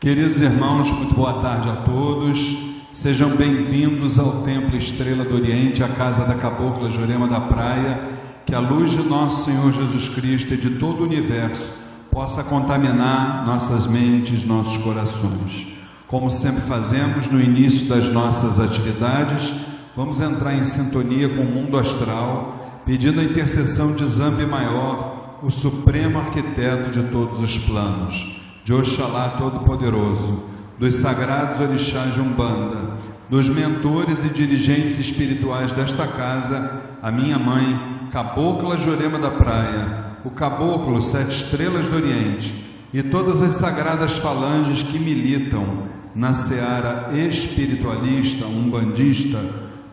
Queridos 0.00 0.40
irmãos, 0.40 0.92
muito 0.92 1.12
boa 1.12 1.40
tarde 1.40 1.68
a 1.68 1.74
todos. 1.74 2.56
Sejam 2.92 3.30
bem-vindos 3.30 4.16
ao 4.16 4.42
Templo 4.42 4.76
Estrela 4.76 5.24
do 5.24 5.34
Oriente, 5.34 5.82
a 5.82 5.88
casa 5.88 6.24
da 6.24 6.36
Cabocla 6.36 6.88
Jurema 6.88 7.26
da 7.26 7.40
Praia. 7.40 8.08
Que 8.46 8.54
a 8.54 8.60
luz 8.60 8.92
de 8.92 9.02
nosso 9.02 9.44
Senhor 9.44 9.72
Jesus 9.72 10.08
Cristo 10.08 10.54
e 10.54 10.56
de 10.56 10.70
todo 10.78 11.00
o 11.00 11.02
universo 11.02 11.72
possa 12.12 12.44
contaminar 12.44 13.44
nossas 13.44 13.88
mentes, 13.88 14.44
nossos 14.44 14.78
corações. 14.78 15.66
Como 16.06 16.30
sempre 16.30 16.62
fazemos 16.62 17.28
no 17.28 17.40
início 17.40 17.88
das 17.88 18.08
nossas 18.08 18.60
atividades, 18.60 19.52
vamos 19.96 20.20
entrar 20.20 20.54
em 20.54 20.62
sintonia 20.62 21.28
com 21.28 21.42
o 21.42 21.52
mundo 21.52 21.76
astral, 21.76 22.82
pedindo 22.86 23.18
a 23.18 23.24
intercessão 23.24 23.96
de 23.96 24.06
Zambi 24.06 24.46
Maior, 24.46 25.40
o 25.42 25.50
supremo 25.50 26.20
arquiteto 26.20 26.88
de 26.88 27.02
todos 27.10 27.42
os 27.42 27.58
planos, 27.58 28.38
de 28.68 28.74
Oxalá 28.74 29.30
Todo-Poderoso, 29.38 30.44
dos 30.78 30.96
sagrados 30.96 31.58
orixás 31.58 32.12
de 32.12 32.20
Umbanda, 32.20 32.98
dos 33.26 33.48
mentores 33.48 34.24
e 34.24 34.28
dirigentes 34.28 34.98
espirituais 34.98 35.72
desta 35.72 36.06
casa, 36.06 36.82
a 37.02 37.10
minha 37.10 37.38
mãe, 37.38 38.10
Cabocla 38.12 38.76
Jurema 38.76 39.18
da 39.18 39.30
Praia, 39.30 40.18
o 40.22 40.28
Caboclo 40.28 41.00
Sete 41.00 41.30
Estrelas 41.30 41.88
do 41.88 41.96
Oriente 41.96 42.54
e 42.92 43.02
todas 43.02 43.40
as 43.40 43.54
sagradas 43.54 44.18
falanges 44.18 44.82
que 44.82 44.98
militam 44.98 45.84
na 46.14 46.34
seara 46.34 47.08
espiritualista, 47.16 48.44
umbandista, 48.44 49.40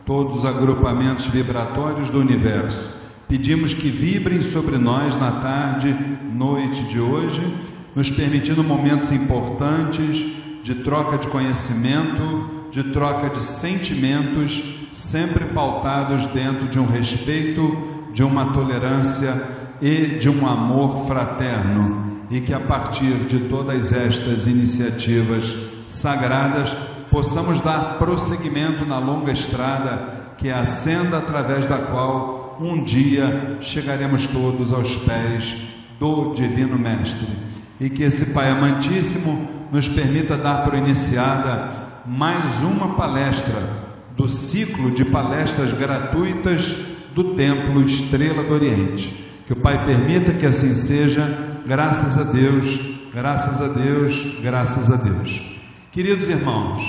todos 0.06 0.40
os 0.40 0.46
agrupamentos 0.46 1.28
vibratórios 1.28 2.10
do 2.10 2.20
universo. 2.20 2.90
Pedimos 3.26 3.74
que 3.74 3.88
vibrem 3.88 4.42
sobre 4.42 4.78
nós 4.78 5.16
na 5.16 5.32
tarde, 5.32 5.96
noite 6.34 6.84
de 6.84 7.00
hoje, 7.00 7.42
nos 7.96 8.12
permitindo 8.12 8.64
momentos 8.64 9.12
importantes 9.12 10.28
de 10.62 10.76
troca 10.76 11.18
de 11.18 11.28
conhecimento, 11.28 12.68
de 12.72 12.84
troca 12.92 13.30
de 13.30 13.44
sentimentos, 13.44 14.64
sempre 14.92 15.46
pautados 15.46 16.28
dentro 16.28 16.68
de 16.68 16.80
um 16.80 16.86
respeito 16.86 17.96
de 18.14 18.24
uma 18.24 18.52
tolerância 18.52 19.42
e 19.82 20.18
de 20.18 20.30
um 20.30 20.48
amor 20.48 21.06
fraterno, 21.06 22.24
e 22.30 22.42
que 22.42 22.54
a 22.54 22.60
partir 22.60 23.26
de 23.26 23.40
todas 23.48 23.92
estas 23.92 24.48
iniciativas 24.48 25.56
sagradas 25.86 26.76
possamos 27.12 27.62
dar 27.62 27.98
prosseguimento 28.00 28.86
na 28.86 28.98
longa 28.98 29.32
estrada 29.32 30.26
que 30.38 30.50
é 30.50 30.54
a 30.54 30.66
senda 30.66 31.20
através 31.20 31.68
da 31.68 31.78
qual 31.78 32.58
um 32.60 32.84
dia 32.84 33.58
chegaremos 33.62 34.28
todos 34.28 34.74
aos 34.74 34.96
pés 34.98 35.56
do 36.00 36.34
Divino 36.34 36.78
Mestre. 36.78 37.55
E 37.80 37.90
que 37.90 38.04
esse 38.04 38.28
Pai 38.28 38.50
amantíssimo 38.50 39.50
nos 39.72 39.88
permita 39.88 40.38
dar 40.38 40.64
por 40.64 40.74
iniciada 40.74 41.74
mais 42.06 42.62
uma 42.62 42.96
palestra 42.96 43.86
do 44.16 44.30
ciclo 44.30 44.92
de 44.92 45.04
palestras 45.04 45.74
gratuitas 45.74 46.76
do 47.14 47.36
Templo 47.36 47.82
Estrela 47.82 48.44
do 48.44 48.54
Oriente. 48.54 49.26
Que 49.46 49.54
o 49.54 49.58
Pai 49.58 49.86
permita 49.86 50.34
que 50.34 50.46
assim 50.46 50.74
seja, 50.74 51.62
graças 51.66 52.18
a 52.18 52.24
Deus, 52.24 52.80
graças 53.14 53.62
a 53.62 53.68
Deus, 53.68 54.38
graças 54.42 54.92
a 54.92 54.96
Deus. 54.96 55.42
Queridos 55.92 56.30
irmãos, 56.30 56.82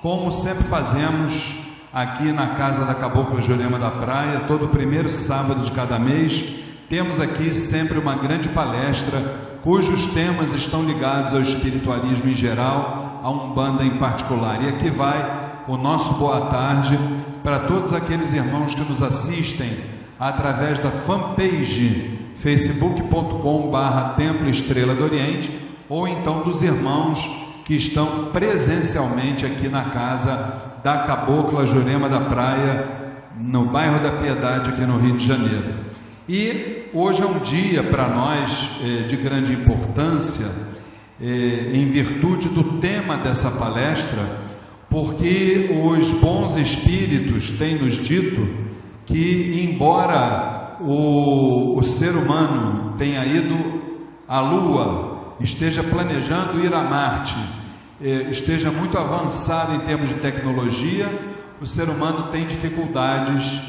como 0.00 0.32
sempre 0.32 0.64
fazemos 0.64 1.54
aqui 1.92 2.32
na 2.32 2.54
casa 2.54 2.84
da 2.84 2.94
Cabocla 2.94 3.42
Jurema 3.42 3.78
da 3.78 3.90
Praia, 3.90 4.40
todo 4.40 4.68
primeiro 4.68 5.08
sábado 5.08 5.62
de 5.62 5.72
cada 5.72 5.98
mês, 5.98 6.44
temos 6.88 7.20
aqui 7.20 7.54
sempre 7.54 7.98
uma 7.98 8.16
grande 8.16 8.48
palestra 8.48 9.51
cujos 9.62 10.08
temas 10.08 10.52
estão 10.52 10.82
ligados 10.82 11.32
ao 11.32 11.40
espiritualismo 11.40 12.28
em 12.28 12.34
geral, 12.34 13.20
a 13.22 13.30
Umbanda 13.30 13.84
em 13.84 13.98
particular. 13.98 14.62
E 14.62 14.68
aqui 14.68 14.90
vai 14.90 15.62
o 15.68 15.76
nosso 15.76 16.14
boa 16.14 16.46
tarde 16.46 16.98
para 17.42 17.60
todos 17.60 17.92
aqueles 17.92 18.32
irmãos 18.32 18.74
que 18.74 18.82
nos 18.82 19.02
assistem 19.02 19.70
através 20.18 20.80
da 20.80 20.90
fanpage 20.90 22.18
facebook.com 22.36 23.70
barra 23.70 24.14
Templo 24.14 24.48
Estrela 24.48 24.94
do 24.94 25.04
Oriente 25.04 25.50
ou 25.88 26.08
então 26.08 26.42
dos 26.42 26.62
irmãos 26.62 27.30
que 27.64 27.74
estão 27.74 28.26
presencialmente 28.32 29.46
aqui 29.46 29.68
na 29.68 29.84
casa 29.84 30.72
da 30.82 30.98
Cabocla 30.98 31.64
Jurema 31.66 32.08
da 32.08 32.20
Praia, 32.20 32.88
no 33.38 33.66
bairro 33.66 34.02
da 34.02 34.10
Piedade, 34.10 34.70
aqui 34.70 34.82
no 34.82 34.98
Rio 34.98 35.16
de 35.16 35.24
Janeiro. 35.24 35.74
E 36.28 36.81
hoje 36.94 37.22
é 37.22 37.26
um 37.26 37.38
dia 37.38 37.82
para 37.82 38.08
nós 38.08 38.70
eh, 38.82 39.02
de 39.04 39.16
grande 39.16 39.52
importância, 39.52 40.46
eh, 41.20 41.70
em 41.72 41.88
virtude 41.88 42.48
do 42.48 42.78
tema 42.78 43.16
dessa 43.16 43.50
palestra, 43.50 44.20
porque 44.90 45.70
os 45.84 46.12
bons 46.12 46.56
espíritos 46.56 47.52
têm 47.52 47.76
nos 47.76 47.94
dito 47.94 48.46
que, 49.06 49.66
embora 49.66 50.76
o, 50.80 51.78
o 51.78 51.82
ser 51.82 52.10
humano 52.10 52.94
tenha 52.98 53.24
ido 53.24 53.80
à 54.28 54.40
Lua, 54.40 55.36
esteja 55.40 55.82
planejando 55.82 56.62
ir 56.64 56.74
a 56.74 56.82
Marte, 56.82 57.36
eh, 58.04 58.26
esteja 58.30 58.70
muito 58.70 58.98
avançado 58.98 59.74
em 59.74 59.80
termos 59.80 60.10
de 60.10 60.16
tecnologia, 60.16 61.08
o 61.60 61.66
ser 61.66 61.88
humano 61.88 62.24
tem 62.24 62.46
dificuldades 62.46 63.62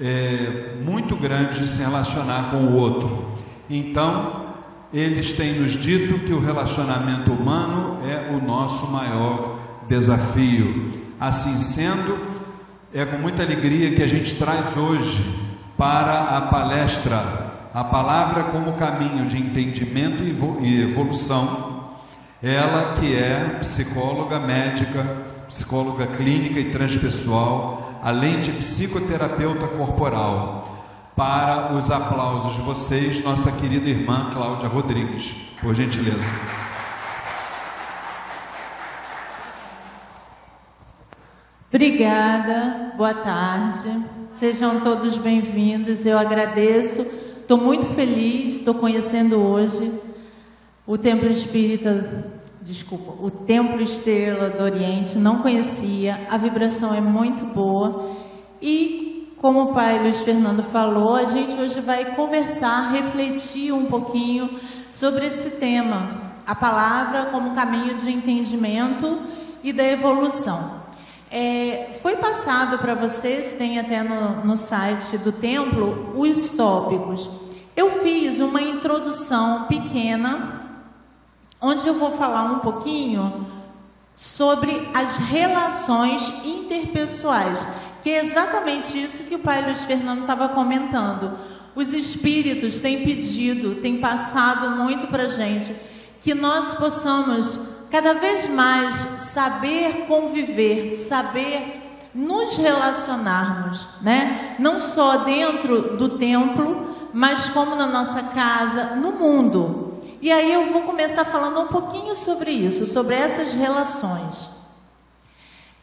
é, 0.00 0.74
muito 0.84 1.16
grandes 1.16 1.58
de 1.58 1.68
se 1.68 1.78
relacionar 1.78 2.50
com 2.50 2.58
o 2.58 2.74
outro. 2.74 3.26
Então, 3.68 4.44
eles 4.92 5.32
têm 5.32 5.60
nos 5.60 5.72
dito 5.72 6.20
que 6.20 6.32
o 6.32 6.40
relacionamento 6.40 7.32
humano 7.32 7.98
é 8.06 8.32
o 8.32 8.44
nosso 8.44 8.90
maior 8.90 9.58
desafio. 9.88 10.92
Assim 11.18 11.58
sendo, 11.58 12.18
é 12.92 13.04
com 13.04 13.16
muita 13.16 13.42
alegria 13.42 13.92
que 13.92 14.02
a 14.02 14.08
gente 14.08 14.34
traz 14.34 14.76
hoje 14.76 15.24
para 15.76 16.36
a 16.36 16.40
palestra 16.42 17.52
a 17.74 17.82
palavra 17.82 18.44
como 18.44 18.74
caminho 18.74 19.26
de 19.26 19.36
entendimento 19.36 20.22
e 20.62 20.82
evolução. 20.82 21.90
Ela 22.40 22.92
que 22.92 23.16
é 23.16 23.56
psicóloga 23.58 24.38
médica, 24.38 25.33
psicóloga 25.46 26.06
clínica 26.06 26.60
e 26.60 26.70
transpessoal, 26.70 28.00
além 28.02 28.40
de 28.40 28.52
psicoterapeuta 28.52 29.66
corporal. 29.68 30.70
Para 31.16 31.72
os 31.74 31.90
aplausos 31.90 32.56
de 32.56 32.62
vocês, 32.62 33.22
nossa 33.22 33.52
querida 33.52 33.88
irmã 33.88 34.30
Cláudia 34.32 34.68
Rodrigues, 34.68 35.34
por 35.60 35.74
gentileza. 35.74 36.34
Obrigada, 41.72 42.92
boa 42.96 43.14
tarde. 43.14 43.88
Sejam 44.38 44.80
todos 44.80 45.16
bem-vindos. 45.16 46.04
Eu 46.04 46.18
agradeço. 46.18 47.06
Estou 47.40 47.58
muito 47.58 47.86
feliz, 47.86 48.56
estou 48.56 48.74
conhecendo 48.74 49.38
hoje 49.38 49.92
o 50.86 50.98
Templo 50.98 51.28
Espírita, 51.28 52.32
desculpa, 52.64 53.12
o 53.22 53.30
Templo 53.30 53.80
Estrela 53.82 54.48
do 54.48 54.64
Oriente. 54.64 55.18
Não 55.18 55.40
conhecia, 55.40 56.26
a 56.30 56.38
vibração 56.38 56.94
é 56.94 57.00
muito 57.00 57.44
boa. 57.44 58.10
E, 58.60 59.34
como 59.40 59.62
o 59.62 59.74
pai 59.74 60.00
Luiz 60.00 60.20
Fernando 60.20 60.62
falou, 60.62 61.14
a 61.14 61.26
gente 61.26 61.60
hoje 61.60 61.80
vai 61.80 62.16
conversar, 62.16 62.90
refletir 62.90 63.72
um 63.72 63.84
pouquinho 63.84 64.58
sobre 64.90 65.26
esse 65.26 65.50
tema, 65.50 66.32
a 66.46 66.54
palavra 66.54 67.26
como 67.26 67.54
caminho 67.54 67.94
de 67.94 68.10
entendimento 68.10 69.18
e 69.62 69.72
da 69.72 69.84
evolução. 69.84 70.82
É, 71.30 71.90
foi 72.00 72.16
passado 72.16 72.78
para 72.78 72.94
vocês, 72.94 73.52
tem 73.58 73.78
até 73.78 74.02
no, 74.02 74.44
no 74.44 74.56
site 74.56 75.18
do 75.18 75.32
templo, 75.32 76.12
os 76.16 76.48
tópicos. 76.50 77.28
Eu 77.76 77.90
fiz 78.02 78.40
uma 78.40 78.62
introdução 78.62 79.66
pequena, 79.66 80.73
onde 81.64 81.86
eu 81.88 81.94
vou 81.94 82.10
falar 82.10 82.44
um 82.44 82.58
pouquinho 82.58 83.46
sobre 84.14 84.86
as 84.94 85.16
relações 85.16 86.30
interpessoais, 86.44 87.66
que 88.02 88.10
é 88.10 88.22
exatamente 88.22 89.02
isso 89.02 89.22
que 89.22 89.34
o 89.34 89.38
pai 89.38 89.64
Luiz 89.64 89.80
Fernando 89.80 90.20
estava 90.20 90.50
comentando. 90.50 91.38
Os 91.74 91.94
espíritos 91.94 92.80
têm 92.80 93.02
pedido, 93.02 93.76
têm 93.76 93.96
passado 93.96 94.76
muito 94.76 95.06
para 95.06 95.26
gente, 95.26 95.74
que 96.20 96.34
nós 96.34 96.74
possamos 96.74 97.58
cada 97.90 98.12
vez 98.12 98.46
mais 98.46 98.94
saber 99.20 100.04
conviver, 100.06 100.90
saber 100.90 101.80
nos 102.14 102.58
relacionarmos, 102.58 103.88
né? 104.02 104.54
Não 104.58 104.78
só 104.78 105.24
dentro 105.24 105.96
do 105.96 106.10
templo, 106.10 107.10
mas 107.12 107.48
como 107.48 107.74
na 107.74 107.86
nossa 107.86 108.22
casa, 108.22 108.96
no 108.96 109.12
mundo. 109.12 109.83
E 110.24 110.32
aí 110.32 110.54
eu 110.54 110.72
vou 110.72 110.84
começar 110.84 111.26
falando 111.26 111.60
um 111.60 111.66
pouquinho 111.68 112.16
sobre 112.16 112.50
isso, 112.50 112.86
sobre 112.86 113.14
essas 113.14 113.52
relações. 113.52 114.48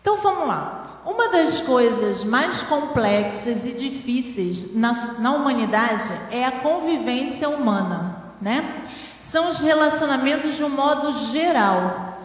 Então 0.02 0.18
vamos 0.18 0.48
lá. 0.48 1.04
Uma 1.06 1.30
das 1.30 1.62
coisas 1.62 2.24
mais 2.24 2.64
complexas 2.64 3.68
e 3.68 3.72
difíceis 3.72 4.76
na, 4.76 4.94
na 5.20 5.32
humanidade 5.34 6.12
é 6.32 6.44
a 6.44 6.54
convivência 6.54 7.48
humana, 7.50 8.34
né? 8.42 8.82
são 9.22 9.48
os 9.48 9.60
relacionamentos 9.60 10.56
de 10.56 10.64
um 10.64 10.70
modo 10.70 11.12
geral. 11.30 12.18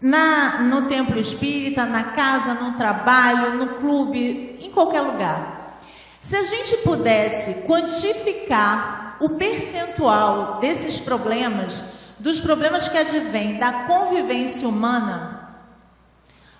na, 0.00 0.60
no 0.60 0.82
templo 0.82 1.18
espírita, 1.18 1.84
na 1.84 2.04
casa, 2.04 2.54
no 2.54 2.78
trabalho, 2.78 3.54
no 3.54 3.66
clube, 3.80 4.60
em 4.62 4.70
qualquer 4.70 5.00
lugar. 5.00 5.80
Se 6.20 6.36
a 6.36 6.44
gente 6.44 6.76
pudesse 6.84 7.52
quantificar 7.66 9.05
o 9.20 9.30
percentual 9.30 10.58
desses 10.60 11.00
problemas, 11.00 11.82
dos 12.18 12.40
problemas 12.40 12.88
que 12.88 12.98
advêm 12.98 13.58
da 13.58 13.84
convivência 13.84 14.68
humana, 14.68 15.36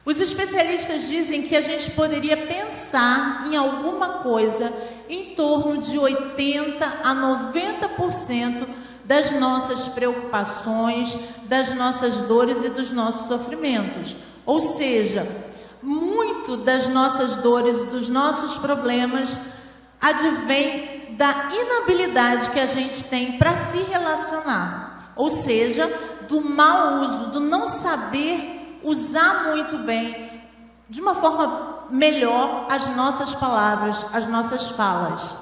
os 0.06 0.20
especialistas 0.20 1.08
dizem 1.08 1.42
que 1.42 1.56
a 1.56 1.60
gente 1.60 1.90
poderia 1.90 2.36
pensar 2.36 3.48
em 3.48 3.56
alguma 3.56 4.20
coisa 4.20 4.72
em 5.08 5.34
torno 5.34 5.78
de 5.78 5.98
80 5.98 6.86
a 7.02 7.12
90% 7.12 8.68
das 9.04 9.32
nossas 9.32 9.88
preocupações, 9.88 11.18
das 11.48 11.74
nossas 11.74 12.18
dores 12.18 12.62
e 12.62 12.68
dos 12.68 12.92
nossos 12.92 13.26
sofrimentos. 13.26 14.14
Ou 14.44 14.60
seja, 14.60 15.26
muito 15.82 16.56
das 16.56 16.86
nossas 16.86 17.36
dores 17.38 17.82
e 17.82 17.86
dos 17.86 18.08
nossos 18.08 18.56
problemas 18.56 19.36
advém 20.00 20.95
da 21.10 21.48
inabilidade 21.52 22.50
que 22.50 22.60
a 22.60 22.66
gente 22.66 23.04
tem 23.04 23.38
para 23.38 23.56
se 23.56 23.78
relacionar. 23.78 25.12
Ou 25.16 25.30
seja, 25.30 25.86
do 26.28 26.40
mau 26.40 27.00
uso, 27.00 27.30
do 27.30 27.40
não 27.40 27.66
saber 27.66 28.78
usar 28.82 29.44
muito 29.48 29.78
bem, 29.78 30.42
de 30.88 31.00
uma 31.00 31.14
forma 31.14 31.86
melhor, 31.90 32.66
as 32.70 32.86
nossas 32.94 33.34
palavras, 33.34 34.04
as 34.12 34.26
nossas 34.26 34.68
falas. 34.70 35.34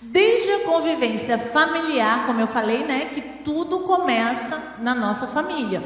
Desde 0.00 0.50
a 0.52 0.60
convivência 0.60 1.38
familiar, 1.38 2.26
como 2.26 2.40
eu 2.40 2.46
falei, 2.46 2.84
né, 2.84 3.06
que 3.06 3.20
tudo 3.20 3.80
começa 3.80 4.58
na 4.78 4.94
nossa 4.94 5.26
família. 5.26 5.82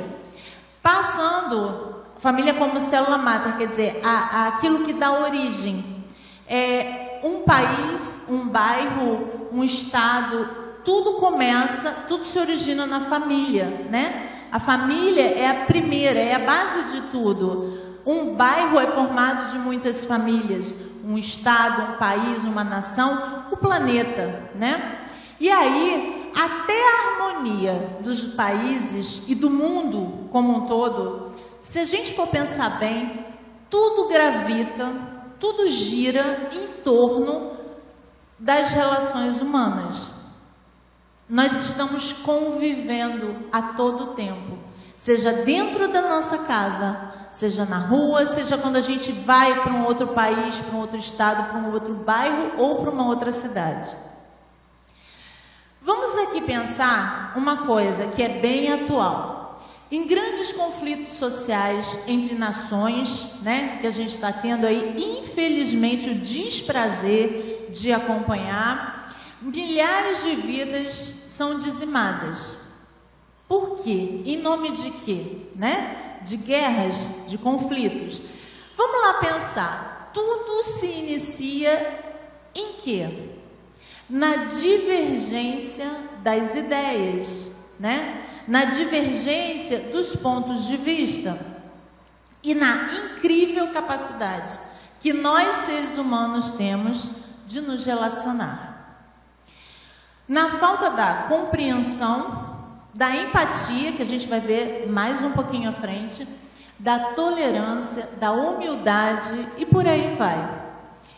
Passando, 0.80 1.96
família 2.18 2.54
como 2.54 2.80
célula 2.80 3.18
mater, 3.18 3.56
quer 3.56 3.66
dizer, 3.66 4.00
a, 4.04 4.10
a 4.10 4.48
aquilo 4.48 4.84
que 4.84 4.92
dá 4.92 5.12
origem. 5.12 6.04
É, 6.46 7.03
um 7.24 7.40
país, 7.40 8.20
um 8.28 8.46
bairro, 8.46 9.48
um 9.50 9.64
estado, 9.64 10.46
tudo 10.84 11.14
começa, 11.14 11.90
tudo 12.06 12.22
se 12.22 12.38
origina 12.38 12.86
na 12.86 13.00
família, 13.00 13.64
né? 13.90 14.46
A 14.52 14.58
família 14.58 15.22
é 15.22 15.48
a 15.48 15.64
primeira, 15.64 16.20
é 16.20 16.34
a 16.34 16.38
base 16.38 16.94
de 16.94 17.00
tudo. 17.08 17.78
Um 18.04 18.34
bairro 18.34 18.78
é 18.78 18.86
formado 18.88 19.50
de 19.50 19.58
muitas 19.58 20.04
famílias, 20.04 20.76
um 21.02 21.16
estado, 21.16 21.94
um 21.94 21.96
país, 21.96 22.44
uma 22.44 22.62
nação, 22.62 23.46
o 23.50 23.56
planeta, 23.56 24.50
né? 24.54 24.98
E 25.40 25.50
aí, 25.50 26.30
até 26.36 26.74
a 26.74 27.08
harmonia 27.08 27.96
dos 28.00 28.26
países 28.26 29.22
e 29.26 29.34
do 29.34 29.48
mundo 29.48 30.28
como 30.30 30.58
um 30.58 30.66
todo, 30.66 31.32
se 31.62 31.78
a 31.78 31.86
gente 31.86 32.12
for 32.12 32.26
pensar 32.26 32.78
bem, 32.78 33.24
tudo 33.70 34.08
gravita, 34.08 35.13
tudo 35.44 35.68
gira 35.68 36.48
em 36.54 36.68
torno 36.82 37.52
das 38.38 38.72
relações 38.72 39.42
humanas. 39.42 40.10
Nós 41.28 41.52
estamos 41.58 42.14
convivendo 42.14 43.44
a 43.52 43.74
todo 43.74 44.14
tempo, 44.14 44.56
seja 44.96 45.34
dentro 45.44 45.86
da 45.88 46.00
nossa 46.00 46.38
casa, 46.38 47.12
seja 47.30 47.66
na 47.66 47.76
rua, 47.76 48.24
seja 48.24 48.56
quando 48.56 48.76
a 48.76 48.80
gente 48.80 49.12
vai 49.12 49.60
para 49.60 49.74
um 49.74 49.84
outro 49.84 50.08
país, 50.14 50.58
para 50.62 50.78
um 50.78 50.80
outro 50.80 50.96
estado, 50.96 51.50
para 51.50 51.58
um 51.58 51.74
outro 51.74 51.92
bairro 51.92 52.52
ou 52.56 52.76
para 52.76 52.90
uma 52.90 53.06
outra 53.06 53.30
cidade. 53.30 53.94
Vamos 55.82 56.16
aqui 56.26 56.40
pensar 56.40 57.34
uma 57.36 57.66
coisa 57.66 58.06
que 58.06 58.22
é 58.22 58.40
bem 58.40 58.72
atual. 58.72 59.33
Em 59.90 60.06
grandes 60.06 60.52
conflitos 60.52 61.14
sociais 61.14 61.98
entre 62.06 62.34
nações, 62.34 63.26
né, 63.42 63.78
que 63.80 63.86
a 63.86 63.90
gente 63.90 64.14
está 64.14 64.32
tendo 64.32 64.66
aí, 64.66 64.94
infelizmente, 64.96 66.10
o 66.10 66.14
desprazer 66.14 67.68
de 67.70 67.92
acompanhar, 67.92 69.14
milhares 69.42 70.24
de 70.24 70.34
vidas 70.36 71.12
são 71.28 71.58
dizimadas. 71.58 72.56
Por 73.46 73.82
quê? 73.82 74.22
Em 74.24 74.38
nome 74.38 74.72
de 74.72 74.90
quê? 74.90 75.38
Né? 75.54 76.18
De 76.22 76.36
guerras, 76.36 77.08
de 77.26 77.36
conflitos. 77.36 78.20
Vamos 78.76 79.02
lá 79.02 79.14
pensar. 79.14 80.10
Tudo 80.14 80.64
se 80.78 80.86
inicia 80.86 82.00
em 82.54 82.74
quê? 82.74 83.28
Na 84.08 84.36
divergência 84.46 85.86
das 86.22 86.54
ideias, 86.54 87.50
né? 87.78 88.33
Na 88.46 88.64
divergência 88.64 89.80
dos 89.80 90.14
pontos 90.14 90.66
de 90.66 90.76
vista 90.76 91.38
e 92.42 92.54
na 92.54 92.92
incrível 92.92 93.72
capacidade 93.72 94.60
que 95.00 95.12
nós 95.12 95.66
seres 95.66 95.98
humanos 95.98 96.52
temos 96.52 97.10
de 97.46 97.60
nos 97.60 97.84
relacionar. 97.84 98.74
Na 100.26 100.52
falta 100.58 100.90
da 100.90 101.26
compreensão, 101.28 102.56
da 102.94 103.14
empatia, 103.14 103.92
que 103.92 104.00
a 104.00 104.06
gente 104.06 104.26
vai 104.26 104.40
ver 104.40 104.88
mais 104.88 105.22
um 105.22 105.32
pouquinho 105.32 105.68
à 105.68 105.72
frente, 105.72 106.26
da 106.78 107.12
tolerância, 107.12 108.08
da 108.18 108.32
humildade 108.32 109.48
e 109.58 109.66
por 109.66 109.86
aí 109.86 110.14
vai. 110.16 110.62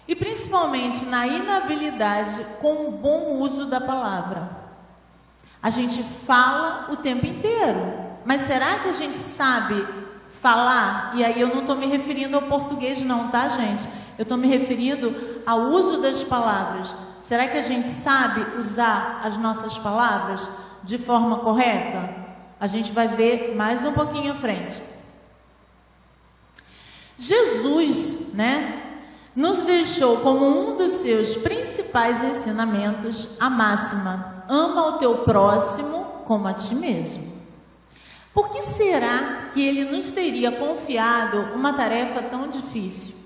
E 0.09 0.15
principalmente 0.17 1.05
na 1.05 1.27
inabilidade 1.27 2.45
com 2.61 2.89
o 2.89 2.93
bom 2.93 3.41
uso 3.41 3.67
da 3.67 3.81
palavra. 3.81 4.66
A 5.67 5.71
gente 5.71 6.01
fala 6.01 6.87
o 6.91 6.95
tempo 6.95 7.27
inteiro, 7.27 7.93
mas 8.25 8.43
será 8.43 8.79
que 8.79 8.89
a 8.89 8.93
gente 8.93 9.17
sabe 9.17 9.85
falar? 10.41 11.11
E 11.17 11.25
aí 11.25 11.41
eu 11.41 11.49
não 11.49 11.63
estou 11.63 11.75
me 11.75 11.87
referindo 11.87 12.37
ao 12.37 12.43
português, 12.43 13.03
não, 13.03 13.31
tá, 13.31 13.49
gente? 13.49 13.85
Eu 14.17 14.23
estou 14.23 14.39
me 14.39 14.47
referindo 14.47 15.13
ao 15.45 15.63
uso 15.63 16.01
das 16.01 16.23
palavras. 16.23 16.95
Será 17.21 17.49
que 17.49 17.59
a 17.59 17.63
gente 17.63 17.89
sabe 17.89 18.47
usar 18.61 19.21
as 19.25 19.37
nossas 19.39 19.77
palavras 19.77 20.49
de 20.85 20.99
forma 20.99 21.41
correta? 21.41 22.15
A 22.61 22.69
gente 22.69 22.93
vai 22.93 23.09
ver 23.09 23.57
mais 23.57 23.85
um 23.85 23.93
pouquinho 23.93 24.35
à 24.35 24.37
frente. 24.37 24.81
Jesus, 27.19 28.33
né, 28.33 29.01
nos 29.35 29.63
deixou 29.63 30.19
como 30.19 30.47
um 30.47 30.77
dos 30.77 30.93
seus 30.93 31.37
principais 31.37 32.23
ensinamentos 32.23 33.29
a 33.41 33.51
máxima: 33.51 34.36
ama 34.49 34.87
o 34.87 34.93
teu 34.99 35.19
próximo 35.19 36.05
como 36.25 36.49
a 36.49 36.55
ti 36.55 36.75
mesmo. 36.75 37.37
Por 38.35 38.51
que 38.51 38.63
será 38.63 39.49
que 39.55 39.67
ele 39.67 39.85
nos 39.85 40.11
teria 40.11 40.53
confiado 40.53 41.39
uma 41.55 41.73
tarefa 41.73 42.21
tão 42.23 42.49
difícil? 42.49 43.17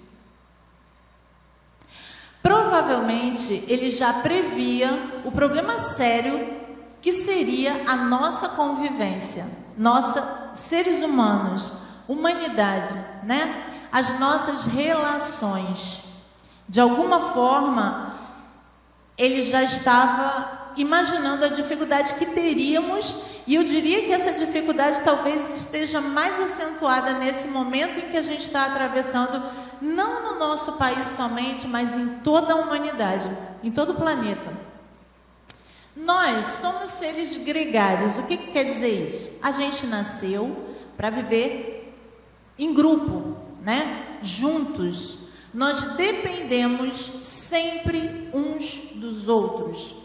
Provavelmente 2.43 3.65
ele 3.67 3.91
já 3.91 4.13
previa 4.13 5.21
o 5.25 5.33
problema 5.33 5.79
sério 5.79 6.61
que 7.03 7.13
seria 7.13 7.83
a 7.87 7.97
nossa 7.97 8.49
convivência, 8.51 9.47
nossa 9.77 10.53
seres 10.55 11.03
humanos, 11.03 11.73
humanidade, 12.07 12.97
né? 13.23 13.65
As 13.91 14.19
nossas 14.19 14.65
relações. 14.65 16.05
De 16.69 16.81
alguma 16.81 17.33
forma, 17.33 18.15
ele 19.19 19.43
já 19.43 19.63
estava 19.63 20.60
imaginando 20.77 21.45
a 21.45 21.49
dificuldade 21.49 22.15
que 22.15 22.27
teríamos, 22.27 23.17
e 23.47 23.55
eu 23.55 23.65
diria 23.65 24.03
que 24.03 24.13
essa 24.13 24.33
dificuldade 24.33 25.03
talvez 25.03 25.57
esteja 25.57 26.01
mais 26.01 26.39
acentuada 26.41 27.15
nesse 27.15 27.49
momento 27.49 27.99
em 27.99 28.09
que 28.09 28.17
a 28.17 28.23
gente 28.23 28.43
está 28.43 28.67
atravessando, 28.67 29.43
não 29.81 30.23
no 30.23 30.39
nosso 30.39 30.73
país 30.73 31.09
somente, 31.09 31.67
mas 31.67 31.97
em 31.97 32.09
toda 32.23 32.53
a 32.53 32.57
humanidade, 32.57 33.31
em 33.63 33.71
todo 33.71 33.91
o 33.91 33.97
planeta. 33.97 34.53
Nós 35.97 36.47
somos 36.47 36.93
seres 36.93 37.37
gregários. 37.37 38.17
O 38.17 38.23
que, 38.23 38.37
que 38.37 38.53
quer 38.53 38.65
dizer 38.65 39.09
isso? 39.09 39.31
A 39.43 39.51
gente 39.53 39.87
nasceu 39.87 40.69
para 40.97 41.11
viver 41.11 41.95
em 42.59 42.73
grupo, 42.73 43.37
né? 43.63 44.19
Juntos. 44.23 45.19
Nós 45.53 45.97
dependemos 45.97 47.13
sempre 47.23 48.31
uns 48.33 48.81
dos 48.95 49.29
outros. 49.29 50.00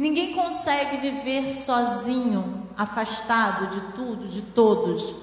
Ninguém 0.00 0.32
consegue 0.32 0.96
viver 0.96 1.50
sozinho, 1.50 2.66
afastado 2.74 3.66
de 3.66 3.80
tudo, 3.92 4.26
de 4.26 4.40
todos. 4.40 5.14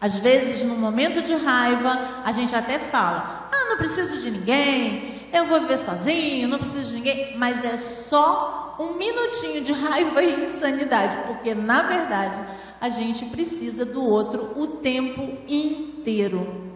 Às 0.00 0.16
vezes, 0.16 0.64
no 0.64 0.74
momento 0.74 1.22
de 1.22 1.32
raiva, 1.36 2.20
a 2.24 2.32
gente 2.32 2.52
até 2.52 2.80
fala: 2.80 3.48
ah, 3.52 3.66
não 3.68 3.76
preciso 3.76 4.18
de 4.18 4.32
ninguém, 4.32 5.28
eu 5.32 5.46
vou 5.46 5.60
viver 5.60 5.78
sozinho, 5.78 6.48
não 6.48 6.58
preciso 6.58 6.88
de 6.88 6.94
ninguém. 6.94 7.38
Mas 7.38 7.64
é 7.64 7.76
só 7.76 8.74
um 8.80 8.94
minutinho 8.94 9.62
de 9.62 9.70
raiva 9.70 10.20
e 10.26 10.46
insanidade, 10.46 11.16
porque 11.28 11.54
na 11.54 11.82
verdade 11.82 12.42
a 12.80 12.88
gente 12.88 13.24
precisa 13.26 13.84
do 13.84 14.04
outro 14.04 14.50
o 14.56 14.66
tempo 14.66 15.38
inteiro. 15.46 16.72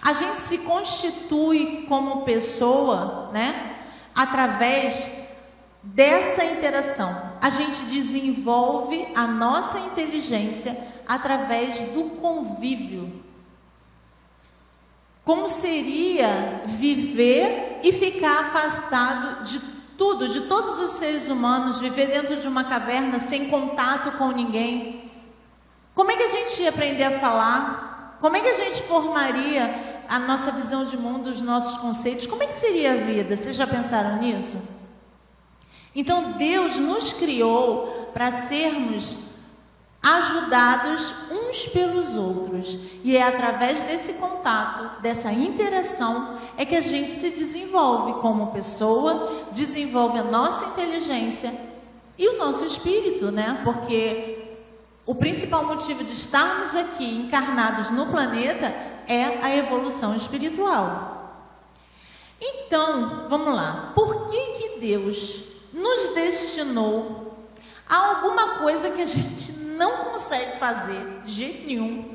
A 0.00 0.12
gente 0.12 0.38
se 0.42 0.58
constitui 0.58 1.84
como 1.88 2.22
pessoa, 2.22 3.30
né, 3.32 3.74
através 4.14 5.23
dessa 5.84 6.44
interação, 6.44 7.32
a 7.40 7.50
gente 7.50 7.84
desenvolve 7.84 9.06
a 9.14 9.26
nossa 9.26 9.78
inteligência 9.78 10.76
através 11.06 11.84
do 11.92 12.04
convívio. 12.20 13.22
Como 15.24 15.48
seria 15.48 16.62
viver 16.66 17.80
e 17.82 17.92
ficar 17.92 18.46
afastado 18.46 19.44
de 19.44 19.60
tudo, 19.96 20.28
de 20.28 20.42
todos 20.42 20.78
os 20.78 20.92
seres 20.92 21.28
humanos, 21.28 21.78
viver 21.78 22.08
dentro 22.08 22.36
de 22.36 22.48
uma 22.48 22.64
caverna 22.64 23.20
sem 23.20 23.48
contato 23.48 24.12
com 24.18 24.28
ninguém? 24.28 25.10
Como 25.94 26.10
é 26.10 26.16
que 26.16 26.22
a 26.24 26.28
gente 26.28 26.62
ia 26.62 26.70
aprender 26.70 27.04
a 27.04 27.18
falar? 27.20 28.18
Como 28.20 28.36
é 28.36 28.40
que 28.40 28.48
a 28.48 28.56
gente 28.56 28.82
formaria 28.82 30.02
a 30.08 30.18
nossa 30.18 30.50
visão 30.50 30.84
de 30.84 30.96
mundo, 30.96 31.28
os 31.28 31.40
nossos 31.40 31.78
conceitos? 31.78 32.26
Como 32.26 32.42
é 32.42 32.46
que 32.46 32.54
seria 32.54 32.92
a 32.92 32.96
vida? 32.96 33.36
Vocês 33.36 33.54
já 33.54 33.66
pensaram 33.66 34.16
nisso? 34.16 34.56
Então 35.94 36.32
Deus 36.32 36.76
nos 36.76 37.12
criou 37.12 38.10
para 38.12 38.46
sermos 38.46 39.16
ajudados 40.04 41.14
uns 41.30 41.66
pelos 41.66 42.14
outros. 42.14 42.78
E 43.02 43.16
é 43.16 43.22
através 43.22 43.82
desse 43.84 44.12
contato, 44.12 45.00
dessa 45.00 45.32
interação, 45.32 46.38
é 46.58 46.64
que 46.66 46.76
a 46.76 46.80
gente 46.80 47.12
se 47.12 47.30
desenvolve 47.30 48.20
como 48.20 48.48
pessoa, 48.48 49.46
desenvolve 49.52 50.18
a 50.18 50.24
nossa 50.24 50.66
inteligência 50.66 51.54
e 52.18 52.28
o 52.28 52.36
nosso 52.36 52.64
espírito, 52.66 53.30
né? 53.30 53.62
Porque 53.64 54.56
o 55.06 55.14
principal 55.14 55.64
motivo 55.64 56.04
de 56.04 56.12
estarmos 56.12 56.74
aqui 56.74 57.16
encarnados 57.16 57.88
no 57.90 58.06
planeta 58.06 58.74
é 59.08 59.38
a 59.42 59.56
evolução 59.56 60.14
espiritual. 60.14 61.14
Então, 62.38 63.26
vamos 63.28 63.54
lá. 63.54 63.92
Por 63.94 64.26
que 64.26 64.38
que 64.52 64.80
Deus 64.80 65.53
nos 65.74 66.14
destinou 66.14 67.36
a 67.88 67.96
alguma 67.96 68.58
coisa 68.60 68.90
que 68.90 69.02
a 69.02 69.06
gente 69.06 69.52
não 69.52 70.04
consegue 70.04 70.56
fazer 70.56 71.22
de 71.24 71.32
jeito 71.32 71.66
nenhum. 71.66 72.14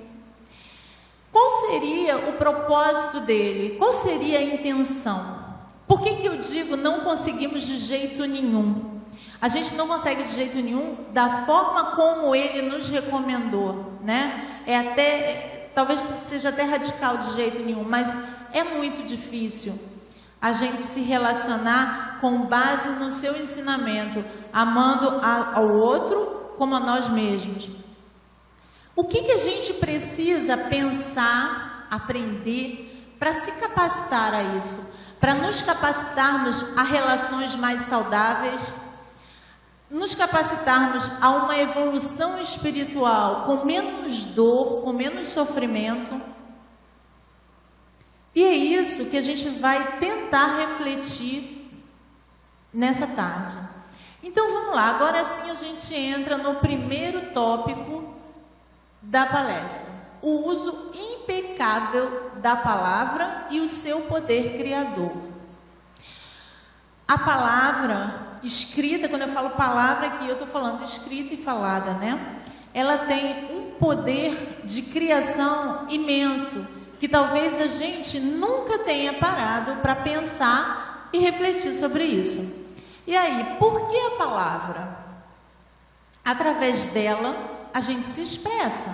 Qual 1.32 1.70
seria 1.70 2.18
o 2.18 2.34
propósito 2.34 3.20
dele? 3.20 3.78
Qual 3.78 3.94
seria 3.94 4.40
a 4.40 4.42
intenção? 4.42 5.40
Por 5.86 6.02
que, 6.02 6.16
que 6.16 6.28
eu 6.28 6.38
digo 6.38 6.78
não 6.78 7.02
conseguimos 7.02 7.64
de 7.64 7.78
jeito 7.78 8.26
nenhum? 8.26 9.02
A 9.42 9.48
gente 9.48 9.76
não 9.76 9.88
consegue 9.88 10.24
de 10.24 10.34
jeito 10.34 10.58
nenhum 10.58 10.96
da 11.12 11.46
forma 11.46 11.96
como 11.96 12.34
ele 12.34 12.62
nos 12.62 12.90
recomendou, 12.90 13.94
né? 14.02 14.62
É 14.66 14.78
até, 14.78 15.70
talvez 15.76 16.00
seja 16.28 16.50
até 16.50 16.64
radical 16.64 17.18
de 17.18 17.34
jeito 17.34 17.60
nenhum, 17.60 17.84
mas 17.84 18.18
é 18.54 18.64
muito 18.64 19.06
difícil 19.06 19.78
a 20.42 20.54
gente 20.54 20.84
se 20.84 21.02
relacionar 21.02 22.18
com 22.22 22.46
base 22.46 22.90
no 22.90 23.12
seu 23.12 23.36
ensinamento, 23.38 24.24
amando 24.54 25.20
ao 25.54 25.70
outro 25.70 26.54
como 26.58 26.76
a 26.76 26.80
nós 26.80 27.10
mesmos. 27.10 27.70
O 28.96 29.04
que, 29.04 29.24
que 29.24 29.32
a 29.32 29.38
gente 29.38 29.74
precisa 29.74 30.58
pensar, 30.58 31.88
aprender 31.90 33.16
para 33.18 33.34
se 33.34 33.52
capacitar 33.54 34.34
a 34.34 34.44
isso? 34.58 34.80
Para 35.20 35.34
nos 35.34 35.62
capacitarmos 35.62 36.66
a 36.78 36.84
relações 36.84 37.56
mais 37.56 37.84
saudáveis, 37.84 38.74
nos 39.90 40.14
capacitarmos 40.16 41.10
a 41.20 41.30
uma 41.32 41.58
evolução 41.58 42.40
espiritual 42.40 43.44
com 43.46 43.66
menos 43.66 44.24
dor, 44.24 44.84
com 44.84 44.94
menos 44.94 45.30
sofrimento 45.30 46.39
e 48.40 48.44
é 48.46 48.56
isso 48.56 49.08
que 49.08 49.18
a 49.18 49.22
gente 49.22 49.50
vai 49.50 49.98
tentar 49.98 50.56
refletir 50.56 51.70
nessa 52.74 53.06
tarde. 53.06 53.60
Então 54.24 54.54
vamos 54.54 54.76
lá, 54.76 54.92
agora 54.92 55.26
sim 55.26 55.52
a 55.52 55.56
gente 55.56 55.94
entra 55.94 56.38
no 56.38 56.56
primeiro 56.56 57.34
tópico 57.34 58.14
da 59.02 59.26
palestra: 59.26 59.84
o 60.22 60.48
uso 60.48 60.90
impecável 60.94 62.32
da 62.36 62.56
palavra 62.56 63.48
e 63.50 63.60
o 63.60 63.68
seu 63.68 64.04
poder 64.04 64.58
criador. 64.58 65.12
A 67.06 67.18
palavra 67.18 68.38
escrita, 68.42 69.10
quando 69.10 69.24
eu 69.24 69.34
falo 69.34 69.50
palavra 69.50 70.08
aqui, 70.08 70.26
eu 70.26 70.34
estou 70.34 70.48
falando 70.48 70.82
escrita 70.86 71.34
e 71.34 71.44
falada, 71.44 71.96
né? 71.96 72.38
Ela 72.74 73.00
tem 73.00 73.52
um 73.52 73.72
poder 73.72 74.62
de 74.64 74.82
criação 74.82 75.88
imenso 75.90 76.79
que 77.00 77.08
talvez 77.08 77.60
a 77.60 77.68
gente 77.68 78.20
nunca 78.20 78.80
tenha 78.80 79.14
parado 79.14 79.78
para 79.78 79.96
pensar 79.96 81.10
e 81.14 81.20
refletir 81.20 81.74
sobre 81.74 82.04
isso. 82.04 82.46
E 83.08 83.16
aí, 83.16 83.56
por 83.58 83.88
que 83.88 83.98
a 83.98 84.12
palavra? 84.12 85.00
Através 86.24 86.86
dela, 86.88 87.70
a 87.74 87.80
gente 87.80 88.06
se 88.06 88.22
expressa. 88.22 88.94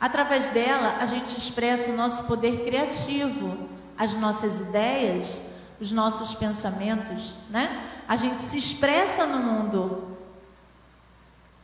Através 0.00 0.48
dela, 0.48 0.96
a 1.00 1.06
gente 1.06 1.36
expressa 1.36 1.90
o 1.90 1.96
nosso 1.96 2.22
poder 2.24 2.64
criativo, 2.64 3.68
as 3.98 4.14
nossas 4.14 4.60
ideias, 4.60 5.40
os 5.80 5.90
nossos 5.90 6.34
pensamentos, 6.34 7.34
né? 7.50 7.84
A 8.06 8.16
gente 8.16 8.40
se 8.42 8.56
expressa 8.56 9.26
no 9.26 9.38
mundo. 9.38 10.16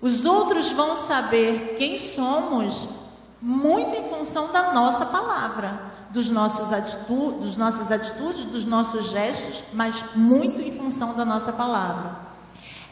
Os 0.01 0.25
outros 0.25 0.73
vão 0.73 0.97
saber 0.97 1.77
quem 1.79 1.99
somos 1.99 2.89
muito 3.47 3.95
em 3.95 4.05
função 4.05 4.51
da 4.53 4.73
nossa 4.73 5.05
palavra, 5.05 5.79
dos 6.09 6.31
nossos 6.31 6.73
atitudes, 6.73 7.41
dos 7.41 7.57
nossas 7.59 7.93
atitudes, 7.93 8.47
dos 8.47 8.65
nossos 8.65 9.11
gestos, 9.11 9.63
mas 9.75 10.03
muito 10.17 10.63
em 10.63 10.73
função 10.73 11.13
da 11.13 11.27
nossa 11.27 11.53
palavra. 11.53 12.17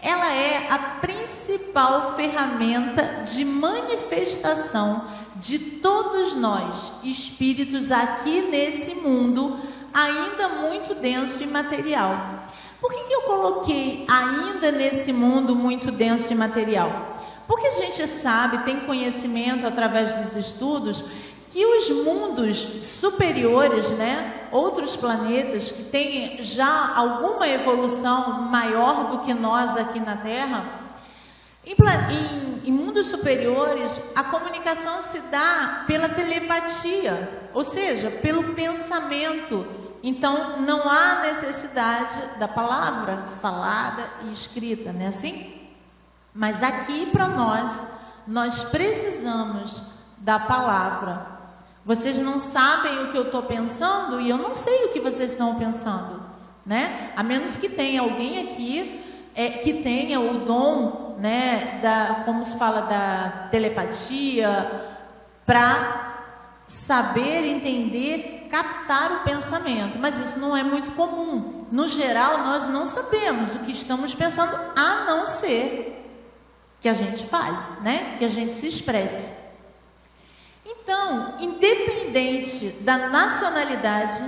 Ela 0.02 0.30
é 0.30 0.66
a 0.71 0.78
principal 1.00 2.14
ferramenta 2.16 3.25
de 3.25 3.47
manifestação 3.47 5.06
de 5.37 5.59
todos 5.59 6.35
nós, 6.35 6.92
espíritos 7.02 7.90
aqui 7.90 8.42
nesse 8.42 8.94
mundo, 8.94 9.59
ainda 9.94 10.50
muito 10.50 10.94
denso 10.94 11.42
e 11.42 11.47
material. 11.47 12.14
Por 12.78 12.92
que, 12.92 13.04
que 13.04 13.14
eu 13.14 13.23
coloquei 13.23 14.06
ainda 14.06 14.71
nesse 14.71 15.14
mundo 15.14 15.56
muito 15.56 15.90
denso 15.90 16.30
e 16.30 16.37
material? 16.37 17.22
Porque 17.46 17.66
a 17.66 17.70
gente 17.70 18.06
sabe, 18.06 18.58
tem 18.58 18.80
conhecimento 18.80 19.66
através 19.66 20.14
dos 20.14 20.37
estudos, 20.37 21.04
que 21.52 21.66
os 21.66 21.90
mundos 21.90 22.56
superiores, 22.82 23.90
né, 23.90 24.49
outros 24.50 24.96
planetas 24.96 25.70
que 25.70 25.82
têm 25.82 26.42
já 26.42 26.94
alguma 26.96 27.46
evolução 27.46 28.42
maior 28.42 29.11
do 29.11 29.18
que 29.18 29.34
nós 29.34 29.76
aqui 29.76 30.00
na 30.00 30.16
Terra, 30.16 30.80
em, 31.64 31.75
em, 31.75 32.68
em, 32.68 32.72
mundos 32.72 33.06
superiores, 33.06 34.00
a 34.16 34.25
comunicação 34.25 35.02
se 35.02 35.20
dá 35.30 35.84
pela 35.87 36.08
telepatia, 36.08 37.49
ou 37.52 37.62
seja, 37.62 38.11
pelo 38.11 38.54
pensamento. 38.54 39.66
Então, 40.02 40.61
não 40.62 40.88
há 40.90 41.20
necessidade 41.20 42.38
da 42.38 42.49
palavra 42.49 43.25
falada 43.40 44.02
e 44.25 44.32
escrita, 44.32 44.92
não 44.92 45.02
é 45.02 45.08
assim? 45.08 45.62
Mas 46.34 46.62
aqui 46.62 47.06
para 47.06 47.28
nós, 47.28 47.86
nós 48.26 48.64
precisamos 48.64 49.82
da 50.18 50.38
palavra. 50.38 51.26
Vocês 51.84 52.20
não 52.20 52.38
sabem 52.38 53.02
o 53.02 53.10
que 53.10 53.18
eu 53.18 53.24
estou 53.24 53.42
pensando 53.42 54.20
e 54.20 54.30
eu 54.30 54.38
não 54.38 54.54
sei 54.54 54.84
o 54.84 54.88
que 54.90 55.00
vocês 55.00 55.32
estão 55.32 55.56
pensando, 55.56 56.22
né? 56.64 57.12
A 57.16 57.22
menos 57.22 57.56
que 57.56 57.68
tenha 57.68 58.00
alguém 58.00 58.46
aqui 58.46 59.02
é, 59.34 59.50
que 59.50 59.74
tenha 59.82 60.20
o 60.20 60.40
dom, 60.40 61.16
né, 61.18 61.80
da, 61.82 62.22
como 62.24 62.44
se 62.44 62.56
fala, 62.56 62.82
da 62.82 63.48
telepatia, 63.50 64.90
para 65.46 66.12
saber, 66.66 67.44
entender, 67.44 68.46
captar 68.50 69.12
o 69.12 69.20
pensamento. 69.20 69.98
Mas 69.98 70.18
isso 70.20 70.38
não 70.38 70.56
é 70.56 70.62
muito 70.62 70.92
comum. 70.92 71.66
No 71.70 71.88
geral, 71.88 72.38
nós 72.38 72.66
não 72.66 72.86
sabemos 72.86 73.54
o 73.54 73.60
que 73.60 73.72
estamos 73.72 74.14
pensando, 74.14 74.58
a 74.76 75.04
não 75.04 75.26
ser 75.26 76.01
que 76.82 76.88
a 76.88 76.92
gente 76.92 77.24
fale, 77.26 77.56
né? 77.80 78.16
Que 78.18 78.24
a 78.24 78.28
gente 78.28 78.54
se 78.54 78.66
expresse. 78.66 79.32
Então, 80.66 81.36
independente 81.38 82.70
da 82.80 83.08
nacionalidade, 83.08 84.22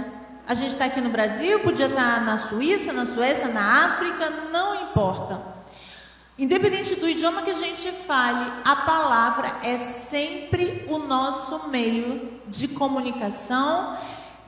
a 0.47 0.55
gente 0.55 0.71
está 0.71 0.85
aqui 0.85 1.01
no 1.01 1.11
Brasil, 1.11 1.59
podia 1.61 1.87
estar 1.87 2.15
tá 2.17 2.21
na 2.21 2.39
Suíça, 2.39 2.93
na 2.93 3.07
Suécia, 3.07 3.49
na 3.49 3.87
África, 3.87 4.31
não 4.53 4.89
importa. 4.89 5.43
Independente 6.39 6.95
do 6.95 7.09
idioma 7.09 7.43
que 7.43 7.51
a 7.51 7.55
gente 7.55 7.91
fale, 8.07 8.53
a 8.65 8.77
palavra 8.77 9.57
é 9.63 9.77
sempre 9.79 10.85
o 10.89 10.99
nosso 10.99 11.69
meio 11.69 12.41
de 12.47 12.69
comunicação, 12.69 13.97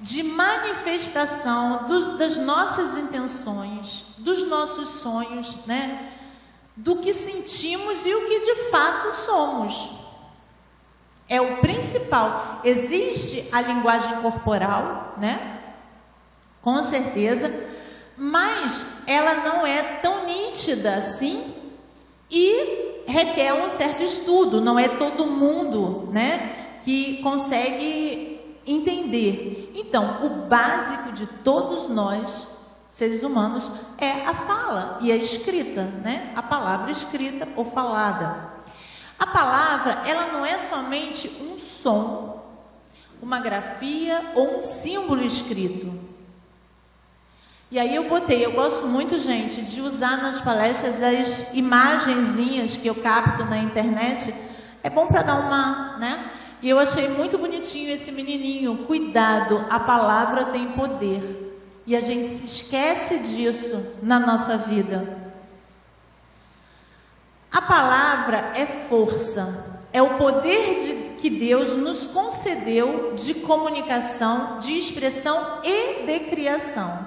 de 0.01 0.23
manifestação 0.23 1.87
dos, 1.87 2.19
das 2.19 2.37
nossas 2.37 2.97
intenções, 2.97 4.05
dos 4.19 4.45
nossos 4.45 4.89
sonhos, 5.01 5.57
né? 5.67 6.13
Do 6.77 6.97
que 6.97 7.15
sentimos 7.15 8.05
e 8.05 8.15
o 8.15 8.27
que 8.27 8.41
de 8.41 8.55
fato 8.71 9.13
somos. 9.13 9.91
É 11.29 11.41
o 11.41 11.57
principal. 11.57 12.61
Existe 12.63 13.49
a 13.51 13.61
linguagem 13.61 14.21
corporal, 14.21 15.15
né? 15.17 15.61
Com 16.63 16.83
certeza, 16.83 17.53
mas 18.17 18.85
ela 19.07 19.35
não 19.37 19.67
é 19.67 19.83
tão 19.83 20.27
nítida 20.27 20.97
assim 20.97 21.55
e 22.31 23.03
requer 23.07 23.53
um 23.55 23.69
certo 23.69 24.03
estudo, 24.03 24.61
não 24.61 24.79
é 24.79 24.89
todo 24.89 25.27
mundo, 25.27 26.09
né, 26.13 26.79
que 26.83 27.23
consegue 27.23 28.41
entender. 28.67 29.73
Então, 29.77 30.27
o 30.27 30.29
básico 30.49 31.13
de 31.13 31.27
todos 31.27 31.89
nós, 31.89 32.49
seres 32.97 33.23
humanos, 33.23 33.71
é 33.99 34.11
a 34.25 34.33
fala 34.33 34.97
e 35.03 35.13
a 35.13 35.17
escrita, 35.17 35.83
né? 36.03 36.33
A 36.35 36.43
palavra 36.43 36.91
escrita 36.91 37.47
ou 37.55 37.63
falada. 37.63 38.49
A 39.19 39.27
palavra, 39.27 40.01
ela 40.07 40.33
não 40.33 40.47
é 40.47 40.59
somente 40.59 41.31
um 41.43 41.59
som, 41.59 42.43
uma 43.21 43.39
grafia 43.39 44.33
ou 44.35 44.57
um 44.57 44.63
símbolo 44.63 45.23
escrito. 45.23 45.93
E 47.71 47.79
aí 47.79 47.95
eu 47.95 48.09
botei, 48.09 48.47
eu 48.47 48.53
gosto 48.53 48.87
muito, 48.87 49.19
gente, 49.19 49.61
de 49.61 49.83
usar 49.83 50.17
nas 50.17 50.41
palestras 50.41 51.03
as 51.03 51.53
imagenzinhas 51.53 52.79
que 52.79 52.87
eu 52.87 52.95
capto 52.95 53.45
na 53.45 53.59
internet. 53.59 54.35
É 54.83 54.89
bom 54.89 55.07
para 55.07 55.21
dar 55.21 55.35
uma, 55.35 55.99
né? 55.99 56.31
E 56.63 56.71
eu 56.71 56.79
achei 56.79 57.11
muito 57.11 57.37
bonitinho 57.37 57.93
esse 57.93 58.11
menininho. 58.11 58.87
Cuidado, 58.87 59.67
a 59.69 59.79
palavra 59.81 60.47
tem 60.47 60.69
poder. 60.69 61.46
E 61.87 61.95
a 61.95 62.01
gente 62.01 62.27
se 62.27 62.45
esquece 62.45 63.19
disso 63.21 63.95
na 64.03 64.19
nossa 64.19 64.59
vida. 64.59 65.27
A 67.53 67.63
palavra 67.63 68.53
é 68.57 68.67
força, 68.67 69.65
é 69.93 70.03
o 70.03 70.19
poder 70.19 70.81
de, 70.81 71.15
que 71.17 71.31
Deus 71.31 71.75
nos 71.77 72.07
concedeu 72.07 73.15
de 73.15 73.35
comunicação, 73.35 74.59
de 74.59 74.77
expressão 74.77 75.61
e 75.63 76.05
de 76.05 76.21
criação. 76.29 77.07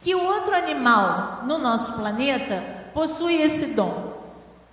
Que 0.00 0.14
outro 0.14 0.54
animal 0.54 1.44
no 1.44 1.56
nosso 1.56 1.94
planeta 1.94 2.90
possui 2.92 3.40
esse 3.40 3.66
dom 3.66 4.12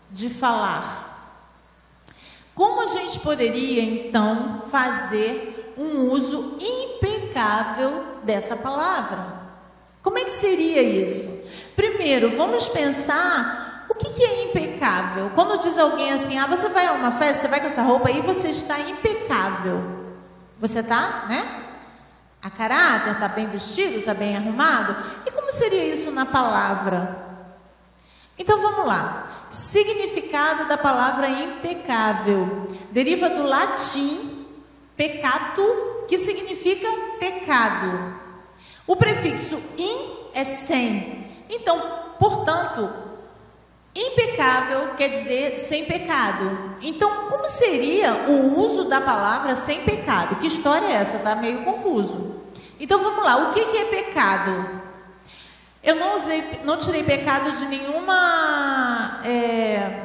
de 0.09 0.29
falar. 0.29 1.37
Como 2.53 2.81
a 2.81 2.87
gente 2.87 3.19
poderia 3.19 3.81
então 3.81 4.63
fazer 4.69 5.73
um 5.77 6.11
uso 6.11 6.57
impecável 7.31 8.03
dessa 8.23 8.55
palavra? 8.55 9.41
Como 10.03 10.17
é 10.17 10.25
que 10.25 10.31
seria 10.31 10.81
isso? 10.81 11.29
Primeiro, 11.75 12.35
vamos 12.35 12.67
pensar 12.67 13.85
o 13.89 13.95
que, 13.95 14.09
que, 14.09 14.23
é 14.23 14.45
impecável? 14.45 15.31
Quando 15.35 15.61
diz 15.61 15.77
alguém 15.77 16.11
assim, 16.13 16.37
ah, 16.37 16.47
você 16.47 16.69
vai 16.69 16.87
a 16.87 16.93
uma 16.93 17.11
festa, 17.11 17.41
você 17.41 17.47
vai 17.47 17.59
com 17.59 17.67
essa 17.67 17.81
roupa 17.81 18.09
aí, 18.09 18.21
você 18.21 18.49
está 18.49 18.79
impecável. 18.79 19.81
Você 20.59 20.79
está, 20.79 21.25
né? 21.27 21.45
A 22.41 22.49
caráter, 22.49 23.13
está 23.13 23.27
bem 23.27 23.47
vestido, 23.47 23.99
está 23.99 24.13
bem 24.13 24.35
arrumado. 24.35 24.95
E 25.25 25.31
como 25.31 25.51
seria 25.51 25.85
isso 25.85 26.11
na 26.11 26.25
palavra? 26.25 27.17
Então 28.37 28.59
vamos 28.59 28.87
lá. 28.87 29.47
Significado 29.51 30.67
da 30.67 30.77
palavra 30.77 31.29
impecável 31.29 32.67
deriva 32.91 33.29
do 33.29 33.43
latim 33.43 34.45
peccato, 34.95 35.90
que 36.07 36.17
significa 36.17 36.87
pecado. 37.19 38.15
O 38.87 38.95
prefixo 38.95 39.61
in 39.77 40.17
é 40.33 40.43
sem. 40.43 41.27
Então, 41.49 41.79
portanto, 42.19 43.11
Impecável 43.93 44.93
quer 44.95 45.09
dizer 45.09 45.57
sem 45.57 45.83
pecado. 45.83 46.77
Então, 46.81 47.27
como 47.29 47.45
seria 47.49 48.13
o 48.29 48.57
uso 48.57 48.85
da 48.85 49.01
palavra 49.01 49.55
sem 49.55 49.81
pecado? 49.81 50.37
Que 50.37 50.47
história 50.47 50.85
é 50.85 50.93
essa? 50.93 51.17
Está 51.17 51.35
meio 51.35 51.63
confuso. 51.63 52.35
Então 52.79 52.99
vamos 53.03 53.23
lá, 53.23 53.49
o 53.49 53.53
que, 53.53 53.65
que 53.65 53.77
é 53.77 53.85
pecado? 53.85 54.81
Eu 55.83 55.95
não 55.95 56.15
usei, 56.15 56.43
não 56.63 56.77
tirei 56.77 57.03
pecado 57.03 57.51
de 57.51 57.65
nenhuma 57.67 59.21
é, 59.25 59.99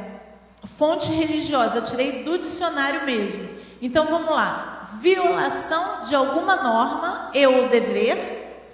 fonte 0.77 1.11
religiosa, 1.13 1.77
eu 1.77 1.85
tirei 1.85 2.25
do 2.25 2.39
dicionário 2.39 3.05
mesmo. 3.05 3.49
Então 3.81 4.07
vamos 4.07 4.31
lá, 4.31 4.89
violação 5.01 6.03
de 6.03 6.15
alguma 6.15 6.57
norma 6.57 7.31
e 7.35 7.47
ou 7.47 7.69
dever, 7.69 8.65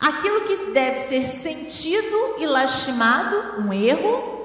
aquilo 0.00 0.42
que 0.42 0.56
deve 0.72 1.08
ser 1.08 1.28
sentido 1.28 2.36
e 2.38 2.46
lastimado, 2.46 3.60
um 3.60 3.72
erro, 3.72 4.36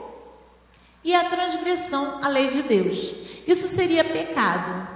e 1.04 1.16
a 1.16 1.30
transgressão 1.30 2.20
à 2.22 2.28
lei 2.28 2.50
de 2.50 2.62
Deus. 2.62 3.14
Isso 3.48 3.68
seria 3.68 4.04
pecado. 4.04 4.88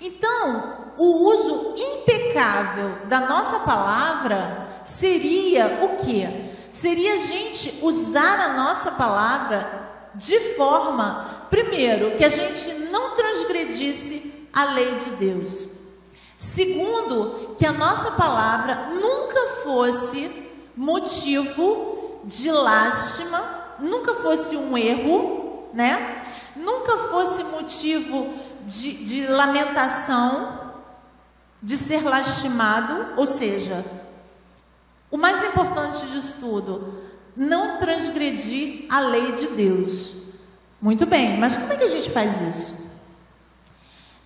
Então, 0.00 0.92
o 0.96 1.28
uso 1.30 1.74
impecável 1.76 3.06
da 3.06 3.20
nossa 3.20 3.60
palavra 3.60 4.82
seria 4.84 5.78
o 5.82 5.96
que? 5.96 6.26
Seria 6.70 7.14
a 7.14 7.18
gente 7.18 7.78
usar 7.82 8.40
a 8.40 8.52
nossa 8.54 8.90
palavra 8.90 9.86
de 10.14 10.38
forma, 10.54 11.46
primeiro, 11.50 12.16
que 12.16 12.24
a 12.24 12.28
gente 12.28 12.72
não 12.90 13.14
transgredisse 13.14 14.25
a 14.56 14.72
lei 14.72 14.96
de 14.96 15.10
Deus. 15.10 15.68
Segundo, 16.36 17.54
que 17.56 17.64
a 17.64 17.72
nossa 17.72 18.10
palavra 18.10 18.88
nunca 18.90 19.62
fosse 19.62 20.30
motivo 20.74 22.20
de 22.24 22.50
lástima 22.50 23.56
nunca 23.78 24.14
fosse 24.14 24.56
um 24.56 24.76
erro, 24.76 25.68
né? 25.72 26.24
Nunca 26.54 26.96
fosse 27.08 27.44
motivo 27.44 28.34
de, 28.66 28.92
de 29.04 29.26
lamentação, 29.26 30.72
de 31.62 31.76
ser 31.76 32.02
lastimado, 32.04 33.14
ou 33.16 33.26
seja, 33.26 33.84
o 35.10 35.16
mais 35.16 35.44
importante 35.44 36.06
disso 36.06 36.36
tudo, 36.40 37.02
não 37.36 37.78
transgredir 37.78 38.86
a 38.88 39.00
lei 39.00 39.32
de 39.32 39.46
Deus. 39.48 40.14
Muito 40.80 41.06
bem, 41.06 41.38
mas 41.38 41.56
como 41.56 41.72
é 41.72 41.76
que 41.76 41.84
a 41.84 41.88
gente 41.88 42.10
faz 42.10 42.40
isso? 42.40 42.85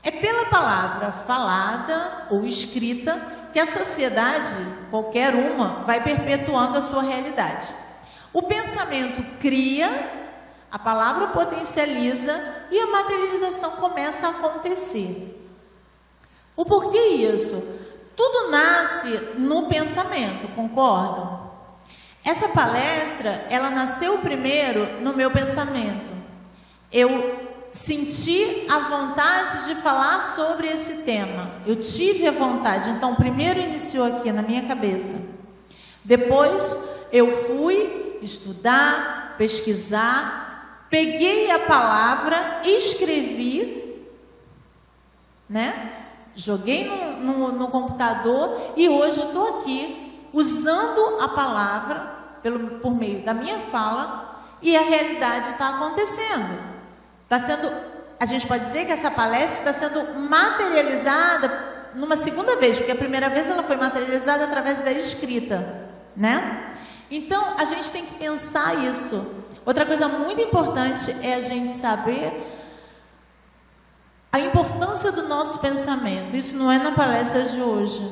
É 0.02 0.10
pela 0.10 0.46
palavra 0.46 1.12
falada 1.12 2.26
ou 2.30 2.44
escrita 2.44 3.20
que 3.52 3.58
a 3.58 3.66
sociedade, 3.66 4.56
qualquer 4.90 5.34
uma, 5.34 5.82
vai 5.84 6.02
perpetuando 6.02 6.78
a 6.78 6.82
sua 6.82 7.02
realidade. 7.02 7.74
O 8.32 8.42
pensamento 8.42 9.22
cria, 9.38 10.10
a 10.70 10.78
palavra 10.78 11.28
potencializa 11.28 12.42
e 12.70 12.78
a 12.78 12.86
materialização 12.86 13.72
começa 13.72 14.26
a 14.26 14.30
acontecer. 14.30 15.36
O 16.56 16.64
porquê 16.64 16.98
isso? 16.98 17.62
Tudo 18.16 18.50
nasce 18.50 19.08
no 19.38 19.66
pensamento, 19.66 20.48
concordam? 20.54 21.50
Essa 22.24 22.48
palestra, 22.48 23.46
ela 23.48 23.70
nasceu 23.70 24.18
primeiro 24.18 25.00
no 25.00 25.14
meu 25.14 25.30
pensamento. 25.30 26.10
Eu 26.92 27.49
senti 27.72 28.66
a 28.68 28.78
vontade 28.80 29.66
de 29.66 29.74
falar 29.76 30.34
sobre 30.34 30.68
esse 30.68 30.98
tema. 30.98 31.50
Eu 31.66 31.76
tive 31.76 32.26
a 32.26 32.32
vontade. 32.32 32.90
Então, 32.90 33.14
primeiro 33.14 33.60
iniciou 33.60 34.04
aqui 34.04 34.32
na 34.32 34.42
minha 34.42 34.66
cabeça. 34.66 35.16
Depois 36.04 36.76
eu 37.12 37.46
fui 37.46 38.18
estudar, 38.22 39.34
pesquisar, 39.36 40.86
peguei 40.88 41.50
a 41.50 41.58
palavra, 41.60 42.60
escrevi, 42.64 44.06
né? 45.48 45.96
Joguei 46.34 46.84
no, 46.84 47.20
no, 47.20 47.52
no 47.52 47.68
computador 47.68 48.72
e 48.76 48.88
hoje 48.88 49.20
estou 49.20 49.58
aqui 49.58 50.28
usando 50.32 51.20
a 51.20 51.28
palavra 51.28 52.20
pelo, 52.42 52.78
por 52.78 52.94
meio 52.94 53.22
da 53.22 53.34
minha 53.34 53.58
fala 53.58 54.42
e 54.62 54.76
a 54.76 54.82
realidade 54.82 55.50
está 55.50 55.70
acontecendo. 55.70 56.69
Está 57.30 57.46
sendo, 57.46 57.72
a 58.18 58.26
gente 58.26 58.44
pode 58.44 58.64
dizer 58.64 58.86
que 58.86 58.90
essa 58.90 59.08
palestra 59.08 59.70
está 59.70 59.88
sendo 59.88 60.18
materializada 60.18 61.92
numa 61.94 62.16
segunda 62.16 62.56
vez, 62.56 62.76
porque 62.76 62.90
a 62.90 62.96
primeira 62.96 63.30
vez 63.30 63.48
ela 63.48 63.62
foi 63.62 63.76
materializada 63.76 64.42
através 64.42 64.80
da 64.80 64.90
escrita, 64.90 65.88
né? 66.16 66.74
Então, 67.08 67.54
a 67.56 67.64
gente 67.64 67.88
tem 67.92 68.04
que 68.04 68.14
pensar 68.14 68.84
isso. 68.84 69.24
Outra 69.64 69.86
coisa 69.86 70.08
muito 70.08 70.40
importante 70.40 71.14
é 71.22 71.34
a 71.34 71.40
gente 71.40 71.78
saber 71.78 72.32
a 74.32 74.40
importância 74.40 75.12
do 75.12 75.28
nosso 75.28 75.60
pensamento. 75.60 76.34
Isso 76.34 76.56
não 76.56 76.68
é 76.68 76.78
na 76.78 76.90
palestra 76.90 77.44
de 77.44 77.62
hoje, 77.62 78.02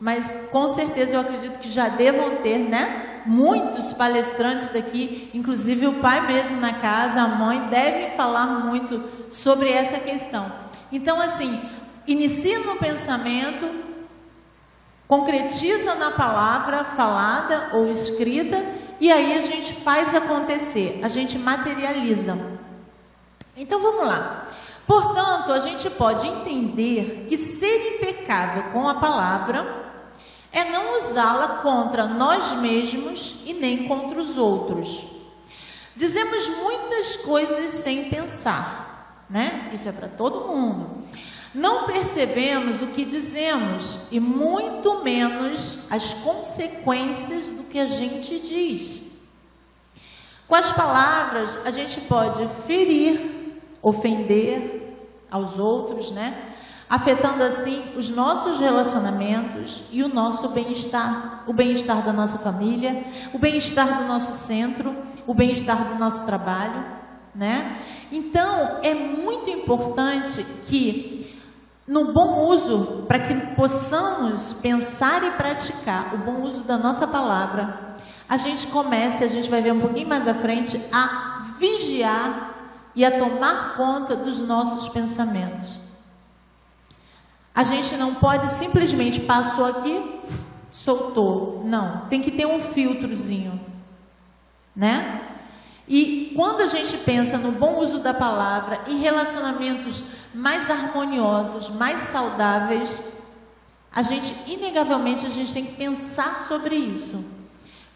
mas 0.00 0.40
com 0.50 0.66
certeza 0.66 1.14
eu 1.14 1.20
acredito 1.20 1.60
que 1.60 1.68
já 1.68 1.88
devam 1.88 2.38
ter, 2.38 2.58
né? 2.58 3.15
Muitos 3.26 3.92
palestrantes 3.92 4.74
aqui, 4.74 5.30
inclusive 5.34 5.86
o 5.86 6.00
pai 6.00 6.26
mesmo 6.26 6.60
na 6.60 6.74
casa, 6.74 7.20
a 7.20 7.28
mãe, 7.28 7.68
devem 7.68 8.10
falar 8.10 8.46
muito 8.46 9.02
sobre 9.30 9.70
essa 9.70 9.98
questão. 9.98 10.52
Então, 10.92 11.20
assim, 11.20 11.60
inicia 12.06 12.60
no 12.60 12.76
pensamento, 12.76 13.68
concretiza 15.08 15.94
na 15.96 16.12
palavra 16.12 16.84
falada 16.84 17.70
ou 17.72 17.90
escrita 17.90 18.64
e 19.00 19.10
aí 19.10 19.34
a 19.34 19.40
gente 19.40 19.74
faz 19.74 20.14
acontecer, 20.14 21.00
a 21.02 21.08
gente 21.08 21.38
materializa. 21.38 22.38
Então 23.56 23.80
vamos 23.80 24.06
lá. 24.06 24.46
Portanto, 24.86 25.52
a 25.52 25.58
gente 25.58 25.90
pode 25.90 26.26
entender 26.28 27.24
que 27.28 27.36
ser 27.36 27.96
impecável 27.96 28.64
com 28.72 28.88
a 28.88 28.94
palavra 28.94 29.85
é 30.56 30.64
não 30.64 30.96
usá-la 30.96 31.58
contra 31.58 32.06
nós 32.06 32.54
mesmos 32.54 33.36
e 33.44 33.52
nem 33.52 33.86
contra 33.86 34.18
os 34.18 34.38
outros. 34.38 35.06
Dizemos 35.94 36.48
muitas 36.48 37.16
coisas 37.16 37.72
sem 37.74 38.08
pensar, 38.08 39.22
né? 39.28 39.68
Isso 39.70 39.86
é 39.86 39.92
para 39.92 40.08
todo 40.08 40.48
mundo. 40.48 41.04
Não 41.54 41.84
percebemos 41.84 42.80
o 42.80 42.86
que 42.86 43.04
dizemos 43.04 43.98
e 44.10 44.18
muito 44.18 45.04
menos 45.04 45.78
as 45.90 46.14
consequências 46.14 47.50
do 47.50 47.64
que 47.64 47.78
a 47.78 47.84
gente 47.84 48.40
diz. 48.40 49.02
Com 50.48 50.54
as 50.54 50.72
palavras, 50.72 51.58
a 51.66 51.70
gente 51.70 52.00
pode 52.00 52.48
ferir, 52.66 53.60
ofender 53.82 54.96
aos 55.30 55.58
outros, 55.58 56.10
né? 56.10 56.55
Afetando 56.88 57.42
assim 57.42 57.82
os 57.96 58.10
nossos 58.10 58.60
relacionamentos 58.60 59.82
e 59.90 60.04
o 60.04 60.08
nosso 60.08 60.48
bem-estar, 60.50 61.42
o 61.44 61.52
bem-estar 61.52 62.04
da 62.04 62.12
nossa 62.12 62.38
família, 62.38 63.04
o 63.34 63.38
bem-estar 63.38 63.98
do 63.98 64.04
nosso 64.04 64.32
centro, 64.32 64.94
o 65.26 65.34
bem-estar 65.34 65.88
do 65.88 65.98
nosso 65.98 66.24
trabalho, 66.24 66.84
né? 67.34 67.78
Então, 68.12 68.78
é 68.84 68.94
muito 68.94 69.50
importante 69.50 70.46
que 70.68 71.36
no 71.88 72.12
bom 72.12 72.46
uso, 72.46 73.04
para 73.08 73.18
que 73.18 73.34
possamos 73.56 74.52
pensar 74.54 75.24
e 75.24 75.30
praticar 75.32 76.14
o 76.14 76.18
bom 76.18 76.42
uso 76.42 76.62
da 76.62 76.78
nossa 76.78 77.06
palavra, 77.06 77.96
a 78.28 78.36
gente 78.36 78.68
comece, 78.68 79.24
a 79.24 79.28
gente 79.28 79.50
vai 79.50 79.60
ver 79.60 79.72
um 79.72 79.80
pouquinho 79.80 80.08
mais 80.08 80.26
à 80.28 80.34
frente, 80.34 80.80
a 80.92 81.42
vigiar 81.58 82.54
e 82.94 83.04
a 83.04 83.18
tomar 83.18 83.76
conta 83.76 84.14
dos 84.14 84.40
nossos 84.40 84.88
pensamentos. 84.88 85.85
A 87.56 87.62
gente 87.62 87.96
não 87.96 88.14
pode 88.14 88.46
simplesmente 88.50 89.20
passou 89.20 89.64
aqui, 89.64 90.20
soltou. 90.70 91.62
Não, 91.64 92.06
tem 92.08 92.20
que 92.20 92.30
ter 92.30 92.46
um 92.46 92.60
filtrozinho, 92.60 93.58
né? 94.76 95.22
E 95.88 96.32
quando 96.36 96.60
a 96.60 96.66
gente 96.66 96.96
pensa 96.98 97.38
no 97.38 97.50
bom 97.50 97.78
uso 97.78 98.00
da 98.00 98.12
palavra, 98.12 98.82
em 98.86 98.98
relacionamentos 98.98 100.04
mais 100.34 100.70
harmoniosos, 100.70 101.70
mais 101.70 102.02
saudáveis, 102.10 103.02
a 103.90 104.02
gente, 104.02 104.34
inegavelmente, 104.46 105.24
a 105.24 105.30
gente 105.30 105.54
tem 105.54 105.64
que 105.64 105.76
pensar 105.76 106.40
sobre 106.40 106.76
isso 106.76 107.24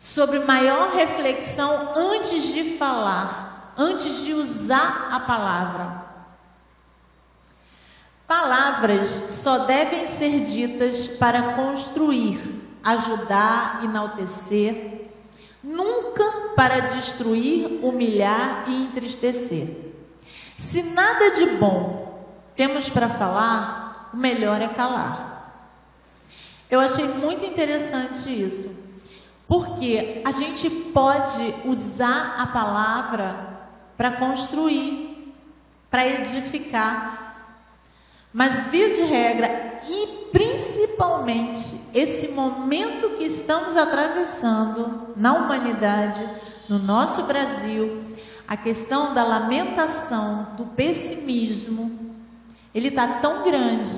sobre 0.00 0.38
maior 0.40 0.94
reflexão 0.94 1.92
antes 1.94 2.52
de 2.54 2.78
falar, 2.78 3.74
antes 3.76 4.24
de 4.24 4.32
usar 4.32 5.08
a 5.12 5.20
palavra. 5.20 5.99
Palavras 8.30 9.08
só 9.30 9.58
devem 9.64 10.06
ser 10.06 10.42
ditas 10.42 11.08
para 11.08 11.54
construir, 11.54 12.38
ajudar, 12.80 13.80
enaltecer, 13.82 15.10
nunca 15.60 16.52
para 16.54 16.78
destruir, 16.78 17.80
humilhar 17.82 18.66
e 18.68 18.84
entristecer. 18.84 19.94
Se 20.56 20.80
nada 20.80 21.32
de 21.32 21.44
bom 21.56 22.24
temos 22.54 22.88
para 22.88 23.08
falar, 23.08 24.10
o 24.14 24.16
melhor 24.16 24.62
é 24.62 24.68
calar. 24.68 25.74
Eu 26.70 26.78
achei 26.78 27.06
muito 27.06 27.44
interessante 27.44 28.30
isso. 28.30 28.70
Porque 29.48 30.22
a 30.24 30.30
gente 30.30 30.70
pode 30.70 31.52
usar 31.64 32.36
a 32.38 32.46
palavra 32.46 33.58
para 33.96 34.12
construir, 34.12 35.34
para 35.90 36.06
edificar. 36.06 37.29
Mas, 38.32 38.66
via 38.66 38.90
de 38.90 39.02
regra, 39.02 39.80
e 39.88 40.28
principalmente 40.30 41.80
esse 41.92 42.28
momento 42.28 43.10
que 43.10 43.24
estamos 43.24 43.76
atravessando 43.76 45.08
na 45.16 45.34
humanidade, 45.34 46.28
no 46.68 46.78
nosso 46.78 47.24
Brasil, 47.24 48.02
a 48.46 48.56
questão 48.56 49.12
da 49.12 49.24
lamentação, 49.24 50.48
do 50.56 50.64
pessimismo, 50.64 52.14
ele 52.72 52.88
está 52.88 53.20
tão 53.20 53.42
grande 53.42 53.96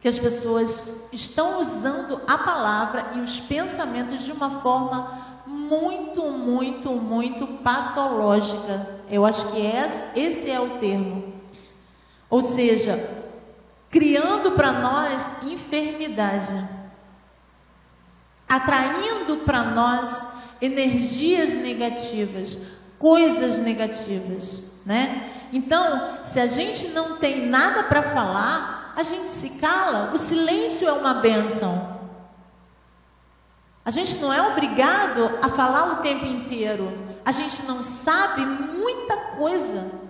que 0.00 0.08
as 0.08 0.18
pessoas 0.18 0.94
estão 1.10 1.60
usando 1.60 2.20
a 2.26 2.36
palavra 2.36 3.12
e 3.14 3.20
os 3.20 3.40
pensamentos 3.40 4.22
de 4.22 4.32
uma 4.32 4.60
forma 4.60 5.40
muito, 5.46 6.30
muito, 6.30 6.92
muito 6.92 7.46
patológica. 7.46 9.00
Eu 9.10 9.24
acho 9.24 9.46
que 9.48 9.60
esse 10.14 10.50
é 10.50 10.60
o 10.60 10.78
termo. 10.78 11.32
Ou 12.28 12.42
seja, 12.42 13.23
criando 13.94 14.50
para 14.50 14.72
nós 14.72 15.36
enfermidade, 15.44 16.68
atraindo 18.48 19.36
para 19.44 19.62
nós 19.62 20.28
energias 20.60 21.54
negativas, 21.54 22.58
coisas 22.98 23.60
negativas, 23.60 24.64
né? 24.84 25.30
Então, 25.52 26.18
se 26.24 26.40
a 26.40 26.46
gente 26.48 26.88
não 26.88 27.18
tem 27.18 27.46
nada 27.46 27.84
para 27.84 28.02
falar, 28.02 28.92
a 28.96 29.04
gente 29.04 29.28
se 29.28 29.50
cala, 29.50 30.10
o 30.12 30.18
silêncio 30.18 30.88
é 30.88 30.92
uma 30.92 31.14
benção. 31.14 32.00
A 33.84 33.92
gente 33.92 34.16
não 34.16 34.32
é 34.32 34.42
obrigado 34.42 35.38
a 35.40 35.48
falar 35.48 35.92
o 35.92 35.96
tempo 36.02 36.26
inteiro. 36.26 36.92
A 37.24 37.30
gente 37.30 37.62
não 37.62 37.80
sabe 37.80 38.44
muita 38.44 39.16
coisa. 39.36 40.03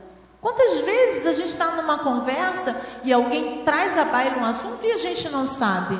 Quantas 0.45 0.83
vezes 0.83 1.27
a 1.27 1.33
gente 1.33 1.49
está 1.49 1.71
numa 1.71 2.01
conversa 2.01 2.77
e 3.03 3.11
alguém 3.11 3.63
traz 3.65 3.97
a 3.97 4.05
baila 4.05 4.37
um 4.37 4.45
assunto 4.45 4.85
e 4.85 4.93
a 4.93 4.99
gente 4.99 5.27
não 5.31 5.47
sabe? 5.47 5.99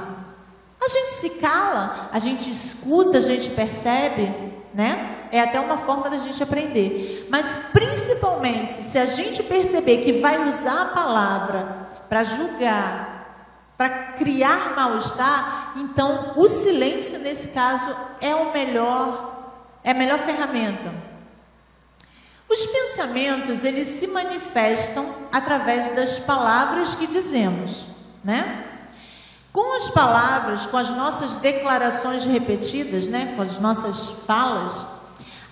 A 0.85 0.87
gente 0.87 1.15
se 1.15 1.31
cala, 1.31 2.11
a 2.13 2.19
gente 2.19 2.51
escuta, 2.51 3.17
a 3.17 3.21
gente 3.23 3.49
percebe, 3.49 4.31
né? 4.75 5.29
É 5.33 5.41
até 5.41 5.59
uma 5.59 5.79
forma 5.79 6.11
da 6.11 6.19
gente 6.19 6.43
aprender. 6.43 7.27
Mas 7.31 7.59
principalmente 7.73 8.75
se 8.75 8.99
a 8.99 9.07
gente 9.07 9.43
perceber 9.43 10.03
que 10.03 10.21
vai 10.21 10.47
usar 10.47 10.83
a 10.83 10.87
palavra 10.95 11.89
para 12.11 12.23
julgar, 12.23 13.65
para 13.79 13.89
criar 14.13 14.75
mal-estar, 14.77 15.73
então 15.75 16.35
o 16.37 16.47
silêncio 16.47 17.19
nesse 17.19 17.49
caso 17.49 17.97
é 18.21 18.35
o 18.35 18.53
melhor, 18.53 19.55
é 19.83 19.93
a 19.93 19.95
melhor 19.95 20.19
ferramenta. 20.19 21.14
Os 22.49 22.67
pensamentos, 22.67 23.65
eles 23.65 23.99
se 23.99 24.07
manifestam 24.07 25.15
através 25.33 25.95
das 25.95 26.19
palavras 26.19 26.95
que 26.95 27.07
dizemos, 27.07 27.87
né? 28.23 28.65
Com 29.53 29.77
as 29.77 29.89
palavras, 29.91 30.67
com 30.67 30.77
as 30.77 30.91
nossas 30.91 31.37
declarações 31.37 32.25
repetidas, 32.25 33.07
né, 33.07 33.35
com 33.37 33.43
as 33.43 33.57
nossas 33.59 34.11
falas, 34.27 34.85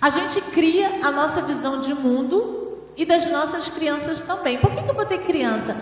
a 0.01 0.09
gente 0.09 0.41
cria 0.41 0.99
a 1.01 1.09
nossa 1.09 1.41
visão 1.41 1.79
de 1.79 1.93
mundo 1.93 2.77
e 2.97 3.05
das 3.05 3.25
nossas 3.27 3.69
crianças 3.69 4.21
também. 4.21 4.57
Por 4.57 4.71
que, 4.71 4.83
que 4.83 4.89
eu 4.89 4.93
botei 4.93 5.19
criança? 5.19 5.75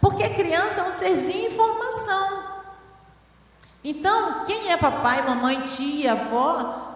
Porque 0.00 0.22
a 0.22 0.32
criança 0.32 0.80
é 0.80 0.84
um 0.84 0.92
serzinho 0.92 1.48
em 1.48 1.54
formação. 1.54 2.44
Então, 3.84 4.44
quem 4.46 4.72
é 4.72 4.76
papai, 4.78 5.20
mamãe, 5.20 5.60
tia, 5.60 6.12
avó, 6.12 6.95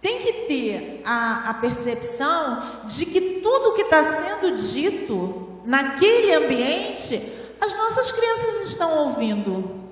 tem 0.00 0.20
que 0.20 0.32
ter 0.46 1.02
a, 1.04 1.50
a 1.50 1.54
percepção 1.54 2.82
de 2.84 3.06
que 3.06 3.40
tudo 3.42 3.74
que 3.74 3.82
está 3.82 4.04
sendo 4.04 4.56
dito 4.56 5.60
naquele 5.64 6.34
ambiente, 6.34 7.32
as 7.60 7.76
nossas 7.76 8.12
crianças 8.12 8.68
estão 8.68 8.98
ouvindo. 8.98 9.86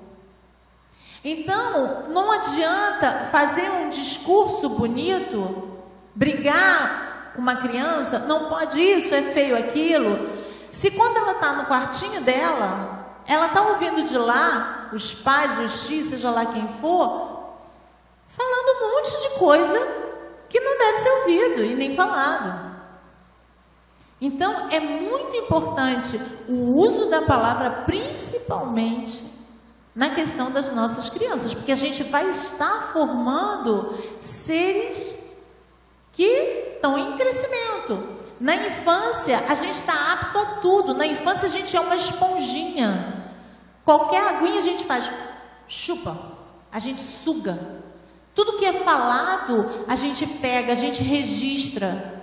Então, 1.23 2.03
não 2.09 2.31
adianta 2.31 3.27
fazer 3.31 3.69
um 3.71 3.89
discurso 3.89 4.69
bonito, 4.69 5.69
brigar 6.13 7.33
com 7.35 7.41
uma 7.41 7.55
criança, 7.55 8.19
não 8.19 8.47
pode 8.47 8.79
isso, 8.79 9.13
é 9.13 9.21
feio 9.21 9.57
aquilo. 9.57 10.29
Se 10.71 10.91
quando 10.91 11.17
ela 11.17 11.31
está 11.31 11.53
no 11.53 11.65
quartinho 11.65 12.21
dela, 12.21 13.17
ela 13.27 13.47
está 13.47 13.61
ouvindo 13.61 14.03
de 14.03 14.17
lá 14.17 14.89
os 14.93 15.13
pais, 15.13 15.57
os 15.59 15.87
tios, 15.87 16.09
seja 16.09 16.29
lá 16.29 16.45
quem 16.45 16.67
for, 16.79 17.34
falando 18.35 18.77
um 18.77 18.95
monte 18.95 19.21
de 19.21 19.39
coisa 19.39 20.05
que 20.49 20.59
não 20.59 20.77
deve 20.77 20.97
ser 20.99 21.09
ouvido 21.09 21.65
e 21.65 21.75
nem 21.75 21.95
falado. 21.95 22.75
Então, 24.19 24.69
é 24.69 24.79
muito 24.79 25.35
importante 25.35 26.19
o 26.47 26.75
uso 26.75 27.09
da 27.09 27.21
palavra, 27.21 27.83
principalmente 27.85 29.23
na 29.93 30.09
questão 30.09 30.51
das 30.51 30.71
nossas 30.71 31.09
crianças, 31.09 31.53
porque 31.53 31.71
a 31.71 31.75
gente 31.75 32.03
vai 32.03 32.29
estar 32.29 32.91
formando 32.91 33.97
seres 34.19 35.17
que 36.11 36.73
estão 36.75 36.97
em 36.97 37.15
crescimento. 37.15 38.15
Na 38.39 38.55
infância, 38.55 39.43
a 39.47 39.55
gente 39.55 39.79
está 39.79 40.13
apto 40.13 40.37
a 40.37 40.45
tudo. 40.61 40.93
Na 40.93 41.05
infância, 41.05 41.45
a 41.45 41.49
gente 41.49 41.75
é 41.75 41.79
uma 41.79 41.95
esponjinha. 41.95 43.31
Qualquer 43.85 44.27
aguinha 44.27 44.59
a 44.59 44.63
gente 44.63 44.83
faz, 44.83 45.09
chupa, 45.67 46.17
a 46.71 46.79
gente 46.79 47.01
suga. 47.01 47.74
Tudo 48.35 48.57
que 48.57 48.65
é 48.65 48.73
falado, 48.83 49.85
a 49.87 49.95
gente 49.95 50.27
pega, 50.27 50.73
a 50.73 50.75
gente 50.75 51.01
registra. 51.01 52.21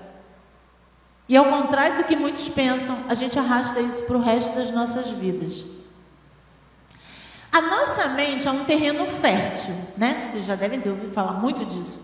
E 1.26 1.36
ao 1.36 1.46
contrário 1.46 1.96
do 1.96 2.04
que 2.04 2.14
muitos 2.14 2.48
pensam, 2.50 2.98
a 3.08 3.14
gente 3.14 3.38
arrasta 3.38 3.80
isso 3.80 4.02
para 4.02 4.16
o 4.18 4.20
resto 4.20 4.54
das 4.54 4.70
nossas 4.70 5.08
vidas. 5.08 5.64
A 7.50 7.60
nossa 7.62 8.08
mente 8.08 8.46
é 8.46 8.50
um 8.50 8.64
terreno 8.64 9.06
fértil, 9.06 9.74
né? 9.96 10.28
Vocês 10.30 10.44
já 10.44 10.54
devem 10.54 10.80
ter 10.80 10.90
ouvido 10.90 11.12
falar 11.12 11.32
muito 11.32 11.64
disso. 11.64 12.00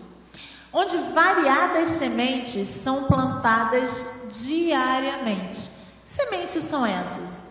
onde 0.71 0.95
variadas 0.97 1.97
sementes 1.97 2.69
são 2.69 3.05
plantadas 3.05 4.05
diariamente. 4.29 5.69
Sementes 6.05 6.63
são 6.63 6.85
essas? 6.85 7.43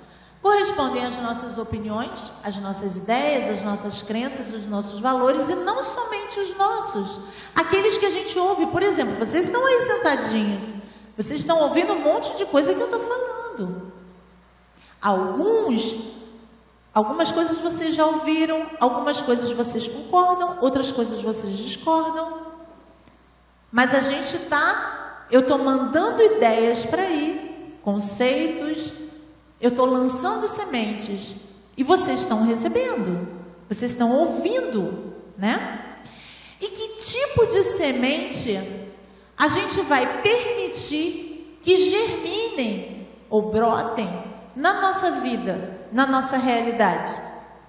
Correspondem 0.49 1.05
às 1.05 1.19
nossas 1.19 1.59
opiniões, 1.59 2.33
às 2.43 2.57
nossas 2.57 2.97
ideias, 2.97 3.59
às 3.59 3.63
nossas 3.63 4.01
crenças, 4.01 4.55
os 4.55 4.67
nossos 4.67 4.99
valores 4.99 5.47
e 5.51 5.55
não 5.55 5.85
somente 5.85 6.41
os 6.41 6.57
nossos, 6.57 7.21
aqueles 7.55 7.99
que 7.99 8.07
a 8.07 8.11
gente 8.11 8.39
ouve. 8.39 8.65
Por 8.69 8.83
exemplo, 8.83 9.15
vocês 9.17 9.45
estão 9.45 9.67
aí 9.67 9.83
sentadinhos, 9.83 10.73
vocês 11.19 11.41
estão 11.41 11.61
ouvindo 11.61 11.93
um 11.93 12.01
monte 12.01 12.35
de 12.39 12.47
coisa 12.47 12.75
que 12.75 12.81
eu 12.81 12.87
estou 12.87 13.01
falando. 13.01 13.93
Alguns, 15.03 15.95
algumas 16.95 17.31
coisas 17.31 17.59
vocês 17.59 17.95
já 17.95 18.07
ouviram, 18.07 18.71
algumas 18.81 19.21
coisas 19.21 19.53
vocês 19.53 19.87
concordam, 19.87 20.57
outras 20.63 20.91
coisas 20.91 21.21
vocês 21.21 21.59
discordam. 21.59 22.39
Mas 23.71 23.93
a 23.93 24.01
gente 24.01 24.35
está, 24.35 25.27
eu 25.31 25.41
estou 25.41 25.59
mandando 25.59 26.23
ideias 26.23 26.87
para 26.87 27.03
aí, 27.03 27.79
conceitos, 27.83 28.95
eu 29.61 29.71
estou 29.71 29.87
lançando 29.87 30.47
sementes 30.47 31.35
e 31.77 31.83
vocês 31.83 32.21
estão 32.21 32.45
recebendo, 32.45 33.29
vocês 33.69 33.91
estão 33.91 34.17
ouvindo, 34.17 35.15
né? 35.37 35.97
E 36.61 36.69
que 36.69 36.89
tipo 37.05 37.47
de 37.47 37.63
semente 37.63 38.59
a 39.37 39.49
gente 39.49 39.81
vai 39.83 40.23
permitir 40.23 41.59
que 41.63 41.77
germinem 41.77 43.09
ou 43.31 43.51
brotem 43.51 44.09
na 44.55 44.81
nossa 44.81 45.13
vida, 45.13 45.87
na 45.93 46.07
nossa 46.07 46.37
realidade, 46.37 47.21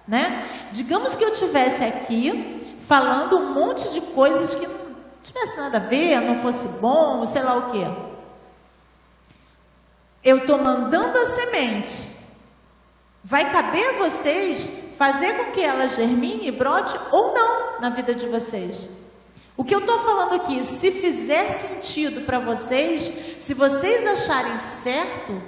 né? 0.07 0.47
Digamos 0.71 1.15
que 1.15 1.23
eu 1.23 1.31
tivesse 1.31 1.83
aqui 1.83 2.77
falando 2.87 3.37
um 3.37 3.53
monte 3.53 3.89
de 3.89 4.01
coisas 4.01 4.55
que 4.55 4.67
tivesse 5.21 5.57
nada 5.57 5.77
a 5.77 5.81
ver, 5.81 6.21
não 6.21 6.37
fosse 6.37 6.67
bom, 6.67 7.25
sei 7.25 7.43
lá 7.43 7.57
o 7.57 7.71
quê. 7.71 7.85
Eu 10.23 10.37
estou 10.37 10.57
mandando 10.57 11.17
a 11.17 11.25
semente. 11.27 12.09
Vai 13.23 13.51
caber 13.51 13.89
a 13.89 14.09
vocês 14.09 14.69
fazer 14.97 15.33
com 15.33 15.51
que 15.51 15.61
ela 15.61 15.87
germine 15.87 16.47
e 16.47 16.51
brote 16.51 16.97
ou 17.11 17.33
não 17.33 17.79
na 17.79 17.89
vida 17.89 18.13
de 18.13 18.27
vocês. 18.27 18.87
O 19.55 19.63
que 19.63 19.75
eu 19.75 19.79
estou 19.79 19.99
falando 19.99 20.35
aqui, 20.35 20.63
se 20.63 20.89
fizer 20.91 21.51
sentido 21.51 22.21
para 22.21 22.39
vocês, 22.39 23.11
se 23.39 23.53
vocês 23.53 24.07
acharem 24.07 24.57
certo, 24.59 25.41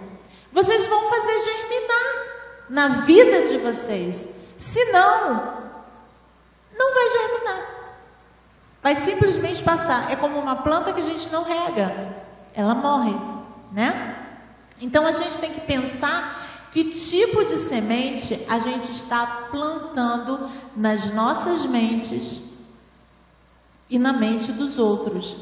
vocês 0.52 0.86
vão 0.88 1.10
fazer 1.10 1.40
germinar 1.40 2.32
na 2.70 2.88
vida 3.06 3.44
de 3.44 3.58
vocês. 3.58 4.28
Se 4.58 4.84
não, 4.92 5.62
não 6.78 6.94
vai 6.94 7.10
germinar. 7.10 7.66
Vai 8.84 8.96
simplesmente 8.98 9.64
passar. 9.64 10.12
É 10.12 10.16
como 10.16 10.40
uma 10.40 10.58
planta 10.58 10.92
que 10.92 11.02
a 11.02 11.06
gente 11.06 11.30
não 11.30 11.44
rega, 11.44 12.16
ela 12.54 12.76
morre, 12.76 13.16
né? 13.72 14.11
Então 14.82 15.06
a 15.06 15.12
gente 15.12 15.38
tem 15.38 15.52
que 15.52 15.62
pensar 15.62 16.68
que 16.72 16.86
tipo 16.86 17.44
de 17.46 17.58
semente 17.58 18.44
a 18.50 18.58
gente 18.58 18.92
está 18.92 19.48
plantando 19.52 20.50
nas 20.76 21.12
nossas 21.14 21.66
mentes 21.66 22.42
e 23.90 24.00
na 24.00 24.14
mente 24.14 24.52
dos 24.52 24.80
outros. 24.80 25.38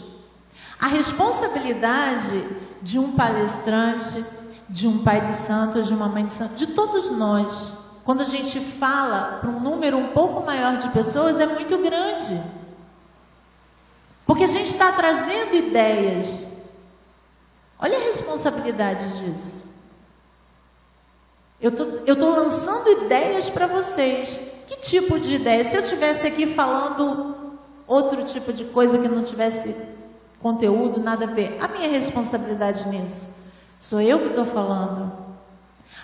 A 0.80 0.88
responsabilidade 0.88 2.48
de 2.82 2.98
um 2.98 3.12
palestrante, 3.12 4.26
de 4.68 4.88
um 4.88 5.04
pai 5.04 5.22
de 5.22 5.34
santo, 5.34 5.84
de 5.84 5.94
uma 5.94 6.08
mãe 6.08 6.26
de 6.26 6.32
santo, 6.32 6.56
de 6.56 6.68
todos 6.68 7.12
nós, 7.12 7.72
quando 8.04 8.22
a 8.22 8.26
gente 8.26 8.60
fala 8.60 9.38
para 9.40 9.50
um 9.50 9.60
número 9.60 9.98
um 9.98 10.08
pouco 10.08 10.44
maior 10.44 10.78
de 10.78 10.90
pessoas, 10.90 11.40
é 11.40 11.46
muito 11.46 11.78
grande. 11.78 12.42
Porque 14.26 14.46
a 14.46 14.48
gente 14.48 14.72
está 14.72 14.92
trazendo 14.92 15.56
ideias. 15.56 16.46
Olha 17.80 17.98
a 17.98 18.02
responsabilidade 18.02 19.08
disso. 19.20 19.66
Eu 21.62 21.72
tô, 21.72 21.84
estou 22.06 22.30
lançando 22.30 22.90
ideias 22.90 23.50
para 23.50 23.68
vocês. 23.68 24.40
Que 24.68 24.78
tipo 24.78 25.20
de 25.20 25.36
ideia? 25.36 25.64
Se 25.64 25.76
eu 25.76 25.84
tivesse 25.84 26.28
aqui 26.28 26.46
falando 26.48 27.58
outro 27.88 28.24
tipo 28.24 28.54
de 28.54 28.66
coisa 28.66 28.98
que 29.00 29.08
não 29.08 29.24
tivesse 29.24 29.76
conteúdo, 30.42 31.00
nada 31.00 31.26
a 31.26 31.28
ver, 31.28 31.58
a 31.60 31.68
minha 31.68 31.90
responsabilidade 31.90 32.88
nisso? 32.88 33.28
Sou 33.80 34.00
eu 34.02 34.20
que 34.20 34.28
estou 34.28 34.46
falando. 34.46 35.12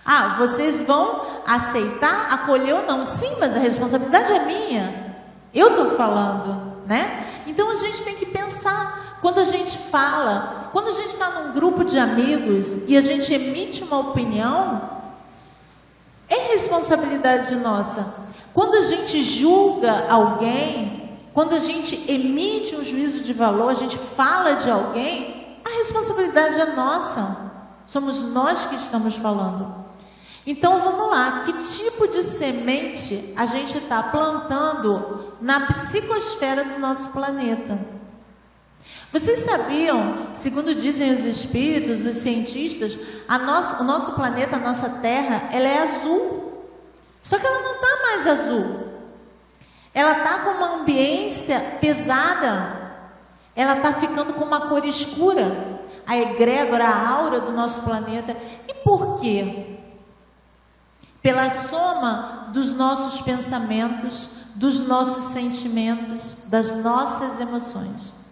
Ah, 0.03 0.35
vocês 0.38 0.83
vão 0.83 1.21
aceitar, 1.45 2.33
acolher 2.33 2.73
ou 2.73 2.83
não? 2.83 3.05
Sim, 3.05 3.35
mas 3.39 3.55
a 3.55 3.59
responsabilidade 3.59 4.31
é 4.31 4.45
minha. 4.45 5.15
Eu 5.53 5.69
estou 5.69 5.91
falando 5.91 6.75
né? 6.85 7.43
Então 7.47 7.69
a 7.69 7.75
gente 7.75 8.03
tem 8.03 8.15
que 8.15 8.25
pensar 8.25 9.05
quando 9.21 9.39
a 9.39 9.43
gente 9.43 9.78
fala, 9.78 10.69
quando 10.71 10.89
a 10.89 10.91
gente 10.91 11.08
está 11.08 11.30
num 11.30 11.54
grupo 11.54 11.84
de 11.84 11.97
amigos 11.97 12.80
e 12.88 12.95
a 12.97 13.01
gente 13.01 13.34
emite 13.34 13.84
uma 13.84 13.99
opinião, 13.99 14.89
é 16.28 16.54
responsabilidade 16.54 17.56
nossa. 17.56 18.06
Quando 18.54 18.75
a 18.75 18.82
gente 18.82 19.21
julga 19.21 20.10
alguém, 20.10 21.17
quando 21.34 21.54
a 21.54 21.60
gente 21.60 22.10
emite 22.10 22.75
um 22.75 22.84
juízo 22.84 23.23
de 23.23 23.34
valor, 23.34 23.69
a 23.69 23.73
gente 23.73 23.97
fala 23.97 24.54
de 24.54 24.69
alguém, 24.69 25.58
a 25.65 25.78
responsabilidade 25.78 26.60
é 26.60 26.65
nossa. 26.73 27.38
Somos 27.86 28.21
nós 28.21 28.65
que 28.65 28.75
estamos 28.75 29.15
falando. 29.15 29.86
Então 30.47 30.80
vamos 30.80 31.10
lá, 31.10 31.41
que 31.41 31.54
tipo 31.54 32.08
de 32.08 32.21
semente 32.21 33.34
a 33.36 33.45
gente 33.47 33.78
está 33.78 34.04
plantando 34.04 35.34
na 35.41 35.67
psicosfera 35.67 36.63
do 36.63 36.80
nosso 36.80 37.10
planeta? 37.10 37.80
Vocês 39.15 39.45
sabiam, 39.45 40.28
segundo 40.34 40.75
dizem 40.75 41.13
os 41.13 41.23
espíritos, 41.23 42.04
os 42.04 42.17
cientistas, 42.17 42.99
nossa, 43.30 43.82
o 43.82 43.86
nosso 43.86 44.12
planeta, 44.12 44.58
a 44.58 44.60
nossa 44.60 44.89
Terra, 44.89 45.47
ela 45.54 45.69
é 45.69 45.84
azul. 45.84 46.65
Só 47.21 47.39
que 47.39 47.47
ela 47.47 47.62
não 47.62 47.75
está 47.75 47.88
mais 48.04 48.28
azul. 48.28 48.89
Ela 49.93 50.17
está 50.17 50.39
com 50.39 50.49
uma 50.49 50.82
ambiência 50.82 51.78
pesada. 51.80 52.75
Ela 53.56 53.78
está 53.78 53.93
ficando 53.93 54.34
com 54.34 54.43
uma 54.43 54.67
cor 54.67 54.84
escura. 54.84 55.80
A 56.06 56.17
egrégora, 56.17 56.86
a 56.86 57.10
aura 57.10 57.39
do 57.39 57.54
nosso 57.54 57.84
planeta. 57.84 58.36
E 58.67 58.73
por 58.84 59.21
quê? 59.21 59.78
pela 61.21 61.49
soma 61.49 62.49
dos 62.54 62.73
nossos 62.73 63.21
pensamentos, 63.21 64.30
dos 64.54 64.82
nossos 64.82 65.32
sentimentos, 65.32 66.36
das 66.47 66.75
nossas 66.84 67.39
emoções. 67.39 68.24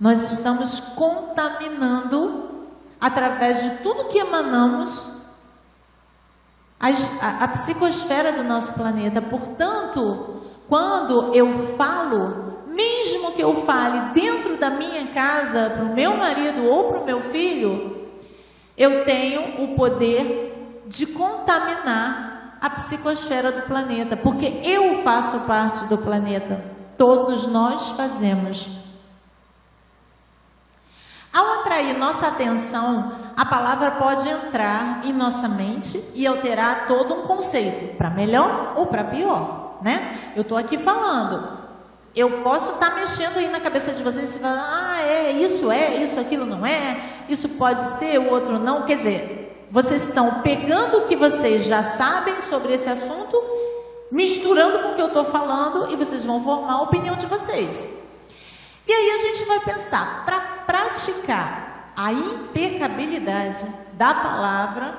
Nós 0.00 0.32
estamos 0.32 0.80
contaminando, 0.80 2.64
através 2.98 3.62
de 3.62 3.70
tudo 3.82 4.06
que 4.06 4.18
emanamos, 4.18 5.10
a, 6.80 7.44
a, 7.44 7.48
psicosfera 7.48 8.32
do 8.32 8.42
nosso 8.42 8.72
planeta. 8.72 9.20
Portanto, 9.20 10.42
quando 10.66 11.34
eu 11.34 11.76
falo, 11.76 12.64
mesmo 12.68 13.32
que 13.32 13.42
eu 13.42 13.66
fale 13.66 14.14
dentro 14.14 14.56
da 14.56 14.70
minha 14.70 15.08
casa, 15.08 15.68
para 15.68 15.84
o 15.84 15.94
meu 15.94 16.16
marido 16.16 16.64
ou 16.64 16.84
para 16.84 17.00
o 17.00 17.04
meu 17.04 17.20
filho, 17.20 18.08
eu 18.78 19.04
tenho 19.04 19.62
o 19.62 19.76
poder 19.76 20.82
de 20.86 21.04
contaminar 21.04 22.56
a 22.58 22.70
psicosfera 22.70 23.52
do 23.52 23.62
planeta, 23.62 24.16
porque 24.16 24.62
eu 24.64 25.02
faço 25.02 25.40
parte 25.40 25.84
do 25.84 25.98
planeta, 25.98 26.64
todos 26.96 27.46
nós 27.46 27.90
fazemos. 27.90 28.79
Ao 31.32 31.60
atrair 31.60 31.96
nossa 31.96 32.26
atenção, 32.26 33.12
a 33.36 33.44
palavra 33.44 33.92
pode 33.92 34.28
entrar 34.28 35.02
em 35.04 35.12
nossa 35.12 35.48
mente 35.48 36.02
e 36.12 36.26
alterar 36.26 36.88
todo 36.88 37.14
um 37.14 37.22
conceito, 37.22 37.96
para 37.96 38.10
melhor 38.10 38.72
ou 38.76 38.86
para 38.86 39.04
pior, 39.04 39.78
né? 39.80 40.32
Eu 40.34 40.42
estou 40.42 40.58
aqui 40.58 40.76
falando, 40.76 41.60
eu 42.14 42.42
posso 42.42 42.72
estar 42.72 42.90
tá 42.90 42.96
mexendo 42.96 43.38
aí 43.38 43.48
na 43.48 43.60
cabeça 43.60 43.92
de 43.92 44.02
vocês 44.02 44.34
e 44.34 44.38
falar, 44.40 44.68
ah, 44.72 45.02
é, 45.02 45.30
isso 45.30 45.70
é, 45.70 45.96
isso, 45.96 46.18
aquilo 46.18 46.44
não 46.44 46.66
é, 46.66 47.00
isso 47.28 47.48
pode 47.50 47.98
ser, 47.98 48.18
o 48.18 48.28
outro 48.28 48.58
não. 48.58 48.82
Quer 48.82 48.96
dizer, 48.96 49.66
vocês 49.70 50.08
estão 50.08 50.40
pegando 50.42 50.98
o 50.98 51.06
que 51.06 51.14
vocês 51.14 51.64
já 51.64 51.84
sabem 51.84 52.34
sobre 52.42 52.74
esse 52.74 52.88
assunto, 52.88 53.40
misturando 54.10 54.80
com 54.80 54.88
o 54.88 54.94
que 54.96 55.02
eu 55.02 55.06
estou 55.06 55.24
falando 55.24 55.92
e 55.92 55.96
vocês 55.96 56.24
vão 56.24 56.42
formar 56.42 56.72
a 56.72 56.82
opinião 56.82 57.14
de 57.14 57.26
vocês. 57.26 57.86
E 58.88 58.92
aí 58.92 59.10
a 59.12 59.18
gente 59.18 59.44
vai 59.44 59.60
pensar, 59.60 60.24
para 60.24 60.40
praticar 60.70 61.92
a 61.96 62.12
impecabilidade 62.12 63.66
da 63.94 64.14
palavra, 64.14 64.94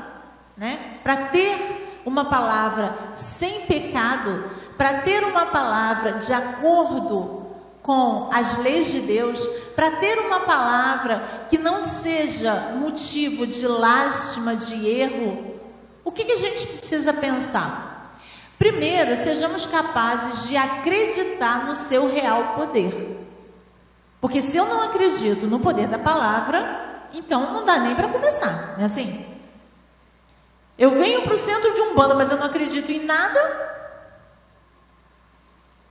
né? 0.57 0.97
Para 1.01 1.15
ter 1.27 2.01
uma 2.05 2.25
palavra 2.25 2.93
sem 3.15 3.61
pecado, 3.61 4.51
para 4.77 4.95
ter 4.95 5.23
uma 5.23 5.45
palavra 5.45 6.13
de 6.13 6.33
acordo 6.33 7.47
com 7.81 8.29
as 8.33 8.57
leis 8.57 8.87
de 8.87 8.99
Deus, 8.99 9.39
para 9.73 9.91
ter 9.91 10.19
uma 10.19 10.41
palavra 10.41 11.45
que 11.49 11.57
não 11.57 11.81
seja 11.81 12.73
motivo 12.77 13.47
de 13.47 13.65
lástima, 13.65 14.57
de 14.57 14.85
erro, 14.87 15.55
o 16.03 16.11
que, 16.11 16.25
que 16.25 16.33
a 16.33 16.37
gente 16.37 16.67
precisa 16.67 17.13
pensar? 17.13 18.17
Primeiro, 18.59 19.15
sejamos 19.15 19.65
capazes 19.65 20.49
de 20.49 20.57
acreditar 20.57 21.65
no 21.65 21.75
seu 21.75 22.11
real 22.11 22.55
poder. 22.55 23.30
Porque 24.21 24.39
se 24.39 24.55
eu 24.55 24.65
não 24.65 24.83
acredito 24.83 25.47
no 25.47 25.59
poder 25.59 25.87
da 25.87 25.97
palavra, 25.97 27.07
então 27.11 27.51
não 27.51 27.65
dá 27.65 27.79
nem 27.79 27.95
para 27.95 28.07
começar, 28.07 28.75
não 28.77 28.83
é 28.83 28.85
assim? 28.85 29.25
Eu 30.77 30.91
venho 30.91 31.23
para 31.23 31.33
o 31.33 31.37
centro 31.37 31.73
de 31.73 31.81
um 31.81 31.95
bando, 31.95 32.15
mas 32.15 32.29
eu 32.29 32.37
não 32.37 32.45
acredito 32.45 32.91
em 32.91 33.03
nada. 33.03 33.71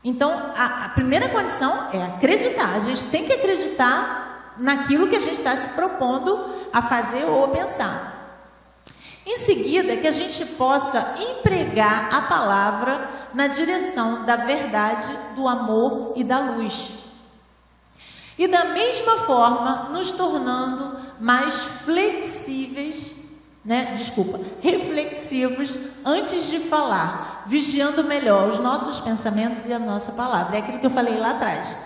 Então, 0.03 0.53
a, 0.57 0.87
a 0.87 0.89
primeira 0.91 1.29
condição 1.29 1.89
é 1.93 2.03
acreditar. 2.03 2.75
A 2.75 2.81
gente 2.81 3.05
tem 3.07 3.25
que 3.25 3.33
acreditar 3.33 4.55
naquilo 4.57 5.09
que 5.09 5.17
a 5.17 5.21
gente 5.21 5.39
está 5.39 5.57
se 5.57 5.71
propondo 5.71 6.47
a 6.73 6.81
fazer 6.83 7.25
ou 7.25 7.45
a 7.45 7.49
pensar. 7.49 8.21
Em 9.27 9.39
seguida, 9.39 9.97
que 9.97 10.09
a 10.09 10.13
gente 10.13 10.45
possa 10.45 11.15
empregar 11.19 12.09
a 12.13 12.23
palavra 12.23 13.09
na 13.35 13.47
direção 13.47 14.25
da 14.25 14.37
verdade, 14.37 15.09
do 15.37 15.47
amor 15.47 16.15
e 16.17 16.25
da 16.25 16.39
luz. 16.39 16.95
E 18.41 18.49
da 18.49 18.65
mesma 18.65 19.19
forma, 19.27 19.91
nos 19.93 20.13
tornando 20.13 20.97
mais 21.21 21.63
flexíveis, 21.85 23.15
né? 23.63 23.93
Desculpa, 23.95 24.41
reflexivos 24.63 25.77
antes 26.03 26.49
de 26.49 26.59
falar, 26.61 27.43
vigiando 27.45 28.03
melhor 28.03 28.49
os 28.49 28.59
nossos 28.59 28.99
pensamentos 28.99 29.67
e 29.67 29.75
a 29.75 29.79
nossa 29.79 30.11
palavra. 30.13 30.57
É 30.57 30.61
aquilo 30.61 30.79
que 30.79 30.87
eu 30.87 30.91
falei 30.91 31.19
lá 31.19 31.33
atrás. 31.33 31.77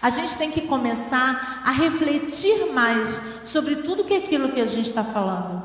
A 0.00 0.08
gente 0.08 0.38
tem 0.38 0.52
que 0.52 0.60
começar 0.60 1.62
a 1.66 1.72
refletir 1.72 2.72
mais 2.72 3.20
sobre 3.42 3.74
tudo 3.74 4.04
que 4.04 4.14
é 4.14 4.18
aquilo 4.18 4.52
que 4.52 4.60
a 4.60 4.66
gente 4.66 4.90
está 4.90 5.02
falando. 5.02 5.60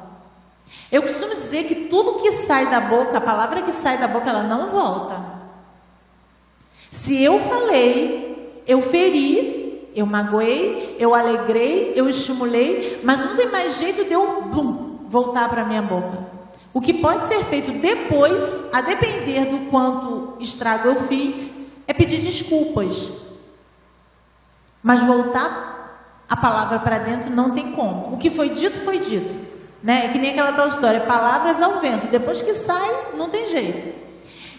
Eu 0.91 1.03
costumo 1.03 1.35
dizer 1.35 1.65
que 1.65 1.75
tudo 1.75 2.23
que 2.23 2.31
sai 2.47 2.71
da 2.71 2.81
boca, 2.81 3.19
a 3.19 3.21
palavra 3.21 3.61
que 3.61 3.73
sai 3.73 3.99
da 3.99 4.07
boca, 4.07 4.27
ela 4.27 4.41
não 4.41 4.71
volta. 4.71 5.21
Se 6.89 7.21
eu 7.21 7.37
falei, 7.37 8.63
eu 8.65 8.81
feri, 8.81 9.58
eu 9.95 10.05
magoei, 10.05 10.95
eu 10.99 11.13
alegrei, 11.13 11.93
eu 11.95 12.07
estimulei, 12.07 13.01
mas 13.03 13.21
não 13.21 13.35
tem 13.35 13.49
mais 13.49 13.77
jeito 13.77 14.05
de 14.05 14.13
eu 14.13 14.49
voltar 15.07 15.49
para 15.49 15.65
minha 15.65 15.81
boca. 15.81 16.27
O 16.73 16.79
que 16.79 16.93
pode 16.93 17.25
ser 17.27 17.43
feito 17.45 17.71
depois, 17.71 18.63
a 18.71 18.81
depender 18.81 19.45
do 19.45 19.69
quanto 19.69 20.39
estrago 20.39 20.89
eu 20.89 20.95
fiz, 21.07 21.51
é 21.87 21.93
pedir 21.93 22.19
desculpas. 22.19 23.11
Mas 24.83 25.01
voltar 25.01 26.23
a 26.29 26.37
palavra 26.37 26.79
para 26.79 26.99
dentro 26.99 27.31
não 27.31 27.51
tem 27.51 27.71
como. 27.71 28.13
O 28.13 28.17
que 28.17 28.29
foi 28.29 28.49
dito, 28.49 28.79
foi 28.81 28.99
dito. 28.99 29.49
Né? 29.81 30.05
É 30.05 30.07
que 30.09 30.19
nem 30.19 30.31
aquela 30.31 30.53
tal 30.53 30.67
história, 30.67 31.01
palavras 31.01 31.61
ao 31.61 31.79
vento. 31.79 32.07
Depois 32.07 32.41
que 32.41 32.53
sai, 32.53 33.13
não 33.15 33.29
tem 33.29 33.47
jeito. 33.47 33.97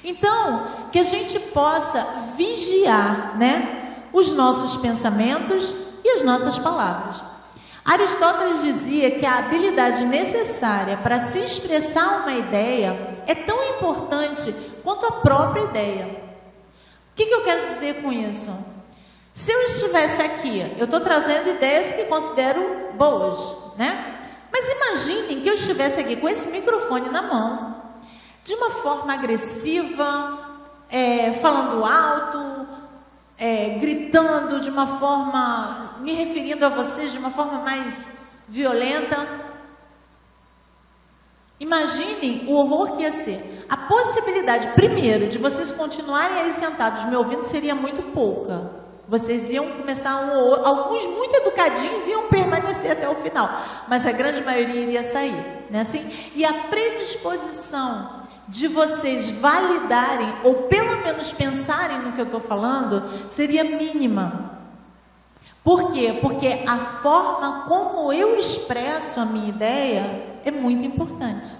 Então, 0.02 0.88
que 0.90 0.98
a 0.98 1.02
gente 1.02 1.38
possa 1.38 2.04
vigiar, 2.36 3.36
né, 3.38 3.79
os 4.12 4.32
nossos 4.32 4.76
pensamentos 4.76 5.74
e 6.04 6.10
as 6.10 6.22
nossas 6.22 6.58
palavras. 6.58 7.22
Aristóteles 7.84 8.62
dizia 8.62 9.10
que 9.12 9.24
a 9.24 9.38
habilidade 9.38 10.04
necessária 10.04 10.96
para 10.98 11.30
se 11.30 11.38
expressar 11.38 12.22
uma 12.22 12.34
ideia 12.34 13.22
é 13.26 13.34
tão 13.34 13.62
importante 13.74 14.54
quanto 14.82 15.06
a 15.06 15.12
própria 15.12 15.64
ideia. 15.64 16.06
O 16.06 17.16
que, 17.16 17.26
que 17.26 17.34
eu 17.34 17.42
quero 17.42 17.74
dizer 17.74 18.02
com 18.02 18.12
isso? 18.12 18.50
Se 19.34 19.52
eu 19.52 19.62
estivesse 19.62 20.20
aqui, 20.20 20.74
eu 20.78 20.84
estou 20.84 21.00
trazendo 21.00 21.48
ideias 21.48 21.92
que 21.92 22.04
considero 22.04 22.92
boas, 22.94 23.56
né? 23.76 24.18
Mas 24.52 24.68
imaginem 24.68 25.40
que 25.40 25.48
eu 25.48 25.54
estivesse 25.54 26.00
aqui 26.00 26.16
com 26.16 26.28
esse 26.28 26.48
microfone 26.48 27.08
na 27.08 27.22
mão, 27.22 27.82
de 28.44 28.54
uma 28.54 28.70
forma 28.70 29.14
agressiva, 29.14 30.38
é, 30.90 31.32
falando 31.34 31.84
alto, 31.84 32.68
é, 33.40 33.70
gritando 33.80 34.60
de 34.60 34.68
uma 34.68 34.98
forma, 34.98 35.94
me 36.00 36.12
referindo 36.12 36.64
a 36.66 36.68
vocês 36.68 37.10
de 37.10 37.18
uma 37.18 37.30
forma 37.30 37.60
mais 37.60 38.12
violenta. 38.46 39.26
Imaginem 41.58 42.44
o 42.46 42.54
horror 42.54 42.92
que 42.92 43.02
ia 43.02 43.12
ser. 43.12 43.64
A 43.66 43.76
possibilidade, 43.78 44.68
primeiro, 44.74 45.26
de 45.26 45.38
vocês 45.38 45.72
continuarem 45.72 46.38
aí 46.38 46.52
sentados 46.52 47.06
me 47.06 47.16
ouvindo 47.16 47.42
seria 47.42 47.74
muito 47.74 48.02
pouca. 48.12 48.78
Vocês 49.08 49.50
iam 49.50 49.72
começar 49.72 50.16
um 50.16 50.54
alguns 50.64 51.06
muito 51.06 51.34
educadinhos 51.34 52.06
iam 52.06 52.28
permanecer 52.28 52.92
até 52.92 53.08
o 53.08 53.16
final, 53.16 53.50
mas 53.88 54.06
a 54.06 54.12
grande 54.12 54.40
maioria 54.42 54.82
iria 54.82 55.02
sair, 55.02 55.34
né? 55.68 55.80
Assim, 55.80 56.08
e 56.34 56.44
a 56.44 56.52
predisposição 56.68 58.19
de 58.50 58.66
vocês 58.66 59.30
validarem 59.30 60.34
ou 60.42 60.64
pelo 60.64 61.02
menos 61.02 61.32
pensarem 61.32 62.00
no 62.00 62.12
que 62.12 62.20
eu 62.20 62.26
estou 62.26 62.40
falando 62.40 63.08
seria 63.28 63.62
mínima. 63.62 64.58
Por 65.62 65.92
quê? 65.92 66.18
Porque 66.20 66.64
a 66.66 66.78
forma 66.78 67.64
como 67.68 68.12
eu 68.12 68.36
expresso 68.36 69.20
a 69.20 69.24
minha 69.24 69.48
ideia 69.48 70.40
é 70.44 70.50
muito 70.50 70.84
importante. 70.84 71.56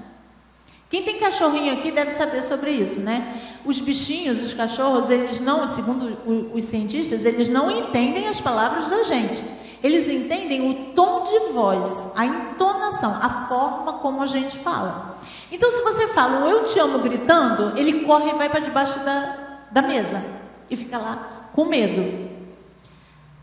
Quem 0.91 1.05
tem 1.05 1.19
cachorrinho 1.19 1.73
aqui 1.73 1.93
deve 1.93 2.11
saber 2.11 2.43
sobre 2.43 2.73
isso, 2.73 2.99
né? 2.99 3.41
Os 3.65 3.79
bichinhos, 3.79 4.43
os 4.43 4.53
cachorros, 4.53 5.09
eles 5.09 5.39
não, 5.39 5.69
segundo 5.69 6.19
os 6.53 6.65
cientistas, 6.65 7.25
eles 7.25 7.49
não 7.49 7.71
entendem 7.71 8.27
as 8.27 8.41
palavras 8.41 8.89
da 8.89 9.05
gente. 9.05 9.41
Eles 9.85 10.09
entendem 10.09 10.69
o 10.69 10.93
tom 10.93 11.23
de 11.23 11.53
voz, 11.53 12.09
a 12.17 12.27
entonação, 12.27 13.17
a 13.23 13.47
forma 13.47 13.95
como 13.95 14.21
a 14.21 14.27
gente 14.27 14.59
fala. 14.59 15.17
Então, 15.53 15.71
se 15.71 15.81
você 15.81 16.09
fala 16.09 16.49
eu 16.49 16.65
te 16.65 16.81
amo 16.81 16.99
gritando, 16.99 17.79
ele 17.79 18.01
corre 18.01 18.31
e 18.31 18.35
vai 18.35 18.51
para 18.51 18.59
debaixo 18.59 18.99
da, 18.99 19.61
da 19.71 19.83
mesa 19.83 20.21
e 20.69 20.75
fica 20.75 20.99
lá 20.99 21.51
com 21.55 21.67
medo. 21.67 22.31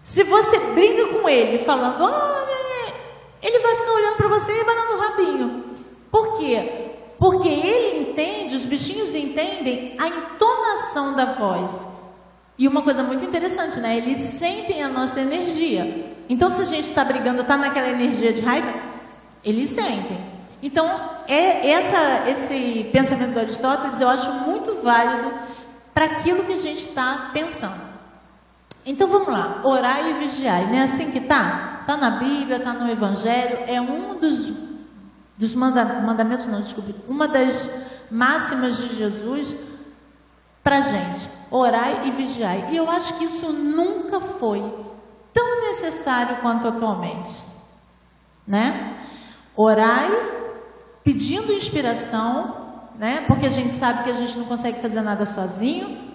Se 0.03 0.21
você 0.23 0.59
briga 0.59 1.07
com 1.07 1.29
ele 1.29 1.59
falando, 1.59 2.13
ele 3.41 3.59
vai 3.59 3.75
ficar 3.77 3.93
olhando 3.93 4.17
para 4.17 4.27
você 4.27 4.51
e 4.51 4.63
banando 4.65 4.93
o 4.93 4.99
rabinho. 4.99 5.63
Por 6.11 6.37
quê? 6.37 6.86
Porque 7.17 7.47
ele 7.47 8.09
entende, 8.09 8.55
os 8.55 8.65
bichinhos 8.65 9.13
entendem 9.15 9.95
a 9.99 10.07
entonação 10.07 11.15
da 11.15 11.25
voz. 11.25 11.85
E 12.57 12.67
uma 12.67 12.81
coisa 12.81 13.03
muito 13.03 13.23
interessante, 13.25 13.79
né? 13.79 13.97
Eles 13.97 14.17
sentem 14.17 14.83
a 14.83 14.87
nossa 14.87 15.19
energia. 15.19 16.15
Então, 16.29 16.49
se 16.49 16.61
a 16.61 16.65
gente 16.65 16.89
está 16.89 17.03
brigando, 17.03 17.41
está 17.41 17.57
naquela 17.57 17.89
energia 17.89 18.33
de 18.33 18.41
raiva, 18.41 18.73
eles 19.43 19.69
sentem. 19.69 20.25
Então, 20.61 20.87
é 21.27 21.69
essa, 21.69 22.29
esse 22.29 22.89
pensamento 22.91 23.33
do 23.33 23.39
Aristóteles 23.39 23.99
eu 23.99 24.09
acho 24.09 24.31
muito 24.31 24.81
válido 24.81 25.31
para 25.93 26.05
aquilo 26.05 26.43
que 26.43 26.53
a 26.53 26.57
gente 26.57 26.87
está 26.87 27.29
pensando. 27.33 27.87
Então 28.85 29.07
vamos 29.07 29.27
lá, 29.27 29.61
orar 29.65 30.07
e 30.07 30.13
vigiar. 30.13 30.65
Não 30.67 30.75
é 30.75 30.83
assim 30.83 31.11
que 31.11 31.19
tá? 31.19 31.79
Está 31.81 31.97
na 31.97 32.11
Bíblia, 32.19 32.57
está 32.57 32.73
no 32.73 32.89
Evangelho, 32.89 33.59
é 33.67 33.81
um 33.81 34.17
dos 34.17 34.47
dos 35.37 35.53
manda, 35.53 35.85
mandamentos, 35.85 36.47
não, 36.47 36.61
desculpe, 36.61 36.95
uma 37.07 37.27
das 37.27 37.69
máximas 38.09 38.77
de 38.77 38.95
Jesus 38.95 39.55
para 40.63 40.81
gente, 40.81 41.29
orai 41.51 42.07
e 42.07 42.11
vigiai. 42.11 42.69
E 42.71 42.77
eu 42.77 42.89
acho 42.89 43.13
que 43.17 43.25
isso 43.25 43.53
nunca 43.53 44.19
foi 44.19 44.61
tão 45.33 45.61
necessário 45.69 46.37
quanto 46.37 46.67
atualmente, 46.67 47.43
né? 48.45 48.97
Orai, 49.55 50.09
pedindo 51.03 51.53
inspiração, 51.53 52.89
né? 52.97 53.23
Porque 53.27 53.45
a 53.45 53.49
gente 53.49 53.73
sabe 53.73 54.03
que 54.03 54.09
a 54.09 54.13
gente 54.13 54.37
não 54.37 54.45
consegue 54.45 54.81
fazer 54.81 55.01
nada 55.01 55.25
sozinho, 55.25 56.07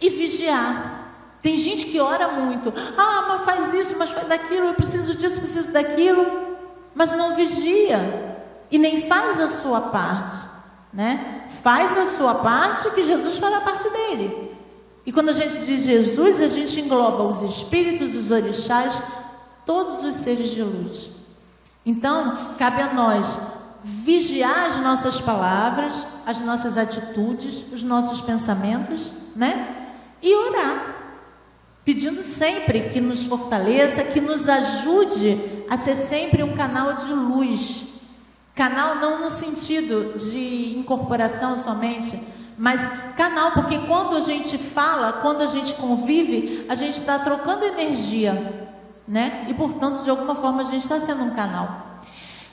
e 0.00 0.08
vigiar. 0.10 1.02
Tem 1.42 1.56
gente 1.56 1.86
que 1.86 2.00
ora 2.00 2.28
muito, 2.28 2.72
ah, 2.96 3.26
mas 3.28 3.42
faz 3.42 3.74
isso, 3.74 3.94
mas 3.98 4.10
faz 4.10 4.30
aquilo, 4.30 4.66
eu 4.66 4.74
preciso 4.74 5.14
disso, 5.14 5.40
preciso 5.40 5.70
daquilo 5.70 6.53
mas 6.94 7.12
não 7.12 7.34
vigia 7.34 8.38
e 8.70 8.78
nem 8.78 9.02
faz 9.08 9.40
a 9.40 9.48
sua 9.48 9.80
parte, 9.80 10.46
né? 10.92 11.48
Faz 11.62 11.96
a 11.96 12.16
sua 12.16 12.36
parte 12.36 12.90
que 12.90 13.02
Jesus 13.02 13.38
fará 13.38 13.58
a 13.58 13.62
parte 13.62 13.88
dele. 13.90 14.52
E 15.06 15.12
quando 15.12 15.28
a 15.28 15.32
gente 15.32 15.58
diz 15.66 15.82
Jesus, 15.82 16.40
a 16.40 16.48
gente 16.48 16.80
engloba 16.80 17.24
os 17.24 17.42
espíritos, 17.42 18.14
os 18.14 18.30
orixás, 18.30 19.00
todos 19.66 20.02
os 20.04 20.14
seres 20.16 20.50
de 20.50 20.62
luz. 20.62 21.10
Então, 21.84 22.54
cabe 22.58 22.80
a 22.80 22.92
nós 22.94 23.38
vigiar 23.82 24.66
as 24.66 24.76
nossas 24.76 25.20
palavras, 25.20 26.06
as 26.24 26.40
nossas 26.40 26.78
atitudes, 26.78 27.64
os 27.70 27.82
nossos 27.82 28.22
pensamentos, 28.22 29.12
né? 29.36 29.90
E 30.22 30.34
orar 30.34 31.03
pedindo 31.84 32.22
sempre 32.22 32.88
que 32.88 33.00
nos 33.00 33.26
fortaleça, 33.26 34.04
que 34.04 34.20
nos 34.20 34.48
ajude 34.48 35.38
a 35.68 35.76
ser 35.76 35.96
sempre 35.96 36.42
um 36.42 36.54
canal 36.54 36.94
de 36.94 37.12
luz. 37.12 37.84
Canal 38.54 38.96
não 38.96 39.20
no 39.20 39.30
sentido 39.30 40.16
de 40.16 40.78
incorporação 40.78 41.56
somente, 41.56 42.18
mas 42.56 42.88
canal, 43.16 43.52
porque 43.52 43.78
quando 43.80 44.16
a 44.16 44.20
gente 44.20 44.56
fala, 44.56 45.14
quando 45.14 45.42
a 45.42 45.46
gente 45.46 45.74
convive, 45.74 46.64
a 46.68 46.74
gente 46.74 47.00
está 47.00 47.18
trocando 47.18 47.64
energia, 47.64 48.70
né? 49.06 49.44
E 49.48 49.54
portanto, 49.54 50.04
de 50.04 50.10
alguma 50.10 50.36
forma, 50.36 50.62
a 50.62 50.64
gente 50.64 50.82
está 50.82 51.00
sendo 51.00 51.24
um 51.24 51.34
canal. 51.34 52.00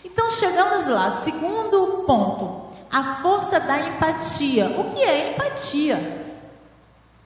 Então 0.03 0.29
chegamos 0.29 0.87
lá, 0.87 1.11
segundo 1.11 2.03
ponto, 2.07 2.69
a 2.91 3.15
força 3.21 3.59
da 3.59 3.79
empatia. 3.79 4.75
O 4.77 4.85
que 4.85 5.01
é 5.03 5.33
empatia? 5.33 6.25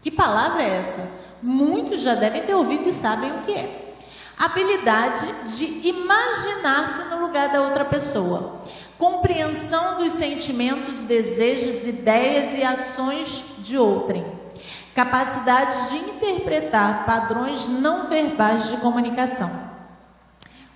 Que 0.01 0.11
palavra 0.11 0.61
é 0.61 0.79
essa? 0.79 1.24
Muito 1.41 1.85
muitos 1.85 2.01
já 2.01 2.15
devem 2.15 2.41
ter 2.41 2.53
ouvido 2.53 2.89
e 2.89 2.93
sabem 2.93 3.31
o 3.31 3.39
que 3.39 3.53
é. 3.53 3.93
Habilidade 4.37 5.27
de 5.55 5.87
imaginar-se 5.87 7.03
no 7.03 7.21
lugar 7.21 7.49
da 7.49 7.61
outra 7.61 7.85
pessoa. 7.85 8.55
Compreensão 8.97 9.97
dos 9.97 10.13
sentimentos, 10.13 10.99
desejos, 11.01 11.87
ideias 11.87 12.55
e 12.55 12.63
ações 12.63 13.43
de 13.59 13.77
outrem. 13.77 14.25
Capacidade 14.93 15.89
de 15.89 15.97
interpretar 15.97 17.05
padrões 17.05 17.67
não 17.67 18.07
verbais 18.07 18.67
de 18.67 18.77
comunicação. 18.77 19.51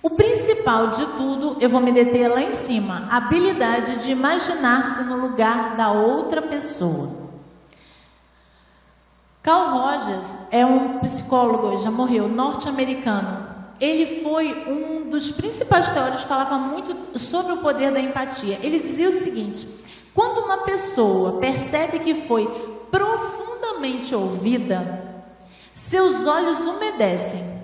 O 0.02 0.10
principal 0.10 0.88
de 0.88 1.06
tudo, 1.06 1.58
eu 1.60 1.68
vou 1.68 1.80
me 1.80 1.92
deter 1.92 2.28
lá 2.28 2.40
em 2.40 2.54
cima, 2.54 3.06
habilidade 3.10 3.98
de 4.02 4.10
imaginar-se 4.10 5.02
no 5.02 5.16
lugar 5.16 5.76
da 5.76 5.90
outra 5.90 6.40
pessoa. 6.40 7.19
Carl 9.42 9.78
Rogers 9.78 10.34
é 10.50 10.64
um 10.64 10.98
psicólogo, 10.98 11.82
já 11.82 11.90
morreu, 11.90 12.28
norte-americano. 12.28 13.48
Ele 13.80 14.22
foi 14.22 14.52
um 14.68 15.08
dos 15.08 15.30
principais 15.30 15.90
teóricos, 15.90 16.22
falava 16.22 16.58
muito 16.58 17.18
sobre 17.18 17.52
o 17.52 17.58
poder 17.58 17.90
da 17.90 18.00
empatia. 18.00 18.58
Ele 18.62 18.80
dizia 18.80 19.08
o 19.08 19.20
seguinte: 19.20 19.66
quando 20.14 20.44
uma 20.44 20.58
pessoa 20.58 21.40
percebe 21.40 22.00
que 22.00 22.14
foi 22.14 22.46
profundamente 22.90 24.14
ouvida, 24.14 25.24
seus 25.72 26.26
olhos 26.26 26.60
umedecem 26.60 27.60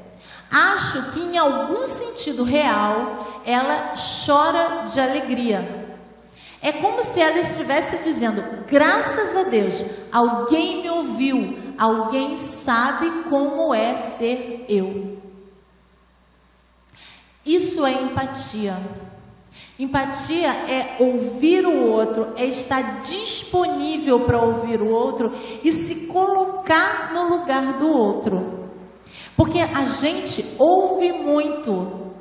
Acho 0.51 1.11
que 1.11 1.21
em 1.21 1.37
algum 1.37 1.87
sentido 1.87 2.45
real 2.45 3.43
ela 3.45 3.95
chora 4.25 4.85
de 4.85 5.01
alegria. 5.01 5.76
É 6.63 6.73
como 6.73 7.03
se 7.03 7.21
ela 7.21 7.39
estivesse 7.39 7.99
dizendo: 7.99 8.43
graças 8.67 9.37
a 9.37 9.45
Deus, 9.45 9.85
alguém 10.11 10.83
me 10.83 10.91
ouviu, 10.91 11.59
alguém 11.79 12.39
sabe 12.39 13.11
como 13.29 13.75
é 13.75 13.95
ser 13.97 14.65
eu. 14.69 15.19
Isso 17.45 17.87
é 17.87 17.93
empatia. 18.03 18.77
Empatia 19.79 20.49
é 20.49 20.97
ouvir 20.99 21.67
o 21.67 21.91
outro, 21.91 22.33
é 22.37 22.47
estar 22.47 23.01
disponível 23.03 24.21
para 24.25 24.41
ouvir 24.41 24.81
o 24.81 24.91
outro 24.91 25.33
e 25.63 25.71
se 25.71 26.07
colocar 26.07 27.13
no 27.13 27.29
lugar 27.29 27.75
do 27.75 27.89
outro. 27.89 28.71
Porque 29.37 29.61
a 29.61 29.85
gente 29.85 30.45
ouve 30.59 31.13
muito, 31.13 32.15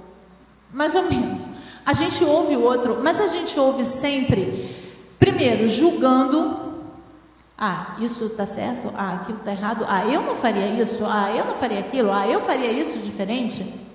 mais 0.72 0.94
ou 0.96 1.04
menos. 1.04 1.42
A 1.86 1.94
gente 1.94 2.24
ouve 2.24 2.56
o 2.56 2.64
outro, 2.64 3.00
mas 3.04 3.20
a 3.20 3.28
gente 3.28 3.60
ouve 3.60 3.86
sempre, 3.86 4.76
primeiro, 5.20 5.68
julgando. 5.68 6.66
Ah, 7.58 7.96
isso 8.00 8.26
está 8.26 8.46
certo? 8.46 8.92
Ah, 8.98 9.14
aquilo 9.14 9.38
está 9.38 9.52
errado? 9.52 9.86
Ah, 9.88 10.06
eu 10.06 10.22
não 10.22 10.36
faria 10.36 10.68
isso? 10.68 11.06
Ah, 11.06 11.32
eu 11.32 11.46
não 11.46 11.56
faria 11.56 11.80
aquilo? 11.80 12.12
Ah, 12.12 12.28
eu 12.28 12.42
faria 12.42 12.72
isso 12.72 12.98
diferente? 13.00 13.86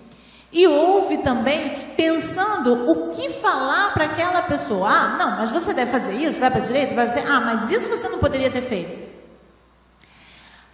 E 0.52 0.66
ouve 0.66 1.18
também 1.18 1.92
pensando 1.96 2.90
o 2.90 3.10
que 3.10 3.28
falar 3.30 3.92
para 3.92 4.06
aquela 4.06 4.42
pessoa. 4.42 4.88
Ah, 4.88 5.16
não, 5.18 5.30
mas 5.38 5.50
você 5.50 5.74
deve 5.74 5.90
fazer 5.90 6.14
isso, 6.14 6.40
vai 6.40 6.50
para 6.50 6.60
a 6.60 6.64
direita, 6.64 6.94
vai 6.94 7.06
fazer. 7.08 7.26
Ah, 7.28 7.40
mas 7.40 7.70
isso 7.70 7.88
você 7.88 8.08
não 8.08 8.18
poderia 8.18 8.50
ter 8.50 8.62
feito. 8.62 9.10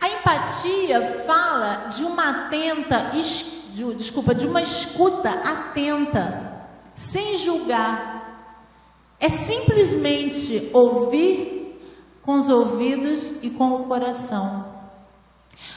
A 0.01 0.09
empatia 0.09 1.03
fala 1.27 1.89
de 1.89 2.05
uma 2.05 2.29
atenta, 2.29 3.11
de, 3.13 3.95
desculpa, 3.95 4.35
de 4.35 4.47
uma 4.47 4.63
escuta 4.63 5.31
atenta, 5.31 6.46
sem 6.97 7.37
julgar. 7.37 8.17
É 9.21 9.29
simplesmente 9.29 10.69
ouvir 10.73 11.81
com 12.23 12.35
os 12.35 12.49
ouvidos 12.49 13.35
e 13.43 13.51
com 13.51 13.73
o 13.77 13.85
coração. 13.85 14.75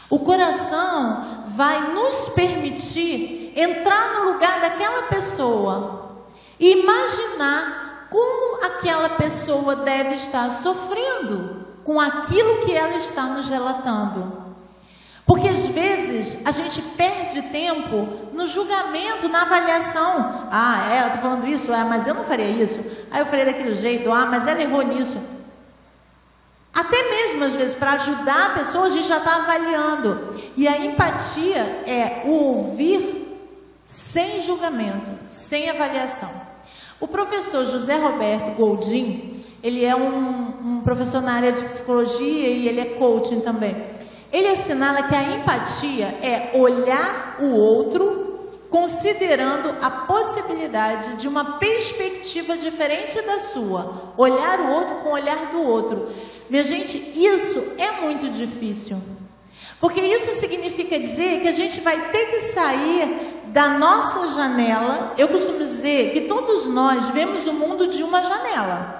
O 0.09 0.19
coração 0.19 1.45
vai 1.47 1.93
nos 1.93 2.29
permitir 2.29 3.53
entrar 3.55 4.13
no 4.13 4.33
lugar 4.33 4.59
daquela 4.59 5.03
pessoa 5.03 6.23
e 6.59 6.81
imaginar 6.81 8.07
como 8.09 8.65
aquela 8.65 9.09
pessoa 9.09 9.75
deve 9.75 10.15
estar 10.15 10.49
sofrendo 10.49 11.67
com 11.83 11.99
aquilo 11.99 12.65
que 12.65 12.73
ela 12.73 12.95
está 12.95 13.23
nos 13.25 13.47
relatando. 13.47 14.48
Porque 15.39 15.55
às 15.55 15.67
vezes 15.67 16.37
a 16.43 16.51
gente 16.51 16.81
perde 16.81 17.41
tempo 17.43 18.09
no 18.33 18.45
julgamento, 18.45 19.29
na 19.29 19.43
avaliação. 19.43 20.49
Ah, 20.51 20.89
ela 20.91 21.07
está 21.07 21.19
falando 21.19 21.47
isso, 21.47 21.71
ah, 21.71 21.85
mas 21.85 22.05
eu 22.05 22.13
não 22.13 22.25
faria 22.25 22.49
isso. 22.49 22.77
Ah, 23.09 23.19
eu 23.19 23.25
faria 23.25 23.45
daquele 23.45 23.73
jeito, 23.73 24.11
ah, 24.11 24.25
mas 24.25 24.45
ela 24.45 24.61
errou 24.61 24.81
nisso. 24.81 25.17
Até 26.73 27.09
mesmo 27.09 27.45
às 27.45 27.55
vezes 27.55 27.73
para 27.73 27.91
ajudar 27.91 28.47
a 28.47 28.49
pessoa, 28.49 28.87
a 28.87 28.89
gente 28.89 29.07
já 29.07 29.19
está 29.19 29.37
avaliando. 29.37 30.35
E 30.57 30.67
a 30.67 30.77
empatia 30.77 31.83
é 31.87 32.23
o 32.25 32.31
ouvir 32.31 33.39
sem 33.85 34.39
julgamento, 34.39 35.09
sem 35.29 35.69
avaliação. 35.69 36.31
O 36.99 37.07
professor 37.07 37.63
José 37.63 37.95
Roberto 37.95 38.57
Goldin, 38.57 39.45
ele 39.63 39.85
é 39.85 39.95
um, 39.95 40.49
um 40.65 40.81
professor 40.83 41.21
na 41.21 41.31
área 41.31 41.53
de 41.53 41.63
psicologia 41.63 42.49
e 42.49 42.67
ele 42.67 42.81
é 42.81 42.85
coaching 42.85 43.39
também. 43.39 43.99
Ele 44.31 44.47
assinala 44.49 45.03
que 45.03 45.15
a 45.15 45.23
empatia 45.35 46.07
é 46.21 46.51
olhar 46.53 47.37
o 47.39 47.55
outro 47.55 48.29
considerando 48.69 49.75
a 49.81 49.89
possibilidade 49.89 51.15
de 51.15 51.27
uma 51.27 51.57
perspectiva 51.57 52.55
diferente 52.55 53.19
da 53.23 53.39
sua, 53.39 54.13
olhar 54.15 54.59
o 54.59 54.71
outro 54.71 54.95
com 54.97 55.09
o 55.09 55.13
olhar 55.13 55.47
do 55.51 55.63
outro. 55.63 56.09
Minha 56.49 56.63
gente, 56.63 56.97
isso 56.97 57.73
é 57.77 58.01
muito 58.01 58.29
difícil. 58.29 58.97
Porque 59.79 60.01
isso 60.01 60.39
significa 60.39 60.99
dizer 60.99 61.41
que 61.41 61.47
a 61.47 61.53
gente 61.53 61.79
vai 61.79 62.11
ter 62.11 62.25
que 62.25 62.39
sair 62.51 63.43
da 63.47 63.69
nossa 63.69 64.27
janela. 64.27 65.13
Eu 65.17 65.29
costumo 65.29 65.59
dizer 65.59 66.11
que 66.11 66.21
todos 66.21 66.65
nós 66.65 67.09
vemos 67.09 67.47
o 67.47 67.53
mundo 67.53 67.87
de 67.87 68.03
uma 68.03 68.21
janela. 68.21 68.99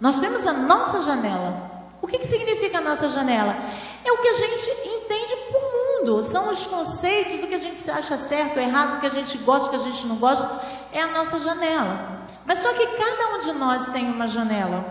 Nós 0.00 0.18
temos 0.18 0.46
a 0.46 0.52
nossa 0.52 1.02
janela. 1.02 1.73
O 2.04 2.06
que, 2.06 2.18
que 2.18 2.26
significa 2.26 2.76
a 2.76 2.80
nossa 2.82 3.08
janela? 3.08 3.56
É 4.04 4.12
o 4.12 4.18
que 4.18 4.28
a 4.28 4.32
gente 4.34 4.70
entende 4.70 5.34
por 5.50 5.62
mundo, 5.72 6.22
são 6.22 6.50
os 6.50 6.66
conceitos, 6.66 7.42
o 7.42 7.46
que 7.46 7.54
a 7.54 7.58
gente 7.58 7.90
acha 7.90 8.18
certo, 8.18 8.58
errado, 8.58 8.98
o 8.98 9.00
que 9.00 9.06
a 9.06 9.10
gente 9.10 9.38
gosta, 9.38 9.68
o 9.68 9.70
que 9.70 9.76
a 9.76 9.90
gente 9.90 10.06
não 10.06 10.16
gosta, 10.16 10.46
é 10.92 11.00
a 11.00 11.06
nossa 11.06 11.38
janela. 11.38 12.26
Mas 12.44 12.58
só 12.58 12.74
que 12.74 12.86
cada 12.88 13.34
um 13.34 13.38
de 13.38 13.52
nós 13.52 13.86
tem 13.86 14.04
uma 14.04 14.28
janela. 14.28 14.84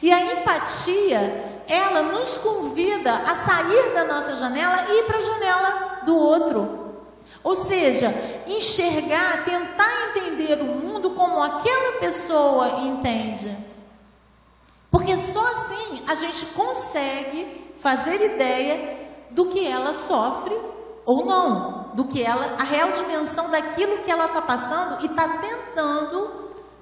E 0.00 0.10
a 0.10 0.32
empatia, 0.32 1.60
ela 1.68 2.00
nos 2.04 2.38
convida 2.38 3.12
a 3.12 3.34
sair 3.34 3.92
da 3.92 4.06
nossa 4.06 4.34
janela 4.36 4.86
e 4.88 5.00
ir 5.00 5.04
para 5.04 5.18
a 5.18 5.20
janela 5.20 6.00
do 6.06 6.16
outro. 6.16 7.02
Ou 7.44 7.66
seja, 7.66 8.14
enxergar, 8.46 9.44
tentar 9.44 10.08
entender 10.16 10.58
o 10.62 10.64
mundo 10.64 11.10
como 11.10 11.42
aquela 11.42 12.00
pessoa 12.00 12.80
entende. 12.80 13.65
Porque 14.96 15.14
só 15.18 15.46
assim 15.52 16.02
a 16.08 16.14
gente 16.14 16.46
consegue 16.46 17.70
fazer 17.78 18.18
ideia 18.34 18.96
do 19.30 19.44
que 19.44 19.66
ela 19.66 19.92
sofre 19.92 20.58
ou 21.04 21.26
não, 21.26 21.90
do 21.92 22.06
que 22.06 22.22
ela, 22.22 22.56
a 22.58 22.62
real 22.62 22.92
dimensão 22.92 23.50
daquilo 23.50 23.98
que 23.98 24.10
ela 24.10 24.24
está 24.24 24.40
passando 24.40 25.02
e 25.02 25.06
está 25.06 25.28
tentando 25.28 26.30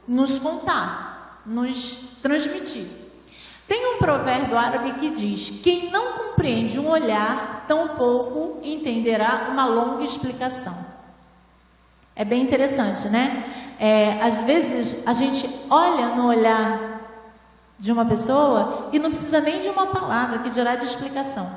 nos 0.06 0.38
contar, 0.38 1.42
nos 1.44 1.98
transmitir. 2.22 2.86
Tem 3.66 3.96
um 3.96 3.98
provérbio 3.98 4.56
árabe 4.56 4.92
que 4.92 5.10
diz: 5.10 5.50
quem 5.60 5.90
não 5.90 6.12
compreende 6.12 6.78
um 6.78 6.88
olhar, 6.88 7.64
tampouco 7.66 8.60
entenderá 8.62 9.48
uma 9.50 9.64
longa 9.64 10.04
explicação. 10.04 10.86
É 12.14 12.24
bem 12.24 12.42
interessante, 12.42 13.08
né? 13.08 13.74
É, 13.80 14.22
às 14.22 14.40
vezes 14.42 15.04
a 15.04 15.12
gente 15.12 15.50
olha 15.68 16.14
no 16.14 16.28
olhar 16.28 16.93
de 17.84 17.92
uma 17.92 18.06
pessoa 18.06 18.88
e 18.94 18.98
não 18.98 19.10
precisa 19.10 19.42
nem 19.42 19.60
de 19.60 19.68
uma 19.68 19.88
palavra, 19.88 20.38
que 20.38 20.48
dirá 20.48 20.74
de 20.74 20.86
explicação. 20.86 21.50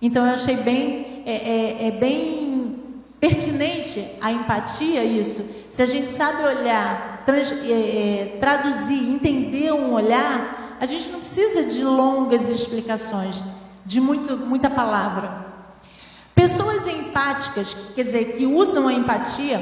Então 0.00 0.26
eu 0.26 0.32
achei 0.32 0.56
bem, 0.56 1.22
é, 1.26 1.32
é, 1.32 1.88
é 1.88 1.90
bem 1.90 2.82
pertinente 3.20 4.02
a 4.18 4.32
empatia 4.32 5.04
isso. 5.04 5.44
Se 5.70 5.82
a 5.82 5.86
gente 5.86 6.12
sabe 6.12 6.42
olhar, 6.42 7.22
trans, 7.26 7.52
é, 7.52 7.66
é, 7.66 8.36
traduzir, 8.40 9.10
entender 9.10 9.74
um 9.74 9.92
olhar, 9.92 10.78
a 10.80 10.86
gente 10.86 11.10
não 11.10 11.18
precisa 11.18 11.64
de 11.64 11.84
longas 11.84 12.48
explicações, 12.48 13.44
de 13.84 14.00
muito, 14.00 14.38
muita 14.38 14.70
palavra. 14.70 15.48
Pessoas 16.34 16.86
empáticas, 16.86 17.76
quer 17.94 18.04
dizer, 18.04 18.36
que 18.38 18.46
usam 18.46 18.88
a 18.88 18.92
empatia, 18.94 19.60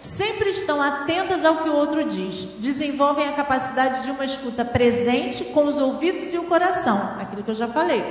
sempre 0.00 0.50
estão 0.50 0.80
atentas 0.80 1.44
ao 1.44 1.56
que 1.56 1.68
o 1.68 1.74
outro 1.74 2.04
diz, 2.04 2.44
desenvolvem 2.58 3.28
a 3.28 3.32
capacidade 3.32 4.04
de 4.04 4.10
uma 4.10 4.24
escuta 4.24 4.64
presente 4.64 5.44
com 5.46 5.66
os 5.66 5.78
ouvidos 5.78 6.32
e 6.32 6.38
o 6.38 6.44
coração, 6.44 7.16
aquilo 7.18 7.42
que 7.42 7.50
eu 7.50 7.54
já 7.54 7.68
falei. 7.68 8.02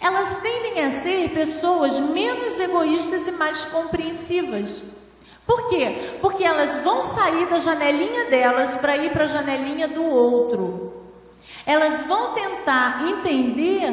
Elas 0.00 0.36
tendem 0.42 0.84
a 0.84 0.90
ser 0.90 1.30
pessoas 1.30 1.98
menos 1.98 2.58
egoístas 2.58 3.26
e 3.26 3.32
mais 3.32 3.64
compreensivas. 3.66 4.82
Por 5.46 5.68
quê? 5.68 6.18
Porque 6.20 6.44
elas 6.44 6.78
vão 6.78 7.02
sair 7.02 7.46
da 7.46 7.60
janelinha 7.60 8.26
delas 8.26 8.74
para 8.74 8.96
ir 8.96 9.12
para 9.12 9.24
a 9.24 9.28
janelinha 9.28 9.88
do 9.88 10.04
outro. 10.04 10.92
Elas 11.66 12.02
vão 12.04 12.32
tentar 12.32 13.06
entender 13.08 13.92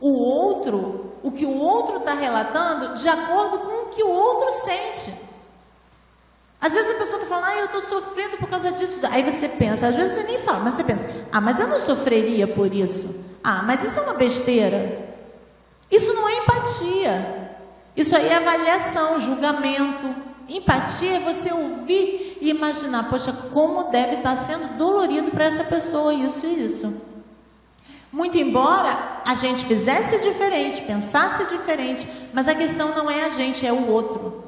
o 0.00 0.10
outro 0.10 1.08
o 1.22 1.32
que 1.32 1.44
o 1.44 1.58
outro 1.58 1.98
está 1.98 2.14
relatando 2.14 2.94
de 2.94 3.08
acordo 3.08 3.58
com 3.58 3.82
o 3.82 3.88
que 3.88 4.02
o 4.02 4.08
outro 4.08 4.50
sente. 4.62 5.12
Às 6.60 6.72
vezes 6.72 6.90
a 6.90 6.94
pessoa 6.94 7.22
está 7.22 7.26
falando, 7.26 7.44
ah, 7.44 7.56
eu 7.56 7.66
estou 7.66 7.80
sofrendo 7.80 8.36
por 8.36 8.48
causa 8.48 8.72
disso. 8.72 8.98
Aí 9.10 9.22
você 9.22 9.48
pensa, 9.48 9.86
às 9.88 9.96
vezes 9.96 10.14
você 10.14 10.24
nem 10.24 10.38
fala, 10.38 10.58
mas 10.58 10.74
você 10.74 10.84
pensa, 10.84 11.04
ah, 11.30 11.40
mas 11.40 11.60
eu 11.60 11.68
não 11.68 11.78
sofreria 11.78 12.48
por 12.48 12.74
isso. 12.74 13.14
Ah, 13.44 13.62
mas 13.62 13.84
isso 13.84 13.98
é 13.98 14.02
uma 14.02 14.14
besteira. 14.14 15.08
Isso 15.90 16.12
não 16.14 16.28
é 16.28 16.38
empatia. 16.38 17.50
Isso 17.96 18.14
aí 18.16 18.28
é 18.28 18.36
avaliação, 18.36 19.18
julgamento. 19.18 20.14
Empatia 20.48 21.16
é 21.16 21.20
você 21.20 21.52
ouvir 21.52 22.38
e 22.40 22.50
imaginar, 22.50 23.08
poxa, 23.08 23.32
como 23.52 23.84
deve 23.84 24.16
estar 24.16 24.36
sendo 24.36 24.76
dolorido 24.76 25.30
para 25.30 25.44
essa 25.44 25.62
pessoa 25.62 26.12
isso 26.12 26.46
e 26.46 26.64
isso. 26.64 27.02
Muito 28.10 28.38
embora 28.38 29.20
a 29.26 29.34
gente 29.34 29.64
fizesse 29.66 30.18
diferente, 30.18 30.82
pensasse 30.82 31.44
diferente, 31.44 32.08
mas 32.32 32.48
a 32.48 32.54
questão 32.54 32.94
não 32.94 33.10
é 33.10 33.24
a 33.24 33.28
gente, 33.28 33.66
é 33.66 33.72
o 33.72 33.86
outro. 33.88 34.47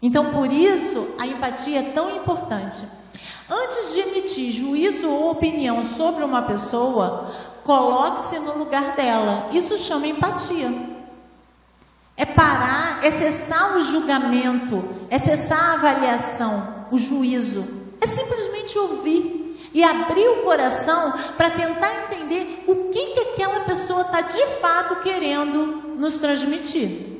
Então, 0.00 0.32
por 0.32 0.52
isso, 0.52 1.08
a 1.18 1.26
empatia 1.26 1.80
é 1.80 1.90
tão 1.90 2.14
importante. 2.14 2.84
Antes 3.50 3.92
de 3.92 4.00
emitir 4.00 4.52
juízo 4.52 5.08
ou 5.08 5.30
opinião 5.30 5.82
sobre 5.82 6.22
uma 6.22 6.42
pessoa, 6.42 7.32
coloque-se 7.64 8.38
no 8.38 8.56
lugar 8.56 8.94
dela. 8.94 9.48
Isso 9.52 9.76
chama 9.76 10.06
empatia. 10.06 10.70
É 12.16 12.26
parar, 12.26 13.00
é 13.02 13.10
cessar 13.10 13.76
o 13.76 13.80
julgamento, 13.80 14.84
é 15.08 15.18
cessar 15.18 15.70
a 15.70 15.72
avaliação, 15.74 16.86
o 16.90 16.98
juízo. 16.98 17.64
É 18.00 18.06
simplesmente 18.06 18.78
ouvir 18.78 19.38
e 19.72 19.82
abrir 19.82 20.28
o 20.28 20.42
coração 20.42 21.12
para 21.36 21.50
tentar 21.50 22.04
entender 22.04 22.64
o 22.66 22.90
que, 22.90 23.06
que 23.06 23.20
aquela 23.20 23.60
pessoa 23.60 24.02
está 24.02 24.20
de 24.20 24.44
fato 24.60 24.96
querendo 24.96 25.94
nos 25.96 26.16
transmitir. 26.18 27.17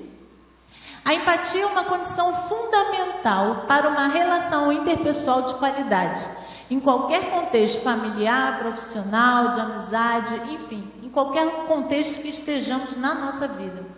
A 1.04 1.14
empatia 1.14 1.62
é 1.62 1.66
uma 1.66 1.84
condição 1.84 2.32
fundamental 2.48 3.64
para 3.66 3.88
uma 3.88 4.08
relação 4.08 4.72
interpessoal 4.72 5.42
de 5.42 5.54
qualidade, 5.54 6.26
em 6.70 6.78
qualquer 6.78 7.30
contexto 7.30 7.82
familiar, 7.82 8.58
profissional, 8.58 9.48
de 9.48 9.60
amizade, 9.60 10.34
enfim, 10.52 10.90
em 11.02 11.08
qualquer 11.08 11.66
contexto 11.66 12.20
que 12.20 12.28
estejamos 12.28 12.96
na 12.96 13.14
nossa 13.14 13.48
vida. 13.48 13.97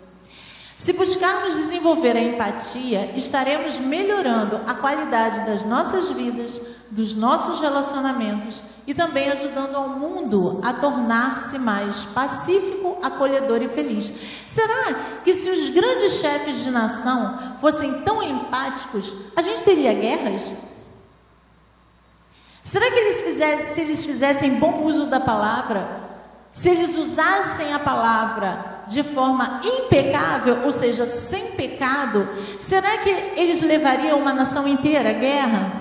Se 0.81 0.93
buscarmos 0.93 1.53
desenvolver 1.57 2.17
a 2.17 2.19
empatia, 2.19 3.11
estaremos 3.15 3.77
melhorando 3.77 4.61
a 4.65 4.73
qualidade 4.73 5.45
das 5.45 5.63
nossas 5.63 6.09
vidas, 6.09 6.59
dos 6.89 7.13
nossos 7.13 7.61
relacionamentos 7.61 8.63
e 8.87 8.91
também 8.91 9.29
ajudando 9.29 9.75
ao 9.75 9.89
mundo 9.89 10.59
a 10.63 10.73
tornar-se 10.73 11.59
mais 11.59 12.03
pacífico, 12.05 12.97
acolhedor 13.03 13.61
e 13.61 13.67
feliz. 13.67 14.11
Será 14.47 15.19
que 15.23 15.35
se 15.35 15.51
os 15.51 15.69
grandes 15.69 16.13
chefes 16.13 16.63
de 16.63 16.71
nação 16.71 17.57
fossem 17.61 18.01
tão 18.01 18.23
empáticos, 18.23 19.13
a 19.35 19.41
gente 19.43 19.63
teria 19.63 19.93
guerras? 19.93 20.51
Será 22.63 22.89
que 22.89 22.97
eles 22.97 23.21
fizessem, 23.21 23.73
se 23.75 23.81
eles 23.81 24.03
fizessem 24.03 24.55
bom 24.55 24.81
uso 24.85 25.05
da 25.05 25.19
palavra, 25.19 25.87
se 26.51 26.71
eles 26.71 26.97
usassem 26.97 27.71
a 27.71 27.77
palavra 27.77 28.70
de 28.87 29.03
forma 29.03 29.59
impecável, 29.63 30.63
ou 30.63 30.71
seja, 30.71 31.05
sem 31.05 31.51
pecado, 31.51 32.27
será 32.59 32.97
que 32.97 33.09
eles 33.09 33.61
levariam 33.61 34.19
uma 34.19 34.33
nação 34.33 34.67
inteira 34.67 35.09
à 35.09 35.13
guerra? 35.13 35.71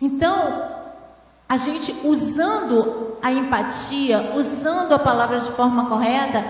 Então, 0.00 0.64
a 1.48 1.56
gente 1.56 1.94
usando 2.04 3.16
a 3.22 3.32
empatia, 3.32 4.32
usando 4.36 4.92
a 4.92 4.98
palavra 4.98 5.38
de 5.40 5.50
forma 5.52 5.86
correta, 5.86 6.44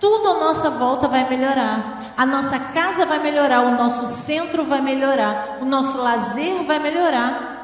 tudo 0.00 0.28
à 0.28 0.40
nossa 0.40 0.70
volta 0.70 1.08
vai 1.08 1.28
melhorar. 1.28 2.12
A 2.16 2.24
nossa 2.24 2.58
casa 2.58 3.04
vai 3.04 3.18
melhorar, 3.18 3.62
o 3.62 3.76
nosso 3.76 4.06
centro 4.06 4.64
vai 4.64 4.80
melhorar, 4.80 5.58
o 5.60 5.64
nosso 5.64 5.98
lazer 5.98 6.62
vai 6.64 6.78
melhorar 6.78 7.56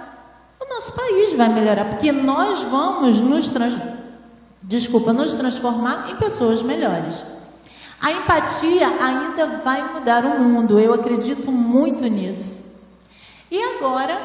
o 0.62 0.74
nosso 0.74 0.92
país 0.92 1.34
vai 1.34 1.48
melhorar, 1.48 1.86
porque 1.86 2.12
nós 2.12 2.62
vamos 2.62 3.20
nos, 3.20 3.50
trans... 3.50 3.74
Desculpa, 4.72 5.12
nos 5.12 5.36
transformar 5.36 6.06
em 6.10 6.16
pessoas 6.16 6.62
melhores. 6.62 7.22
A 8.00 8.10
empatia 8.10 8.88
ainda 9.04 9.46
vai 9.62 9.92
mudar 9.92 10.24
o 10.24 10.40
mundo, 10.40 10.80
eu 10.80 10.94
acredito 10.94 11.52
muito 11.52 12.06
nisso. 12.06 12.74
E 13.50 13.62
agora, 13.62 14.18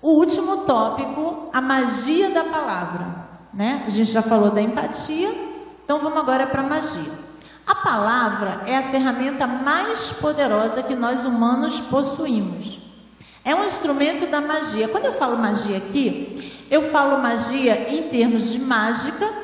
o 0.00 0.20
último 0.20 0.58
tópico, 0.58 1.50
a 1.52 1.60
magia 1.60 2.30
da 2.30 2.44
palavra. 2.44 3.26
Né? 3.52 3.82
A 3.84 3.90
gente 3.90 4.12
já 4.12 4.22
falou 4.22 4.52
da 4.52 4.62
empatia, 4.62 5.34
então 5.84 5.98
vamos 5.98 6.18
agora 6.18 6.46
para 6.46 6.62
a 6.62 6.68
magia. 6.68 7.10
A 7.66 7.74
palavra 7.74 8.62
é 8.66 8.76
a 8.76 8.84
ferramenta 8.84 9.48
mais 9.48 10.12
poderosa 10.12 10.80
que 10.80 10.94
nós 10.94 11.24
humanos 11.24 11.80
possuímos. 11.80 12.80
É 13.44 13.52
um 13.52 13.64
instrumento 13.64 14.30
da 14.30 14.40
magia. 14.40 14.86
Quando 14.86 15.06
eu 15.06 15.14
falo 15.14 15.36
magia 15.36 15.76
aqui, 15.76 16.54
eu 16.70 16.82
falo 16.92 17.20
magia 17.20 17.92
em 17.92 18.04
termos 18.04 18.52
de 18.52 18.60
mágica 18.60 19.35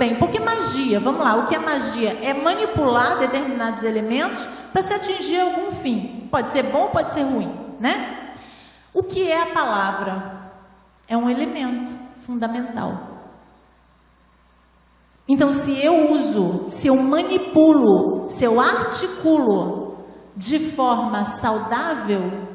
também. 0.00 0.14
Porque 0.16 0.40
magia, 0.40 0.98
vamos 0.98 1.22
lá, 1.22 1.36
o 1.36 1.46
que 1.46 1.54
é 1.54 1.58
magia? 1.58 2.18
É 2.22 2.32
manipular 2.32 3.18
determinados 3.18 3.82
elementos 3.82 4.42
para 4.72 4.80
se 4.80 4.94
atingir 4.94 5.38
algum 5.38 5.70
fim. 5.70 6.26
Pode 6.30 6.48
ser 6.48 6.62
bom, 6.62 6.88
pode 6.88 7.12
ser 7.12 7.22
ruim, 7.22 7.54
né? 7.78 8.34
O 8.94 9.02
que 9.02 9.30
é 9.30 9.42
a 9.42 9.46
palavra? 9.46 10.40
É 11.06 11.16
um 11.16 11.28
elemento 11.28 11.92
fundamental. 12.24 13.08
Então, 15.28 15.52
se 15.52 15.84
eu 15.84 16.10
uso, 16.12 16.70
se 16.70 16.88
eu 16.88 16.96
manipulo, 16.96 18.28
se 18.30 18.44
eu 18.44 18.58
articulo 18.58 19.98
de 20.34 20.58
forma 20.70 21.24
saudável, 21.24 22.48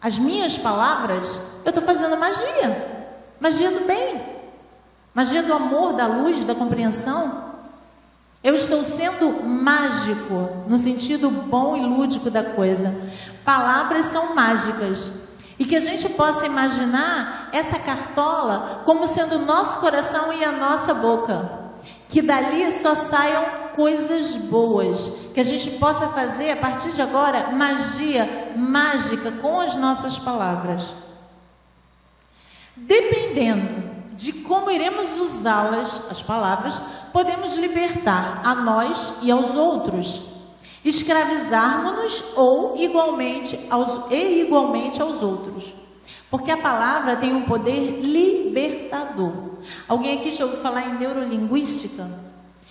as 0.00 0.18
minhas 0.18 0.58
palavras, 0.58 1.40
eu 1.64 1.70
estou 1.70 1.82
fazendo 1.82 2.16
magia. 2.16 3.06
Magia 3.40 3.70
do 3.70 3.86
bem. 3.86 4.35
Magia 5.16 5.42
do 5.42 5.54
amor, 5.54 5.94
da 5.94 6.06
luz, 6.06 6.44
da 6.44 6.54
compreensão. 6.54 7.44
Eu 8.44 8.52
estou 8.52 8.84
sendo 8.84 9.42
mágico, 9.42 10.64
no 10.68 10.76
sentido 10.76 11.30
bom 11.30 11.74
e 11.74 11.80
lúdico 11.80 12.28
da 12.28 12.44
coisa. 12.44 12.94
Palavras 13.42 14.04
são 14.06 14.34
mágicas. 14.34 15.10
E 15.58 15.64
que 15.64 15.74
a 15.74 15.80
gente 15.80 16.06
possa 16.10 16.44
imaginar 16.44 17.48
essa 17.50 17.78
cartola 17.78 18.82
como 18.84 19.06
sendo 19.06 19.36
o 19.36 19.44
nosso 19.46 19.78
coração 19.78 20.34
e 20.34 20.44
a 20.44 20.52
nossa 20.52 20.92
boca. 20.92 21.50
Que 22.10 22.20
dali 22.20 22.70
só 22.72 22.94
saiam 22.94 23.46
coisas 23.74 24.36
boas, 24.36 25.10
que 25.32 25.40
a 25.40 25.44
gente 25.44 25.70
possa 25.78 26.08
fazer 26.08 26.50
a 26.50 26.56
partir 26.56 26.90
de 26.90 27.00
agora 27.00 27.52
magia 27.52 28.52
mágica 28.54 29.32
com 29.32 29.60
as 29.60 29.74
nossas 29.76 30.18
palavras. 30.18 30.92
Dependendo 32.76 33.85
de 34.16 34.32
como 34.32 34.70
iremos 34.70 35.20
usá-las, 35.20 36.02
as 36.10 36.22
palavras, 36.22 36.80
podemos 37.12 37.56
libertar 37.56 38.40
a 38.44 38.54
nós 38.54 39.12
e 39.22 39.30
aos 39.30 39.54
outros, 39.54 40.22
escravizarmos-nos 40.84 42.24
ou 42.34 42.76
igualmente 42.78 43.58
aos, 43.68 44.10
e 44.10 44.40
igualmente 44.40 45.00
aos 45.02 45.22
outros. 45.22 45.74
Porque 46.30 46.50
a 46.50 46.56
palavra 46.56 47.16
tem 47.16 47.34
um 47.34 47.42
poder 47.42 48.00
libertador. 48.00 49.32
Alguém 49.86 50.18
aqui 50.18 50.30
já 50.30 50.44
ouviu 50.44 50.60
falar 50.60 50.88
em 50.88 50.98
neurolinguística? 50.98 52.08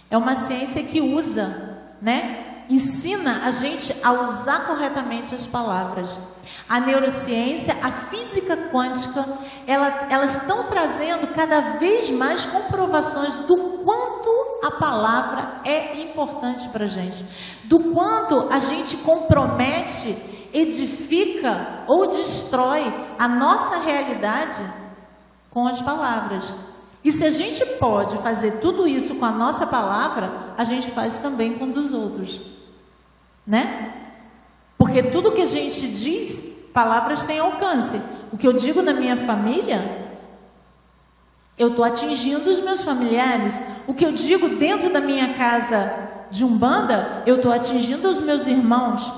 É 0.09 0.17
uma 0.17 0.35
ciência 0.35 0.83
que 0.83 1.01
usa, 1.01 1.77
né? 2.01 2.44
Ensina 2.69 3.41
a 3.45 3.51
gente 3.51 3.95
a 4.03 4.11
usar 4.11 4.65
corretamente 4.65 5.35
as 5.35 5.45
palavras. 5.45 6.17
A 6.67 6.79
neurociência, 6.79 7.77
a 7.81 7.91
física 7.91 8.57
quântica, 8.71 9.23
ela, 9.67 10.07
elas 10.09 10.35
estão 10.35 10.63
trazendo 10.63 11.27
cada 11.27 11.77
vez 11.77 12.09
mais 12.09 12.45
comprovações 12.45 13.35
do 13.47 13.83
quanto 13.83 14.25
a 14.63 14.71
palavra 14.71 15.61
é 15.63 16.01
importante 16.01 16.67
para 16.69 16.85
a 16.85 16.87
gente, 16.87 17.23
do 17.65 17.93
quanto 17.93 18.47
a 18.51 18.59
gente 18.59 18.97
compromete, 18.97 20.17
edifica 20.51 21.83
ou 21.87 22.07
destrói 22.07 22.81
a 23.19 23.27
nossa 23.27 23.77
realidade 23.77 24.63
com 25.51 25.67
as 25.67 25.81
palavras. 25.81 26.53
E 27.05 27.11
se 27.11 27.23
a 27.23 27.29
gente 27.29 27.63
pode 27.77 28.17
fazer 28.17 28.53
tudo 28.53 28.87
isso 28.87 29.13
com 29.13 29.25
a 29.25 29.31
nossa 29.31 29.67
palavra, 29.67 30.55
a 30.57 30.63
gente 30.63 30.89
faz 30.89 31.17
também 31.17 31.53
com 31.53 31.69
dos 31.69 31.93
outros. 31.93 32.41
Né? 33.45 33.93
Porque 34.75 35.03
tudo 35.03 35.31
que 35.31 35.43
a 35.43 35.45
gente 35.45 35.87
diz, 35.87 36.43
palavras 36.73 37.23
têm 37.23 37.37
alcance. 37.37 38.01
O 38.33 38.37
que 38.39 38.47
eu 38.47 38.53
digo 38.53 38.81
na 38.81 38.91
minha 38.91 39.15
família, 39.15 40.17
eu 41.59 41.67
estou 41.67 41.85
atingindo 41.85 42.49
os 42.49 42.59
meus 42.59 42.83
familiares. 42.83 43.63
O 43.85 43.93
que 43.93 44.03
eu 44.03 44.11
digo 44.11 44.49
dentro 44.49 44.91
da 44.91 44.99
minha 44.99 45.35
casa 45.35 45.93
de 46.31 46.43
Umbanda, 46.43 47.21
eu 47.27 47.35
estou 47.35 47.51
atingindo 47.51 48.09
os 48.09 48.19
meus 48.19 48.47
irmãos. 48.47 49.13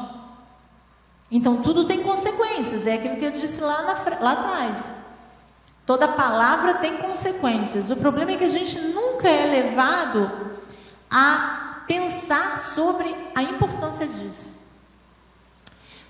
Então 1.31 1.61
tudo 1.61 1.85
tem 1.85 2.03
consequências, 2.03 2.85
é 2.85 2.95
aquilo 2.95 3.15
que 3.15 3.25
eu 3.25 3.31
disse 3.31 3.61
lá, 3.61 3.83
na, 3.83 4.19
lá 4.19 4.31
atrás. 4.33 4.96
Toda 5.87 6.05
palavra 6.05 6.75
tem 6.75 6.97
consequências. 6.97 7.89
O 7.89 7.95
problema 7.95 8.31
é 8.31 8.35
que 8.35 8.43
a 8.43 8.49
gente 8.49 8.77
nunca 8.77 9.29
é 9.29 9.45
levado 9.45 10.29
a 11.09 11.83
pensar 11.87 12.57
sobre 12.57 13.15
a 13.33 13.41
importância 13.41 14.05
disso. 14.05 14.53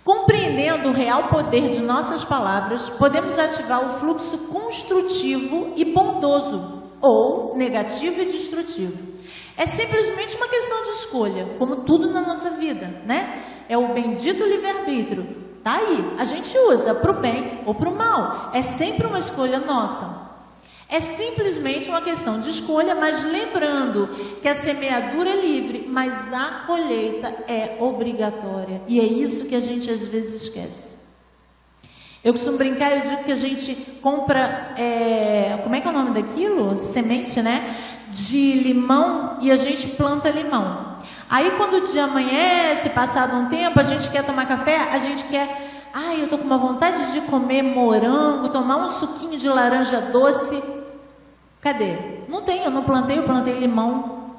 Compreendendo 0.04 0.90
o 0.90 0.94
real 0.94 1.28
poder 1.28 1.70
de 1.70 1.80
nossas 1.80 2.26
palavras, 2.26 2.90
podemos 2.90 3.38
ativar 3.38 3.86
o 3.86 4.00
fluxo 4.00 4.40
construtivo 4.48 5.74
e 5.76 5.86
bondoso, 5.86 6.82
ou 7.00 7.56
negativo 7.56 8.20
e 8.20 8.26
destrutivo. 8.26 8.98
É 9.56 9.68
simplesmente 9.68 10.36
uma 10.38 10.48
questão 10.48 10.84
de 10.86 10.90
escolha, 10.90 11.56
como 11.60 11.84
tudo 11.84 12.12
na 12.12 12.22
nossa 12.22 12.50
vida, 12.50 12.88
né? 13.06 13.44
É 13.70 13.78
o 13.78 13.94
bendito 13.94 14.44
livre-arbítrio. 14.44 15.47
Tá 15.68 15.80
aí, 15.80 16.14
a 16.18 16.24
gente 16.24 16.58
usa 16.58 16.96
para 16.96 17.12
o 17.12 17.16
bem 17.16 17.60
ou 17.66 17.76
para 17.76 17.90
o 17.90 17.94
mal. 17.94 18.52
É 18.54 18.62
sempre 18.62 19.06
uma 19.06 19.20
escolha 19.20 19.60
nossa. 19.60 20.08
É 20.88 21.02
simplesmente 21.02 21.90
uma 21.90 22.00
questão 22.00 22.40
de 22.40 22.52
escolha, 22.52 22.96
mas 22.96 23.26
lembrando 23.26 24.08
que 24.42 24.48
a 24.48 24.56
semeadura 24.56 25.30
é 25.30 25.42
livre, 25.42 25.86
mas 25.86 26.32
a 26.32 26.64
colheita 26.66 27.44
é 27.50 27.76
obrigatória. 27.82 28.82
E 28.88 28.98
é 28.98 29.04
isso 29.04 29.44
que 29.44 29.56
a 29.56 29.60
gente 29.60 29.92
às 29.92 30.06
vezes 30.06 30.44
esquece. 30.44 30.96
Eu 32.24 32.32
costumo 32.32 32.58
brincar, 32.58 32.96
eu 32.96 33.02
digo 33.02 33.26
que 33.26 33.32
a 33.34 33.36
gente 33.36 33.76
compra, 34.02 34.74
é, 34.78 35.60
como 35.64 35.76
é 35.76 35.82
que 35.82 35.88
é 35.90 35.92
o 35.92 35.94
nome 35.94 36.12
daquilo? 36.12 36.78
Semente, 36.78 37.42
né? 37.42 37.76
De 38.10 38.54
limão 38.54 39.38
e 39.42 39.52
a 39.52 39.58
gente 39.58 39.86
planta 39.86 40.30
limão. 40.30 40.97
Aí 41.30 41.52
quando 41.52 41.76
o 41.76 41.82
dia 41.82 42.06
amanhece, 42.06 42.90
passado 42.90 43.36
um 43.36 43.50
tempo, 43.50 43.80
a 43.80 43.84
gente 43.84 44.10
quer 44.10 44.24
tomar 44.24 44.48
café, 44.48 44.90
a 44.92 44.98
gente 44.98 45.26
quer, 45.26 45.88
ai, 45.94 46.22
eu 46.22 46.30
tô 46.30 46.38
com 46.38 46.46
uma 46.46 46.58
vontade 46.58 47.12
de 47.12 47.22
comer 47.22 47.62
morango, 47.62 48.50
tomar 48.50 48.78
um 48.78 48.90
suquinho 48.90 49.38
de 49.38 49.50
laranja 49.50 50.00
doce. 50.00 50.64
Cadê? 51.60 51.98
Não 52.30 52.42
tem, 52.42 52.64
eu 52.64 52.72
não 52.72 52.84
plantei, 52.84 53.18
eu 53.18 53.24
plantei 53.24 53.56
limão. 53.56 54.36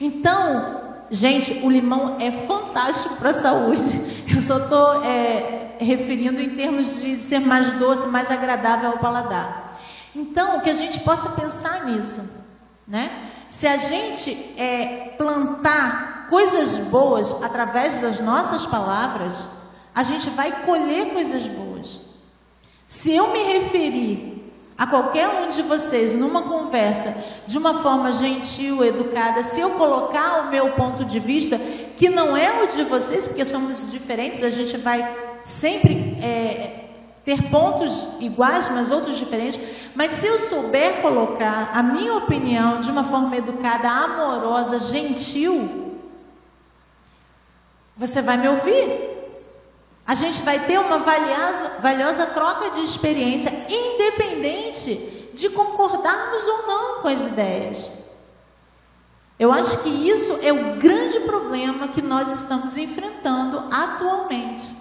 Então, 0.00 0.80
gente, 1.10 1.60
o 1.62 1.70
limão 1.70 2.16
é 2.18 2.32
fantástico 2.32 3.16
para 3.16 3.30
a 3.30 3.34
saúde. 3.34 4.00
Eu 4.30 4.40
só 4.40 4.58
estou 4.58 5.04
é, 5.04 5.76
referindo 5.80 6.40
em 6.40 6.50
termos 6.50 7.00
de 7.00 7.20
ser 7.20 7.40
mais 7.40 7.72
doce, 7.72 8.06
mais 8.06 8.30
agradável 8.30 8.90
ao 8.90 8.98
paladar. 8.98 9.76
Então, 10.14 10.60
que 10.60 10.70
a 10.70 10.72
gente 10.72 11.00
possa 11.00 11.28
pensar 11.30 11.84
nisso, 11.84 12.39
né? 12.90 13.30
Se 13.48 13.66
a 13.66 13.76
gente 13.76 14.32
é, 14.58 15.14
plantar 15.16 16.26
coisas 16.28 16.76
boas 16.76 17.30
através 17.42 17.98
das 18.00 18.18
nossas 18.20 18.66
palavras, 18.66 19.46
a 19.94 20.02
gente 20.02 20.28
vai 20.30 20.64
colher 20.64 21.12
coisas 21.12 21.46
boas. 21.46 22.00
Se 22.88 23.14
eu 23.14 23.32
me 23.32 23.42
referir 23.44 24.52
a 24.76 24.86
qualquer 24.86 25.28
um 25.28 25.48
de 25.48 25.62
vocês 25.62 26.14
numa 26.14 26.42
conversa 26.42 27.14
de 27.46 27.56
uma 27.56 27.82
forma 27.82 28.12
gentil, 28.12 28.84
educada, 28.84 29.44
se 29.44 29.60
eu 29.60 29.70
colocar 29.70 30.40
o 30.40 30.50
meu 30.50 30.72
ponto 30.72 31.04
de 31.04 31.20
vista, 31.20 31.58
que 31.96 32.08
não 32.08 32.36
é 32.36 32.62
o 32.62 32.66
de 32.66 32.82
vocês, 32.84 33.26
porque 33.26 33.44
somos 33.44 33.88
diferentes, 33.90 34.42
a 34.42 34.50
gente 34.50 34.76
vai 34.78 35.16
sempre 35.44 36.18
é, 36.22 36.89
ter 37.30 37.48
pontos 37.48 38.04
iguais, 38.18 38.68
mas 38.70 38.90
outros 38.90 39.16
diferentes. 39.16 39.60
Mas 39.94 40.18
se 40.18 40.26
eu 40.26 40.36
souber 40.36 41.00
colocar 41.00 41.70
a 41.72 41.80
minha 41.80 42.16
opinião 42.16 42.80
de 42.80 42.90
uma 42.90 43.04
forma 43.04 43.36
educada, 43.36 43.88
amorosa, 43.88 44.80
gentil, 44.80 45.94
você 47.96 48.20
vai 48.20 48.36
me 48.36 48.48
ouvir. 48.48 49.10
A 50.04 50.14
gente 50.14 50.42
vai 50.42 50.58
ter 50.66 50.80
uma 50.80 50.98
valiosa, 50.98 51.78
valiosa 51.80 52.26
troca 52.26 52.68
de 52.70 52.80
experiência, 52.84 53.64
independente 53.68 55.30
de 55.32 55.48
concordarmos 55.50 56.44
ou 56.48 56.66
não 56.66 57.02
com 57.02 57.06
as 57.06 57.20
ideias. 57.20 57.88
Eu 59.38 59.52
acho 59.52 59.78
que 59.84 59.88
isso 59.88 60.36
é 60.42 60.52
o 60.52 60.76
grande 60.78 61.20
problema 61.20 61.86
que 61.86 62.02
nós 62.02 62.32
estamos 62.32 62.76
enfrentando 62.76 63.68
atualmente, 63.70 64.74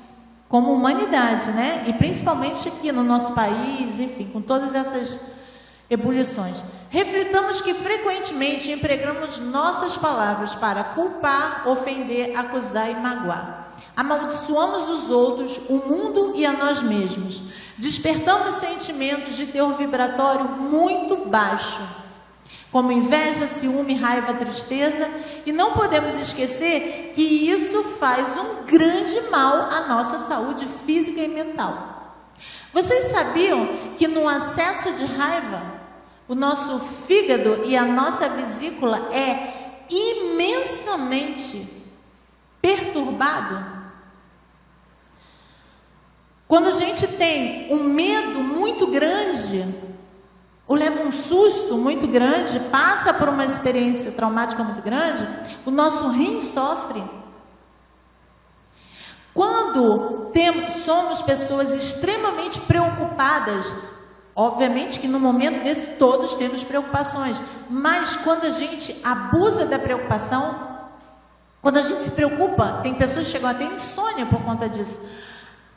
como 0.49 0.73
humanidade, 0.73 1.51
né? 1.51 1.85
E 1.87 1.93
principalmente 1.93 2.67
aqui 2.67 2.91
no 2.91 3.03
nosso 3.03 3.33
país, 3.33 3.99
enfim, 3.99 4.25
com 4.33 4.41
todas 4.41 4.73
essas 4.73 5.19
ebulições. 5.87 6.63
Reflitamos 6.89 7.61
que 7.61 7.73
frequentemente 7.75 8.71
empregamos 8.71 9.39
nossas 9.39 9.95
palavras 9.95 10.55
para 10.55 10.83
culpar, 10.83 11.67
ofender, 11.67 12.37
acusar 12.37 12.89
e 12.89 12.95
magoar. 12.95 13.67
Amaldiçoamos 13.95 14.89
os 14.89 15.11
outros, 15.11 15.59
o 15.69 15.75
mundo 15.75 16.33
e 16.35 16.45
a 16.45 16.51
nós 16.51 16.81
mesmos. 16.81 17.43
Despertamos 17.77 18.55
sentimentos 18.55 19.35
de 19.35 19.45
teor 19.45 19.73
vibratório 19.77 20.45
muito 20.45 21.15
baixo, 21.15 21.81
como 22.71 22.91
inveja, 22.91 23.47
ciúme, 23.47 23.95
raiva, 23.95 24.33
tristeza, 24.33 25.09
e 25.45 25.51
não 25.51 25.73
podemos 25.73 26.19
esquecer 26.19 27.11
que 27.15 27.21
isso 27.21 27.83
faz 27.99 28.37
um 28.37 28.63
grande 28.65 29.19
mal 29.31 29.69
à 29.71 29.87
nossa 29.87 30.19
saúde 30.19 30.67
física 30.85 31.19
e 31.19 31.27
mental. 31.27 32.15
Vocês 32.71 33.05
sabiam 33.05 33.67
que 33.97 34.07
no 34.07 34.27
acesso 34.27 34.93
de 34.93 35.05
raiva, 35.05 35.79
o 36.27 36.35
nosso 36.35 36.79
fígado 37.07 37.63
e 37.65 37.75
a 37.75 37.83
nossa 37.83 38.29
vesícula 38.29 39.09
é 39.11 39.81
imensamente 39.89 41.67
perturbado? 42.61 43.79
Quando 46.47 46.69
a 46.69 46.73
gente 46.73 47.07
tem 47.07 47.71
um 47.73 47.83
medo 47.83 48.39
muito 48.39 48.87
grande, 48.87 49.88
ou 50.69 50.75
leva 50.75 51.01
um 51.01 51.11
susto 51.11 51.75
muito 51.79 52.07
grande, 52.07 52.59
passa 52.71 53.11
por 53.11 53.27
uma 53.27 53.43
experiência 53.43 54.11
traumática 54.11 54.63
muito 54.63 54.83
grande, 54.83 55.27
o 55.65 55.71
nosso 55.71 56.07
rim 56.09 56.41
sofre. 56.41 57.03
Quando 59.33 60.29
temos, 60.31 60.71
somos 60.83 61.23
pessoas 61.23 61.71
extremamente 61.71 62.59
preocupadas, 62.59 63.73
obviamente 64.35 64.99
que 64.99 65.07
no 65.07 65.19
momento 65.19 65.63
desse 65.63 65.81
todos 65.97 66.35
temos 66.35 66.63
preocupações, 66.63 67.41
mas 67.67 68.15
quando 68.17 68.45
a 68.45 68.51
gente 68.51 68.95
abusa 69.03 69.65
da 69.65 69.79
preocupação, 69.79 70.69
quando 71.63 71.77
a 71.77 71.81
gente 71.81 72.03
se 72.03 72.11
preocupa, 72.11 72.81
tem 72.83 72.93
pessoas 72.93 73.25
que 73.25 73.31
chegam 73.31 73.49
até 73.49 73.63
insônia 73.63 74.27
por 74.27 74.43
conta 74.43 74.69
disso. 74.69 74.99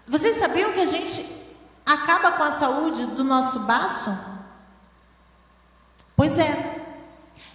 Vocês 0.07 0.36
sabiam 0.38 0.72
que 0.72 0.80
a 0.80 0.86
gente 0.86 1.24
acaba 1.86 2.32
com 2.32 2.43
a 2.43 2.53
saúde 2.53 3.07
do 3.07 3.24
nosso 3.24 3.59
baço? 3.61 4.31
Pois 6.22 6.38
é. 6.38 6.76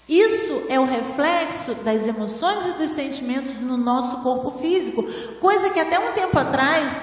Isso 0.09 0.63
é 0.67 0.77
o 0.77 0.83
reflexo 0.83 1.73
das 1.85 2.05
emoções 2.05 2.65
e 2.65 2.73
dos 2.73 2.89
sentimentos 2.89 3.61
no 3.61 3.77
nosso 3.77 4.17
corpo 4.17 4.59
físico, 4.59 5.05
coisa 5.39 5.69
que 5.69 5.79
até 5.79 5.97
um 5.97 6.11
tempo 6.11 6.37
atrás 6.37 6.99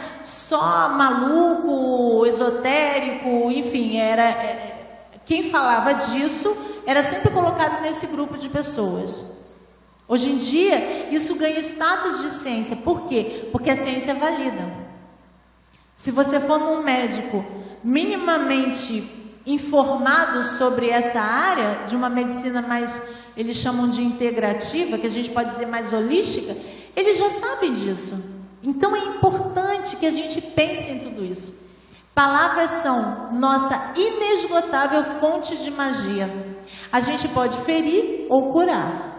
só 0.47 0.91
maluco, 0.91 2.27
esotérico, 2.27 3.51
enfim, 3.51 3.97
era 3.97 4.25
é, 4.25 4.85
quem 5.25 5.45
falava 5.45 5.95
disso 5.95 6.55
era 6.85 7.03
sempre 7.03 7.31
colocado 7.31 7.81
nesse 7.81 8.07
grupo 8.09 8.37
de 8.37 8.51
pessoas. 8.51 9.25
Hoje 10.07 10.33
em 10.33 10.37
dia, 10.37 11.09
isso 11.17 11.35
ganha 11.35 11.61
status 11.61 12.21
de 12.21 12.31
ciência. 12.43 12.77
Por 12.77 13.05
quê? 13.07 13.49
Porque 13.51 13.71
a 13.71 13.77
ciência 13.79 14.11
é 14.11 14.15
valida. 14.15 14.71
Se 15.97 16.11
você 16.11 16.39
for 16.41 16.59
num 16.59 16.83
médico 16.83 17.43
minimamente 17.83 19.24
informado 19.47 20.43
sobre 20.57 20.89
essa 20.89 21.21
área, 21.21 21.87
de 21.87 21.95
uma 21.95 22.09
medicina 22.09 22.63
mais, 22.63 23.01
eles 23.37 23.57
chamam 23.57 23.89
de 23.89 24.03
integrativa, 24.03 24.99
que 24.99 25.07
a 25.07 25.11
gente 25.11 25.31
pode 25.31 25.51
dizer 25.51 25.67
mais 25.67 25.93
holística, 25.93 26.57
eles 26.97 27.19
já 27.19 27.31
sabem 27.31 27.73
disso. 27.73 28.23
Então 28.63 28.97
é 28.97 29.01
importante 29.01 29.97
que 29.97 30.07
a 30.07 30.11
gente 30.11 30.41
pense 30.41 30.89
em 30.91 30.99
tudo 30.99 31.25
isso. 31.25 31.53
Palavras 32.15 32.71
são 32.83 33.33
nossa 33.33 33.93
inesgotável 33.97 35.05
fonte 35.05 35.57
de 35.57 35.71
magia. 35.71 36.31
A 36.91 37.01
gente 37.01 37.29
pode 37.29 37.57
ferir 37.59 38.27
ou 38.31 38.53
curar. 38.53 39.13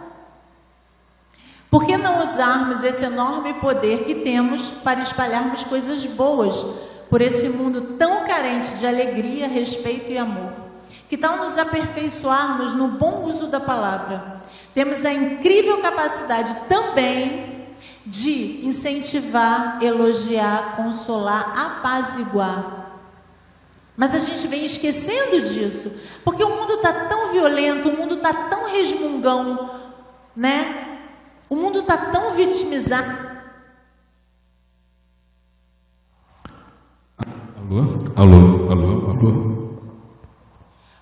Por 1.70 1.86
que 1.86 1.98
não 1.98 2.24
usarmos 2.24 2.84
esse 2.84 3.04
enorme 3.04 3.54
poder 3.56 4.06
que 4.06 4.16
temos 4.16 4.70
para 4.70 5.02
espalharmos 5.02 5.66
coisas 5.66 6.06
boas 6.06 6.56
por 7.10 7.22
esse 7.22 7.48
mundo 7.50 7.96
tão 7.98 8.26
carente 8.26 8.76
de 8.78 8.86
alegria, 8.86 9.48
respeito 9.48 10.12
e 10.12 10.18
amor? 10.18 10.52
Que 11.08 11.18
tal 11.18 11.38
nos 11.38 11.58
aperfeiçoarmos 11.58 12.74
no 12.74 12.88
bom 12.88 13.26
uso 13.26 13.48
da 13.48 13.60
palavra? 13.60 14.42
Temos 14.74 15.06
a 15.06 15.14
incrível 15.14 15.82
capacidade 15.82 16.56
também 16.68 17.68
de 18.06 18.66
incentivar, 18.66 19.80
elogiar, 19.82 20.76
consolar, 20.76 21.54
apaziguar. 21.58 22.86
Mas 23.98 24.14
a 24.14 24.20
gente 24.20 24.46
vem 24.48 24.66
esquecendo 24.66 25.42
disso, 25.42 25.92
porque 26.24 26.44
o 26.44 26.50
mundo 26.50 26.74
está 26.74 26.92
tão 27.06 27.32
violento, 27.32 27.90
o 27.90 27.98
mundo 27.98 28.16
está 28.16 28.34
tão 28.34 28.70
resmungão, 28.70 29.70
né? 30.36 31.00
O 31.50 31.56
mundo 31.56 31.80
está 31.80 31.96
tão 31.98 32.32
vitimizado. 32.32 33.35
Alô? 37.68 37.82
Alô? 38.16 38.72
Alô? 38.72 39.10
Alô? 39.10 39.80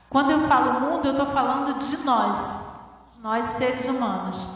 Quando 0.10 0.32
eu 0.32 0.48
falo 0.48 0.80
mundo, 0.80 1.06
eu 1.06 1.12
estou 1.12 1.28
falando 1.28 1.78
de 1.78 1.98
nós, 2.06 2.58
nós 3.22 3.48
seres 3.58 3.86
humanos. 3.90 4.48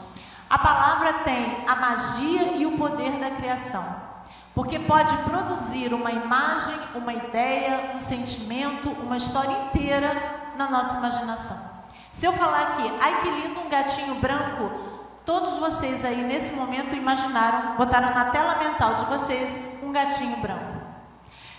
A 0.50 0.58
palavra 0.58 1.12
tem 1.26 1.66
a 1.68 1.76
magia 1.76 2.54
e 2.56 2.66
o 2.66 2.78
poder 2.78 3.20
da 3.20 3.32
criação, 3.32 3.84
porque 4.56 4.80
pode 4.80 5.14
produzir 5.18 5.94
uma 5.94 6.10
imagem, 6.10 6.76
uma 6.96 7.14
ideia, 7.14 7.92
um 7.96 8.00
sentimento, 8.00 8.90
uma 8.90 9.18
história 9.18 9.64
inteira 9.64 10.54
na 10.56 10.70
nossa 10.70 10.98
imaginação. 10.98 11.58
Se 12.14 12.26
eu 12.26 12.32
falar 12.32 12.62
aqui, 12.62 12.90
ai 13.02 13.22
que 13.22 13.30
lindo 13.30 13.60
um 13.60 13.70
gatinho 13.70 14.16
branco, 14.16 14.72
todos 15.26 15.58
vocês 15.58 16.06
aí 16.06 16.24
nesse 16.24 16.54
momento 16.54 16.96
imaginaram, 16.96 17.76
botaram 17.76 18.14
na 18.14 18.26
tela 18.32 18.56
mental 18.60 18.94
de 18.94 19.04
vocês 19.06 19.60
um 19.84 19.92
gatinho 19.92 20.38
branco. 20.38 20.77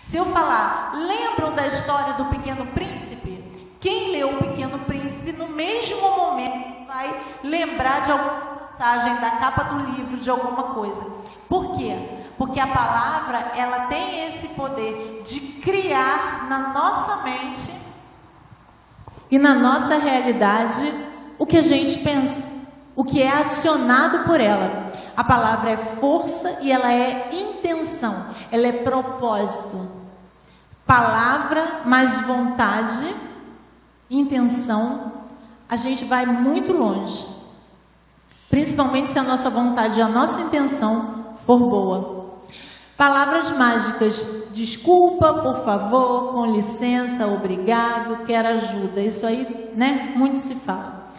Se 0.09 0.17
eu 0.17 0.25
falar, 0.25 0.93
lembram 0.95 1.55
da 1.55 1.67
história 1.67 2.15
do 2.15 2.25
Pequeno 2.27 2.65
Príncipe? 2.69 3.45
Quem 3.79 4.11
leu 4.13 4.31
o 4.31 4.39
Pequeno 4.39 4.79
Príncipe 4.81 5.33
no 5.33 5.49
mesmo 5.49 6.01
momento 6.01 6.87
vai 6.87 7.15
lembrar 7.45 8.01
de 8.01 8.13
alguma 8.13 8.31
passagem 8.31 9.17
da 9.17 9.33
capa 9.33 9.65
do 9.65 9.85
livro, 9.85 10.17
de 10.17 10.31
alguma 10.31 10.63
coisa. 10.75 11.05
Por 11.47 11.77
quê? 11.77 11.95
Porque 12.39 12.59
a 12.59 12.67
palavra, 12.67 13.53
ela 13.55 13.81
tem 13.81 14.29
esse 14.29 14.49
poder 14.49 15.21
de 15.27 15.41
criar 15.41 16.47
na 16.49 16.73
nossa 16.73 17.23
mente 17.23 17.71
e 19.31 19.37
na 19.39 19.53
nossa 19.53 19.99
realidade 19.99 20.91
o 21.39 21.45
que 21.45 21.59
a 21.59 21.63
gente 21.63 21.99
pensa, 21.99 22.49
o 22.97 23.05
que 23.05 23.23
é 23.23 23.29
acionado 23.29 24.21
por 24.21 24.41
ela. 24.41 24.91
A 25.15 25.23
palavra 25.23 25.73
é 25.73 25.77
força 25.77 26.61
e 26.63 26.73
ela 26.73 26.91
é 26.91 27.29
intenção, 27.31 28.29
ela 28.51 28.69
é 28.69 28.73
propósito. 28.73 29.98
Palavra 30.89 31.82
mais 31.84 32.22
vontade, 32.22 33.14
intenção, 34.11 35.12
a 35.68 35.76
gente 35.76 36.07
vai 36.07 36.24
muito 36.24 36.72
longe. 36.72 37.26
Principalmente 38.49 39.11
se 39.11 39.18
a 39.18 39.22
nossa 39.22 39.51
vontade 39.51 40.01
e 40.01 40.03
a 40.03 40.09
nossa 40.09 40.41
intenção 40.41 41.34
for 41.45 41.59
boa. 41.59 42.39
Palavras 42.97 43.53
mágicas, 43.53 44.24
desculpa, 44.51 45.34
por 45.43 45.62
favor, 45.62 46.32
com 46.32 46.47
licença, 46.47 47.26
obrigado, 47.26 48.24
quero 48.24 48.49
ajuda. 48.49 49.03
Isso 49.03 49.26
aí, 49.26 49.70
né? 49.74 50.14
Muito 50.16 50.39
se 50.39 50.55
fala. 50.55 51.11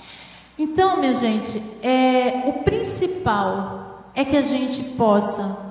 Então, 0.58 1.00
minha 1.00 1.14
gente, 1.14 1.62
é, 1.84 2.50
o 2.50 2.64
principal 2.64 4.04
é 4.16 4.26
que 4.26 4.36
a 4.36 4.42
gente 4.42 4.82
possa, 4.98 5.69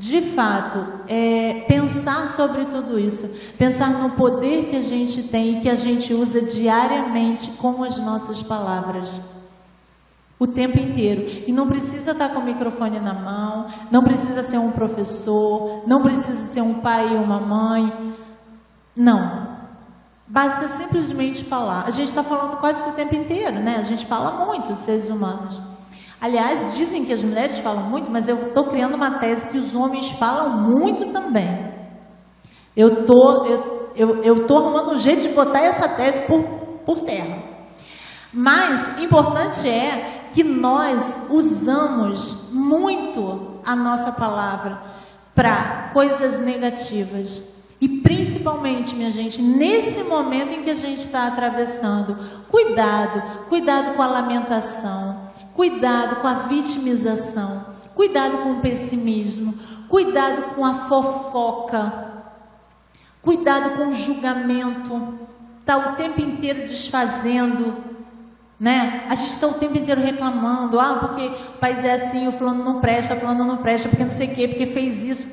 de 0.00 0.22
fato, 0.22 0.82
é, 1.06 1.66
pensar 1.68 2.26
sobre 2.28 2.64
tudo 2.64 2.98
isso, 2.98 3.28
pensar 3.58 3.90
no 3.90 4.12
poder 4.12 4.70
que 4.70 4.76
a 4.76 4.80
gente 4.80 5.24
tem 5.24 5.58
e 5.58 5.60
que 5.60 5.68
a 5.68 5.74
gente 5.74 6.14
usa 6.14 6.40
diariamente 6.40 7.50
com 7.50 7.84
as 7.84 7.98
nossas 7.98 8.42
palavras 8.42 9.20
o 10.38 10.46
tempo 10.46 10.78
inteiro. 10.78 11.44
E 11.46 11.52
não 11.52 11.68
precisa 11.68 12.12
estar 12.12 12.30
com 12.30 12.38
o 12.38 12.44
microfone 12.44 12.98
na 12.98 13.12
mão, 13.12 13.66
não 13.90 14.02
precisa 14.02 14.42
ser 14.42 14.56
um 14.56 14.70
professor, 14.70 15.82
não 15.86 16.02
precisa 16.02 16.46
ser 16.46 16.62
um 16.62 16.80
pai 16.80 17.12
e 17.12 17.16
uma 17.16 17.38
mãe. 17.38 18.14
Não. 18.96 19.50
Basta 20.26 20.66
simplesmente 20.68 21.44
falar. 21.44 21.84
A 21.86 21.90
gente 21.90 22.08
está 22.08 22.24
falando 22.24 22.56
quase 22.56 22.82
que 22.82 22.88
o 22.88 22.94
tempo 22.94 23.14
inteiro, 23.14 23.58
né? 23.58 23.76
A 23.78 23.82
gente 23.82 24.06
fala 24.06 24.46
muito, 24.46 24.72
os 24.72 24.78
seres 24.78 25.10
humanos. 25.10 25.60
Aliás, 26.20 26.74
dizem 26.74 27.04
que 27.04 27.12
as 27.12 27.24
mulheres 27.24 27.58
falam 27.60 27.84
muito, 27.84 28.10
mas 28.10 28.28
eu 28.28 28.36
estou 28.36 28.64
criando 28.64 28.94
uma 28.94 29.18
tese 29.18 29.46
que 29.46 29.56
os 29.56 29.74
homens 29.74 30.10
falam 30.10 30.60
muito 30.60 31.06
também. 31.12 31.70
Eu 32.76 33.06
tô, 33.06 33.46
eu, 33.96 34.46
tô 34.46 34.58
arrumando 34.58 34.92
um 34.92 34.98
jeito 34.98 35.22
de 35.22 35.30
botar 35.30 35.60
essa 35.60 35.88
tese 35.88 36.22
por, 36.22 36.42
por 36.84 37.00
terra. 37.00 37.38
Mas 38.32 39.00
importante 39.02 39.68
é 39.68 40.26
que 40.30 40.44
nós 40.44 41.18
usamos 41.30 42.50
muito 42.52 43.60
a 43.64 43.74
nossa 43.74 44.12
palavra 44.12 44.80
para 45.34 45.90
coisas 45.92 46.38
negativas. 46.38 47.42
E 47.80 47.88
principalmente, 47.88 48.94
minha 48.94 49.10
gente, 49.10 49.40
nesse 49.40 50.02
momento 50.02 50.52
em 50.52 50.62
que 50.62 50.70
a 50.70 50.74
gente 50.74 51.00
está 51.00 51.26
atravessando, 51.26 52.16
cuidado, 52.50 53.48
cuidado 53.48 53.96
com 53.96 54.02
a 54.02 54.06
lamentação, 54.06 55.19
cuidado 55.54 56.16
com 56.16 56.26
a 56.26 56.34
vitimização, 56.34 57.66
cuidado 57.94 58.38
com 58.38 58.52
o 58.52 58.60
pessimismo, 58.60 59.54
cuidado 59.88 60.54
com 60.54 60.64
a 60.64 60.74
fofoca, 60.74 62.12
cuidado 63.22 63.76
com 63.76 63.88
o 63.88 63.94
julgamento, 63.94 65.18
está 65.60 65.76
o 65.76 65.96
tempo 65.96 66.20
inteiro 66.20 66.60
desfazendo 66.60 67.90
né? 68.60 69.06
A 69.08 69.14
gente 69.14 69.30
está 69.30 69.46
o 69.46 69.54
tempo 69.54 69.78
inteiro 69.78 70.02
reclamando, 70.02 70.78
ah, 70.78 70.96
porque 70.96 71.28
o 71.28 71.58
país 71.58 71.82
é 71.82 71.94
assim, 71.94 72.28
o 72.28 72.32
fulano 72.32 72.62
não 72.62 72.78
presta, 72.78 73.14
o 73.14 73.16
fulano 73.18 73.42
não 73.42 73.56
presta, 73.56 73.88
porque 73.88 74.04
não 74.04 74.12
sei 74.12 74.28
o 74.28 74.34
quê, 74.34 74.46
porque 74.46 74.66
fez 74.66 75.02
isso. 75.02 75.26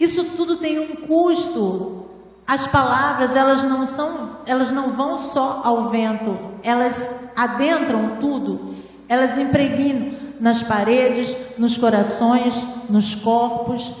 Isso 0.00 0.24
tudo 0.34 0.56
tem 0.56 0.78
um 0.78 0.96
custo. 1.06 2.06
As 2.46 2.66
palavras, 2.66 3.36
elas 3.36 3.62
não 3.62 3.84
são, 3.84 4.38
elas 4.46 4.70
não 4.70 4.88
vão 4.88 5.18
só 5.18 5.60
ao 5.62 5.90
vento, 5.90 6.34
elas 6.62 7.10
adentram 7.36 8.16
tudo, 8.18 8.74
elas 9.08 9.38
impregnam 9.38 10.12
nas 10.40 10.62
paredes, 10.62 11.34
nos 11.56 11.76
corações, 11.76 12.64
nos 12.88 13.14
corpos 13.14 13.92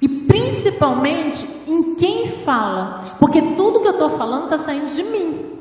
e 0.00 0.08
principalmente 0.08 1.46
em 1.66 1.94
quem 1.94 2.26
fala, 2.26 3.16
porque 3.20 3.54
tudo 3.54 3.80
que 3.80 3.88
eu 3.88 3.92
estou 3.92 4.10
falando 4.10 4.44
está 4.44 4.58
saindo 4.58 4.90
de 4.94 5.02
mim. 5.02 5.52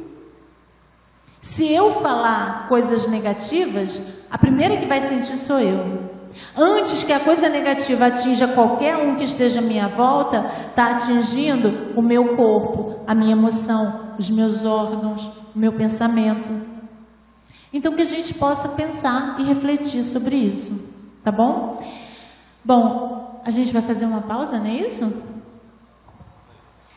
Se 1.42 1.72
eu 1.72 1.92
falar 1.92 2.68
coisas 2.70 3.08
negativas, 3.08 4.02
a 4.30 4.38
primeira 4.38 4.78
que 4.78 4.86
vai 4.86 5.02
sentir 5.08 5.38
sou 5.38 5.60
eu. 5.60 6.12
Antes 6.56 7.04
que 7.04 7.12
a 7.12 7.20
coisa 7.20 7.50
negativa 7.50 8.06
atinja 8.08 8.48
qualquer 8.48 8.96
um 8.96 9.16
que 9.16 9.24
esteja 9.24 9.60
à 9.60 9.62
minha 9.62 9.88
volta, 9.88 10.50
está 10.70 10.92
atingindo 10.92 11.92
o 11.96 12.02
meu 12.02 12.36
corpo, 12.36 13.02
a 13.06 13.14
minha 13.14 13.34
emoção, 13.34 14.14
os 14.18 14.30
meus 14.30 14.66
órgãos, 14.66 15.30
o 15.54 15.60
meu 15.60 15.74
pensamento. 15.74 16.71
Então 17.74 17.96
que 17.96 18.02
a 18.02 18.06
gente 18.06 18.34
possa 18.34 18.68
pensar 18.70 19.38
e 19.40 19.44
refletir 19.44 20.04
sobre 20.04 20.36
isso, 20.36 20.74
tá 21.24 21.32
bom? 21.32 21.82
Bom, 22.64 23.42
a 23.46 23.50
gente 23.50 23.72
vai 23.72 23.82
fazer 23.82 24.06
uma 24.06 24.22
pausa, 24.22 24.60
não 24.60 24.66
é 24.66 24.74
isso? 24.74 25.14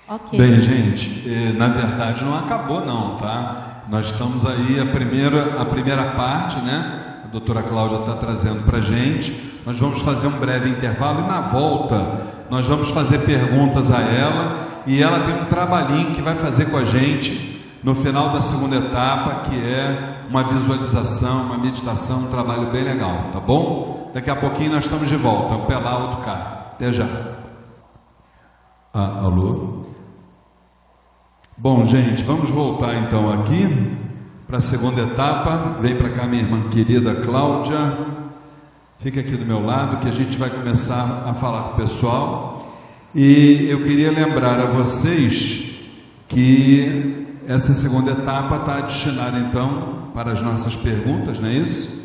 Ok. 0.08 0.38
Bem, 0.38 0.58
gente, 0.58 1.22
eh, 1.26 1.52
na 1.52 1.68
verdade 1.68 2.24
não 2.24 2.36
acabou 2.36 2.84
não, 2.84 3.16
tá? 3.16 3.84
Nós 3.88 4.06
estamos 4.06 4.44
aí, 4.44 4.80
a 4.80 4.86
primeira, 4.86 5.60
a 5.60 5.64
primeira 5.64 6.12
parte, 6.12 6.58
né? 6.58 7.22
A 7.24 7.28
doutora 7.28 7.62
Cláudia 7.62 8.00
está 8.00 8.14
trazendo 8.14 8.64
para 8.64 8.78
a 8.78 8.82
gente. 8.82 9.32
Nós 9.64 9.78
vamos 9.78 10.02
fazer 10.02 10.26
um 10.26 10.38
breve 10.38 10.68
intervalo 10.68 11.20
e 11.20 11.28
na 11.28 11.40
volta 11.40 12.20
nós 12.50 12.66
vamos 12.66 12.90
fazer 12.90 13.20
perguntas 13.20 13.90
a 13.92 14.00
ela 14.00 14.82
e 14.86 15.02
ela 15.02 15.20
tem 15.20 15.34
um 15.34 15.46
trabalhinho 15.46 16.12
que 16.12 16.20
vai 16.20 16.34
fazer 16.34 16.66
com 16.66 16.76
a 16.76 16.84
gente 16.84 17.53
no 17.84 17.94
final 17.94 18.30
da 18.30 18.40
segunda 18.40 18.76
etapa, 18.76 19.40
que 19.40 19.54
é 19.56 20.24
uma 20.30 20.42
visualização, 20.42 21.42
uma 21.42 21.58
meditação, 21.58 22.20
um 22.20 22.28
trabalho 22.28 22.72
bem 22.72 22.82
legal, 22.82 23.28
tá 23.30 23.38
bom? 23.38 24.10
Daqui 24.14 24.30
a 24.30 24.36
pouquinho 24.36 24.72
nós 24.72 24.84
estamos 24.84 25.06
de 25.06 25.16
volta, 25.16 25.54
um 25.54 25.66
pelar 25.66 26.00
outro 26.00 26.20
cá. 26.22 26.70
Até 26.72 26.94
já. 26.94 27.06
Ah, 28.92 29.20
alô? 29.24 29.84
Bom, 31.58 31.84
gente, 31.84 32.24
vamos 32.24 32.48
voltar 32.48 32.96
então 32.96 33.30
aqui 33.30 33.94
para 34.46 34.56
a 34.56 34.62
segunda 34.62 35.02
etapa. 35.02 35.76
Vem 35.80 35.94
para 35.94 36.08
cá 36.08 36.26
minha 36.26 36.42
irmã 36.42 36.68
querida 36.70 37.16
Cláudia. 37.16 37.98
Fica 38.98 39.20
aqui 39.20 39.36
do 39.36 39.44
meu 39.44 39.62
lado 39.62 39.98
que 39.98 40.08
a 40.08 40.12
gente 40.12 40.38
vai 40.38 40.48
começar 40.48 41.24
a 41.26 41.34
falar 41.34 41.64
com 41.64 41.72
o 41.74 41.76
pessoal. 41.76 42.66
E 43.14 43.66
eu 43.68 43.82
queria 43.82 44.10
lembrar 44.10 44.58
a 44.58 44.70
vocês 44.70 45.70
que 46.28 47.23
essa 47.46 47.72
segunda 47.72 48.12
etapa 48.12 48.56
está 48.56 48.80
destinada 48.80 49.38
então 49.38 50.10
para 50.14 50.32
as 50.32 50.42
nossas 50.42 50.74
perguntas, 50.76 51.38
não 51.38 51.48
é 51.48 51.52
isso? 51.52 52.04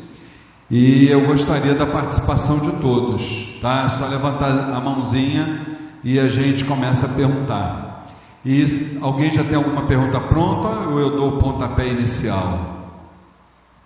E 0.69 1.09
eu 1.09 1.25
gostaria 1.25 1.73
da 1.73 1.85
participação 1.85 2.59
de 2.59 2.71
todos, 2.73 3.57
tá? 3.61 3.85
É 3.85 3.89
só 3.89 4.07
levantar 4.07 4.71
a 4.71 4.79
mãozinha 4.79 5.65
e 6.03 6.19
a 6.19 6.29
gente 6.29 6.63
começa 6.63 7.07
a 7.07 7.09
perguntar. 7.09 8.05
E 8.45 8.65
alguém 9.01 9.31
já 9.31 9.43
tem 9.43 9.55
alguma 9.55 9.87
pergunta 9.87 10.19
pronta 10.19 10.89
ou 10.89 10.99
eu 10.99 11.15
dou 11.15 11.29
o 11.29 11.37
pontapé 11.39 11.87
inicial? 11.87 12.91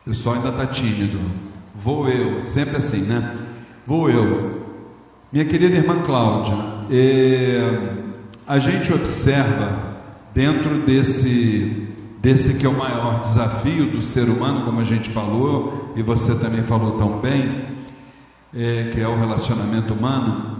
O 0.01 0.09
pessoal 0.09 0.35
ainda 0.35 0.49
está 0.49 0.65
tímido. 0.67 1.19
Vou 1.73 2.09
eu, 2.09 2.41
sempre 2.41 2.77
assim, 2.77 3.01
né? 3.03 3.35
Vou 3.87 4.09
eu. 4.09 4.61
Minha 5.31 5.45
querida 5.45 5.77
irmã 5.77 6.01
Cláudia, 6.01 6.53
é, 6.91 7.95
a 8.45 8.59
gente 8.59 8.93
observa 8.93 9.92
dentro 10.33 10.85
desse, 10.85 11.87
desse 12.19 12.57
que 12.57 12.65
é 12.65 12.69
o 12.69 12.77
maior 12.77 13.21
desafio 13.21 13.91
do 13.91 14.01
ser 14.01 14.29
humano, 14.29 14.65
como 14.65 14.79
a 14.79 14.83
gente 14.83 15.09
falou, 15.09 15.93
e 15.95 16.01
você 16.01 16.37
também 16.39 16.63
falou 16.63 16.91
tão 16.91 17.19
bem, 17.19 17.65
é, 18.53 18.89
que 18.91 18.99
é 18.99 19.07
o 19.07 19.15
relacionamento 19.15 19.93
humano, 19.93 20.57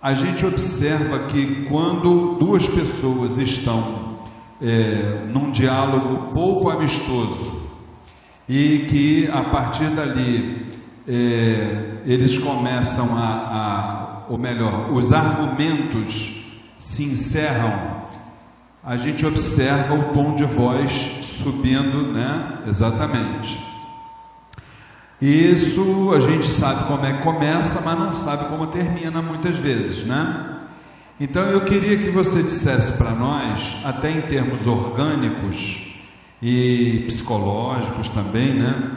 a 0.00 0.14
gente 0.14 0.46
observa 0.46 1.20
que 1.20 1.66
quando 1.68 2.36
duas 2.38 2.68
pessoas 2.68 3.36
estão 3.36 4.18
é, 4.62 5.26
num 5.32 5.50
diálogo 5.50 6.32
pouco 6.32 6.70
amistoso 6.70 7.62
e 8.48 8.86
que 8.88 9.28
a 9.32 9.42
partir 9.42 9.90
dali 9.90 10.66
é, 11.06 12.02
eles 12.06 12.38
começam 12.38 13.16
a, 13.16 13.26
a, 13.26 14.22
ou 14.28 14.38
melhor, 14.38 14.92
os 14.92 15.12
argumentos 15.12 16.44
se 16.76 17.02
encerram, 17.04 17.97
a 18.88 18.96
gente 18.96 19.26
observa 19.26 19.92
o 19.92 20.14
tom 20.14 20.34
de 20.34 20.44
voz 20.44 21.20
subindo, 21.22 22.10
né? 22.10 22.60
Exatamente. 22.66 23.62
Isso 25.20 26.10
a 26.16 26.20
gente 26.20 26.46
sabe 26.46 26.84
como 26.86 27.04
é 27.04 27.12
que 27.12 27.22
começa, 27.22 27.82
mas 27.84 27.98
não 27.98 28.14
sabe 28.14 28.46
como 28.46 28.66
termina 28.68 29.20
muitas 29.20 29.58
vezes, 29.58 30.06
né? 30.06 30.56
Então 31.20 31.42
eu 31.50 31.66
queria 31.66 31.98
que 31.98 32.10
você 32.10 32.42
dissesse 32.42 32.94
para 32.94 33.10
nós, 33.10 33.76
até 33.84 34.10
em 34.10 34.22
termos 34.22 34.66
orgânicos 34.66 35.82
e 36.40 37.04
psicológicos 37.08 38.08
também, 38.08 38.54
né? 38.54 38.90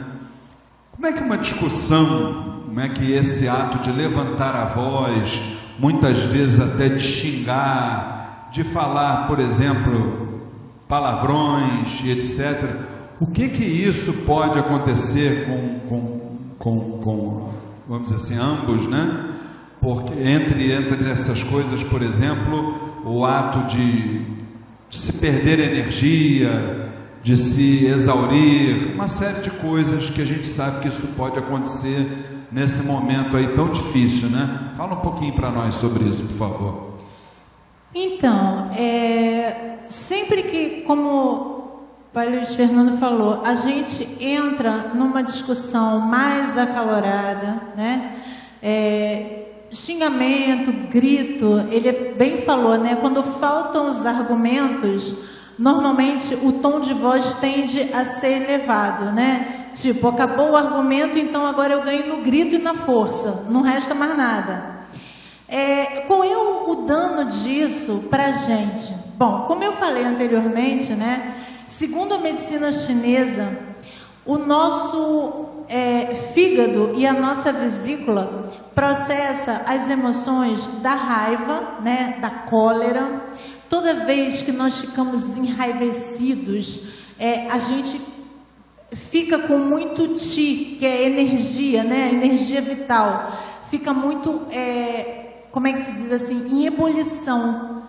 Como 0.92 1.06
é 1.06 1.12
que 1.12 1.22
uma 1.22 1.36
discussão, 1.36 2.62
como 2.64 2.80
é 2.80 2.88
que 2.88 3.12
esse 3.12 3.46
ato 3.46 3.80
de 3.80 3.92
levantar 3.92 4.56
a 4.56 4.64
voz, 4.64 5.38
muitas 5.78 6.18
vezes 6.20 6.58
até 6.60 6.88
de 6.88 7.02
xingar, 7.02 8.21
de 8.52 8.62
falar, 8.62 9.26
por 9.26 9.40
exemplo, 9.40 10.40
palavrões 10.86 12.02
etc. 12.04 12.76
O 13.18 13.26
que 13.26 13.48
que 13.48 13.64
isso 13.64 14.12
pode 14.24 14.58
acontecer 14.58 15.46
com, 15.46 15.80
com, 15.88 16.20
com, 16.58 16.98
com 17.02 17.52
vamos 17.88 18.10
dizer 18.10 18.16
assim, 18.16 18.36
ambos, 18.36 18.86
né? 18.86 19.30
Porque 19.80 20.12
entre, 20.12 20.70
entre 20.70 21.10
essas 21.10 21.42
coisas, 21.42 21.82
por 21.82 22.02
exemplo, 22.02 23.00
o 23.04 23.24
ato 23.24 23.66
de 23.74 24.22
se 24.90 25.14
perder 25.14 25.58
energia, 25.58 26.90
de 27.22 27.36
se 27.36 27.86
exaurir, 27.86 28.92
uma 28.94 29.08
série 29.08 29.40
de 29.40 29.50
coisas 29.50 30.10
que 30.10 30.20
a 30.20 30.26
gente 30.26 30.46
sabe 30.46 30.80
que 30.80 30.88
isso 30.88 31.08
pode 31.16 31.38
acontecer 31.38 32.06
nesse 32.52 32.82
momento 32.82 33.36
aí 33.36 33.48
tão 33.48 33.70
difícil, 33.70 34.28
né? 34.28 34.72
Fala 34.76 34.92
um 34.92 35.00
pouquinho 35.00 35.32
para 35.32 35.50
nós 35.50 35.76
sobre 35.76 36.04
isso, 36.04 36.24
por 36.24 36.36
favor. 36.36 36.91
Então, 37.94 38.70
é, 38.74 39.78
sempre 39.86 40.44
que, 40.44 40.82
como 40.86 41.08
o 41.08 42.10
Pai 42.12 42.28
Luiz 42.28 42.54
Fernando 42.54 42.96
falou, 42.98 43.42
a 43.44 43.54
gente 43.54 44.16
entra 44.18 44.92
numa 44.94 45.22
discussão 45.22 46.00
mais 46.00 46.56
acalorada, 46.56 47.60
né? 47.76 48.16
É, 48.62 49.42
xingamento, 49.70 50.72
grito, 50.90 51.66
ele 51.70 52.14
bem 52.14 52.38
falou, 52.38 52.78
né? 52.78 52.96
Quando 52.96 53.22
faltam 53.22 53.88
os 53.88 54.06
argumentos, 54.06 55.14
normalmente 55.58 56.34
o 56.34 56.52
tom 56.52 56.80
de 56.80 56.94
voz 56.94 57.34
tende 57.34 57.90
a 57.92 58.06
ser 58.06 58.42
elevado, 58.42 59.12
né? 59.12 59.68
Tipo, 59.74 60.08
acabou 60.08 60.50
o 60.50 60.56
argumento, 60.56 61.18
então 61.18 61.46
agora 61.46 61.74
eu 61.74 61.82
ganho 61.82 62.06
no 62.06 62.22
grito 62.22 62.54
e 62.54 62.58
na 62.58 62.74
força, 62.74 63.44
não 63.50 63.62
resta 63.62 63.94
mais 63.94 64.16
nada. 64.16 64.71
É, 65.52 66.00
qual 66.06 66.24
é 66.24 66.34
o, 66.34 66.70
o 66.70 66.86
dano 66.86 67.26
disso 67.26 68.04
para 68.08 68.28
a 68.28 68.32
gente? 68.32 68.90
Bom, 69.18 69.44
como 69.46 69.62
eu 69.62 69.72
falei 69.72 70.02
anteriormente, 70.02 70.94
né? 70.94 71.44
Segundo 71.68 72.14
a 72.14 72.18
medicina 72.18 72.72
chinesa, 72.72 73.58
o 74.24 74.38
nosso 74.38 75.64
é, 75.68 76.14
fígado 76.32 76.94
e 76.96 77.06
a 77.06 77.12
nossa 77.12 77.52
vesícula 77.52 78.50
processa 78.74 79.60
as 79.66 79.90
emoções 79.90 80.64
da 80.80 80.94
raiva, 80.94 81.80
né, 81.82 82.16
da 82.18 82.30
cólera. 82.30 83.22
Toda 83.68 84.06
vez 84.06 84.40
que 84.40 84.52
nós 84.52 84.78
ficamos 84.78 85.36
enraivecidos, 85.36 86.80
é, 87.18 87.46
a 87.50 87.58
gente 87.58 88.00
fica 88.92 89.38
com 89.40 89.58
muito 89.58 90.08
ti, 90.14 90.76
que 90.78 90.86
é 90.86 91.04
energia, 91.04 91.84
né, 91.84 92.08
energia 92.10 92.62
vital. 92.62 93.32
Fica 93.70 93.92
muito, 93.92 94.42
é, 94.50 95.21
como 95.52 95.68
é 95.68 95.72
que 95.72 95.82
se 95.82 95.92
diz 95.92 96.10
assim, 96.10 96.48
em 96.50 96.66
ebulição 96.66 97.82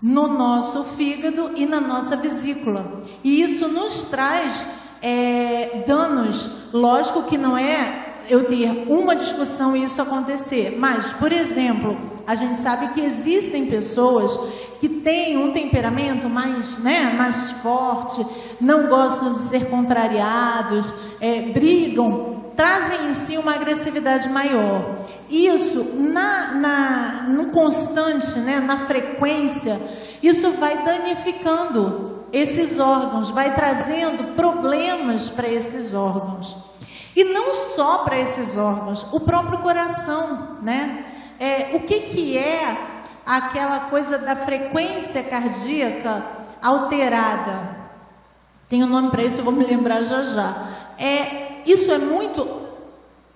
no 0.00 0.28
nosso 0.28 0.84
fígado 0.96 1.52
e 1.56 1.66
na 1.66 1.80
nossa 1.80 2.16
vesícula. 2.16 3.02
E 3.24 3.42
isso 3.42 3.68
nos 3.68 4.04
traz 4.04 4.66
é, 5.02 5.82
danos. 5.86 6.48
Lógico 6.72 7.24
que 7.24 7.36
não 7.36 7.56
é 7.56 8.09
eu 8.28 8.44
ter 8.44 8.84
uma 8.88 9.16
discussão 9.16 9.76
e 9.76 9.84
isso 9.84 10.00
acontecer, 10.00 10.76
mas, 10.78 11.12
por 11.14 11.32
exemplo, 11.32 11.96
a 12.26 12.34
gente 12.34 12.60
sabe 12.60 12.88
que 12.88 13.00
existem 13.00 13.66
pessoas 13.66 14.38
que 14.78 14.88
têm 14.88 15.36
um 15.36 15.52
temperamento 15.52 16.28
mais, 16.28 16.78
né, 16.78 17.12
mais 17.16 17.50
forte, 17.62 18.24
não 18.60 18.88
gostam 18.88 19.32
de 19.32 19.38
ser 19.48 19.68
contrariados, 19.68 20.92
é, 21.20 21.42
brigam, 21.42 22.44
trazem 22.56 23.08
em 23.08 23.14
si 23.14 23.36
uma 23.36 23.54
agressividade 23.54 24.28
maior. 24.28 24.96
Isso, 25.28 25.84
na, 25.96 26.54
na, 26.54 27.22
no 27.28 27.46
constante, 27.46 28.38
né, 28.38 28.60
na 28.60 28.86
frequência, 28.86 29.80
isso 30.22 30.50
vai 30.52 30.84
danificando 30.84 32.24
esses 32.32 32.78
órgãos, 32.78 33.30
vai 33.30 33.54
trazendo 33.54 34.34
problemas 34.34 35.28
para 35.28 35.48
esses 35.48 35.94
órgãos. 35.94 36.69
E 37.14 37.24
não 37.24 37.54
só 37.54 37.98
para 37.98 38.18
esses 38.18 38.56
órgãos, 38.56 39.06
o 39.12 39.20
próprio 39.20 39.58
coração, 39.58 40.58
né? 40.62 41.04
É, 41.38 41.70
o 41.74 41.80
que, 41.80 42.00
que 42.00 42.38
é 42.38 42.76
aquela 43.26 43.80
coisa 43.80 44.18
da 44.18 44.36
frequência 44.36 45.22
cardíaca 45.22 46.24
alterada? 46.62 47.78
Tem 48.68 48.84
um 48.84 48.86
nome 48.86 49.10
para 49.10 49.24
isso, 49.24 49.40
eu 49.40 49.44
vou 49.44 49.52
me 49.52 49.64
lembrar 49.64 50.02
já 50.04 50.22
já. 50.22 50.68
É, 50.96 51.62
isso 51.66 51.90
é 51.90 51.98
muito 51.98 52.68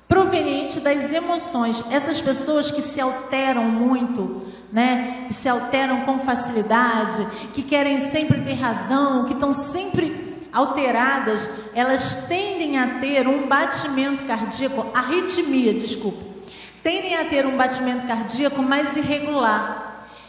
proveniente 0.09 0.79
das 0.79 1.13
emoções. 1.13 1.83
Essas 1.91 2.21
pessoas 2.21 2.71
que 2.71 2.83
se 2.83 3.01
alteram 3.01 3.65
muito, 3.65 4.43
né? 4.73 5.25
Que 5.27 5.35
se 5.35 5.49
alteram 5.49 6.03
com 6.03 6.21
facilidade, 6.21 7.27
que 7.53 7.63
querem 7.63 8.01
sempre 8.11 8.41
ter 8.43 8.55
razão, 8.55 9.25
que 9.25 9.33
estão 9.33 9.53
sempre 9.53 10.34
alteradas, 10.55 11.49
elas 11.75 12.27
tendem 12.27 12.79
a 12.79 13.01
ter 13.01 13.27
um 13.27 13.49
batimento 13.49 14.23
cardíaco, 14.25 14.87
arritmia, 14.95 15.75
desculpa, 15.75 16.23
tendem 16.83 17.17
a 17.17 17.25
ter 17.25 17.45
um 17.45 17.57
batimento 17.57 18.07
cardíaco 18.07 18.63
mais 18.63 18.97
irregular. 18.97 19.83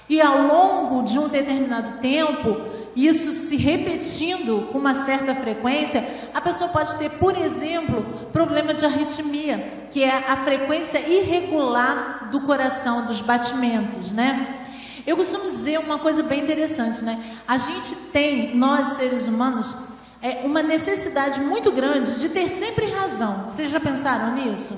E 0.07 0.21
ao 0.21 0.43
longo 0.43 1.03
de 1.03 1.17
um 1.17 1.28
determinado 1.28 1.99
tempo, 1.99 2.61
isso 2.95 3.34
se 3.34 3.55
repetindo 3.55 4.69
com 4.71 4.78
uma 4.78 5.05
certa 5.05 5.36
frequência, 5.36 6.07
a 6.34 6.39
pessoa 6.39 6.69
pode 6.69 6.95
ter, 6.97 7.09
por 7.11 7.38
exemplo, 7.38 8.05
problema 8.32 8.73
de 8.73 8.86
arritmia, 8.86 9.88
que 9.91 10.03
é 10.03 10.15
a 10.15 10.38
frequência 10.38 10.99
irregular 10.99 12.30
do 12.32 12.41
coração, 12.41 13.05
dos 13.05 13.19
batimentos, 13.19 14.11
né? 14.11 14.61
Eu 15.05 15.17
costumo 15.17 15.51
dizer 15.51 15.80
uma 15.80 15.99
coisa 15.99 16.23
bem 16.23 16.41
interessante, 16.41 17.03
né? 17.03 17.38
A 17.47 17.57
gente 17.57 17.95
tem, 18.13 18.55
nós 18.55 18.95
seres 18.95 19.28
humanos, 19.28 19.76
é, 20.22 20.41
uma 20.43 20.61
necessidade 20.61 21.39
muito 21.39 21.72
grande 21.72 22.20
de 22.20 22.30
ter 22.30 22.49
sempre 22.49 22.89
razão. 22.91 23.43
Vocês 23.47 23.70
já 23.70 23.80
pensaram 23.80 24.34
nisso? 24.34 24.76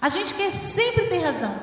A 0.00 0.08
gente 0.08 0.34
quer 0.34 0.50
sempre 0.50 1.06
ter 1.06 1.18
razão. 1.18 1.54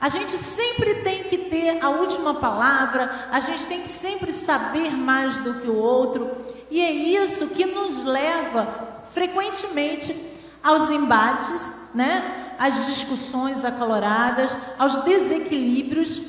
A 0.00 0.08
gente 0.08 0.36
sempre 0.36 0.96
tem 0.96 1.24
que 1.24 1.38
ter 1.38 1.78
a 1.80 1.88
última 1.88 2.34
palavra, 2.34 3.28
a 3.30 3.38
gente 3.38 3.68
tem 3.68 3.82
que 3.82 3.88
sempre 3.88 4.32
saber 4.32 4.90
mais 4.90 5.38
do 5.38 5.60
que 5.60 5.68
o 5.68 5.76
outro, 5.76 6.28
e 6.68 6.80
é 6.80 6.90
isso 6.90 7.46
que 7.46 7.64
nos 7.64 8.02
leva 8.02 9.04
frequentemente 9.14 10.16
aos 10.60 10.90
embates, 10.90 11.72
né? 11.94 12.54
às 12.58 12.86
discussões 12.86 13.64
acaloradas, 13.64 14.56
aos 14.78 14.96
desequilíbrios. 15.04 16.20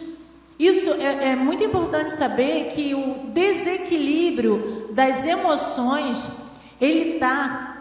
Isso 0.59 0.91
é, 0.91 1.31
é 1.31 1.35
muito 1.35 1.63
importante 1.63 2.13
saber 2.13 2.71
que 2.73 2.93
o 2.93 3.31
desequilíbrio 3.33 4.89
das 4.91 5.25
emoções 5.25 6.29
ele 6.79 7.15
está 7.15 7.77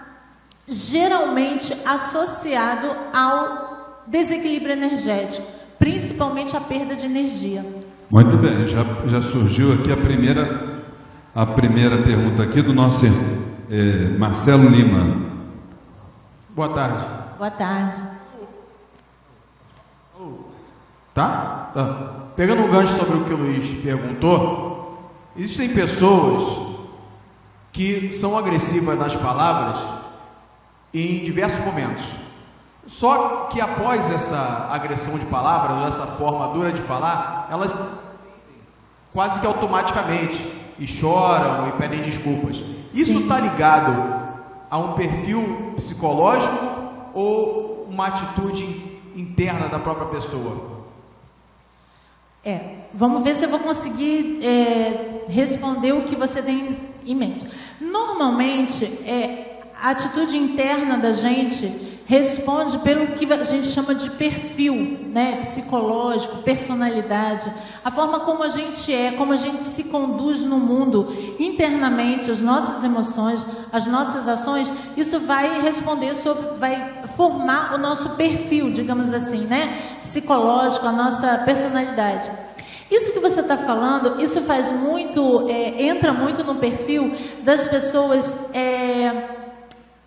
geralmente 0.67 1.77
associado 1.85 2.89
ao 3.13 4.05
desequilíbrio 4.07 4.73
energético 4.73 5.63
principalmente 5.83 6.57
a 6.57 6.61
perda 6.61 6.95
de 6.95 7.05
energia. 7.05 7.67
Muito 8.09 8.37
bem, 8.37 8.65
já, 8.69 8.85
já 9.07 9.21
surgiu 9.21 9.73
aqui 9.73 9.91
a 9.91 9.97
primeira, 9.97 10.85
a 11.35 11.45
primeira 11.45 12.01
pergunta 12.05 12.45
aqui 12.45 12.63
do 12.63 12.73
nosso 12.73 13.05
é, 13.69 14.17
Marcelo 14.17 14.69
Lima. 14.69 15.21
Boa 16.51 16.69
tarde. 16.69 17.05
Boa 17.37 17.51
tarde. 17.51 18.01
Tá? 21.13 21.71
tá? 21.75 22.22
Pegando 22.35 22.63
um 22.63 22.71
gancho 22.71 22.97
sobre 22.97 23.19
o 23.19 23.25
que 23.25 23.33
o 23.33 23.37
Luiz 23.37 23.75
perguntou, 23.83 25.11
existem 25.37 25.69
pessoas 25.69 26.73
que 27.73 28.11
são 28.13 28.37
agressivas 28.37 28.99
nas 28.99 29.15
palavras 29.15 29.79
em 30.95 31.23
diversos 31.23 31.63
momentos. 31.65 32.05
Só 32.87 33.49
que 33.51 33.61
após 33.61 34.11
essa 34.11 34.69
agressão 34.71 35.19
de 35.19 35.27
palavras, 35.27 35.85
essa 35.85 36.07
forma 36.07 36.49
dura 36.49 36.73
de 36.73 36.81
falar, 36.81 37.49
elas 37.51 37.75
quase 39.13 39.41
que 39.41 39.47
automaticamente 39.47 40.45
e 40.79 40.87
choram 40.87 41.69
e 41.69 41.73
pedem 41.73 42.01
desculpas. 42.01 42.65
Isso 42.93 43.19
está 43.19 43.39
ligado 43.39 44.23
a 44.71 44.79
um 44.79 44.95
perfil 44.95 45.75
psicológico 45.77 46.57
ou 47.13 47.87
uma 47.91 48.07
atitude 48.07 48.65
interna 49.15 49.69
da 49.69 49.79
própria 49.79 50.07
pessoa? 50.07 50.72
É, 52.45 52.61
vamos 52.93 53.23
ver 53.23 53.37
se 53.37 53.45
eu 53.45 53.49
vou 53.49 53.61
conseguir 53.61 54.41
é, 54.45 55.25
responder 55.29 55.93
o 55.93 56.03
que 56.03 56.17
você 56.17 56.43
tem 56.43 56.77
em 57.07 57.15
mente. 57.15 57.47
Normalmente, 57.81 58.85
é, 59.07 59.61
a 59.81 59.91
atitude 59.91 60.37
interna 60.37 60.99
da 60.99 61.13
gente 61.13 61.92
responde 62.13 62.77
pelo 62.81 63.15
que 63.15 63.25
a 63.33 63.43
gente 63.43 63.69
chama 63.69 63.95
de 63.95 64.11
perfil, 64.11 64.99
né, 65.09 65.37
psicológico, 65.37 66.43
personalidade, 66.43 67.51
a 67.83 67.91
forma 67.91 68.21
como 68.21 68.43
a 68.43 68.49
gente 68.49 68.93
é, 68.93 69.13
como 69.13 69.33
a 69.33 69.37
gente 69.37 69.65
se 69.65 69.85
conduz 69.85 70.43
no 70.45 70.59
mundo 70.59 71.09
internamente, 71.39 72.31
as 72.31 72.43
nossas 72.43 72.85
emoções, 72.85 73.47
as 73.73 73.87
nossas 73.87 74.29
ações, 74.29 74.71
isso 74.95 75.21
vai 75.21 75.63
responder 75.63 76.15
sobre, 76.17 76.59
vai 76.59 77.03
formar 77.17 77.75
o 77.77 77.79
nosso 77.79 78.11
perfil, 78.11 78.71
digamos 78.71 79.11
assim, 79.11 79.47
né, 79.47 79.99
psicológico, 80.03 80.87
a 80.87 80.93
nossa 80.93 81.39
personalidade. 81.47 82.31
Isso 82.91 83.11
que 83.15 83.21
você 83.21 83.41
está 83.41 83.57
falando, 83.57 84.23
isso 84.23 84.43
faz 84.43 84.71
muito, 84.71 85.49
é, 85.49 85.83
entra 85.83 86.13
muito 86.13 86.45
no 86.45 86.57
perfil 86.57 87.11
das 87.43 87.67
pessoas 87.67 88.37
é, 88.53 89.31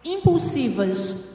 impulsivas, 0.05 1.33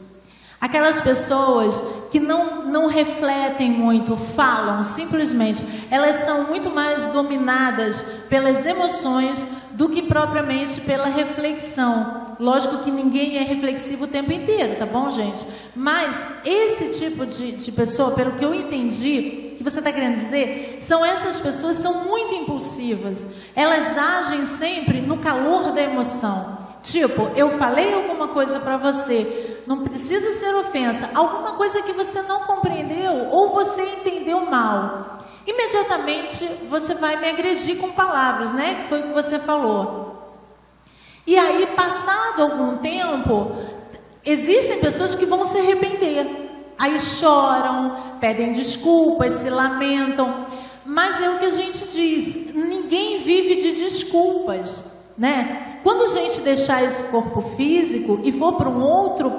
Aquelas 0.61 1.01
pessoas 1.01 1.83
que 2.11 2.21
não, 2.21 2.67
não 2.67 2.87
refletem 2.87 3.71
muito, 3.71 4.15
falam 4.17 4.85
simplesmente, 4.85 5.65
elas 5.91 6.25
são 6.25 6.45
muito 6.45 6.69
mais 6.69 7.05
dominadas 7.07 8.03
pelas 8.29 8.67
emoções 8.67 9.47
do 9.73 9.89
que 9.89 10.03
propriamente 10.03 10.81
pela 10.83 11.07
reflexão. 11.07 12.37
Lógico 12.39 12.79
que 12.79 12.91
ninguém 12.91 13.39
é 13.39 13.43
reflexivo 13.43 14.05
o 14.05 14.09
tempo 14.09 14.33
inteiro, 14.33 14.77
tá 14.77 14.85
bom, 14.85 15.09
gente? 15.09 15.47
Mas 15.75 16.27
esse 16.45 16.99
tipo 16.99 17.25
de, 17.25 17.53
de 17.53 17.73
pessoa, 17.73 18.11
pelo 18.11 18.33
que 18.33 18.45
eu 18.45 18.55
entendi, 18.55 19.55
que 19.57 19.65
você 19.65 19.79
está 19.79 19.93
querendo 19.93 20.15
dizer, 20.15 20.79
são 20.81 21.05
essas 21.05 21.39
pessoas 21.39 21.77
são 21.77 22.05
muito 22.05 22.35
impulsivas. 22.35 23.27
Elas 23.55 23.97
agem 23.97 24.47
sempre 24.47 25.01
no 25.01 25.19
calor 25.19 25.73
da 25.73 25.83
emoção. 25.83 26.70
Tipo, 26.83 27.31
eu 27.37 27.51
falei 27.59 27.93
alguma 27.93 28.29
coisa 28.29 28.59
para 28.59 28.79
você, 28.79 29.63
não 29.67 29.83
precisa 29.83 30.39
ser 30.39 30.55
ofensa, 30.55 31.11
alguma 31.15 31.53
coisa 31.53 31.83
que 31.83 31.93
você 31.93 32.23
não 32.23 32.41
compreendeu 32.41 33.29
ou 33.31 33.51
você 33.53 33.83
entendeu 33.83 34.47
mal. 34.47 35.19
Imediatamente 35.47 36.47
você 36.69 36.95
vai 36.95 37.17
me 37.17 37.29
agredir 37.29 37.77
com 37.77 37.91
palavras, 37.91 38.53
né? 38.53 38.77
Que 38.77 38.89
foi 38.89 39.01
o 39.01 39.09
que 39.09 39.13
você 39.13 39.39
falou. 39.39 40.11
E 41.27 41.39
aí, 41.39 41.67
passado 41.77 42.43
algum 42.43 42.79
tempo, 42.79 43.53
existem 44.25 44.81
pessoas 44.81 45.15
que 45.15 45.27
vão 45.27 45.45
se 45.45 45.59
arrepender. 45.59 46.27
Aí 46.79 46.99
choram, 46.99 48.17
pedem 48.21 48.53
desculpas, 48.53 49.35
se 49.35 49.51
lamentam. 49.51 50.47
Mas 50.85 51.23
é 51.23 51.29
o 51.29 51.39
que 51.39 51.45
a 51.45 51.51
gente 51.51 51.87
diz: 51.89 52.55
ninguém 52.55 53.23
vive 53.23 53.57
de 53.57 53.73
desculpas 53.73 54.90
né? 55.21 55.81
Quando 55.83 56.05
a 56.05 56.07
gente 56.07 56.41
deixar 56.41 56.83
esse 56.83 57.05
corpo 57.05 57.43
físico 57.55 58.21
e 58.25 58.33
for 58.33 58.55
para 58.55 58.71
um 58.71 58.83
outro 58.83 59.31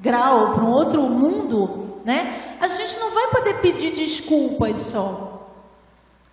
grau, 0.00 0.52
para 0.52 0.62
um 0.62 0.70
outro 0.70 1.02
mundo, 1.02 2.00
né? 2.04 2.56
A 2.60 2.68
gente 2.68 2.96
não 3.00 3.10
vai 3.10 3.26
poder 3.26 3.54
pedir 3.54 3.90
desculpas 3.90 4.78
só. 4.78 5.48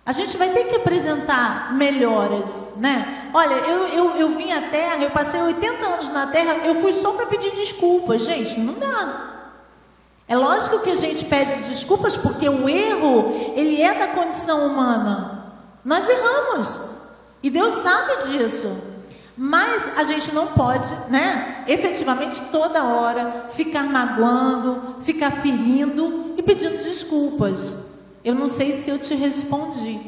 A 0.06 0.12
gente 0.12 0.36
vai 0.36 0.50
ter 0.50 0.68
que 0.68 0.76
apresentar 0.76 1.74
melhoras, 1.74 2.64
né? 2.76 3.28
Olha, 3.34 3.54
eu, 3.54 3.88
eu, 3.88 4.10
eu 4.16 4.28
vim 4.36 4.52
à 4.52 4.62
Terra, 4.62 5.02
eu 5.02 5.10
passei 5.10 5.42
80 5.42 5.84
anos 5.84 6.08
na 6.10 6.28
Terra, 6.28 6.58
eu 6.64 6.76
fui 6.76 6.92
só 6.92 7.10
para 7.12 7.26
pedir 7.26 7.50
desculpas. 7.50 8.24
Gente, 8.24 8.60
não 8.60 8.74
dá. 8.74 9.48
É 10.28 10.36
lógico 10.36 10.78
que 10.78 10.90
a 10.90 10.94
gente 10.94 11.24
pede 11.24 11.68
desculpas 11.68 12.16
porque 12.16 12.48
o 12.48 12.68
erro, 12.68 13.52
ele 13.56 13.82
é 13.82 13.92
da 13.92 14.06
condição 14.06 14.68
humana. 14.68 15.52
Nós 15.84 16.08
erramos. 16.08 16.97
E 17.42 17.50
Deus 17.50 17.74
sabe 17.74 18.28
disso. 18.28 18.76
Mas 19.36 19.96
a 19.96 20.02
gente 20.02 20.34
não 20.34 20.48
pode, 20.48 20.92
né, 21.08 21.64
efetivamente 21.68 22.42
toda 22.50 22.82
hora 22.82 23.46
ficar 23.50 23.84
magoando, 23.84 24.96
ficar 25.02 25.30
ferindo 25.30 26.34
e 26.36 26.42
pedindo 26.42 26.78
desculpas. 26.78 27.72
Eu 28.24 28.34
não 28.34 28.48
sei 28.48 28.72
se 28.72 28.90
eu 28.90 28.98
te 28.98 29.14
respondi. 29.14 30.00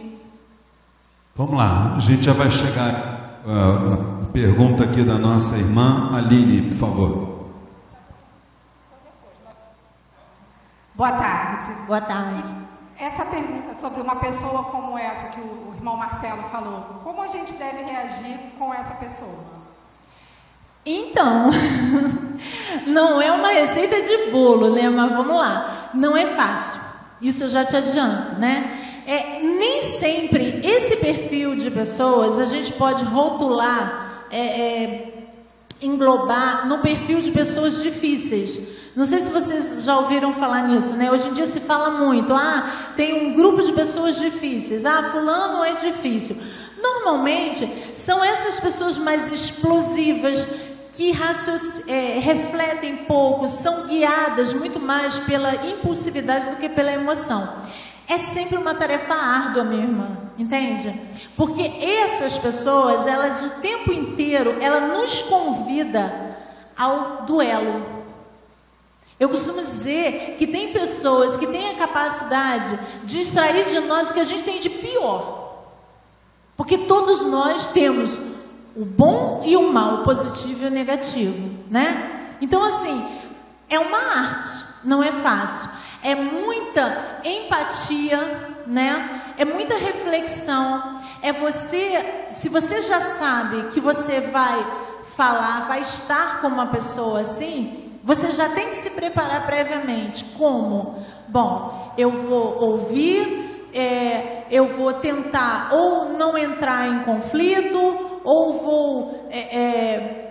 Vamos 1.36 1.56
lá, 1.56 1.94
a 1.94 2.00
gente 2.00 2.24
já 2.24 2.32
vai 2.32 2.50
chegar 2.50 3.40
uh, 3.46 4.22
a 4.24 4.32
pergunta 4.32 4.82
aqui 4.82 5.04
da 5.04 5.16
nossa 5.16 5.56
irmã 5.56 6.10
Aline, 6.12 6.70
por 6.70 6.76
favor. 6.76 7.30
Boa 10.96 11.12
tarde. 11.12 11.66
Boa 11.86 12.00
tarde. 12.00 12.52
Essa 13.00 13.24
pergunta 13.24 13.74
sobre 13.80 14.02
uma 14.02 14.16
pessoa 14.16 14.64
como 14.64 14.98
essa 14.98 15.28
que 15.28 15.40
o 15.40 15.72
irmão 15.74 15.96
Marcelo 15.96 16.42
falou, 16.50 17.00
como 17.02 17.22
a 17.22 17.28
gente 17.28 17.54
deve 17.54 17.82
reagir 17.82 18.38
com 18.58 18.74
essa 18.74 18.92
pessoa? 18.94 19.38
Então, 20.84 21.50
não 22.86 23.22
é 23.22 23.32
uma 23.32 23.48
receita 23.48 24.02
de 24.02 24.30
bolo, 24.30 24.74
né? 24.74 24.90
Mas 24.90 25.12
vamos 25.12 25.34
lá, 25.34 25.90
não 25.94 26.14
é 26.14 26.26
fácil. 26.26 26.78
Isso 27.22 27.44
eu 27.44 27.48
já 27.48 27.64
te 27.64 27.74
adianto, 27.74 28.34
né? 28.34 29.02
É, 29.06 29.40
nem 29.40 29.98
sempre 29.98 30.60
esse 30.62 30.96
perfil 30.96 31.56
de 31.56 31.70
pessoas 31.70 32.38
a 32.38 32.44
gente 32.44 32.70
pode 32.74 33.02
rotular, 33.02 34.26
é, 34.30 34.38
é, 34.38 35.09
englobar 35.82 36.68
no 36.68 36.78
perfil 36.78 37.20
de 37.20 37.30
pessoas 37.30 37.82
difíceis. 37.82 38.58
Não 38.94 39.04
sei 39.04 39.20
se 39.20 39.30
vocês 39.30 39.84
já 39.84 39.96
ouviram 39.98 40.34
falar 40.34 40.68
nisso, 40.68 40.94
né? 40.94 41.10
Hoje 41.10 41.28
em 41.28 41.32
dia 41.32 41.46
se 41.46 41.60
fala 41.60 41.90
muito, 41.90 42.34
ah, 42.34 42.92
tem 42.96 43.14
um 43.14 43.34
grupo 43.34 43.62
de 43.62 43.72
pessoas 43.72 44.16
difíceis, 44.16 44.84
ah, 44.84 45.10
fulano 45.12 45.64
é 45.64 45.74
difícil. 45.74 46.36
Normalmente 46.82 47.68
são 47.96 48.22
essas 48.24 48.58
pessoas 48.58 48.98
mais 48.98 49.30
explosivas 49.30 50.46
que 50.92 51.12
é, 51.86 52.18
refletem 52.18 52.96
pouco, 52.98 53.48
são 53.48 53.86
guiadas 53.86 54.52
muito 54.52 54.78
mais 54.78 55.18
pela 55.20 55.54
impulsividade 55.54 56.50
do 56.50 56.56
que 56.56 56.68
pela 56.68 56.92
emoção. 56.92 57.54
É 58.10 58.18
sempre 58.18 58.58
uma 58.58 58.74
tarefa 58.74 59.14
árdua, 59.14 59.62
minha 59.62 59.84
irmã, 59.84 60.08
entende? 60.36 61.00
Porque 61.36 61.62
essas 61.62 62.36
pessoas, 62.36 63.06
elas 63.06 63.40
o 63.40 63.50
tempo 63.60 63.92
inteiro, 63.92 64.56
ela 64.60 64.80
nos 64.80 65.22
convida 65.22 66.36
ao 66.76 67.22
duelo. 67.22 67.86
Eu 69.20 69.28
costumo 69.28 69.60
dizer 69.60 70.34
que 70.40 70.46
tem 70.48 70.72
pessoas 70.72 71.36
que 71.36 71.46
têm 71.46 71.70
a 71.70 71.76
capacidade 71.76 72.76
de 73.04 73.20
extrair 73.20 73.66
de 73.66 73.78
nós 73.78 74.10
o 74.10 74.12
que 74.12 74.18
a 74.18 74.24
gente 74.24 74.42
tem 74.42 74.58
de 74.58 74.68
pior. 74.68 75.68
Porque 76.56 76.78
todos 76.78 77.24
nós 77.24 77.68
temos 77.68 78.18
o 78.74 78.84
bom 78.84 79.40
e 79.46 79.56
o 79.56 79.72
mal, 79.72 80.00
o 80.00 80.04
positivo 80.04 80.64
e 80.64 80.66
o 80.66 80.70
negativo, 80.70 81.48
né? 81.70 82.36
Então, 82.40 82.60
assim, 82.64 83.06
é 83.68 83.78
uma 83.78 83.98
arte, 83.98 84.64
não 84.82 85.00
é 85.00 85.12
fácil. 85.12 85.70
É 86.02 86.14
muita 86.14 87.20
empatia, 87.24 88.58
né? 88.66 89.22
É 89.36 89.44
muita 89.44 89.76
reflexão. 89.76 91.00
É 91.22 91.32
você, 91.32 92.26
se 92.30 92.48
você 92.48 92.82
já 92.82 93.00
sabe 93.00 93.64
que 93.70 93.80
você 93.80 94.20
vai 94.20 94.64
falar, 95.16 95.66
vai 95.68 95.80
estar 95.80 96.40
com 96.40 96.48
uma 96.48 96.66
pessoa 96.66 97.20
assim, 97.20 97.90
você 98.02 98.32
já 98.32 98.48
tem 98.48 98.68
que 98.68 98.76
se 98.76 98.90
preparar 98.90 99.44
previamente. 99.44 100.24
Como? 100.38 101.04
Bom, 101.28 101.92
eu 101.98 102.10
vou 102.10 102.58
ouvir, 102.58 103.68
é, 103.74 104.44
eu 104.50 104.66
vou 104.66 104.94
tentar 104.94 105.68
ou 105.72 106.10
não 106.16 106.36
entrar 106.36 106.88
em 106.88 107.04
conflito, 107.04 108.20
ou 108.24 108.58
vou 108.58 109.28
é, 109.30 109.38
é, 109.38 110.29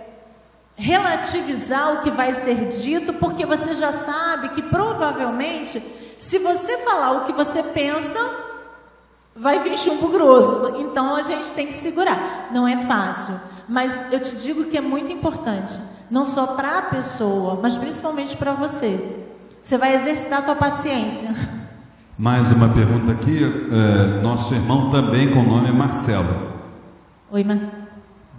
relativizar 0.80 1.92
o 1.94 2.00
que 2.00 2.10
vai 2.10 2.34
ser 2.34 2.64
dito, 2.66 3.12
porque 3.12 3.44
você 3.44 3.74
já 3.74 3.92
sabe 3.92 4.48
que 4.50 4.62
provavelmente, 4.62 5.82
se 6.18 6.38
você 6.38 6.78
falar 6.78 7.12
o 7.12 7.24
que 7.24 7.32
você 7.32 7.62
pensa, 7.62 8.18
vai 9.36 9.62
vir 9.62 9.76
chumbo 9.76 10.08
grosso. 10.08 10.76
Então 10.80 11.14
a 11.14 11.22
gente 11.22 11.52
tem 11.52 11.66
que 11.66 11.74
segurar. 11.74 12.48
Não 12.50 12.66
é 12.66 12.78
fácil, 12.78 13.34
mas 13.68 14.10
eu 14.10 14.20
te 14.20 14.34
digo 14.36 14.64
que 14.64 14.78
é 14.78 14.80
muito 14.80 15.12
importante 15.12 15.78
não 16.10 16.24
só 16.24 16.48
para 16.48 16.78
a 16.78 16.82
pessoa, 16.82 17.58
mas 17.62 17.76
principalmente 17.76 18.36
para 18.36 18.52
você. 18.52 19.24
Você 19.62 19.78
vai 19.78 19.94
exercitar 19.94 20.40
a 20.40 20.42
tua 20.42 20.56
paciência. 20.56 21.28
Mais 22.18 22.50
uma 22.50 22.72
pergunta 22.72 23.12
aqui. 23.12 23.38
É, 23.42 24.20
nosso 24.20 24.52
irmão 24.54 24.90
também 24.90 25.30
com 25.32 25.40
o 25.40 25.46
nome 25.46 25.68
é 25.68 25.72
Marcelo. 25.72 26.50
Oi, 27.30 27.44
Marcelo. 27.44 27.79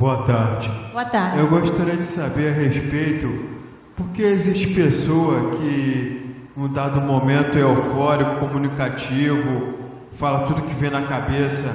Boa 0.01 0.23
tarde. 0.23 0.71
Boa 0.91 1.05
tarde. 1.05 1.37
Eu 1.37 1.47
gostaria 1.47 1.95
de 1.95 2.01
saber 2.01 2.49
a 2.49 2.53
respeito 2.53 3.51
porque 3.95 4.23
existe 4.23 4.73
pessoa 4.73 5.51
que, 5.57 6.37
num 6.57 6.67
dado 6.73 6.99
momento, 6.99 7.55
é 7.55 7.61
eufórico, 7.61 8.37
comunicativo, 8.37 9.75
fala 10.13 10.47
tudo 10.47 10.63
que 10.63 10.73
vem 10.73 10.89
na 10.89 11.03
cabeça, 11.03 11.71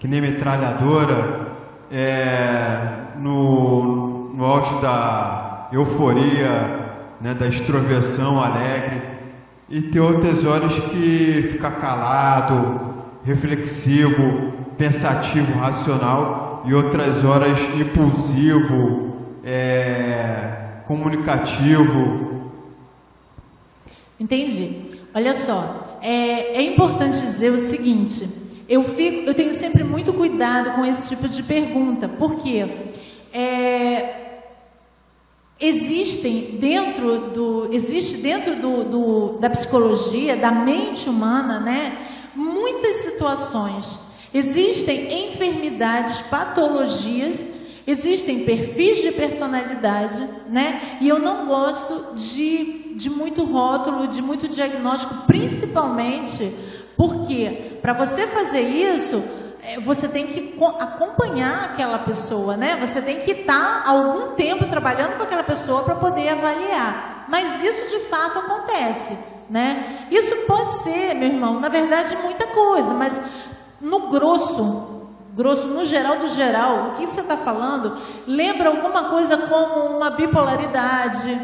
que 0.00 0.08
nem 0.08 0.20
metralhadora, 0.20 1.52
é, 1.88 2.80
no, 3.20 4.34
no 4.34 4.44
auge 4.44 4.80
da, 4.82 5.68
euforia, 5.70 6.96
né, 7.20 7.32
da 7.32 7.46
extroversão 7.46 8.42
alegre, 8.42 9.02
e 9.70 9.82
ter 9.82 10.00
outras 10.00 10.44
horas 10.44 10.72
que 10.72 11.48
fica 11.52 11.70
calado, 11.70 12.80
reflexivo, 13.24 14.52
pensativo, 14.76 15.56
racional, 15.60 16.47
e 16.68 16.74
outras 16.74 17.24
horas 17.24 17.58
impulsivo, 17.80 19.16
é, 19.42 20.82
comunicativo. 20.86 22.50
Entendi. 24.20 24.82
Olha 25.14 25.34
só, 25.34 25.98
é, 26.02 26.58
é 26.58 26.62
importante 26.62 27.20
dizer 27.20 27.52
o 27.52 27.58
seguinte: 27.58 28.28
eu, 28.68 28.82
fico, 28.82 29.26
eu 29.26 29.32
tenho 29.32 29.54
sempre 29.54 29.82
muito 29.82 30.12
cuidado 30.12 30.72
com 30.72 30.84
esse 30.84 31.08
tipo 31.08 31.26
de 31.26 31.42
pergunta, 31.42 32.06
porque 32.06 32.66
é, 33.32 34.14
existem 35.58 36.58
dentro 36.60 37.30
do 37.30 37.68
existe 37.72 38.18
dentro 38.18 38.56
do, 38.56 38.84
do, 38.84 39.38
da 39.38 39.50
psicologia 39.50 40.36
da 40.36 40.52
mente 40.52 41.08
humana 41.08 41.58
né 41.58 41.98
muitas 42.34 42.96
situações 42.96 43.98
existem 44.32 45.26
enfermidades 45.26 46.20
patologias 46.22 47.46
existem 47.86 48.44
perfis 48.44 48.98
de 48.98 49.12
personalidade 49.12 50.26
né 50.48 50.98
e 51.00 51.08
eu 51.08 51.18
não 51.18 51.46
gosto 51.46 52.14
de, 52.14 52.94
de 52.94 53.08
muito 53.08 53.44
rótulo 53.44 54.06
de 54.08 54.20
muito 54.20 54.48
diagnóstico 54.48 55.26
principalmente 55.26 56.54
porque 56.96 57.78
para 57.80 57.92
você 57.92 58.26
fazer 58.26 58.60
isso 58.60 59.22
é, 59.68 59.78
você 59.78 60.08
tem 60.08 60.26
que 60.28 60.58
acompanhar 60.78 61.64
aquela 61.64 61.98
pessoa, 61.98 62.56
né? 62.56 62.76
Você 62.80 63.02
tem 63.02 63.20
que 63.20 63.32
estar 63.32 63.82
algum 63.86 64.34
tempo 64.34 64.64
trabalhando 64.66 65.18
com 65.18 65.22
aquela 65.24 65.44
pessoa 65.44 65.82
para 65.82 65.94
poder 65.94 66.30
avaliar. 66.30 67.26
Mas 67.28 67.62
isso 67.62 67.90
de 67.90 68.04
fato 68.06 68.38
acontece, 68.38 69.12
né? 69.50 70.06
Isso 70.10 70.34
pode 70.46 70.82
ser, 70.82 71.14
meu 71.14 71.28
irmão, 71.28 71.60
na 71.60 71.68
verdade 71.68 72.16
muita 72.16 72.46
coisa, 72.46 72.94
mas 72.94 73.20
no 73.80 74.08
grosso, 74.08 75.02
grosso, 75.34 75.66
no 75.68 75.84
geral 75.84 76.18
do 76.18 76.28
geral, 76.28 76.88
o 76.88 76.90
que 76.92 77.06
você 77.06 77.20
está 77.20 77.36
falando 77.36 77.96
lembra 78.26 78.70
alguma 78.70 79.04
coisa 79.04 79.36
como 79.36 79.96
uma 79.96 80.10
bipolaridade, 80.10 81.40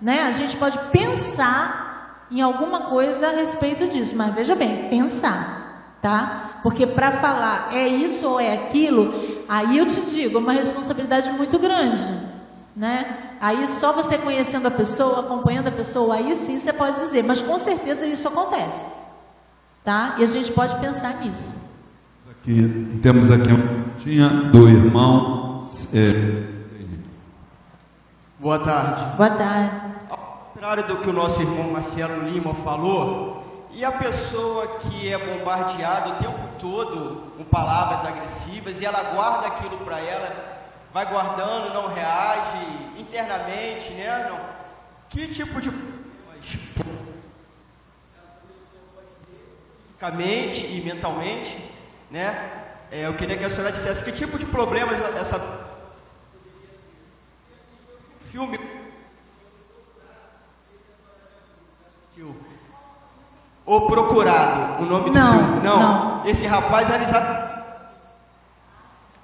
né? 0.00 0.22
A 0.22 0.32
gente 0.32 0.56
pode 0.56 0.78
pensar 0.90 2.26
em 2.30 2.40
alguma 2.40 2.82
coisa 2.82 3.28
a 3.28 3.30
respeito 3.30 3.86
disso, 3.86 4.16
mas 4.16 4.34
veja 4.34 4.54
bem, 4.54 4.88
pensar, 4.88 5.96
tá? 6.02 6.60
Porque 6.62 6.86
para 6.86 7.12
falar 7.12 7.68
é 7.72 7.86
isso 7.86 8.28
ou 8.28 8.40
é 8.40 8.52
aquilo, 8.52 9.44
aí 9.48 9.78
eu 9.78 9.86
te 9.86 10.00
digo, 10.00 10.38
é 10.38 10.40
uma 10.40 10.52
responsabilidade 10.52 11.30
muito 11.30 11.58
grande, 11.58 12.04
né? 12.74 13.36
Aí 13.40 13.68
só 13.68 13.92
você 13.92 14.18
conhecendo 14.18 14.66
a 14.66 14.70
pessoa, 14.70 15.20
acompanhando 15.20 15.68
a 15.68 15.72
pessoa, 15.72 16.16
aí 16.16 16.34
sim 16.34 16.58
você 16.58 16.72
pode 16.72 16.96
dizer, 16.96 17.22
mas 17.22 17.40
com 17.40 17.58
certeza 17.60 18.04
isso 18.06 18.26
acontece, 18.26 18.84
tá? 19.84 20.16
E 20.18 20.24
a 20.24 20.26
gente 20.26 20.50
pode 20.52 20.74
pensar 20.80 21.20
nisso. 21.20 21.65
Aqui, 22.46 23.00
temos 23.02 23.28
aqui 23.28 23.50
uma 23.50 23.86
tinha 23.98 24.28
do 24.28 24.68
irmão. 24.68 25.60
É... 25.92 26.46
Boa 28.38 28.60
tarde. 28.60 29.16
Boa 29.16 29.30
tarde. 29.30 29.82
Ao 30.08 30.16
contrário 30.52 30.86
do 30.86 30.98
que 30.98 31.10
o 31.10 31.12
nosso 31.12 31.42
irmão 31.42 31.72
Marcelo 31.72 32.22
Lima 32.28 32.54
falou, 32.54 33.68
e 33.72 33.84
a 33.84 33.90
pessoa 33.90 34.78
que 34.78 35.12
é 35.12 35.18
bombardeada 35.18 36.10
o 36.10 36.14
tempo 36.22 36.48
todo 36.60 37.32
com 37.36 37.42
palavras 37.42 38.08
agressivas 38.08 38.80
e 38.80 38.84
ela 38.84 39.02
guarda 39.12 39.48
aquilo 39.48 39.78
para 39.78 39.98
ela, 39.98 40.60
vai 40.94 41.04
guardando, 41.04 41.74
não 41.74 41.92
reage 41.92 42.58
internamente, 42.96 43.90
né? 43.90 44.28
Não. 44.30 44.38
Que 45.08 45.26
tipo 45.26 45.60
de 45.60 45.72
fisicamente 49.96 50.64
e 50.64 50.80
mentalmente, 50.84 51.56
né? 52.10 52.50
É, 52.90 53.06
eu 53.06 53.14
queria 53.14 53.36
que 53.36 53.44
a 53.44 53.50
senhora 53.50 53.72
dissesse 53.72 54.04
que 54.04 54.12
tipo 54.12 54.38
de 54.38 54.46
problemas 54.46 54.98
essa 55.16 55.40
filme 58.30 58.58
O 63.66 63.80
Procurado, 63.88 64.84
o 64.84 64.86
nome 64.86 65.10
não, 65.10 65.32
do 65.32 65.38
filme. 65.38 65.64
Não, 65.64 65.78
não. 65.80 66.26
esse 66.26 66.46
rapaz 66.46 66.88
era 66.88 67.02
exatamente. 67.02 67.46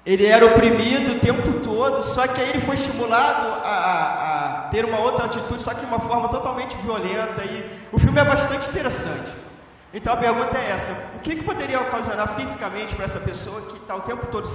Ele 0.05 0.25
era 0.25 0.45
oprimido 0.45 1.13
o 1.13 1.19
tempo 1.21 1.61
todo, 1.61 2.03
só 2.03 2.27
que 2.27 2.41
aí 2.41 2.49
ele 2.49 2.59
foi 2.59 2.75
estimulado 2.75 3.61
a, 3.63 3.69
a, 3.69 4.65
a, 4.65 4.67
ter 4.67 4.83
uma 4.83 4.99
outra 4.99 5.25
atitude, 5.25 5.63
só 5.63 5.73
que 5.73 5.79
de 5.79 5.85
uma 5.85 6.01
forma 6.01 6.27
totalmente 6.27 6.75
violenta. 6.75 7.41
E 7.45 7.79
o 7.89 7.97
filme 7.97 8.19
é 8.19 8.25
bastante 8.25 8.69
interessante. 8.69 9.33
Então 9.93 10.13
a 10.13 10.17
pergunta 10.17 10.57
é 10.57 10.71
essa: 10.71 10.91
o 11.15 11.19
que, 11.19 11.35
que 11.35 11.43
poderia 11.43 11.81
ocasionar 11.81 12.35
fisicamente 12.35 12.95
para 12.95 13.05
essa 13.05 13.19
pessoa 13.19 13.61
que 13.61 13.77
está 13.77 13.95
o 13.95 14.01
tempo 14.01 14.27
todo 14.27 14.49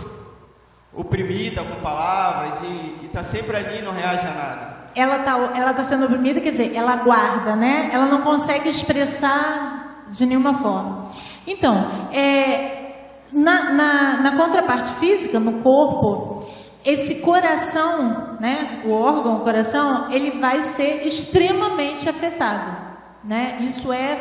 oprimida 0.93 1.62
com 1.62 1.80
palavras 1.80 2.61
e 2.62 3.07
está 3.07 3.22
sempre 3.22 3.57
ali 3.57 3.78
e 3.78 3.82
não 3.82 3.93
reage 3.93 4.26
a 4.26 4.34
nada? 4.34 4.78
ela 4.95 5.18
está 5.18 5.53
ela 5.55 5.74
tá 5.74 5.84
sendo 5.84 6.07
oprimida, 6.07 6.41
quer 6.41 6.51
dizer, 6.51 6.74
ela 6.74 6.97
guarda, 6.97 7.55
né? 7.55 7.89
Ela 7.93 8.07
não 8.07 8.22
consegue 8.22 8.68
expressar 8.68 10.05
de 10.09 10.26
nenhuma 10.26 10.55
forma. 10.55 11.11
Então, 11.47 11.89
é, 12.12 13.12
na, 13.32 13.70
na, 13.70 14.16
na 14.20 14.36
contraparte 14.36 14.91
física, 14.95 15.39
no 15.39 15.62
corpo, 15.62 16.49
esse 16.84 17.16
coração, 17.16 18.39
né, 18.41 18.82
o 18.84 18.93
órgão, 18.93 19.36
o 19.36 19.41
coração, 19.41 20.11
ele 20.11 20.32
vai 20.41 20.64
ser 20.64 21.07
extremamente 21.07 22.09
afetado, 22.09 22.76
né? 23.22 23.59
Isso 23.61 23.93
é, 23.93 24.16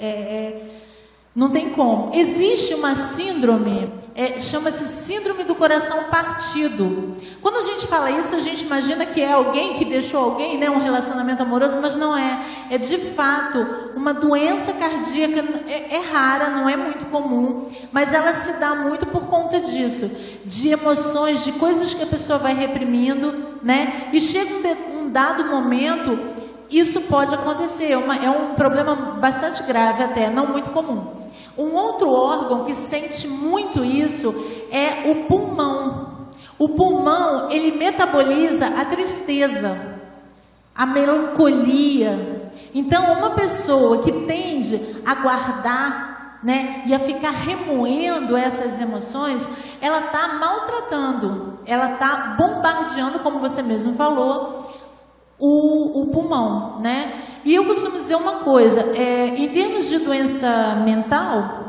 é, 0.00 0.06
é, 0.06 0.08
é 0.08 0.76
não 1.36 1.50
tem 1.50 1.68
como. 1.68 2.10
Existe 2.14 2.72
uma 2.72 2.94
síndrome, 2.94 3.92
é, 4.14 4.40
chama-se 4.40 4.88
síndrome 4.88 5.44
do 5.44 5.54
coração 5.54 6.04
partido. 6.04 7.14
Quando 7.42 7.58
a 7.58 7.62
gente 7.62 7.86
fala 7.86 8.10
isso, 8.10 8.34
a 8.34 8.40
gente 8.40 8.64
imagina 8.64 9.04
que 9.04 9.20
é 9.20 9.32
alguém 9.32 9.74
que 9.74 9.84
deixou 9.84 10.18
alguém, 10.18 10.56
né, 10.56 10.70
um 10.70 10.78
relacionamento 10.78 11.42
amoroso, 11.42 11.78
mas 11.78 11.94
não 11.94 12.16
é. 12.16 12.42
É 12.70 12.78
de 12.78 12.96
fato 12.96 13.58
uma 13.94 14.14
doença 14.14 14.72
cardíaca, 14.72 15.44
é, 15.68 15.96
é 15.96 16.00
rara, 16.10 16.48
não 16.48 16.66
é 16.66 16.74
muito 16.74 17.04
comum, 17.10 17.68
mas 17.92 18.14
ela 18.14 18.32
se 18.36 18.54
dá 18.54 18.74
muito 18.74 19.04
por 19.04 19.26
conta 19.26 19.60
disso, 19.60 20.10
de 20.46 20.70
emoções, 20.70 21.44
de 21.44 21.52
coisas 21.52 21.92
que 21.92 22.02
a 22.02 22.06
pessoa 22.06 22.38
vai 22.38 22.54
reprimindo, 22.54 23.58
né? 23.62 24.08
E 24.10 24.22
chega 24.22 24.54
um, 24.54 24.62
de, 24.62 24.76
um 24.96 25.10
dado 25.10 25.44
momento 25.44 26.45
isso 26.70 27.00
pode 27.02 27.34
acontecer, 27.34 27.92
é 27.92 27.96
uma, 27.96 28.16
é 28.16 28.30
um 28.30 28.54
problema 28.54 28.94
bastante 29.20 29.62
grave 29.62 30.02
até, 30.02 30.28
não 30.28 30.46
muito 30.46 30.70
comum. 30.70 31.06
Um 31.56 31.74
outro 31.74 32.10
órgão 32.10 32.64
que 32.64 32.74
sente 32.74 33.26
muito 33.26 33.84
isso 33.84 34.34
é 34.70 35.10
o 35.10 35.26
pulmão. 35.26 36.28
O 36.58 36.70
pulmão, 36.70 37.50
ele 37.50 37.76
metaboliza 37.76 38.66
a 38.66 38.84
tristeza, 38.84 40.00
a 40.74 40.86
melancolia. 40.86 42.50
Então, 42.74 43.12
uma 43.12 43.30
pessoa 43.30 44.02
que 44.02 44.12
tende 44.26 44.96
a 45.04 45.14
guardar, 45.14 46.38
né, 46.42 46.82
e 46.86 46.94
a 46.94 46.98
ficar 46.98 47.30
remoendo 47.30 48.36
essas 48.36 48.78
emoções, 48.78 49.48
ela 49.80 50.06
está 50.06 50.34
maltratando, 50.34 51.58
ela 51.66 51.94
está 51.94 52.36
bombardeando, 52.38 53.20
como 53.20 53.40
você 53.40 53.62
mesmo 53.62 53.94
falou, 53.94 54.75
o, 55.38 56.02
o 56.02 56.06
pulmão, 56.06 56.80
né? 56.80 57.22
E 57.44 57.54
eu 57.54 57.64
costumo 57.64 57.98
dizer 57.98 58.16
uma 58.16 58.36
coisa, 58.36 58.80
é, 58.80 59.28
em 59.28 59.48
termos 59.48 59.88
de 59.88 59.98
doença 59.98 60.76
mental, 60.84 61.66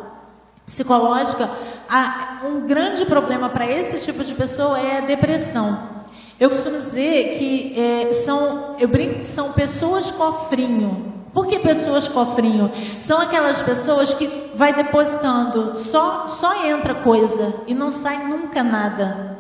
psicológica, 0.65 1.49
há 1.89 2.41
um 2.45 2.67
grande 2.67 3.05
problema 3.05 3.49
para 3.49 3.69
esse 3.69 4.03
tipo 4.05 4.23
de 4.23 4.33
pessoa 4.33 4.79
é 4.79 4.97
a 4.97 5.01
depressão. 5.01 5.97
Eu 6.39 6.49
costumo 6.49 6.77
dizer 6.77 7.37
que 7.37 7.73
é, 7.79 8.13
são, 8.13 8.75
eu 8.79 8.87
brinco 8.87 9.19
que 9.19 9.27
são 9.27 9.53
pessoas 9.53 10.11
cofrinho. 10.11 11.13
Por 11.33 11.45
que 11.47 11.59
pessoas 11.59 12.07
cofrinho? 12.07 12.71
São 12.99 13.19
aquelas 13.19 13.61
pessoas 13.61 14.13
que 14.13 14.51
vai 14.55 14.73
depositando, 14.73 15.77
só, 15.77 16.25
só 16.25 16.65
entra 16.65 16.95
coisa 16.95 17.53
e 17.67 17.73
não 17.73 17.91
sai 17.91 18.25
nunca 18.27 18.63
nada. 18.63 19.37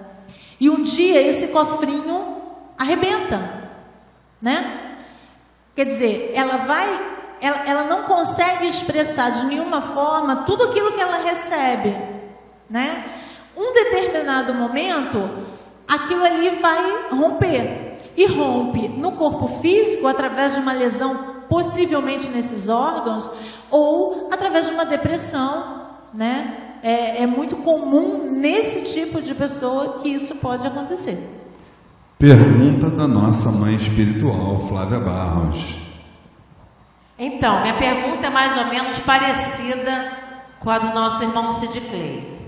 E 0.59 0.69
um 0.69 0.81
dia 0.81 1.21
esse 1.21 1.47
cofrinho 1.47 2.37
arrebenta 2.77 3.56
né? 4.41 4.97
Quer 5.75 5.85
dizer, 5.85 6.31
ela 6.33 6.57
vai, 6.57 6.87
ela, 7.41 7.63
ela 7.67 7.83
não 7.83 8.03
consegue 8.03 8.67
expressar 8.67 9.31
de 9.31 9.45
nenhuma 9.45 9.81
forma 9.81 10.37
tudo 10.37 10.65
aquilo 10.65 10.93
que 10.93 11.01
ela 11.01 11.17
recebe, 11.17 11.95
né? 12.69 13.03
Um 13.55 13.73
determinado 13.73 14.53
momento, 14.53 15.29
aquilo 15.87 16.23
ali 16.23 16.49
vai 16.61 17.09
romper 17.11 17.87
e 18.15 18.25
rompe 18.25 18.87
no 18.87 19.11
corpo 19.13 19.47
físico 19.61 20.07
através 20.07 20.53
de 20.53 20.59
uma 20.59 20.73
lesão, 20.73 21.43
possivelmente 21.47 22.29
nesses 22.29 22.67
órgãos, 22.67 23.29
ou 23.69 24.29
através 24.31 24.65
de 24.65 24.73
uma 24.73 24.85
depressão, 24.85 25.87
né? 26.13 26.79
É, 26.83 27.23
é 27.23 27.27
muito 27.27 27.57
comum 27.57 28.31
nesse 28.31 28.93
tipo 28.93 29.21
de 29.21 29.33
pessoa 29.33 29.99
que 29.99 30.09
isso 30.09 30.35
pode 30.35 30.65
acontecer. 30.65 31.17
Pergunta 32.19 32.89
da 32.89 33.07
nossa 33.07 33.51
mãe 33.51 33.75
espiritual, 33.75 34.59
Flávia 34.61 34.99
Barros. 34.99 35.77
Então, 37.15 37.61
minha 37.61 37.77
pergunta 37.77 38.25
é 38.25 38.29
mais 38.31 38.57
ou 38.57 38.65
menos 38.65 38.97
parecida 39.01 40.13
com 40.59 40.67
a 40.67 40.79
do 40.79 40.95
nosso 40.95 41.21
irmão 41.21 41.51
Sid 41.51 41.79
Clay. 41.79 42.41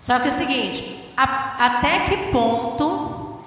Só 0.00 0.18
que 0.18 0.24
é 0.24 0.32
o 0.32 0.34
seguinte, 0.34 1.12
a, 1.16 1.66
até 1.66 2.00
que 2.00 2.32
ponto 2.32 3.38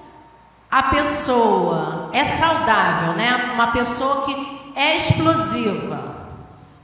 a 0.72 0.84
pessoa 0.84 2.10
é 2.14 2.24
saudável, 2.24 3.16
né? 3.16 3.52
Uma 3.54 3.74
pessoa 3.74 4.24
que 4.24 4.72
é 4.78 4.96
explosiva, 4.96 6.30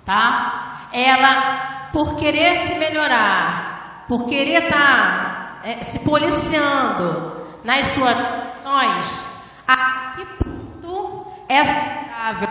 tá? 0.06 0.90
Ela, 0.92 1.90
por 1.94 2.18
querer 2.18 2.58
se 2.58 2.76
melhorar, 2.76 4.04
por 4.10 4.26
querer 4.26 4.66
estar 4.66 5.62
tá, 5.64 5.70
é, 5.70 5.82
se 5.82 6.00
policiando 6.00 7.31
nas 7.64 7.88
suas 7.88 8.16
ações, 8.16 9.24
a 9.68 10.14
que 10.16 10.26
ponto 10.44 11.28
é 11.48 11.64
saudável 11.64 12.50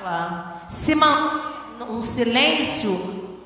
ela 0.00 0.62
se 0.68 0.94
manter 0.94 1.84
um 1.88 2.02
silêncio 2.02 3.40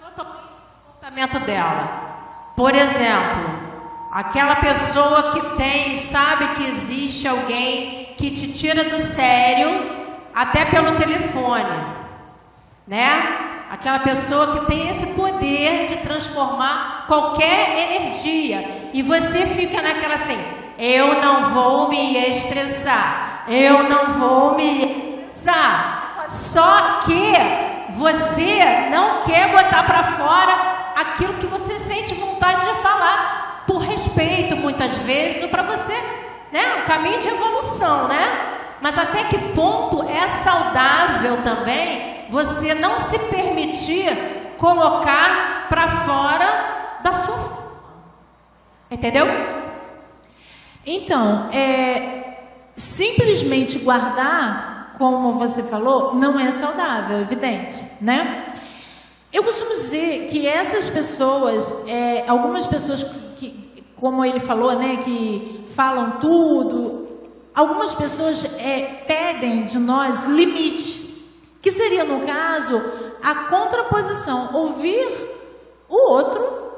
totalmente 0.00 0.38
comportamento 0.84 1.38
dela? 1.40 2.52
Por 2.56 2.74
exemplo, 2.74 3.68
aquela 4.12 4.56
pessoa 4.56 5.32
que 5.32 5.56
tem, 5.56 5.96
sabe 5.96 6.54
que 6.54 6.64
existe 6.66 7.28
alguém 7.28 8.14
que 8.16 8.30
te 8.30 8.52
tira 8.52 8.90
do 8.90 8.98
sério 8.98 9.98
até 10.34 10.64
pelo 10.64 10.96
telefone, 10.96 11.94
né? 12.86 13.57
Aquela 13.70 14.00
pessoa 14.00 14.52
que 14.52 14.66
tem 14.66 14.88
esse 14.88 15.06
poder 15.08 15.86
de 15.88 15.98
transformar 15.98 17.04
qualquer 17.06 17.92
energia. 17.92 18.90
E 18.92 19.02
você 19.02 19.44
fica 19.46 19.82
naquela 19.82 20.14
assim: 20.14 20.38
eu 20.78 21.20
não 21.20 21.50
vou 21.50 21.88
me 21.88 22.16
estressar, 22.30 23.44
eu 23.48 23.82
não 23.88 24.18
vou 24.18 24.56
me 24.56 24.84
estressar. 24.84 26.26
Só 26.28 27.00
que 27.00 27.32
você 27.90 28.88
não 28.90 29.22
quer 29.22 29.50
botar 29.50 29.82
para 29.84 30.04
fora 30.12 30.78
aquilo 30.96 31.34
que 31.34 31.46
você 31.46 31.78
sente 31.78 32.14
vontade 32.14 32.64
de 32.64 32.74
falar, 32.80 33.64
por 33.66 33.78
respeito 33.78 34.56
muitas 34.56 34.96
vezes, 34.98 35.42
ou 35.42 35.48
para 35.48 35.62
você, 35.62 35.94
né? 36.52 36.82
Um 36.82 36.86
caminho 36.86 37.20
de 37.20 37.28
evolução, 37.28 38.08
né? 38.08 38.58
Mas 38.80 38.96
até 38.96 39.24
que 39.24 39.38
ponto 39.54 40.02
é 40.08 40.26
saudável 40.28 41.42
também 41.42 42.26
você 42.30 42.74
não 42.74 42.98
se 42.98 43.18
permitir 43.18 44.54
colocar 44.56 45.66
para 45.68 45.88
fora 45.88 46.98
da 47.02 47.12
sua 47.12 47.58
Entendeu? 48.90 49.26
Então, 50.86 51.50
é, 51.52 52.38
simplesmente 52.74 53.78
guardar, 53.78 54.94
como 54.96 55.38
você 55.38 55.62
falou, 55.62 56.14
não 56.14 56.40
é 56.40 56.50
saudável, 56.52 57.20
evidente, 57.20 57.84
né? 58.00 58.54
Eu 59.30 59.44
costumo 59.44 59.70
dizer 59.72 60.28
que 60.30 60.48
essas 60.48 60.88
pessoas, 60.88 61.70
é, 61.86 62.24
algumas 62.26 62.66
pessoas 62.66 63.04
como 64.00 64.24
ele 64.24 64.40
falou, 64.40 64.74
né, 64.74 64.98
que 65.04 65.66
falam 65.74 66.18
tudo, 66.20 67.08
algumas 67.54 67.94
pessoas 67.94 68.44
é, 68.58 69.04
pedem 69.06 69.64
de 69.64 69.78
nós 69.78 70.24
limite, 70.24 71.26
que 71.60 71.72
seria 71.72 72.04
no 72.04 72.24
caso 72.24 72.80
a 73.22 73.34
contraposição, 73.48 74.50
ouvir 74.54 75.06
o 75.88 76.12
outro 76.12 76.68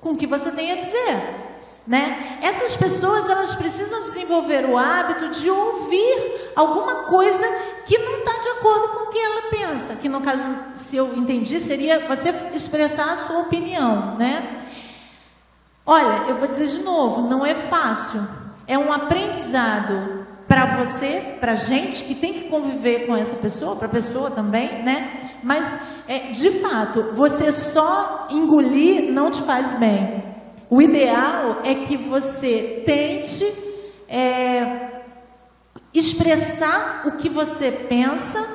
com 0.00 0.10
o 0.10 0.16
que 0.16 0.26
você 0.26 0.50
tem 0.52 0.72
a 0.72 0.76
dizer. 0.76 1.48
Né? 1.86 2.38
Essas 2.42 2.76
pessoas 2.76 3.30
elas 3.30 3.54
precisam 3.54 4.00
desenvolver 4.00 4.66
o 4.66 4.76
hábito 4.76 5.30
de 5.30 5.50
ouvir 5.50 6.52
alguma 6.54 7.04
coisa 7.04 7.46
que 7.86 7.96
não 7.96 8.18
está 8.18 8.38
de 8.38 8.48
acordo 8.50 8.88
com 8.88 9.04
o 9.04 9.08
que 9.08 9.18
ela 9.18 9.42
pensa. 9.50 9.96
Que 9.96 10.06
no 10.06 10.20
caso, 10.20 10.46
se 10.76 10.98
eu 10.98 11.14
entendi, 11.14 11.58
seria 11.60 12.06
você 12.06 12.28
expressar 12.54 13.14
a 13.14 13.16
sua 13.16 13.38
opinião, 13.38 14.16
né? 14.18 14.67
Olha, 15.90 16.28
eu 16.28 16.34
vou 16.34 16.46
dizer 16.46 16.66
de 16.66 16.82
novo, 16.82 17.22
não 17.22 17.46
é 17.46 17.54
fácil. 17.54 18.20
É 18.66 18.76
um 18.76 18.92
aprendizado 18.92 20.26
para 20.46 20.84
você, 20.84 21.36
para 21.40 21.54
gente 21.54 22.04
que 22.04 22.14
tem 22.14 22.34
que 22.34 22.44
conviver 22.50 23.06
com 23.06 23.16
essa 23.16 23.34
pessoa, 23.34 23.74
para 23.74 23.86
a 23.86 23.90
pessoa 23.90 24.30
também, 24.30 24.82
né? 24.82 25.32
Mas 25.42 25.66
é, 26.06 26.30
de 26.30 26.50
fato, 26.60 27.04
você 27.14 27.50
só 27.52 28.28
engolir 28.28 29.10
não 29.10 29.30
te 29.30 29.40
faz 29.44 29.72
bem. 29.72 30.22
O 30.68 30.82
ideal 30.82 31.62
é 31.64 31.74
que 31.74 31.96
você 31.96 32.82
tente 32.84 33.50
é, 34.06 35.04
expressar 35.94 37.04
o 37.06 37.12
que 37.12 37.30
você 37.30 37.72
pensa 37.72 38.46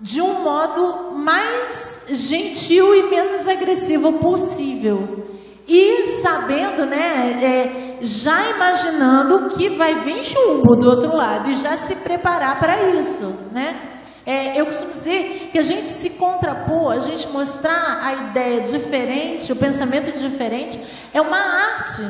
de 0.00 0.22
um 0.22 0.44
modo 0.44 1.16
mais 1.16 2.02
gentil 2.08 2.94
e 2.94 3.10
menos 3.10 3.48
agressivo 3.48 4.12
possível. 4.20 5.26
E 5.68 6.20
sabendo, 6.22 6.86
né, 6.86 7.38
é, 7.42 7.98
já 8.00 8.48
imaginando 8.48 9.48
que 9.48 9.68
vai 9.68 9.96
vir 9.96 10.24
chumbo 10.24 10.74
do 10.74 10.88
outro 10.88 11.14
lado 11.14 11.50
e 11.50 11.54
já 11.54 11.76
se 11.76 11.94
preparar 11.94 12.58
para 12.58 12.88
isso, 12.94 13.34
né? 13.52 13.76
É, 14.24 14.60
eu 14.60 14.66
costumo 14.66 14.92
dizer 14.92 15.50
que 15.52 15.58
a 15.58 15.62
gente 15.62 15.88
se 15.88 16.10
contrapor, 16.10 16.92
a 16.92 16.98
gente 16.98 17.28
mostrar 17.28 18.00
a 18.02 18.12
ideia 18.12 18.60
diferente, 18.60 19.50
o 19.50 19.56
pensamento 19.56 20.18
diferente, 20.18 20.78
é 21.14 21.20
uma 21.20 21.38
arte. 21.38 22.02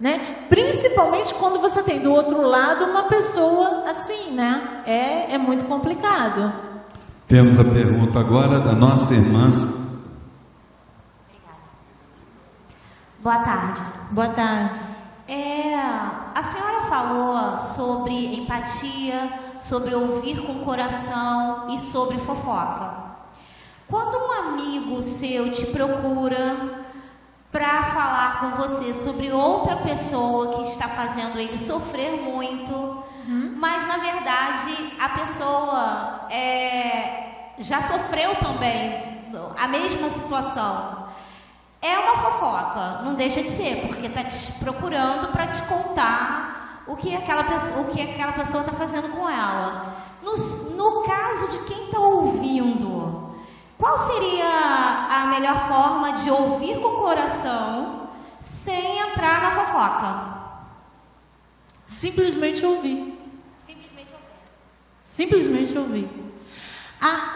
Né? 0.00 0.46
Principalmente 0.48 1.32
quando 1.34 1.60
você 1.60 1.80
tem 1.80 2.00
do 2.00 2.10
outro 2.10 2.42
lado 2.42 2.84
uma 2.84 3.04
pessoa 3.04 3.84
assim, 3.88 4.32
né? 4.32 4.82
É, 4.84 5.34
é 5.34 5.38
muito 5.38 5.64
complicado. 5.66 6.52
Temos 7.28 7.56
a 7.56 7.64
pergunta 7.64 8.18
agora 8.18 8.58
da 8.58 8.74
nossa 8.74 9.14
irmã. 9.14 9.48
Boa 13.22 13.38
tarde. 13.38 13.80
Boa 14.10 14.28
tarde. 14.30 14.80
É, 15.28 15.76
a 15.76 16.42
senhora 16.42 16.82
falou 16.88 17.56
sobre 17.76 18.34
empatia, 18.34 19.32
sobre 19.60 19.94
ouvir 19.94 20.44
com 20.44 20.54
o 20.54 20.64
coração 20.64 21.68
e 21.70 21.78
sobre 21.92 22.18
fofoca. 22.18 22.92
Quando 23.88 24.16
um 24.16 24.32
amigo 24.32 25.00
seu 25.04 25.52
te 25.52 25.66
procura 25.66 26.84
para 27.52 27.84
falar 27.84 28.40
com 28.40 28.50
você 28.60 28.92
sobre 28.92 29.30
outra 29.30 29.76
pessoa 29.76 30.56
que 30.56 30.62
está 30.62 30.88
fazendo 30.88 31.38
ele 31.38 31.56
sofrer 31.56 32.20
muito, 32.20 32.74
uhum. 32.74 33.54
mas 33.56 33.86
na 33.86 33.98
verdade 33.98 34.96
a 34.98 35.08
pessoa 35.10 36.26
é, 36.28 37.52
já 37.56 37.82
sofreu 37.82 38.34
também 38.34 39.22
a 39.56 39.68
mesma 39.68 40.10
situação. 40.10 41.01
É 41.82 41.98
uma 41.98 42.16
fofoca, 42.16 43.02
não 43.02 43.14
deixa 43.14 43.42
de 43.42 43.50
ser, 43.50 43.88
porque 43.88 44.06
está 44.06 44.22
te 44.22 44.52
procurando 44.52 45.32
para 45.32 45.48
te 45.48 45.60
contar 45.64 46.84
o 46.86 46.94
que 46.96 47.14
aquela 47.14 47.42
pessoa, 47.42 47.80
o 47.80 47.86
que 47.86 48.00
aquela 48.00 48.32
pessoa 48.32 48.62
está 48.62 48.72
fazendo 48.72 49.08
com 49.08 49.28
ela. 49.28 49.96
No, 50.22 50.36
no 50.76 51.02
caso 51.02 51.48
de 51.48 51.58
quem 51.64 51.86
está 51.86 51.98
ouvindo, 51.98 53.34
qual 53.76 53.98
seria 53.98 54.46
a 55.10 55.26
melhor 55.26 55.66
forma 55.66 56.12
de 56.12 56.30
ouvir 56.30 56.80
com 56.80 56.86
o 56.86 57.00
coração 57.00 58.10
sem 58.40 59.00
entrar 59.00 59.42
na 59.42 59.50
fofoca? 59.50 60.32
Simplesmente 61.88 62.64
ouvir. 62.64 63.18
Simplesmente 63.66 64.12
ouvir. 64.12 64.28
Simplesmente 65.04 65.78
ouvir. 65.78 66.31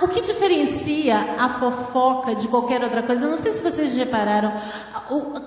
O 0.01 0.07
que 0.07 0.21
diferencia 0.21 1.35
a 1.39 1.49
fofoca 1.49 2.35
de 2.37 2.47
qualquer 2.47 2.85
outra 2.85 3.03
coisa? 3.03 3.25
Eu 3.25 3.31
não 3.31 3.37
sei 3.37 3.51
se 3.51 3.61
vocês 3.61 3.97
repararam. 3.97 4.53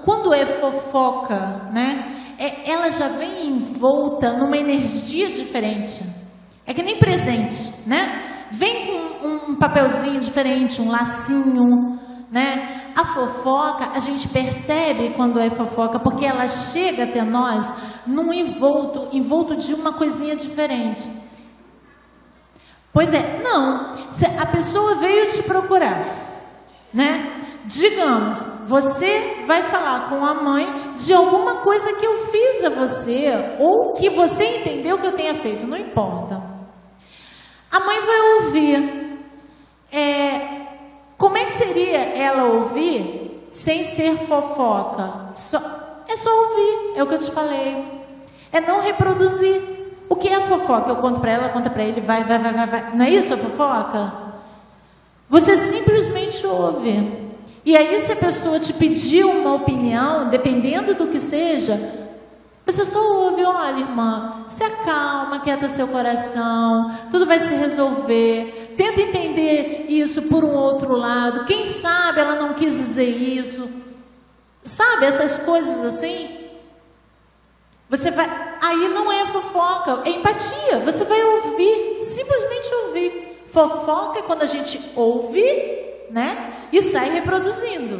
Quando 0.03 0.33
é 0.33 0.45
fofoca, 0.45 1.69
né? 1.71 2.33
É, 2.37 2.69
ela 2.69 2.89
já 2.89 3.07
vem 3.07 3.47
envolta 3.47 4.33
numa 4.33 4.57
energia 4.57 5.29
diferente. 5.29 6.03
É 6.65 6.73
que 6.73 6.83
nem 6.83 6.97
presente, 6.97 7.73
né? 7.85 8.47
Vem 8.51 9.15
com 9.19 9.51
um 9.51 9.55
papelzinho 9.55 10.19
diferente, 10.19 10.81
um 10.81 10.89
lacinho, 10.89 11.97
né? 12.29 12.91
A 12.95 13.05
fofoca, 13.05 13.91
a 13.93 13.99
gente 13.99 14.27
percebe 14.27 15.13
quando 15.15 15.39
é 15.39 15.49
fofoca, 15.49 15.99
porque 15.99 16.25
ela 16.25 16.47
chega 16.47 17.05
até 17.05 17.23
nós 17.23 17.73
num 18.05 18.33
envolto, 18.33 19.15
envolto 19.15 19.55
de 19.55 19.73
uma 19.73 19.93
coisinha 19.93 20.35
diferente. 20.35 21.09
Pois 22.93 23.13
é, 23.13 23.39
não. 23.43 23.93
A 24.39 24.45
pessoa 24.47 24.95
veio 24.95 25.27
te 25.27 25.43
procurar, 25.43 26.05
né? 26.93 27.35
Digamos, 27.65 28.39
você 28.65 29.43
vai 29.45 29.63
falar 29.63 30.09
com 30.09 30.25
a 30.25 30.33
mãe 30.33 30.95
de 30.95 31.13
alguma 31.13 31.57
coisa 31.57 31.93
que 31.93 32.05
eu 32.05 32.25
fiz 32.27 32.63
a 32.63 32.69
você 32.69 33.57
ou 33.59 33.93
que 33.93 34.09
você 34.09 34.57
entendeu 34.57 34.97
que 34.97 35.05
eu 35.05 35.11
tenha 35.11 35.35
feito, 35.35 35.67
não 35.67 35.77
importa. 35.77 36.41
A 37.71 37.79
mãe 37.79 38.01
vai 38.01 38.21
ouvir. 38.35 39.19
É, 39.91 40.59
como 41.17 41.37
é 41.37 41.45
que 41.45 41.51
seria 41.51 41.99
ela 42.17 42.45
ouvir 42.45 43.47
sem 43.51 43.83
ser 43.83 44.17
fofoca? 44.25 45.31
Só, 45.35 45.59
é 46.07 46.15
só 46.15 46.29
ouvir, 46.29 46.93
é 46.95 47.03
o 47.03 47.07
que 47.07 47.13
eu 47.13 47.19
te 47.19 47.31
falei. 47.31 47.85
É 48.51 48.59
não 48.59 48.81
reproduzir. 48.81 49.78
O 50.09 50.15
que 50.15 50.27
é 50.27 50.35
a 50.35 50.47
fofoca? 50.47 50.89
Eu 50.89 50.95
conto 50.95 51.19
para 51.19 51.31
ela, 51.31 51.49
conta 51.49 51.69
para 51.69 51.83
ele, 51.83 52.01
vai, 52.01 52.23
vai, 52.23 52.39
vai, 52.39 52.51
vai, 52.51 52.67
vai. 52.67 52.95
Não 52.95 53.05
é 53.05 53.11
isso 53.11 53.31
a 53.31 53.37
fofoca? 53.37 54.11
Você 55.29 55.55
simplesmente 55.57 56.45
ouve. 56.47 57.29
E 57.63 57.77
aí, 57.77 58.01
se 58.01 58.11
a 58.11 58.15
pessoa 58.15 58.59
te 58.59 58.73
pedir 58.73 59.23
uma 59.23 59.53
opinião, 59.53 60.29
dependendo 60.29 60.95
do 60.95 61.07
que 61.07 61.19
seja, 61.19 62.07
você 62.65 62.83
só 62.85 62.99
ouve, 62.99 63.43
olha, 63.43 63.79
irmã, 63.79 64.45
se 64.47 64.63
acalma, 64.63 65.39
quieta 65.39 65.69
seu 65.69 65.87
coração, 65.87 66.97
tudo 67.11 67.27
vai 67.27 67.39
se 67.39 67.53
resolver. 67.53 68.75
Tenta 68.75 69.01
entender 69.01 69.85
isso 69.89 70.23
por 70.23 70.43
um 70.43 70.53
outro 70.53 70.95
lado. 70.95 71.45
Quem 71.45 71.65
sabe 71.65 72.21
ela 72.21 72.35
não 72.35 72.53
quis 72.53 72.73
dizer 72.73 73.09
isso. 73.09 73.69
Sabe 74.63 75.05
essas 75.05 75.37
coisas 75.37 75.83
assim? 75.83 76.47
Você 77.89 78.09
vai. 78.11 78.48
Aí 78.69 78.87
não 78.87 79.11
é 79.11 79.25
fofoca, 79.25 80.03
é 80.05 80.11
empatia. 80.11 80.79
Você 80.85 81.03
vai 81.03 81.19
ouvir, 81.23 82.01
simplesmente 82.01 82.71
ouvir. 82.85 83.43
Fofoca 83.47 84.19
é 84.19 84.21
quando 84.21 84.43
a 84.43 84.45
gente 84.45 84.79
ouve, 84.95 85.41
né? 86.11 86.67
E 86.71 86.79
sai 86.83 87.09
reproduzindo. 87.09 87.99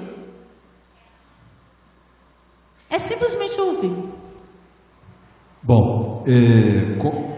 É 2.88 3.00
simplesmente 3.00 3.60
ouvir. 3.60 3.96
Bom, 5.64 6.24
é, 6.28 7.00
com... 7.00 7.36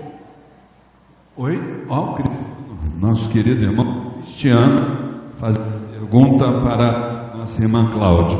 oi? 1.37 1.85
Ó, 1.89 2.17
oh, 2.17 2.99
nosso 2.99 3.29
querido 3.29 3.61
irmão 3.61 4.11
Cristiano 4.15 5.31
faz 5.37 5.57
pergunta 5.57 6.45
para 6.63 7.37
nossa 7.37 7.63
irmã 7.63 7.89
Cláudia. 7.89 8.37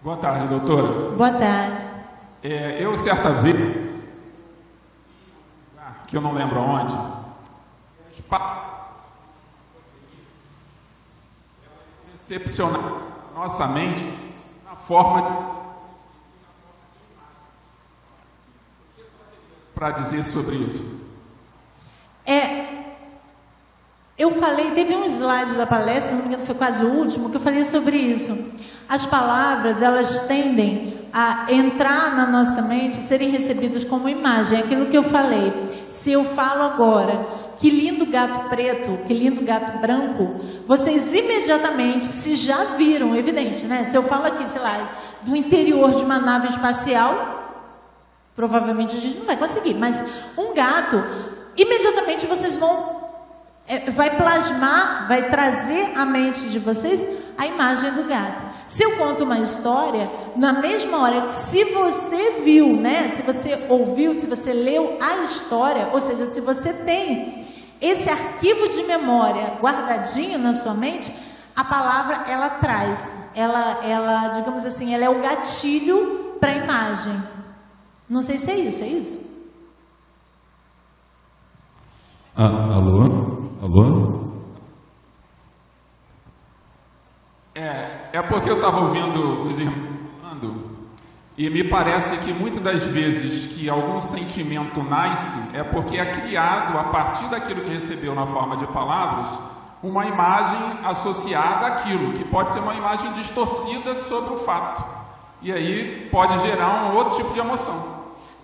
Boa 0.00 0.16
tarde, 0.18 0.46
doutora. 0.46 1.16
Boa 1.16 1.32
tarde. 1.32 1.99
É, 2.42 2.82
eu, 2.82 2.96
certa 2.96 3.30
vez, 3.32 3.56
que 6.06 6.16
eu 6.16 6.20
não 6.20 6.32
lembro 6.32 6.58
onde, 6.58 6.94
recepcionar 12.30 13.02
nossa 13.34 13.66
mente 13.66 14.04
na 14.64 14.76
forma 14.76 15.58
para 19.74 19.90
dizer 19.90 20.24
sobre 20.24 20.56
isso. 20.56 21.00
É, 22.24 22.84
eu 24.16 24.30
falei, 24.32 24.70
teve 24.72 24.94
um 24.94 25.04
slide 25.06 25.54
da 25.54 25.66
palestra, 25.66 26.12
não 26.12 26.20
me 26.20 26.26
engano, 26.26 26.46
foi 26.46 26.54
quase 26.54 26.84
o 26.84 26.92
último, 26.92 27.30
que 27.30 27.36
eu 27.36 27.40
falei 27.40 27.64
sobre 27.64 27.96
isso. 27.96 28.32
As 28.90 29.06
palavras, 29.06 29.80
elas 29.80 30.18
tendem 30.26 30.98
a 31.12 31.46
entrar 31.48 32.16
na 32.16 32.26
nossa 32.26 32.60
mente, 32.60 32.96
serem 33.06 33.30
recebidas 33.30 33.84
como 33.84 34.08
imagem. 34.08 34.58
É 34.58 34.62
aquilo 34.62 34.86
que 34.86 34.98
eu 34.98 35.04
falei. 35.04 35.52
Se 35.92 36.10
eu 36.10 36.24
falo 36.24 36.64
agora, 36.64 37.24
que 37.56 37.70
lindo 37.70 38.04
gato 38.04 38.48
preto, 38.48 38.98
que 39.06 39.14
lindo 39.14 39.44
gato 39.44 39.78
branco, 39.78 40.40
vocês 40.66 41.14
imediatamente, 41.14 42.04
se 42.06 42.34
já 42.34 42.64
viram, 42.76 43.14
evidente, 43.14 43.64
né? 43.64 43.86
Se 43.88 43.96
eu 43.96 44.02
falo 44.02 44.26
aqui, 44.26 44.42
sei 44.48 44.60
lá, 44.60 44.90
do 45.22 45.36
interior 45.36 45.92
de 45.92 46.04
uma 46.04 46.18
nave 46.18 46.48
espacial, 46.48 47.68
provavelmente 48.34 48.96
a 48.96 49.00
gente 49.00 49.18
não 49.18 49.26
vai 49.26 49.36
conseguir, 49.36 49.74
mas 49.74 50.02
um 50.36 50.52
gato, 50.52 51.00
imediatamente 51.56 52.26
vocês 52.26 52.56
vão 52.56 52.99
é, 53.70 53.88
vai 53.88 54.16
plasmar, 54.16 55.06
vai 55.06 55.30
trazer 55.30 55.96
à 55.96 56.04
mente 56.04 56.48
de 56.48 56.58
vocês 56.58 57.06
a 57.38 57.46
imagem 57.46 57.92
do 57.92 58.02
gato. 58.02 58.42
Se 58.66 58.82
eu 58.82 58.96
conto 58.96 59.22
uma 59.22 59.38
história, 59.38 60.10
na 60.34 60.54
mesma 60.54 60.98
hora, 60.98 61.28
se 61.28 61.62
você 61.66 62.42
viu, 62.42 62.74
né? 62.74 63.10
Se 63.14 63.22
você 63.22 63.66
ouviu, 63.68 64.12
se 64.16 64.26
você 64.26 64.52
leu 64.52 64.98
a 65.00 65.18
história, 65.18 65.88
ou 65.92 66.00
seja, 66.00 66.26
se 66.26 66.40
você 66.40 66.72
tem 66.72 67.46
esse 67.80 68.10
arquivo 68.10 68.68
de 68.70 68.82
memória 68.82 69.54
guardadinho 69.60 70.36
na 70.36 70.52
sua 70.52 70.74
mente, 70.74 71.14
a 71.54 71.62
palavra 71.62 72.24
ela 72.26 72.50
traz, 72.50 73.16
ela, 73.36 73.84
ela, 73.84 74.28
digamos 74.30 74.64
assim, 74.64 74.92
ela 74.92 75.04
é 75.04 75.08
o 75.08 75.22
gatilho 75.22 76.34
para 76.40 76.50
a 76.50 76.54
imagem. 76.54 77.22
Não 78.08 78.20
sei 78.20 78.38
se 78.38 78.50
é 78.50 78.58
isso, 78.58 78.82
é 78.82 78.86
isso? 78.88 79.20
Ah, 82.36 82.74
alô? 82.74 83.29
Alô? 83.62 84.20
É, 87.54 88.08
é 88.14 88.22
porque 88.22 88.50
eu 88.50 88.56
estava 88.56 88.80
ouvindo 88.80 89.42
os 89.42 89.58
irmãos 89.58 89.98
falando 90.22 90.70
e 91.36 91.50
me 91.50 91.68
parece 91.68 92.16
que 92.18 92.32
muitas 92.32 92.62
das 92.62 92.86
vezes 92.86 93.52
que 93.52 93.68
algum 93.68 94.00
sentimento 94.00 94.82
nasce 94.82 95.38
é 95.52 95.62
porque 95.62 95.98
é 95.98 96.10
criado 96.10 96.78
a 96.78 96.84
partir 96.84 97.28
daquilo 97.28 97.60
que 97.60 97.68
recebeu 97.68 98.14
na 98.14 98.24
forma 98.26 98.56
de 98.56 98.66
palavras 98.68 99.28
uma 99.82 100.06
imagem 100.06 100.78
associada 100.82 101.66
àquilo, 101.66 102.14
que 102.14 102.24
pode 102.24 102.50
ser 102.50 102.60
uma 102.60 102.74
imagem 102.74 103.12
distorcida 103.12 103.94
sobre 103.94 104.32
o 104.32 104.38
fato. 104.38 104.82
E 105.42 105.52
aí 105.52 106.08
pode 106.10 106.38
gerar 106.38 106.86
um 106.86 106.96
outro 106.96 107.14
tipo 107.14 107.34
de 107.34 107.40
emoção. 107.40 107.99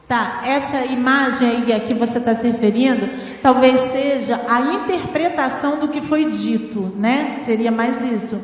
Tá, 0.08 0.42
essa 0.44 0.84
imagem 0.84 1.48
aí 1.48 1.72
a 1.72 1.80
que 1.80 1.92
você 1.92 2.18
está 2.18 2.32
se 2.36 2.46
referindo, 2.46 3.08
talvez 3.42 3.80
seja 3.90 4.40
a 4.48 4.60
interpretação 4.60 5.80
do 5.80 5.88
que 5.88 6.00
foi 6.00 6.26
dito, 6.26 6.92
né? 6.96 7.40
Seria 7.44 7.72
mais 7.72 8.04
isso. 8.04 8.40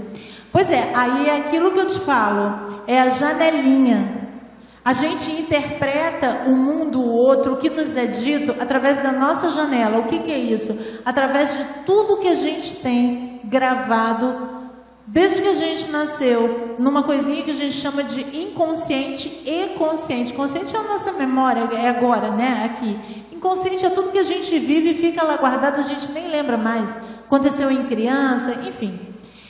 Pois 0.51 0.69
é, 0.69 0.91
aí 0.93 1.29
é 1.29 1.37
aquilo 1.37 1.71
que 1.71 1.79
eu 1.79 1.87
te 1.87 2.01
falo, 2.01 2.83
é 2.85 3.01
a 3.01 3.09
janelinha. 3.09 4.23
A 4.85 4.93
gente 4.93 5.31
interpreta 5.31 6.43
o 6.49 6.57
mundo, 6.57 7.01
o 7.01 7.09
outro, 7.09 7.53
o 7.53 7.57
que 7.57 7.71
nos 7.71 7.97
é 7.97 8.07
dito 8.07 8.57
através 8.61 9.01
da 9.01 9.13
nossa 9.13 9.49
janela. 9.51 9.99
O 9.99 10.07
que, 10.07 10.19
que 10.19 10.33
é 10.33 10.39
isso? 10.39 10.77
Através 11.05 11.57
de 11.57 11.65
tudo 11.87 12.19
que 12.19 12.27
a 12.27 12.35
gente 12.35 12.75
tem 12.77 13.41
gravado 13.45 14.62
Desde 15.07 15.43
que 15.43 15.49
a 15.49 15.55
gente 15.55 15.91
nasceu, 15.91 16.77
numa 16.79 17.03
coisinha 17.03 17.43
que 17.43 17.51
a 17.51 17.55
gente 17.55 17.75
chama 17.75 18.05
de 18.05 18.21
inconsciente 18.37 19.29
e 19.45 19.75
consciente. 19.77 20.33
Consciente 20.33 20.75
é 20.75 20.79
a 20.79 20.85
nossa 20.85 21.13
memória, 21.13 21.69
é 21.75 21.89
agora, 21.89 22.31
né? 22.31 22.63
Aqui. 22.65 22.99
Inconsciente 23.33 23.85
é 23.85 23.91
tudo 23.91 24.13
que 24.13 24.19
a 24.19 24.23
gente 24.23 24.57
vive 24.59 24.91
e 24.91 24.95
fica 24.95 25.25
lá 25.25 25.37
guardado, 25.37 25.81
a 25.81 25.83
gente 25.83 26.11
nem 26.13 26.29
lembra 26.29 26.57
mais. 26.57 26.97
Aconteceu 27.27 27.71
em 27.71 27.85
criança, 27.87 28.55
enfim. 28.67 28.99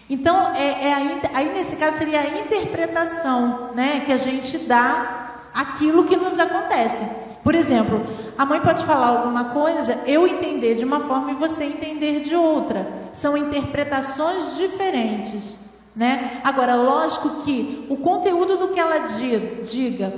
Então, 0.08 0.52
é, 0.54 0.88
é 0.88 0.94
a, 0.94 1.38
aí 1.38 1.52
nesse 1.52 1.76
caso 1.76 1.98
seria 1.98 2.20
a 2.20 2.40
interpretação, 2.40 3.72
né? 3.74 4.02
Que 4.06 4.12
a 4.12 4.16
gente 4.16 4.56
dá 4.58 5.32
aquilo 5.54 6.04
que 6.04 6.16
nos 6.16 6.38
acontece. 6.38 7.02
Por 7.42 7.54
exemplo, 7.56 8.00
a 8.38 8.46
mãe 8.46 8.60
pode 8.60 8.84
falar 8.84 9.08
alguma 9.08 9.46
coisa, 9.46 10.00
eu 10.06 10.26
entender 10.26 10.76
de 10.76 10.84
uma 10.84 11.00
forma 11.00 11.32
e 11.32 11.34
você 11.34 11.64
entender 11.64 12.20
de 12.20 12.36
outra. 12.36 13.10
São 13.12 13.36
interpretações 13.36 14.56
diferentes, 14.56 15.56
né? 15.94 16.40
Agora, 16.44 16.76
lógico 16.76 17.42
que 17.42 17.84
o 17.90 17.96
conteúdo 17.96 18.56
do 18.56 18.68
que 18.68 18.78
ela 18.78 18.98
diga, 18.98 20.12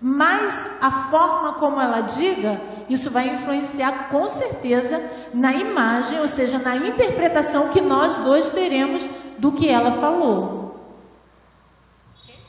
mais 0.00 0.70
a 0.80 0.90
forma 1.10 1.54
como 1.54 1.80
ela 1.80 2.00
diga, 2.00 2.60
isso 2.88 3.10
vai 3.10 3.34
influenciar 3.34 4.08
com 4.08 4.28
certeza 4.28 5.02
na 5.34 5.52
imagem, 5.52 6.20
ou 6.20 6.28
seja, 6.28 6.58
na 6.58 6.76
interpretação 6.76 7.68
que 7.70 7.80
nós 7.80 8.18
dois 8.18 8.52
teremos 8.52 9.08
do 9.38 9.50
que 9.50 9.68
ela 9.68 9.92
falou. 9.92 10.76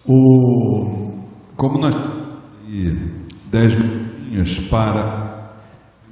O 0.06 1.12
como 1.56 1.80
nós 1.80 1.96
dez 3.46 3.76
minutinhos 4.34 4.60
para 4.68 5.52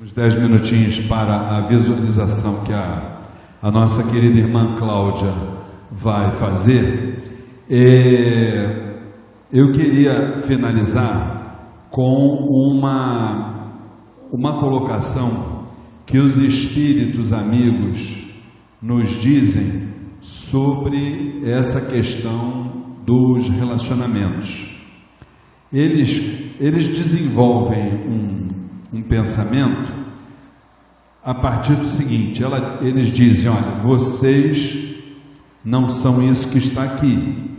uns 0.02 0.14
dez 0.14 0.36
minutinhos 0.36 1.00
para 1.02 1.58
a 1.58 1.68
visualização 1.68 2.64
que 2.64 2.74
a, 2.74 3.20
a 3.62 3.72
nossa 3.72 4.04
querida 4.12 4.40
irmã 4.40 4.76
Cláudia 4.76 5.32
vai 5.92 6.32
fazer. 6.32 7.22
Eu 9.52 9.72
queria 9.72 10.38
finalizar 10.38 11.88
com 11.90 12.48
uma, 12.50 13.80
uma 14.32 14.60
colocação 14.60 15.66
que 16.06 16.20
os 16.20 16.38
espíritos 16.38 17.34
amigos 17.34 18.24
nos 18.82 19.22
dizem 19.22 19.90
sobre 20.22 21.42
essa 21.44 21.90
questão 21.92 22.72
dos 23.06 23.50
relacionamentos. 23.50 24.68
Eles 25.72 26.51
eles 26.62 26.88
desenvolvem 26.88 27.92
um, 27.92 28.48
um 28.94 29.02
pensamento 29.02 29.92
a 31.24 31.34
partir 31.34 31.74
do 31.74 31.88
seguinte: 31.88 32.44
ela, 32.44 32.78
eles 32.84 33.10
dizem, 33.10 33.50
olha, 33.50 33.80
vocês 33.82 34.78
não 35.66 35.90
são 35.90 36.24
isso 36.24 36.48
que 36.50 36.60
está 36.60 36.84
aqui, 36.84 37.50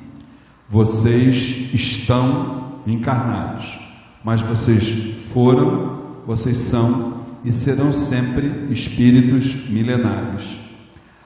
vocês 0.68 1.68
estão 1.74 2.80
encarnados, 2.86 3.76
mas 4.22 4.40
vocês 4.40 5.16
foram, 5.32 6.00
vocês 6.24 6.58
são 6.58 7.22
e 7.44 7.50
serão 7.50 7.90
sempre 7.90 8.68
espíritos 8.70 9.68
milenários. 9.68 10.60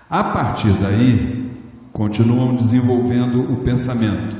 A 0.08 0.24
partir 0.24 0.72
daí, 0.80 1.50
continuam 1.92 2.54
desenvolvendo 2.54 3.52
o 3.52 3.56
pensamento. 3.56 4.34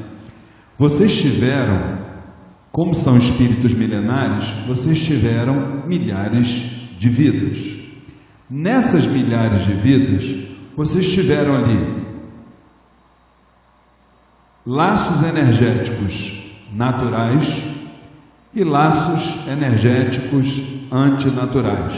Vocês 0.79 1.21
tiveram 1.21 1.96
como 2.77 2.95
são 2.95 3.17
espíritos 3.17 3.73
milenares, 3.73 4.51
vocês 4.67 5.03
tiveram 5.03 5.83
milhares 5.87 6.67
de 6.99 7.09
vidas. 7.09 7.75
Nessas 8.51 9.07
milhares 9.07 9.65
de 9.65 9.73
vidas, 9.73 10.37
vocês 10.77 11.11
tiveram 11.11 11.55
ali 11.55 12.05
laços 14.67 15.23
energéticos 15.23 16.35
naturais 16.71 17.63
e 18.55 18.63
laços 18.63 19.49
energéticos 19.49 20.61
antinaturais. 20.93 21.95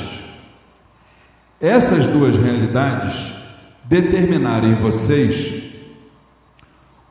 Essas 1.60 2.06
duas 2.06 2.36
realidades 2.36 3.32
determinaram 3.82 4.68
em 4.68 4.76
vocês 4.76 5.57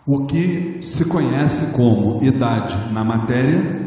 o 0.07 0.25
que 0.25 0.77
se 0.81 1.03
conhece 1.03 1.75
como 1.75 2.23
idade 2.23 2.93
na 2.93 3.03
matéria 3.03 3.85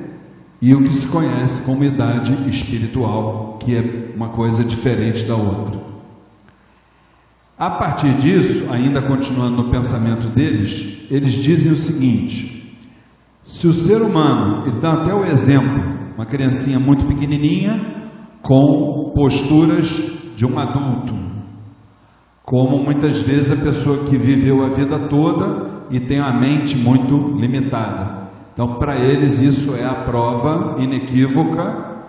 e 0.60 0.74
o 0.74 0.82
que 0.82 0.92
se 0.92 1.06
conhece 1.06 1.62
como 1.62 1.82
idade 1.82 2.46
espiritual, 2.46 3.56
que 3.58 3.74
é 3.74 4.12
uma 4.14 4.28
coisa 4.28 4.62
diferente 4.62 5.24
da 5.24 5.34
outra. 5.34 5.80
A 7.58 7.70
partir 7.70 8.14
disso, 8.16 8.70
ainda 8.70 9.00
continuando 9.00 9.62
no 9.62 9.70
pensamento 9.70 10.28
deles, 10.28 11.06
eles 11.10 11.32
dizem 11.32 11.72
o 11.72 11.76
seguinte: 11.76 12.76
se 13.42 13.66
o 13.66 13.72
ser 13.72 14.02
humano, 14.02 14.64
eles 14.64 14.76
dão 14.76 14.92
até 14.92 15.14
o 15.14 15.24
exemplo, 15.24 16.12
uma 16.14 16.26
criancinha 16.26 16.78
muito 16.78 17.06
pequenininha 17.06 17.98
com 18.42 19.12
posturas 19.14 19.88
de 20.36 20.44
um 20.44 20.58
adulto, 20.58 21.14
como 22.50 22.82
muitas 22.82 23.18
vezes 23.22 23.52
a 23.52 23.56
pessoa 23.56 24.06
que 24.06 24.18
viveu 24.18 24.64
a 24.64 24.70
vida 24.70 24.98
toda 25.08 25.70
e 25.88 26.00
tem 26.00 26.18
a 26.18 26.32
mente 26.32 26.76
muito 26.76 27.16
limitada. 27.38 28.28
Então, 28.52 28.74
para 28.74 28.96
eles, 28.96 29.38
isso 29.38 29.76
é 29.76 29.84
a 29.84 29.94
prova 29.94 30.74
inequívoca 30.82 32.00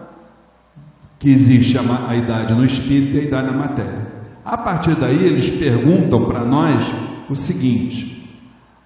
que 1.19 1.30
existe 1.30 1.77
a, 1.77 2.09
a 2.09 2.15
idade 2.15 2.55
no 2.55 2.65
espírito 2.65 3.18
e 3.18 3.19
a 3.19 3.23
idade 3.23 3.51
na 3.51 3.55
matéria. 3.55 4.07
A 4.43 4.57
partir 4.57 4.95
daí, 4.95 5.23
eles 5.23 5.51
perguntam 5.51 6.26
para 6.26 6.43
nós 6.43 6.91
o 7.30 7.35
seguinte: 7.35 8.27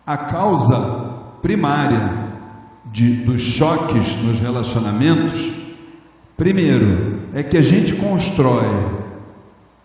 a 0.05 0.17
causa 0.17 0.77
primária 1.41 2.33
de, 2.91 3.13
dos 3.23 3.41
choques 3.41 4.21
nos 4.21 4.41
relacionamentos, 4.41 5.53
primeiro, 6.35 7.21
é 7.33 7.41
que 7.41 7.57
a 7.57 7.61
gente 7.61 7.93
constrói 7.95 9.04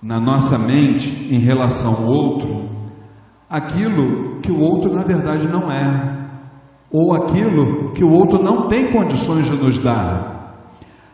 na 0.02 0.18
nossa 0.18 0.58
mente 0.58 1.28
em 1.30 1.38
relação 1.38 1.94
ao 1.94 2.10
outro 2.10 2.70
aquilo 3.50 4.40
que 4.40 4.52
o 4.52 4.60
outro 4.60 4.94
na 4.94 5.02
verdade 5.02 5.48
não 5.48 5.70
é, 5.70 6.28
ou 6.90 7.14
aquilo 7.14 7.92
que 7.92 8.04
o 8.04 8.10
outro 8.10 8.42
não 8.42 8.68
tem 8.68 8.92
condições 8.92 9.46
de 9.46 9.56
nos 9.56 9.78
dar. 9.78 10.40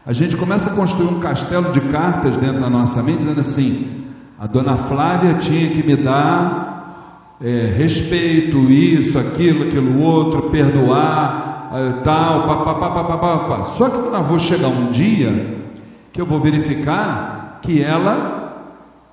A 0.05 0.13
gente 0.13 0.37
começa 0.37 0.71
a 0.71 0.75
construir 0.75 1.09
um 1.09 1.19
castelo 1.19 1.73
de 1.73 1.81
cartas 1.81 2.37
dentro 2.37 2.61
da 2.61 2.71
nossa 2.71 3.03
mente, 3.03 3.19
dizendo 3.19 3.41
assim: 3.41 4.05
a 4.39 4.47
dona 4.47 4.77
Flávia 4.77 5.35
tinha 5.35 5.69
que 5.71 5.85
me 5.85 5.97
dar 5.97 7.35
é, 7.41 7.67
respeito, 7.67 8.57
isso, 8.71 9.19
aquilo, 9.19 9.65
aquilo 9.65 10.01
outro, 10.01 10.51
perdoar, 10.51 11.71
é, 11.75 12.03
tal, 12.03 12.47
papapá. 12.47 13.65
Só 13.65 13.89
que 13.89 13.97
eu 13.97 14.23
vou 14.23 14.39
chegar 14.39 14.69
um 14.69 14.91
dia 14.91 15.65
que 16.13 16.21
eu 16.21 16.27
vou 16.27 16.41
verificar 16.41 17.59
que 17.61 17.83
ela 17.83 18.36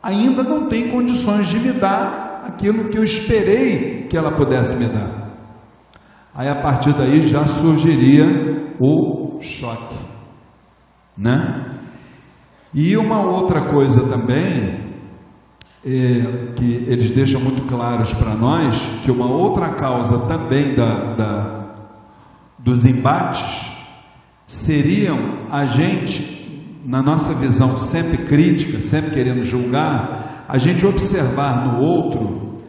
ainda 0.04 0.44
não 0.44 0.68
tem 0.68 0.92
condições 0.92 1.48
de 1.48 1.58
me 1.58 1.72
dar 1.72 2.42
aquilo 2.46 2.90
que 2.90 2.98
eu 2.98 3.04
esperei 3.04 4.04
que 4.04 4.18
ela 4.18 4.36
pudesse 4.36 4.76
me 4.76 4.88
dar. 4.88 5.24
Aí 6.36 6.50
a 6.50 6.62
partir 6.62 6.94
daí 6.94 7.22
já 7.22 7.48
surgiria 7.48 8.26
o 8.80 9.40
choque, 9.40 9.96
né? 11.18 11.72
E 12.74 12.98
uma 12.98 13.22
outra 13.22 13.68
coisa 13.70 14.02
também 14.10 14.84
é, 15.86 16.54
que 16.56 16.86
eles 16.88 17.12
deixam 17.12 17.40
muito 17.40 17.62
claros 17.68 18.14
para 18.14 18.34
nós 18.34 18.82
que 19.04 19.12
uma 19.12 19.30
outra 19.30 19.76
causa 19.76 20.28
também 20.28 20.76
da, 20.76 21.14
da, 21.14 21.76
dos 22.58 22.84
embates 22.86 23.72
seriam 24.48 25.46
a 25.52 25.66
gente, 25.66 26.43
na 26.84 27.02
nossa 27.02 27.34
visão 27.34 27.78
sempre 27.78 28.18
crítica, 28.26 28.80
sempre 28.82 29.12
querendo 29.12 29.42
julgar, 29.42 30.46
a 30.48 30.58
gente 30.58 30.86
observar 30.86 31.66
no 31.66 31.82
outro 31.82 32.60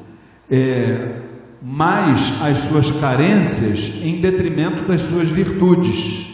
é, 0.50 1.22
mais 1.60 2.32
as 2.42 2.58
suas 2.60 2.90
carências 2.92 3.92
em 4.02 4.20
detrimento 4.20 4.86
das 4.86 5.02
suas 5.02 5.28
virtudes. 5.28 6.32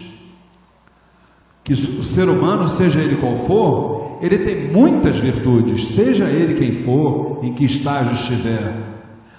Que 1.64 1.72
o 1.72 2.04
ser 2.04 2.28
humano, 2.28 2.68
seja 2.68 3.00
ele 3.00 3.16
qual 3.16 3.36
for, 3.36 4.18
ele 4.20 4.38
tem 4.40 4.72
muitas 4.72 5.18
virtudes, 5.18 5.88
seja 5.88 6.24
ele 6.24 6.54
quem 6.54 6.74
for, 6.74 7.40
em 7.42 7.54
que 7.54 7.64
estágio 7.64 8.12
estiver. 8.12 8.90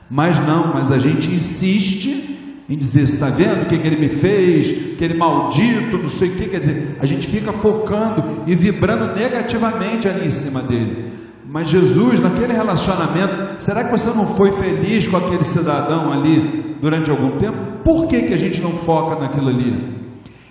Mas 0.10 0.40
não, 0.40 0.74
mas 0.74 0.92
a 0.92 0.98
gente 0.98 1.30
insiste 1.30 2.31
em 2.72 2.78
dizer, 2.78 3.02
está 3.02 3.30
vendo 3.30 3.64
o 3.64 3.68
que, 3.68 3.78
que 3.78 3.86
ele 3.86 4.00
me 4.00 4.08
fez, 4.08 4.94
aquele 4.94 5.18
maldito, 5.18 5.98
não 5.98 6.08
sei 6.08 6.30
o 6.30 6.36
que, 6.36 6.48
quer 6.48 6.60
dizer, 6.60 6.96
a 7.02 7.06
gente 7.06 7.28
fica 7.28 7.52
focando 7.52 8.44
e 8.48 8.56
vibrando 8.56 9.14
negativamente 9.14 10.08
ali 10.08 10.28
em 10.28 10.30
cima 10.30 10.62
dele. 10.62 11.12
Mas 11.46 11.68
Jesus, 11.68 12.22
naquele 12.22 12.54
relacionamento, 12.54 13.62
será 13.62 13.84
que 13.84 13.92
você 13.92 14.10
não 14.12 14.26
foi 14.26 14.54
feliz 14.54 15.06
com 15.06 15.18
aquele 15.18 15.44
cidadão 15.44 16.14
ali 16.14 16.78
durante 16.82 17.12
algum 17.12 17.32
tempo? 17.32 17.58
Por 17.84 18.08
que, 18.08 18.22
que 18.22 18.34
a 18.34 18.38
gente 18.38 18.62
não 18.62 18.72
foca 18.72 19.20
naquilo 19.20 19.50
ali? 19.50 19.92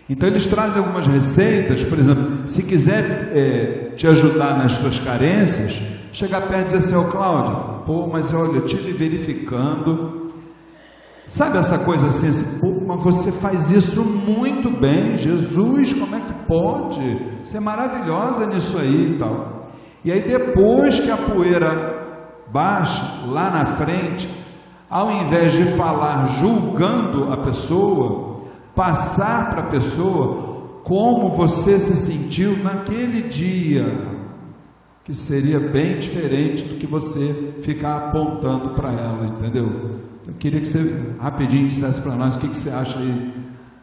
Então 0.07 0.29
eles 0.29 0.47
trazem 0.47 0.79
algumas 0.83 1.07
receitas, 1.07 1.83
por 1.83 1.99
exemplo, 1.99 2.47
se 2.47 2.63
quiser 2.65 3.31
é, 3.33 3.95
te 3.97 4.07
ajudar 4.07 4.59
nas 4.59 4.73
suas 4.73 4.99
carências, 4.99 5.83
chegar 6.13 6.43
perto 6.43 6.61
e 6.61 6.65
dizer 6.65 6.77
assim, 6.77 6.97
ô 6.97 7.01
oh, 7.01 7.05
Cláudio, 7.05 7.85
pô, 7.87 8.07
mas 8.09 8.31
olha, 8.35 8.59
eu 8.59 8.65
estive 8.67 8.93
verificando, 8.93 10.29
sabe 11.31 11.59
essa 11.59 11.79
coisa 11.79 12.09
assim, 12.09 12.29
assim, 12.29 12.85
mas 12.87 13.03
você 13.03 13.31
faz 13.31 13.71
isso 13.71 14.03
muito 14.05 14.69
bem, 14.81 15.15
Jesus, 15.15 15.93
como 15.93 16.17
é 16.17 16.21
que 16.21 16.33
pode? 16.47 17.39
Você 17.43 17.57
é 17.57 17.61
maravilhosa 17.61 18.47
nisso 18.47 18.77
aí 18.77 19.15
e 19.15 19.19
tal. 19.19 19.71
E 20.05 20.11
aí, 20.11 20.23
depois 20.23 20.99
que 20.99 21.11
a 21.11 21.17
poeira 21.17 22.45
baixa, 22.53 23.27
lá 23.29 23.51
na 23.51 23.67
frente, 23.67 24.29
ao 24.89 25.11
invés 25.13 25.53
de 25.53 25.65
falar 25.77 26.27
julgando 26.27 27.33
a 27.33 27.37
pessoa, 27.37 28.41
passar 28.75 29.51
para 29.51 29.61
a 29.61 29.71
pessoa 29.71 30.81
como 30.83 31.31
você 31.31 31.79
se 31.79 31.95
sentiu 31.95 32.57
naquele 32.57 33.29
dia, 33.29 33.85
que 35.05 35.15
seria 35.15 35.61
bem 35.61 35.99
diferente 35.99 36.65
do 36.65 36.77
que 36.77 36.87
você 36.87 37.55
ficar 37.63 38.09
apontando 38.09 38.75
para 38.75 38.91
ela, 38.91 39.27
entendeu? 39.27 40.10
Eu 40.27 40.35
queria 40.39 40.61
que 40.61 40.67
você 40.67 41.15
rapidinho 41.19 41.67
dissesse 41.67 42.01
para 42.01 42.15
nós 42.15 42.37
o 42.37 42.41
que, 42.41 42.49
que 42.49 42.57
você 42.57 42.71
acha 42.71 42.99
aí 42.99 43.33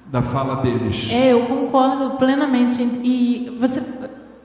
da 0.06 0.22
fala 0.22 0.58
deles. 0.58 1.10
É, 1.12 1.34
eu 1.34 1.46
concordo 1.46 2.18
plenamente. 2.18 2.82
E 2.82 3.58
você 3.60 3.82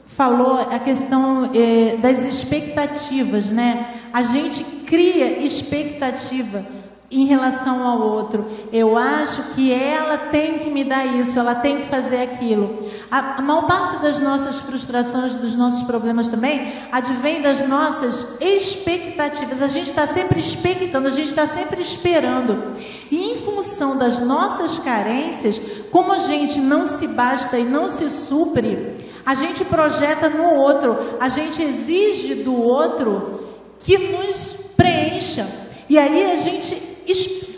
falou 0.04 0.60
a 0.60 0.78
questão 0.78 1.50
é, 1.54 1.96
das 1.96 2.24
expectativas, 2.24 3.50
né? 3.50 4.00
A 4.12 4.22
gente 4.22 4.64
cria 4.86 5.38
expectativa 5.42 6.64
em 7.12 7.26
relação 7.26 7.86
ao 7.86 8.00
outro. 8.00 8.46
Eu 8.72 8.96
acho 8.96 9.54
que 9.54 9.72
ela 9.72 10.16
tem 10.16 10.58
que 10.58 10.70
me 10.70 10.84
dar 10.84 11.04
isso, 11.04 11.38
ela 11.38 11.54
tem 11.54 11.78
que 11.78 11.88
fazer 11.88 12.22
aquilo. 12.22 12.88
A, 13.10 13.38
a 13.38 13.42
maior 13.42 13.66
parte 13.66 13.96
das 13.98 14.18
nossas 14.18 14.58
frustrações, 14.58 15.34
dos 15.34 15.54
nossos 15.54 15.82
problemas 15.82 16.28
também, 16.28 16.72
advém 16.90 17.42
das 17.42 17.66
nossas 17.68 18.26
expectativas. 18.40 19.62
A 19.62 19.68
gente 19.68 19.90
está 19.90 20.06
sempre 20.06 20.40
expectando, 20.40 21.08
a 21.08 21.10
gente 21.10 21.28
está 21.28 21.46
sempre 21.46 21.80
esperando. 21.80 22.72
E 23.10 23.32
em 23.32 23.36
função 23.36 23.96
das 23.96 24.18
nossas 24.18 24.78
carências, 24.78 25.60
como 25.90 26.12
a 26.12 26.18
gente 26.18 26.60
não 26.60 26.86
se 26.86 27.06
basta 27.06 27.58
e 27.58 27.64
não 27.64 27.88
se 27.88 28.08
supre, 28.08 29.10
a 29.24 29.34
gente 29.34 29.64
projeta 29.64 30.28
no 30.28 30.58
outro, 30.60 31.16
a 31.20 31.28
gente 31.28 31.62
exige 31.62 32.36
do 32.36 32.54
outro 32.54 33.40
que 33.78 33.98
nos 33.98 34.54
preencha. 34.76 35.46
E 35.88 35.98
aí 35.98 36.32
a 36.32 36.36
gente 36.36 36.91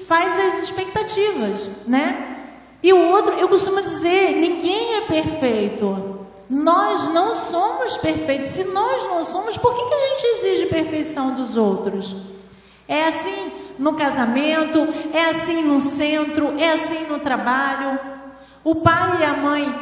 faz 0.07 0.39
as 0.39 0.63
expectativas, 0.65 1.71
né? 1.87 2.35
E 2.83 2.93
o 2.93 3.11
outro, 3.11 3.33
eu 3.35 3.49
costumo 3.49 3.81
dizer, 3.81 4.37
ninguém 4.37 4.97
é 4.97 5.01
perfeito. 5.03 6.27
Nós 6.51 7.09
não 7.09 7.35
somos 7.35 7.97
perfeitos. 7.97 8.49
Se 8.49 8.65
nós 8.65 9.05
não 9.05 9.25
somos, 9.25 9.57
por 9.57 9.75
que, 9.75 9.85
que 9.85 9.95
a 9.95 10.09
gente 10.09 10.27
exige 10.27 10.67
perfeição 10.67 11.35
dos 11.35 11.57
outros? 11.57 12.15
É 12.87 13.07
assim 13.07 13.53
no 13.79 13.95
casamento, 13.95 14.87
é 15.13 15.25
assim 15.25 15.63
no 15.63 15.81
centro, 15.81 16.55
é 16.59 16.73
assim 16.73 17.07
no 17.09 17.19
trabalho. 17.19 17.99
O 18.63 18.75
pai 18.77 19.23
e 19.23 19.25
a 19.25 19.35
mãe 19.35 19.75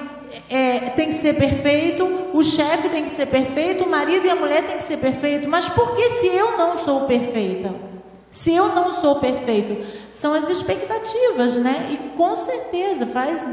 é, 0.49 0.79
tem 0.91 1.09
que 1.09 1.15
ser 1.15 1.35
perfeito, 1.35 2.05
o 2.33 2.43
chefe 2.43 2.89
tem 2.89 3.05
que 3.05 3.11
ser 3.11 3.27
perfeito, 3.27 3.85
o 3.85 3.91
marido 3.91 4.27
e 4.27 4.31
a 4.31 4.37
mulher 4.37 4.65
tem 4.65 4.77
que 4.77 4.85
ser 4.85 4.99
perfeito. 4.99 5.49
Mas 5.49 5.69
por 5.69 5.97
que 5.97 6.09
se 6.11 6.29
eu 6.29 6.57
não 6.57 6.77
sou 6.77 7.01
perfeita? 7.03 7.92
Se 8.33 8.53
eu 8.53 8.75
não 8.75 8.93
sou 8.93 9.21
perfeito, 9.21 9.87
são 10.15 10.33
as 10.33 10.49
expectativas, 10.49 11.57
né? 11.59 11.89
E 11.91 12.17
com 12.17 12.35
certeza 12.35 13.07
faz 13.07 13.49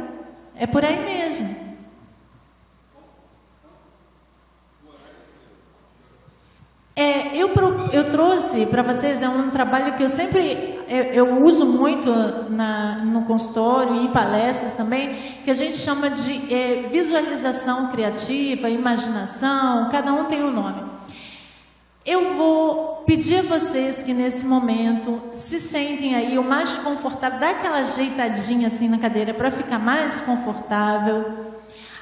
É 0.55 0.65
por 0.65 0.83
aí 0.83 0.99
mesmo. 1.03 1.69
É, 6.95 7.37
eu, 7.37 7.49
eu 7.93 8.11
trouxe 8.11 8.65
para 8.65 8.81
vocês, 8.81 9.21
é 9.21 9.29
um 9.29 9.49
trabalho 9.51 9.95
que 9.95 10.03
eu 10.03 10.09
sempre 10.09 10.79
eu, 10.89 11.03
eu 11.03 11.43
uso 11.43 11.65
muito 11.65 12.11
na, 12.49 12.97
no 12.97 13.21
consultório 13.25 13.95
e 13.95 14.05
em 14.05 14.11
palestras 14.11 14.73
também, 14.73 15.15
que 15.45 15.51
a 15.51 15.53
gente 15.53 15.77
chama 15.77 16.09
de 16.09 16.53
é, 16.53 16.87
visualização 16.91 17.87
criativa, 17.87 18.69
imaginação, 18.69 19.87
cada 19.91 20.11
um 20.11 20.25
tem 20.25 20.43
um 20.43 20.51
nome. 20.51 20.78
Eu 22.09 22.33
vou 22.33 23.03
pedir 23.05 23.37
a 23.37 23.41
vocês 23.43 24.01
que 24.01 24.15
nesse 24.15 24.43
momento 24.43 25.21
se 25.35 25.61
sentem 25.61 26.15
aí 26.15 26.39
o 26.39 26.43
mais 26.43 26.75
confortável, 26.79 27.39
dá 27.39 27.51
aquela 27.51 27.81
ajeitadinha 27.81 28.67
assim 28.67 28.89
na 28.89 28.97
cadeira 28.97 29.31
para 29.31 29.51
ficar 29.51 29.77
mais 29.77 30.19
confortável. 30.19 31.37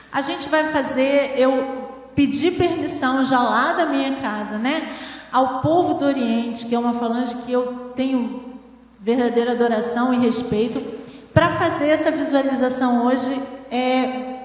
A 0.09 0.21
gente 0.21 0.47
vai 0.47 0.71
fazer, 0.71 1.33
eu 1.35 1.91
pedir 2.15 2.51
permissão 2.51 3.21
já 3.25 3.41
lá 3.41 3.73
da 3.73 3.85
minha 3.85 4.15
casa, 4.21 4.57
né? 4.57 4.95
Ao 5.29 5.59
povo 5.59 5.95
do 5.95 6.05
Oriente, 6.05 6.65
que 6.65 6.73
é 6.73 6.79
uma 6.79 6.93
falange 6.93 7.35
que 7.45 7.51
eu 7.51 7.91
tenho 7.93 8.53
verdadeira 9.01 9.51
adoração 9.51 10.13
e 10.13 10.19
respeito, 10.19 10.81
para 11.33 11.51
fazer 11.51 11.89
essa 11.89 12.11
visualização 12.11 13.05
hoje 13.05 13.41
é 13.69 14.36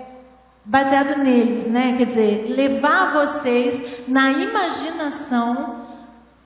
baseado 0.65 1.19
neles, 1.19 1.67
né? 1.67 1.97
Quer 1.99 2.07
dizer, 2.07 2.47
levar 2.49 3.13
vocês 3.13 4.09
na 4.09 4.31
imaginação 4.31 5.83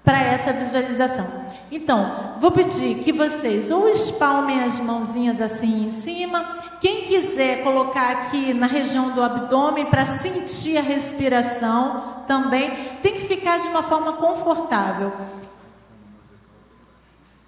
para 0.05 0.21
essa 0.21 0.53
visualização. 0.53 1.27
Então, 1.71 2.37
vou 2.39 2.53
pedir 2.53 3.03
que 3.03 3.13
vocês 3.13 3.71
ou 3.71 3.89
espalmem 3.89 4.63
as 4.63 4.79
mãozinhas 4.79 5.41
assim 5.41 5.89
em 5.89 5.91
cima. 5.91 6.45
Quem 6.81 7.03
quiser 7.03 7.65
colocar 7.65 8.11
aqui 8.11 8.55
na 8.55 8.67
região 8.67 9.11
do 9.11 9.23
abdômen 9.23 9.87
para 9.87 10.07
sentir 10.07 10.79
a 10.79 10.83
respiração 10.83 12.25
também, 12.29 12.99
tem 13.03 13.15
que 13.15 13.27
ficar 13.27 13.59
de 13.59 13.69
uma 13.69 13.83
forma 13.83 14.13
confortável. 14.15 15.13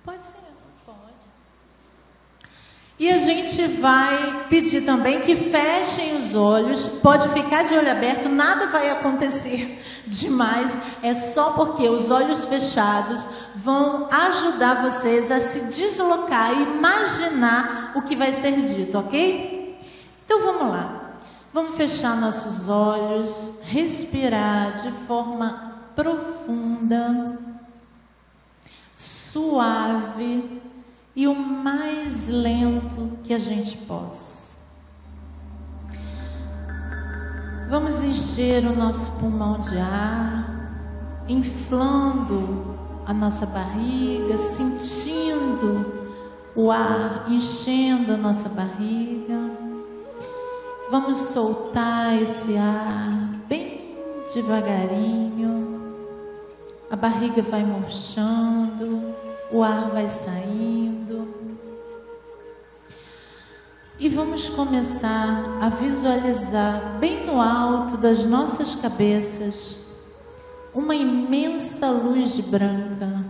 Pode 0.05 0.25
ser. 0.27 0.39
E 2.99 3.09
a 3.09 3.19
gente 3.19 3.65
vai 3.81 4.47
pedir 4.49 4.81
também 4.81 5.21
que 5.21 5.37
fechem 5.37 6.17
os 6.17 6.35
olhos, 6.35 6.85
pode 7.01 7.29
ficar 7.29 7.63
de 7.63 7.73
olho 7.75 7.89
aberto, 7.89 8.29
nada 8.29 8.67
vai 8.67 8.91
acontecer 8.91 9.81
demais, 10.05 10.77
é 11.01 11.15
só 11.15 11.53
porque 11.53 11.89
os 11.89 12.11
olhos 12.11 12.45
fechados 12.45 13.25
vão 13.55 14.09
ajudar 14.11 14.83
vocês 14.83 15.31
a 15.31 15.41
se 15.41 15.61
deslocar 15.61 16.53
e 16.59 16.63
imaginar 16.65 17.93
o 17.95 18.03
que 18.03 18.17
vai 18.17 18.33
ser 18.33 18.63
dito, 18.63 18.99
ok? 18.99 19.79
Então 20.25 20.43
vamos 20.43 20.73
lá, 20.73 21.13
vamos 21.55 21.77
fechar 21.77 22.17
nossos 22.17 22.69
olhos, 22.69 23.53
respirar 23.63 24.73
de 24.73 24.91
forma 25.07 25.73
profunda, 25.95 27.39
suave 28.97 30.68
e 31.19 31.27
o 31.27 31.35
mais 31.35 32.29
lento 32.29 33.19
que 33.25 33.35
a 33.35 33.39
gente 33.39 33.77
possa. 33.77 34.55
Vamos 37.69 38.01
encher 38.05 38.65
o 38.65 38.77
nosso 38.77 39.11
pulmão 39.19 39.59
de 39.59 39.77
ar, 39.79 41.25
inflando 41.29 42.79
a 43.05 43.13
nossa 43.13 43.45
barriga, 43.47 44.39
sentindo 44.39 46.09
o 46.55 46.71
ar 46.71 47.25
enchendo 47.29 48.13
a 48.13 48.17
nossa 48.17 48.49
barriga. 48.49 49.41
Vamos 50.89 51.19
soltar 51.19 52.23
esse 52.23 52.57
ar 52.57 53.35
bem 53.49 53.97
devagarinho. 54.33 55.97
A 56.89 56.95
barriga 56.95 57.43
vai 57.43 57.65
murchando, 57.65 59.28
o 59.51 59.63
ar 59.63 59.91
vai 59.91 60.11
saindo. 60.11 61.35
E 63.99 64.09
vamos 64.09 64.49
começar 64.49 65.59
a 65.61 65.69
visualizar 65.69 66.99
bem 67.01 67.27
no 67.27 67.41
alto 67.41 67.97
das 67.97 68.25
nossas 68.25 68.75
cabeças 68.77 69.77
uma 70.75 70.95
imensa 70.95 71.91
luz 71.91 72.39
branca. 72.39 73.25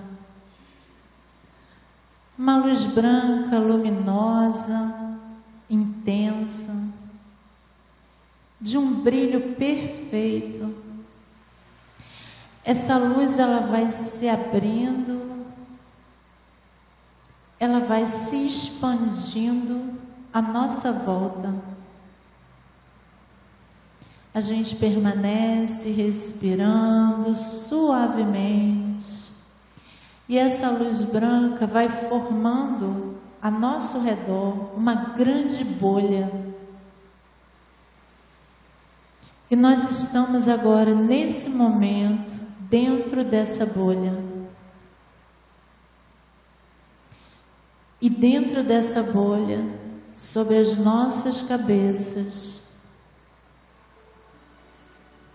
Uma 2.36 2.56
luz 2.56 2.84
branca 2.84 3.58
luminosa, 3.58 4.94
intensa, 5.68 6.76
de 8.60 8.76
um 8.76 8.94
brilho 8.94 9.54
perfeito. 9.54 10.74
Essa 12.64 12.98
luz 12.98 13.38
ela 13.38 13.60
vai 13.60 13.90
se 13.90 14.28
abrindo 14.28 15.27
ela 17.58 17.80
vai 17.80 18.06
se 18.06 18.36
expandindo 18.36 19.92
à 20.32 20.40
nossa 20.40 20.92
volta. 20.92 21.54
A 24.32 24.40
gente 24.40 24.76
permanece 24.76 25.90
respirando 25.90 27.34
suavemente 27.34 29.32
e 30.28 30.38
essa 30.38 30.70
luz 30.70 31.02
branca 31.02 31.66
vai 31.66 31.88
formando 31.88 33.16
a 33.40 33.50
nosso 33.50 33.98
redor 33.98 34.76
uma 34.76 34.94
grande 34.94 35.64
bolha. 35.64 36.30
E 39.50 39.56
nós 39.56 39.90
estamos 39.90 40.46
agora, 40.46 40.94
nesse 40.94 41.48
momento, 41.48 42.34
dentro 42.68 43.24
dessa 43.24 43.64
bolha. 43.64 44.27
E 48.00 48.08
dentro 48.08 48.62
dessa 48.62 49.02
bolha, 49.02 49.64
sobre 50.14 50.56
as 50.56 50.76
nossas 50.76 51.42
cabeças, 51.42 52.60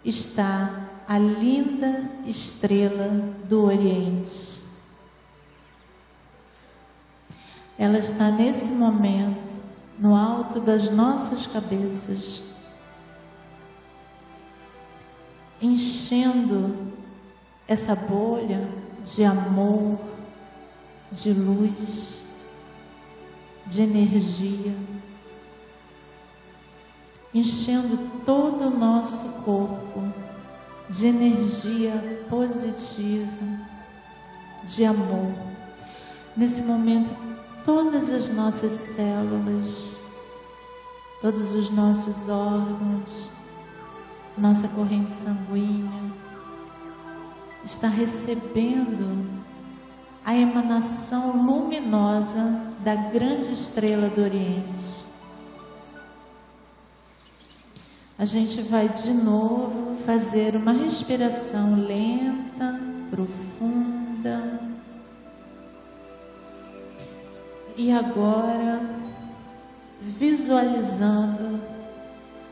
está 0.03 0.89
a 1.07 1.17
linda 1.17 2.09
estrela 2.25 3.09
do 3.49 3.65
Oriente. 3.65 4.61
Ela 7.77 7.99
está 7.99 8.31
nesse 8.31 8.71
momento 8.71 9.61
no 9.99 10.15
alto 10.15 10.59
das 10.61 10.89
nossas 10.89 11.45
cabeças, 11.47 12.41
enchendo 15.61 16.93
essa 17.67 17.95
bolha 17.95 18.69
de 19.03 19.23
amor, 19.23 19.99
de 21.11 21.33
luz 21.33 22.22
de 23.65 23.81
energia, 23.81 24.75
enchendo 27.33 27.97
todo 28.25 28.67
o 28.67 28.77
nosso 28.77 29.23
corpo 29.43 30.03
de 30.89 31.07
energia 31.07 32.25
positiva, 32.29 33.59
de 34.63 34.85
amor. 34.85 35.33
Nesse 36.35 36.61
momento, 36.61 37.09
todas 37.65 38.09
as 38.09 38.29
nossas 38.29 38.71
células, 38.71 39.97
todos 41.21 41.51
os 41.51 41.69
nossos 41.69 42.27
órgãos, 42.27 43.27
nossa 44.37 44.67
corrente 44.67 45.11
sanguínea 45.11 46.11
está 47.63 47.87
recebendo 47.87 49.42
a 50.25 50.33
emanação 50.33 51.31
luminosa 51.45 52.61
da 52.79 52.95
grande 52.95 53.51
estrela 53.51 54.07
do 54.09 54.21
Oriente. 54.21 55.03
A 58.17 58.25
gente 58.25 58.61
vai 58.61 58.87
de 58.87 59.11
novo 59.11 59.97
fazer 60.05 60.55
uma 60.55 60.71
respiração 60.71 61.75
lenta, 61.75 62.79
profunda. 63.09 64.61
E 67.75 67.91
agora, 67.91 68.81
visualizando 69.99 71.59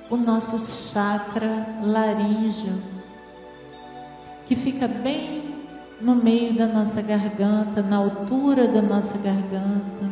o 0.10 0.18
nosso 0.18 0.60
chakra 0.92 1.68
laríngeo, 1.82 2.82
que 4.46 4.56
fica 4.56 4.88
bem 4.88 5.51
no 6.02 6.16
meio 6.16 6.54
da 6.54 6.68
nossa 6.68 7.02
garganta, 7.02 7.82
na 7.82 7.98
altura 7.98 8.68
da 8.68 8.82
nossa 8.82 9.18
garganta. 9.18 10.12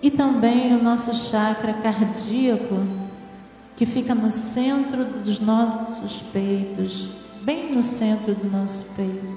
E 0.00 0.10
também 0.10 0.74
o 0.74 0.82
nosso 0.82 1.12
chakra 1.12 1.74
cardíaco, 1.74 2.86
que 3.76 3.84
fica 3.84 4.14
no 4.14 4.30
centro 4.30 5.04
dos 5.04 5.38
nossos 5.40 6.22
peitos, 6.32 7.10
bem 7.42 7.74
no 7.74 7.82
centro 7.82 8.34
do 8.34 8.48
nosso 8.48 8.86
peito. 8.96 9.36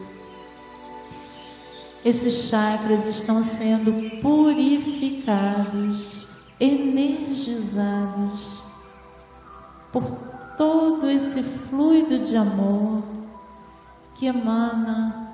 Esses 2.04 2.50
chakras 2.50 3.06
estão 3.06 3.44
sendo 3.44 3.94
purificados 4.22 6.28
energizados 6.60 8.64
por 9.92 10.04
todo 10.58 11.08
esse 11.10 11.44
fluido 11.44 12.18
de 12.20 12.36
amor 12.38 13.04
que 14.22 14.28
emana 14.28 15.34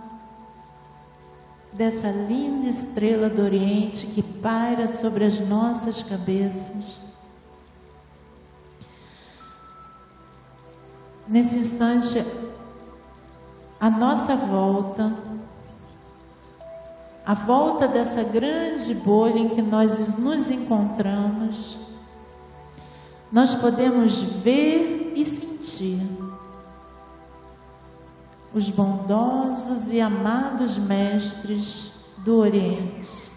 dessa 1.73 2.09
linda 2.09 2.69
estrela 2.69 3.29
do 3.29 3.41
Oriente 3.41 4.07
que 4.07 4.23
paira 4.23 4.87
sobre 4.87 5.25
as 5.25 5.41
nossas 5.41 6.01
cabeças. 6.01 6.97
Nesse 11.27 11.59
instante, 11.59 12.25
a 13.77 13.89
nossa 13.89 14.37
volta, 14.37 15.13
a 17.25 17.33
volta 17.33 17.89
dessa 17.89 18.23
grande 18.23 18.93
bolha 18.93 19.37
em 19.37 19.49
que 19.49 19.61
nós 19.61 20.15
nos 20.17 20.49
encontramos, 20.49 21.77
nós 23.29 23.53
podemos 23.53 24.21
ver 24.21 25.11
e 25.13 25.25
sentir 25.25 26.26
os 28.57 28.71
bondosos 28.71 29.87
e 29.91 30.01
amados 30.01 30.79
mestres 30.79 31.91
do 32.17 32.37
Oriente. 32.37 33.31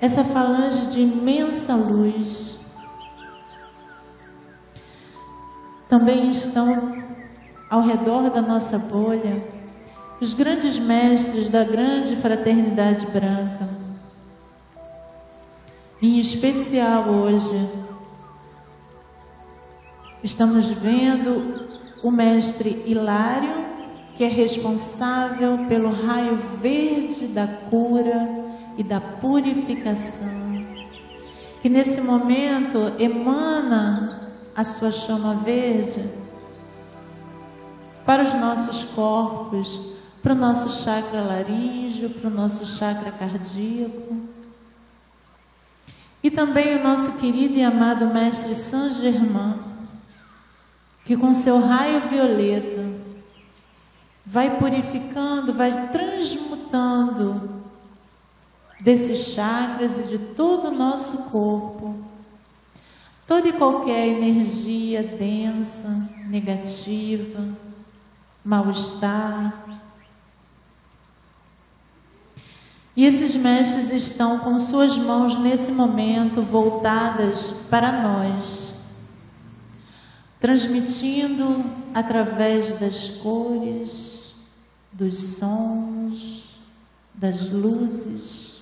Essa 0.00 0.24
falange 0.24 0.86
de 0.86 1.02
imensa 1.02 1.74
luz 1.76 2.56
também 5.90 6.30
estão 6.30 7.04
ao 7.68 7.82
redor 7.82 8.30
da 8.30 8.40
nossa 8.40 8.78
bolha 8.78 9.44
os 10.18 10.32
grandes 10.32 10.78
mestres 10.78 11.50
da 11.50 11.64
grande 11.64 12.16
fraternidade 12.16 13.04
branca. 13.06 13.68
Em 16.00 16.18
especial 16.18 17.10
hoje, 17.10 17.68
estamos 20.22 20.70
vendo 20.70 21.82
o 22.02 22.10
mestre 22.10 22.82
Hilário, 22.86 23.66
que 24.14 24.24
é 24.24 24.28
responsável 24.28 25.66
pelo 25.68 25.90
raio 25.90 26.36
verde 26.60 27.26
da 27.28 27.46
cura 27.46 28.28
e 28.76 28.82
da 28.82 29.00
purificação, 29.00 30.66
que 31.60 31.68
nesse 31.68 32.00
momento 32.00 32.92
emana 32.98 34.38
a 34.54 34.64
sua 34.64 34.90
chama 34.90 35.34
verde 35.36 36.02
para 38.04 38.22
os 38.22 38.34
nossos 38.34 38.84
corpos, 38.84 39.80
para 40.22 40.32
o 40.32 40.36
nosso 40.36 40.70
chakra 40.82 41.22
laríngeo, 41.22 42.10
para 42.10 42.28
o 42.28 42.32
nosso 42.32 42.66
chakra 42.66 43.10
cardíaco. 43.12 44.20
E 46.22 46.30
também 46.30 46.76
o 46.76 46.82
nosso 46.82 47.12
querido 47.12 47.56
e 47.56 47.62
amado 47.62 48.06
mestre 48.06 48.54
Saint 48.54 48.92
Germain, 48.92 49.71
que 51.04 51.16
com 51.16 51.34
seu 51.34 51.58
raio 51.58 52.08
violeta 52.08 52.86
vai 54.24 54.56
purificando, 54.56 55.52
vai 55.52 55.90
transmutando 55.90 57.62
desses 58.80 59.18
chakras 59.32 59.98
e 59.98 60.04
de 60.04 60.18
todo 60.18 60.68
o 60.68 60.74
nosso 60.74 61.30
corpo 61.30 62.02
toda 63.26 63.48
e 63.48 63.52
qualquer 63.52 64.08
energia 64.08 65.02
densa, 65.02 65.88
negativa, 66.26 67.48
mal-estar. 68.44 69.80
E 72.94 73.06
esses 73.06 73.34
mestres 73.34 73.90
estão 73.90 74.38
com 74.40 74.58
suas 74.58 74.98
mãos 74.98 75.38
nesse 75.38 75.72
momento 75.72 76.42
voltadas 76.42 77.52
para 77.70 78.02
nós 78.02 78.71
transmitindo 80.42 81.64
através 81.94 82.72
das 82.72 83.08
cores, 83.08 84.34
dos 84.90 85.36
sons, 85.36 86.60
das 87.14 87.48
luzes, 87.48 88.60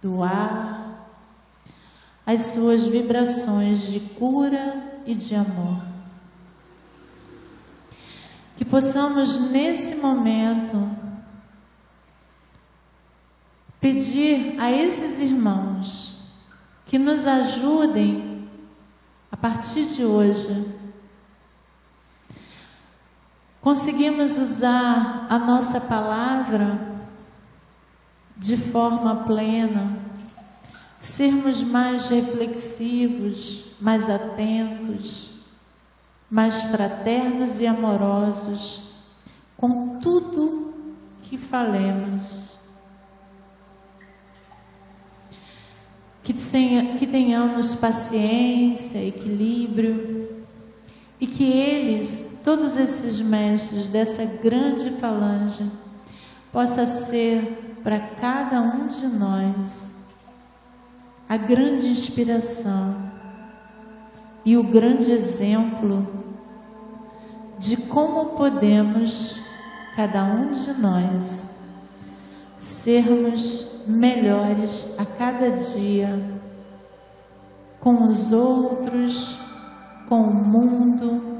do 0.00 0.22
ar, 0.22 1.10
as 2.24 2.42
suas 2.42 2.84
vibrações 2.84 3.82
de 3.82 3.98
cura 3.98 5.00
e 5.04 5.16
de 5.16 5.34
amor. 5.34 5.82
Que 8.56 8.64
possamos 8.64 9.50
nesse 9.50 9.96
momento 9.96 10.88
pedir 13.80 14.54
a 14.60 14.70
esses 14.70 15.18
irmãos 15.18 16.14
que 16.86 16.96
nos 16.96 17.26
ajudem 17.26 18.46
a 19.32 19.36
partir 19.36 19.86
de 19.86 20.04
hoje 20.04 20.80
conseguimos 23.62 24.36
usar 24.38 25.28
a 25.30 25.38
nossa 25.38 25.80
palavra 25.80 26.78
de 28.36 28.56
forma 28.56 29.24
plena, 29.24 29.96
sermos 30.98 31.62
mais 31.62 32.08
reflexivos, 32.08 33.64
mais 33.80 34.10
atentos, 34.10 35.30
mais 36.28 36.60
fraternos 36.62 37.60
e 37.60 37.66
amorosos 37.66 38.82
com 39.56 40.00
tudo 40.00 40.74
que 41.22 41.38
falemos. 41.38 42.50
Que, 46.24 47.06
tenhamos 47.06 47.74
paciência, 47.74 49.04
equilíbrio 49.04 50.44
e 51.20 51.26
que 51.26 51.44
eles 51.44 52.31
todos 52.44 52.76
esses 52.76 53.20
mestres 53.20 53.88
dessa 53.88 54.24
grande 54.24 54.90
falange 54.90 55.70
possa 56.52 56.86
ser 56.86 57.78
para 57.82 57.98
cada 57.98 58.60
um 58.60 58.86
de 58.86 59.06
nós 59.06 59.92
a 61.28 61.36
grande 61.36 61.88
inspiração 61.88 62.96
e 64.44 64.56
o 64.56 64.62
grande 64.62 65.10
exemplo 65.10 66.06
de 67.58 67.76
como 67.76 68.36
podemos, 68.36 69.40
cada 69.94 70.24
um 70.24 70.50
de 70.50 70.72
nós, 70.72 71.50
sermos 72.58 73.70
melhores 73.86 74.86
a 74.98 75.04
cada 75.04 75.50
dia 75.50 76.20
com 77.78 78.08
os 78.08 78.32
outros, 78.32 79.38
com 80.08 80.22
o 80.22 80.34
mundo 80.34 81.31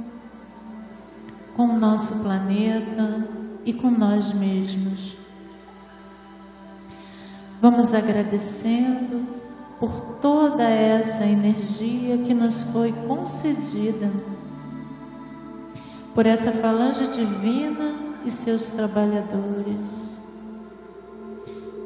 com 1.62 1.68
o 1.68 1.78
nosso 1.78 2.16
planeta 2.16 3.24
e 3.64 3.72
com 3.72 3.88
nós 3.88 4.32
mesmos. 4.32 5.16
Vamos 7.60 7.94
agradecendo 7.94 9.24
por 9.78 9.92
toda 10.20 10.64
essa 10.64 11.24
energia 11.24 12.18
que 12.18 12.34
nos 12.34 12.64
foi 12.64 12.90
concedida, 13.06 14.10
por 16.12 16.26
essa 16.26 16.50
falange 16.50 17.06
divina 17.06 17.94
e 18.24 18.30
seus 18.32 18.68
trabalhadores. 18.70 20.18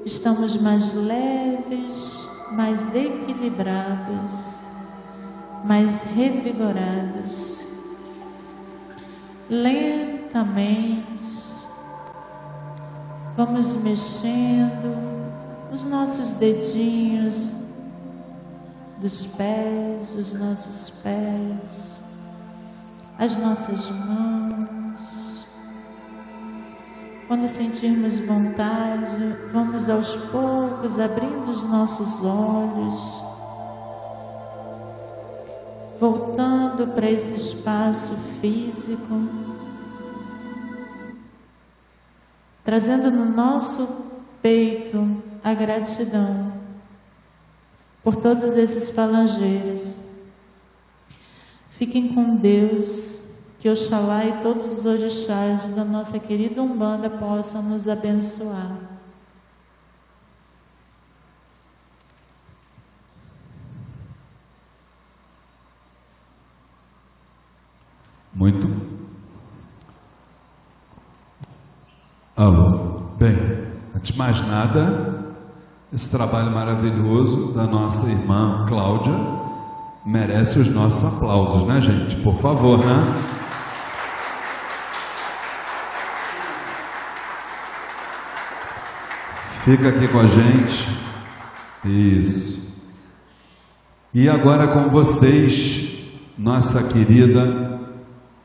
Estamos 0.06 0.56
mais 0.56 0.94
leves, 0.94 2.26
mais 2.50 2.94
equilibrados, 2.94 4.54
mais 5.66 6.02
revigorados 6.04 7.55
lentamente 9.48 11.36
vamos 13.36 13.76
mexendo 13.76 14.96
os 15.72 15.84
nossos 15.84 16.32
dedinhos 16.32 17.50
dos 18.98 19.26
pés, 19.26 20.14
os 20.14 20.32
nossos 20.32 20.90
pés, 21.02 21.96
as 23.18 23.36
nossas 23.36 23.90
mãos. 23.90 25.46
Quando 27.28 27.46
sentirmos 27.46 28.18
vontade, 28.18 29.36
vamos 29.52 29.88
aos 29.88 30.16
poucos 30.30 30.98
abrindo 30.98 31.50
os 31.50 31.62
nossos 31.62 32.24
olhos 32.24 33.25
voltando 35.98 36.88
para 36.88 37.10
esse 37.10 37.34
espaço 37.34 38.14
físico, 38.40 39.28
trazendo 42.64 43.10
no 43.10 43.24
nosso 43.24 43.88
peito 44.42 45.22
a 45.42 45.54
gratidão 45.54 46.52
por 48.02 48.16
todos 48.16 48.56
esses 48.56 48.90
falangeiros. 48.90 49.96
Fiquem 51.70 52.14
com 52.14 52.36
Deus, 52.36 53.20
que 53.58 53.68
Oxalá 53.68 54.24
e 54.24 54.32
todos 54.42 54.78
os 54.78 54.86
orixás 54.86 55.68
da 55.68 55.84
nossa 55.84 56.18
querida 56.18 56.62
Umbanda 56.62 57.10
possam 57.10 57.62
nos 57.62 57.88
abençoar. 57.88 58.95
Alô. 72.36 73.00
Bem, 73.18 73.32
antes 73.96 74.12
de 74.12 74.18
mais 74.18 74.46
nada, 74.46 75.24
esse 75.90 76.10
trabalho 76.10 76.52
maravilhoso 76.52 77.54
da 77.54 77.66
nossa 77.66 78.10
irmã 78.10 78.66
Cláudia 78.68 79.14
merece 80.04 80.58
os 80.58 80.68
nossos 80.68 81.14
aplausos, 81.14 81.64
né, 81.64 81.80
gente? 81.80 82.14
Por 82.16 82.36
favor, 82.36 82.84
né? 82.84 83.04
Fica 89.64 89.88
aqui 89.88 90.06
com 90.06 90.20
a 90.20 90.26
gente. 90.26 90.88
Isso. 91.86 92.84
E 94.12 94.28
agora 94.28 94.74
com 94.74 94.90
vocês, 94.90 96.06
nossa 96.36 96.86
querida 96.86 97.80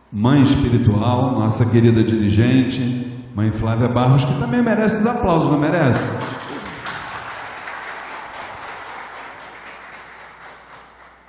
mãe 0.10 0.42
espiritual, 0.44 1.34
nossa 1.34 1.66
querida 1.66 2.02
dirigente, 2.02 3.11
mãe 3.34 3.52
Flávia 3.52 3.88
Barros, 3.88 4.26
que 4.26 4.40
também 4.40 4.62
merece 4.62 5.02
os 5.02 5.06
aplausos, 5.06 5.50
não 5.50 5.58
merece? 5.58 6.22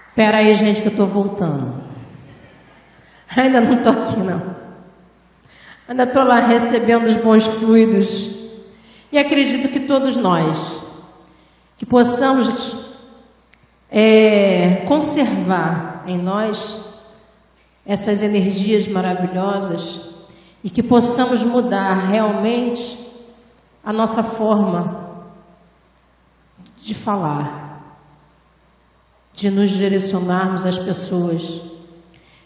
Espera 0.08 0.38
aí, 0.38 0.54
gente, 0.54 0.82
que 0.82 0.88
eu 0.88 0.92
estou 0.92 1.06
voltando. 1.06 1.82
Ainda 3.36 3.60
não 3.60 3.74
estou 3.74 3.92
aqui, 3.92 4.16
não. 4.18 4.56
Ainda 5.88 6.02
estou 6.02 6.24
lá 6.24 6.40
recebendo 6.40 7.04
os 7.04 7.16
bons 7.16 7.46
fluidos. 7.46 8.30
E 9.10 9.18
acredito 9.18 9.68
que 9.68 9.80
todos 9.80 10.16
nós, 10.16 10.82
que 11.78 11.86
possamos 11.86 12.76
é, 13.90 14.82
conservar 14.86 16.04
em 16.06 16.18
nós 16.18 16.80
essas 17.86 18.22
energias 18.22 18.86
maravilhosas 18.86 20.11
e 20.62 20.70
que 20.70 20.82
possamos 20.82 21.42
mudar 21.42 22.08
realmente 22.08 22.98
a 23.84 23.92
nossa 23.92 24.22
forma 24.22 25.10
de 26.76 26.94
falar, 26.94 27.96
de 29.34 29.50
nos 29.50 29.70
direcionarmos 29.70 30.64
às 30.64 30.78
pessoas, 30.78 31.60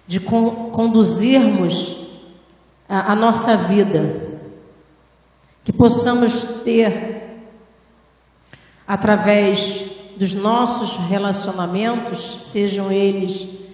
de 0.06 0.20
con 0.20 0.70
conduzirmos 0.70 1.97
a, 2.88 3.12
a 3.12 3.16
nossa 3.16 3.56
vida, 3.56 4.24
que 5.64 5.72
possamos 5.72 6.44
ter, 6.64 7.43
através 8.86 9.84
dos 10.16 10.32
nossos 10.32 10.97
relacionamentos, 11.09 12.18
sejam 12.51 12.90
eles 12.90 13.65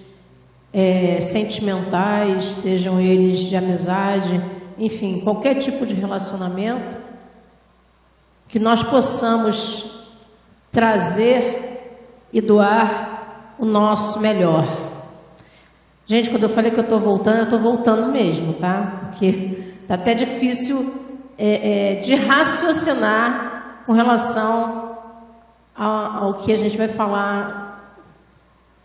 é, 0.72 1.20
sentimentais, 1.20 2.44
sejam 2.44 3.00
eles 3.00 3.40
de 3.40 3.56
amizade, 3.56 4.40
enfim, 4.78 5.20
qualquer 5.20 5.56
tipo 5.56 5.84
de 5.84 5.94
relacionamento, 5.94 6.96
que 8.48 8.58
nós 8.58 8.82
possamos 8.82 10.02
trazer 10.70 12.08
e 12.32 12.40
doar 12.40 13.54
o 13.58 13.64
nosso 13.64 14.18
melhor. 14.18 14.64
Gente, 16.06 16.30
quando 16.30 16.44
eu 16.44 16.48
falei 16.48 16.70
que 16.70 16.80
eu 16.80 16.84
estou 16.84 16.98
voltando, 16.98 17.38
eu 17.38 17.44
estou 17.44 17.60
voltando 17.60 18.10
mesmo, 18.10 18.54
tá? 18.54 19.08
Porque 19.08 19.26
está 19.82 19.94
até 19.94 20.14
difícil 20.14 20.94
é, 21.38 21.92
é, 21.92 22.00
de 22.00 22.14
raciocinar 22.14 23.82
com 23.86 23.92
relação 23.92 24.96
ao, 25.74 26.24
ao 26.24 26.34
que 26.34 26.52
a 26.52 26.58
gente 26.58 26.76
vai 26.76 26.88
falar 26.88 27.61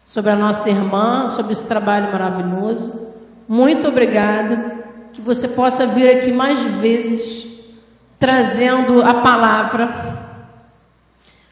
sobre 0.07 0.31
a 0.31 0.35
nossa 0.38 0.69
irmã, 0.69 1.29
sobre 1.29 1.51
esse 1.51 1.65
trabalho 1.65 2.09
maravilhoso. 2.13 2.93
Muito 3.45 3.89
obrigada. 3.89 4.77
Que 5.11 5.19
você 5.19 5.49
possa 5.49 5.85
vir 5.85 6.09
aqui 6.09 6.31
mais 6.31 6.63
vezes 6.63 7.45
trazendo 8.17 9.01
a 9.01 9.15
palavra 9.15 10.25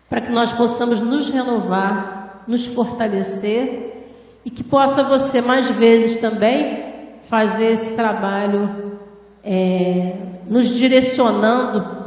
para 0.09 0.21
que 0.21 0.31
nós 0.31 0.53
possamos 0.53 1.01
nos 1.01 1.27
renovar, 1.29 2.43
nos 2.47 2.65
fortalecer 2.65 4.05
e 4.45 4.49
que 4.49 4.63
possa 4.63 5.03
você 5.03 5.41
mais 5.41 5.69
vezes 5.69 6.15
também 6.15 6.85
fazer 7.27 7.73
esse 7.73 7.91
trabalho 7.91 8.99
é, 9.43 10.15
nos 10.47 10.69
direcionando 10.69 12.05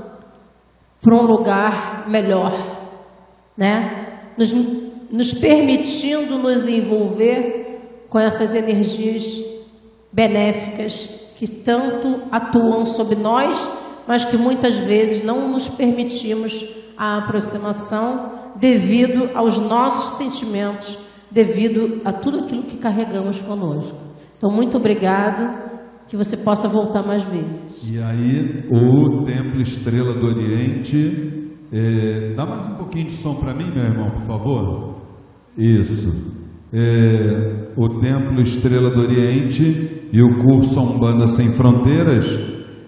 para 1.02 1.14
um 1.14 1.22
lugar 1.22 2.04
melhor, 2.08 2.54
né? 3.56 4.20
Nos, 4.36 4.52
nos 5.10 5.32
permitindo 5.32 6.38
nos 6.38 6.66
envolver 6.66 7.80
com 8.08 8.18
essas 8.18 8.54
energias 8.54 9.42
benéficas 10.12 11.06
que 11.36 11.46
tanto 11.46 12.22
atuam 12.32 12.84
sobre 12.84 13.16
nós, 13.16 13.70
mas 14.06 14.24
que 14.24 14.36
muitas 14.36 14.78
vezes 14.78 15.22
não 15.22 15.50
nos 15.50 15.68
permitimos 15.68 16.64
a 16.96 17.18
aproximação 17.18 18.32
devido 18.56 19.30
aos 19.34 19.58
nossos 19.58 20.18
sentimentos, 20.18 20.98
devido 21.30 22.00
a 22.04 22.12
tudo 22.12 22.40
aquilo 22.40 22.64
que 22.64 22.78
carregamos 22.78 23.40
conosco. 23.42 23.98
Então, 24.36 24.50
muito 24.50 24.76
obrigado, 24.76 25.68
que 26.08 26.16
você 26.16 26.36
possa 26.36 26.66
voltar 26.66 27.06
mais 27.06 27.22
vezes. 27.22 27.86
E 27.88 28.02
aí, 28.02 28.64
o 28.70 29.24
Templo 29.24 29.60
Estrela 29.60 30.14
do 30.14 30.26
Oriente, 30.26 31.60
é, 31.70 32.32
dá 32.34 32.46
mais 32.46 32.66
um 32.66 32.76
pouquinho 32.76 33.06
de 33.06 33.12
som 33.12 33.34
para 33.34 33.54
mim, 33.54 33.70
meu 33.70 33.84
irmão, 33.84 34.10
por 34.10 34.22
favor. 34.22 34.97
Isso. 35.58 36.38
É, 36.72 37.72
o 37.76 38.00
Templo 38.00 38.40
Estrela 38.40 38.90
do 38.90 39.00
Oriente 39.00 40.08
e 40.12 40.22
o 40.22 40.38
curso 40.38 40.80
Umbanda 40.80 41.26
Sem 41.26 41.48
Fronteiras, 41.48 42.26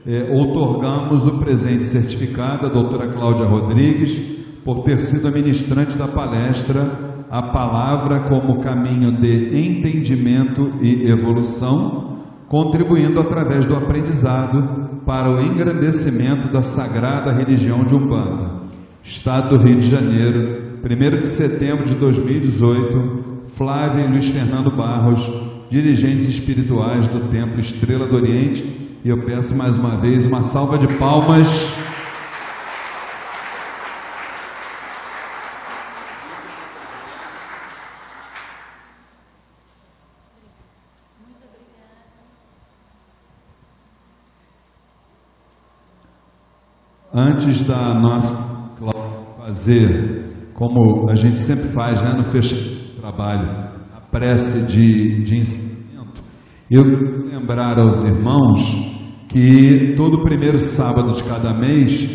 é, 0.07 0.31
outorgamos 0.33 1.27
o 1.27 1.39
presente 1.39 1.85
certificado 1.85 2.67
à 2.67 2.69
doutora 2.71 3.09
Cláudia 3.13 3.47
Rodrigues 3.47 4.19
por 4.65 4.85
ter 4.85 5.01
sido 5.01 5.29
a 5.29 5.31
ministrante 5.31 5.99
da 5.99 6.07
palestra 6.07 7.27
A 7.31 7.43
Palavra 7.51 8.29
como 8.29 8.61
Caminho 8.61 9.21
de 9.21 9.59
Entendimento 9.59 10.73
e 10.81 11.11
Evolução, 11.11 12.19
contribuindo 12.49 13.21
através 13.21 13.67
do 13.67 13.77
aprendizado 13.77 15.03
para 15.05 15.31
o 15.31 15.41
engrandecimento 15.41 16.49
da 16.53 16.63
sagrada 16.63 17.33
religião 17.33 17.85
de 17.85 17.95
Umbanda. 17.95 18.61
Estado 19.03 19.57
do 19.57 19.65
Rio 19.65 19.79
de 19.79 19.87
Janeiro, 19.87 20.70
1 20.83 21.19
de 21.19 21.27
setembro 21.27 21.85
de 21.85 21.95
2018, 21.95 23.49
Flávia 23.55 24.05
e 24.05 24.09
Luiz 24.09 24.29
Fernando 24.29 24.75
Barros, 24.75 25.31
dirigentes 25.69 26.27
espirituais 26.27 27.07
do 27.09 27.29
Templo 27.29 27.61
Estrela 27.61 28.07
do 28.07 28.17
Oriente, 28.17 28.65
e 29.05 29.09
eu 29.09 29.23
peço 29.25 29.55
mais 29.55 29.77
uma 29.77 29.97
vez 29.97 30.27
uma 30.27 30.43
salva 30.43 30.79
de 30.79 30.89
palmas. 30.97 31.49
Antes 47.13 47.63
da 47.65 47.93
nossa 47.93 48.61
fazer, 49.51 50.40
como 50.61 51.09
a 51.09 51.15
gente 51.15 51.39
sempre 51.39 51.69
faz 51.69 52.03
né, 52.03 52.13
no 52.19 52.23
fechamento 52.23 52.95
do 52.95 53.01
trabalho, 53.01 53.49
a 53.97 54.01
prece 54.11 54.67
de, 54.71 55.23
de 55.23 55.39
ensinamento, 55.39 56.23
eu 56.71 56.83
lembrar 56.83 57.79
aos 57.79 58.05
irmãos 58.05 58.61
que 59.27 59.95
todo 59.97 60.23
primeiro 60.23 60.59
sábado 60.59 61.13
de 61.13 61.25
cada 61.25 61.55
mês, 61.55 62.11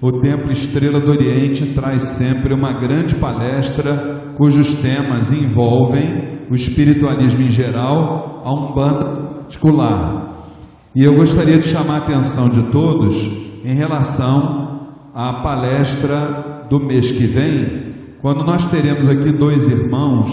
o 0.00 0.12
Templo 0.20 0.52
Estrela 0.52 1.00
do 1.00 1.10
Oriente 1.10 1.74
traz 1.74 2.04
sempre 2.04 2.54
uma 2.54 2.72
grande 2.74 3.16
palestra 3.16 4.32
cujos 4.36 4.76
temas 4.76 5.32
envolvem 5.32 6.46
o 6.48 6.54
espiritualismo 6.54 7.42
em 7.42 7.48
geral, 7.48 8.42
a 8.44 8.52
Umbanda 8.52 9.40
particular. 9.40 10.46
E 10.94 11.04
eu 11.04 11.16
gostaria 11.16 11.58
de 11.58 11.66
chamar 11.66 11.94
a 11.94 12.04
atenção 12.04 12.48
de 12.48 12.70
todos 12.70 13.26
em 13.64 13.74
relação 13.74 14.86
à 15.12 15.42
palestra 15.42 16.58
do 16.70 16.78
mês 16.78 17.10
que 17.10 17.26
vem, 17.26 17.87
quando 18.20 18.44
nós 18.44 18.66
teremos 18.66 19.08
aqui 19.08 19.32
dois 19.32 19.68
irmãos 19.68 20.28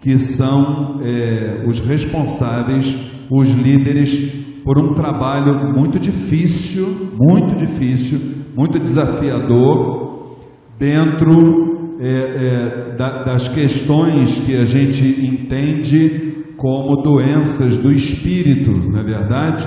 que 0.00 0.16
são 0.16 1.00
é, 1.02 1.64
os 1.66 1.80
responsáveis, 1.80 2.96
os 3.30 3.52
líderes 3.52 4.62
por 4.64 4.78
um 4.78 4.92
trabalho 4.92 5.72
muito 5.74 5.98
difícil, 5.98 7.12
muito 7.18 7.56
difícil, 7.56 8.18
muito 8.56 8.78
desafiador, 8.78 10.36
dentro 10.78 11.96
é, 12.00 12.08
é, 12.08 12.96
da, 12.96 13.24
das 13.24 13.48
questões 13.48 14.38
que 14.40 14.54
a 14.56 14.64
gente 14.64 15.04
entende 15.04 16.52
como 16.56 17.02
doenças 17.02 17.78
do 17.78 17.90
espírito, 17.90 18.70
não 18.70 19.00
é 19.00 19.02
verdade? 19.02 19.66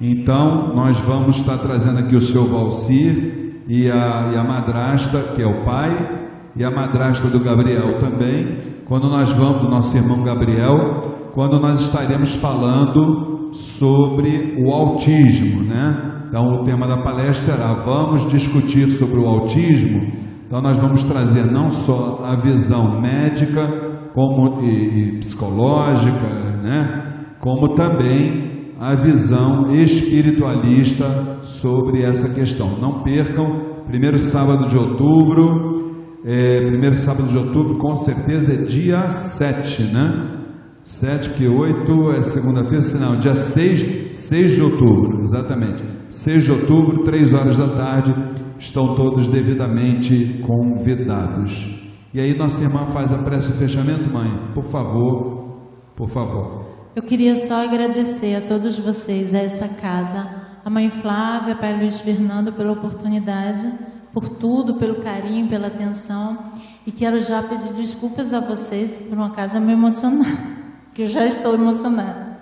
Então, 0.00 0.74
nós 0.74 0.98
vamos 1.00 1.36
estar 1.36 1.58
trazendo 1.58 1.98
aqui 1.98 2.16
o 2.16 2.20
seu 2.20 2.46
Valcir 2.46 3.64
e 3.68 3.90
a, 3.90 4.30
e 4.32 4.38
a 4.38 4.44
madrasta, 4.44 5.34
que 5.34 5.42
é 5.42 5.46
o 5.46 5.64
pai, 5.64 6.27
e 6.58 6.64
a 6.64 6.70
madrasta 6.72 7.28
do 7.28 7.38
Gabriel 7.38 7.98
também, 7.98 8.58
quando 8.84 9.08
nós 9.08 9.30
vamos, 9.30 9.70
nosso 9.70 9.96
irmão 9.96 10.24
Gabriel, 10.24 11.02
quando 11.32 11.60
nós 11.60 11.78
estaremos 11.78 12.34
falando 12.34 13.50
sobre 13.52 14.56
o 14.58 14.72
autismo, 14.72 15.62
né? 15.62 16.24
Então 16.28 16.44
o 16.44 16.64
tema 16.64 16.88
da 16.88 17.00
palestra 17.00 17.54
será 17.54 17.74
vamos 17.74 18.26
discutir 18.26 18.90
sobre 18.90 19.20
o 19.20 19.26
autismo. 19.26 20.00
Então 20.46 20.60
nós 20.60 20.76
vamos 20.78 21.04
trazer 21.04 21.48
não 21.50 21.70
só 21.70 22.24
a 22.24 22.34
visão 22.34 23.00
médica 23.00 24.10
como 24.12 24.60
e, 24.62 25.14
e 25.14 25.18
psicológica, 25.20 26.28
né? 26.62 27.36
Como 27.40 27.76
também 27.76 28.74
a 28.80 28.96
visão 28.96 29.70
espiritualista 29.70 31.38
sobre 31.42 32.02
essa 32.02 32.34
questão. 32.34 32.78
Não 32.80 33.04
percam, 33.04 33.84
primeiro 33.86 34.18
sábado 34.18 34.68
de 34.68 34.76
outubro, 34.76 35.87
é, 36.24 36.60
primeiro 36.60 36.94
sábado 36.94 37.28
de 37.28 37.38
outubro 37.38 37.78
com 37.78 37.94
certeza 37.94 38.52
é 38.52 38.56
dia 38.56 39.08
7, 39.08 39.84
né? 39.92 40.38
7, 40.82 41.30
que 41.30 41.46
8 41.46 42.12
é 42.12 42.22
segunda-feira, 42.22 42.82
não, 42.98 43.18
dia 43.18 43.36
6, 43.36 44.16
6 44.16 44.56
de 44.56 44.62
outubro, 44.62 45.20
exatamente. 45.20 45.84
6 46.08 46.44
de 46.44 46.52
outubro, 46.52 47.04
3 47.04 47.34
horas 47.34 47.58
da 47.58 47.68
tarde, 47.76 48.14
estão 48.58 48.94
todos 48.94 49.28
devidamente 49.28 50.42
convidados. 50.46 51.78
E 52.14 52.18
aí 52.18 52.34
nossa 52.34 52.64
irmã 52.64 52.86
faz 52.86 53.12
a 53.12 53.18
prece 53.18 53.52
de 53.52 53.58
fechamento, 53.58 54.10
mãe, 54.10 54.30
por 54.54 54.64
favor, 54.64 55.58
por 55.94 56.08
favor. 56.08 56.64
Eu 56.96 57.02
queria 57.02 57.36
só 57.36 57.62
agradecer 57.62 58.34
a 58.34 58.40
todos 58.40 58.78
vocês, 58.78 59.34
a 59.34 59.38
essa 59.38 59.68
casa, 59.68 60.26
a 60.64 60.70
mãe 60.70 60.88
Flávia, 60.88 61.54
pai 61.54 61.78
Luiz 61.78 62.00
Fernando, 62.00 62.52
pela 62.52 62.72
oportunidade, 62.72 63.70
por 64.12 64.28
tudo, 64.28 64.74
pelo 64.74 64.96
carinho, 65.02 65.48
pela 65.48 65.66
atenção. 65.66 66.38
E 66.86 66.92
quero 66.92 67.20
já 67.20 67.42
pedir 67.42 67.72
desculpas 67.74 68.32
a 68.32 68.40
vocês 68.40 68.98
por 68.98 69.12
uma 69.12 69.30
casa 69.30 69.60
me 69.60 69.72
emocionar 69.72 70.56
que 70.94 71.02
eu 71.02 71.06
já 71.06 71.26
estou 71.26 71.54
emocionada. 71.54 72.38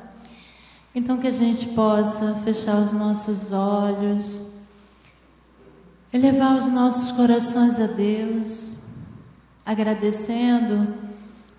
Então, 0.94 1.18
que 1.18 1.26
a 1.26 1.32
gente 1.32 1.66
possa 1.68 2.34
fechar 2.44 2.80
os 2.80 2.90
nossos 2.90 3.52
olhos, 3.52 4.40
elevar 6.12 6.56
os 6.56 6.68
nossos 6.68 7.12
corações 7.12 7.78
a 7.78 7.86
Deus, 7.86 8.74
agradecendo 9.64 10.94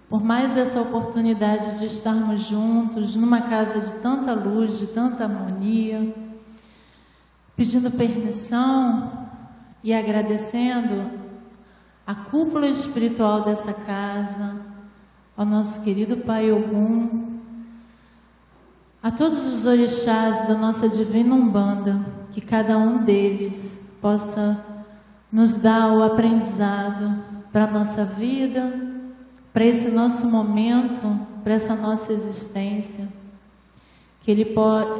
por 0.10 0.24
mais 0.24 0.56
essa 0.56 0.82
oportunidade 0.82 1.80
de 1.80 1.86
estarmos 1.86 2.40
juntos 2.42 3.16
numa 3.16 3.42
casa 3.42 3.80
de 3.82 3.96
tanta 3.96 4.34
luz, 4.34 4.80
de 4.80 4.88
tanta 4.88 5.26
harmonia, 5.26 6.16
pedindo 7.56 7.92
permissão 7.92 9.27
e 9.88 9.94
agradecendo 9.94 11.10
a 12.06 12.14
cúpula 12.14 12.68
espiritual 12.68 13.46
dessa 13.46 13.72
casa 13.72 14.58
ao 15.38 15.46
nosso 15.46 15.80
querido 15.80 16.18
Pai 16.18 16.52
Ogum, 16.52 17.40
a 19.02 19.10
todos 19.10 19.46
os 19.46 19.66
orixás 19.66 20.46
da 20.46 20.56
nossa 20.56 20.90
divina 20.90 21.34
Umbanda, 21.34 22.06
que 22.34 22.42
cada 22.42 22.78
um 22.78 23.06
deles 23.06 23.80
possa 24.02 24.62
nos 25.32 25.56
dar 25.56 25.94
o 25.94 26.04
aprendizado 26.04 27.24
para 27.54 27.64
a 27.64 27.72
nossa 27.72 28.04
vida, 28.04 28.70
para 29.54 29.64
esse 29.64 29.88
nosso 29.88 30.28
momento, 30.28 31.18
para 31.46 31.54
essa 31.54 31.74
nossa 31.78 32.12
existência. 32.12 33.08
Que 34.20 34.32
ele 34.32 34.54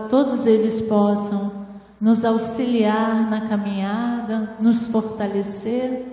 todos 0.10 0.46
eles 0.46 0.80
possam 0.80 1.67
nos 2.00 2.24
auxiliar 2.24 3.30
na 3.30 3.42
caminhada, 3.42 4.56
nos 4.60 4.86
fortalecer 4.86 6.06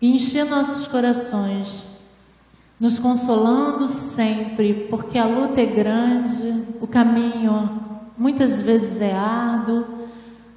e 0.00 0.14
encher 0.14 0.44
nossos 0.44 0.86
corações 0.86 1.92
nos 2.82 2.98
consolando 2.98 3.86
sempre, 3.86 4.88
porque 4.90 5.16
a 5.16 5.24
luta 5.24 5.60
é 5.60 5.66
grande, 5.66 6.64
o 6.80 6.86
caminho 6.88 7.80
muitas 8.18 8.60
vezes 8.60 9.00
é 9.00 9.12
árduo, 9.12 9.84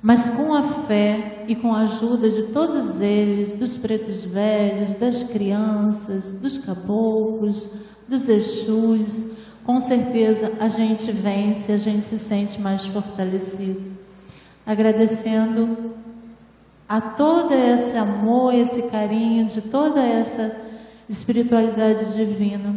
mas 0.01 0.27
com 0.29 0.51
a 0.51 0.63
fé 0.63 1.45
e 1.47 1.55
com 1.55 1.71
a 1.71 1.81
ajuda 1.81 2.27
de 2.27 2.45
todos 2.45 2.99
eles, 2.99 3.53
dos 3.53 3.77
pretos 3.77 4.23
velhos, 4.23 4.95
das 4.95 5.21
crianças, 5.21 6.31
dos 6.31 6.57
caboclos, 6.57 7.69
dos 8.07 8.27
Exus, 8.27 9.23
com 9.63 9.79
certeza 9.79 10.51
a 10.59 10.67
gente 10.67 11.11
vence, 11.11 11.71
a 11.71 11.77
gente 11.77 12.07
se 12.07 12.17
sente 12.17 12.59
mais 12.59 12.87
fortalecido. 12.87 13.91
Agradecendo 14.65 15.93
a 16.87 17.01
todo 17.01 17.53
esse 17.53 17.97
amor, 17.97 18.53
esse 18.53 18.81
carinho, 18.83 19.45
de 19.45 19.61
toda 19.61 20.01
essa 20.01 20.55
espiritualidade 21.09 22.15
divina. 22.15 22.75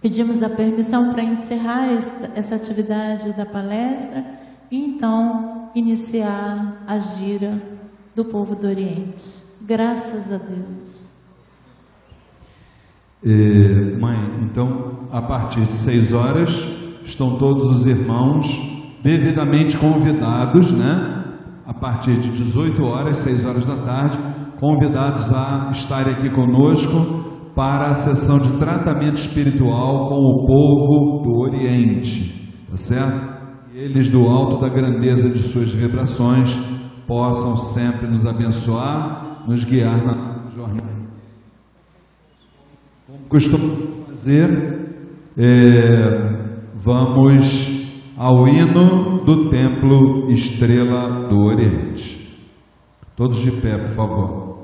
Pedimos 0.00 0.42
a 0.42 0.48
permissão 0.48 1.10
para 1.10 1.22
encerrar 1.22 1.92
esta, 1.92 2.30
essa 2.34 2.54
atividade 2.54 3.32
da 3.34 3.44
palestra 3.44 4.24
e 4.70 4.78
então 4.78 5.70
iniciar 5.74 6.82
a 6.86 6.98
gira 6.98 7.60
do 8.14 8.24
povo 8.24 8.54
do 8.54 8.66
Oriente. 8.66 9.42
Graças 9.60 10.32
a 10.32 10.38
Deus. 10.38 11.10
É, 13.22 13.28
mãe, 13.98 14.18
então, 14.42 15.08
a 15.12 15.20
partir 15.20 15.66
de 15.66 15.74
seis 15.74 16.14
horas, 16.14 16.50
estão 17.04 17.36
todos 17.36 17.66
os 17.66 17.86
irmãos 17.86 18.69
devidamente 19.02 19.76
convidados, 19.76 20.72
né? 20.72 21.24
A 21.66 21.74
partir 21.74 22.18
de 22.20 22.30
18 22.30 22.82
horas, 22.82 23.18
6 23.18 23.44
horas 23.44 23.66
da 23.66 23.76
tarde, 23.76 24.18
convidados 24.58 25.32
a 25.32 25.68
estarem 25.70 26.14
aqui 26.14 26.28
conosco 26.30 27.52
para 27.54 27.90
a 27.90 27.94
sessão 27.94 28.38
de 28.38 28.58
tratamento 28.58 29.16
espiritual 29.16 30.08
com 30.08 30.16
o 30.16 30.46
povo 30.46 31.22
do 31.22 31.40
Oriente, 31.40 32.52
tá 32.68 32.76
certo? 32.76 33.40
Eles, 33.74 34.10
do 34.10 34.24
alto 34.24 34.60
da 34.60 34.68
grandeza 34.68 35.28
de 35.28 35.38
suas 35.38 35.72
vibrações, 35.72 36.54
possam 37.06 37.56
sempre 37.56 38.08
nos 38.08 38.26
abençoar, 38.26 39.44
nos 39.46 39.64
guiar 39.64 40.04
na 40.04 40.50
jornada. 40.50 41.00
Como 43.06 43.28
costumo 43.28 44.06
fazer, 44.06 44.90
é, 45.36 46.70
vamos 46.74 47.79
ao 48.20 48.46
hino 48.46 49.24
do 49.24 49.48
Templo 49.48 50.30
Estrela 50.30 51.26
do 51.30 51.42
Oriente. 51.42 52.36
Todos 53.16 53.38
de 53.38 53.50
pé, 53.50 53.78
por 53.78 53.88
favor. 53.88 54.58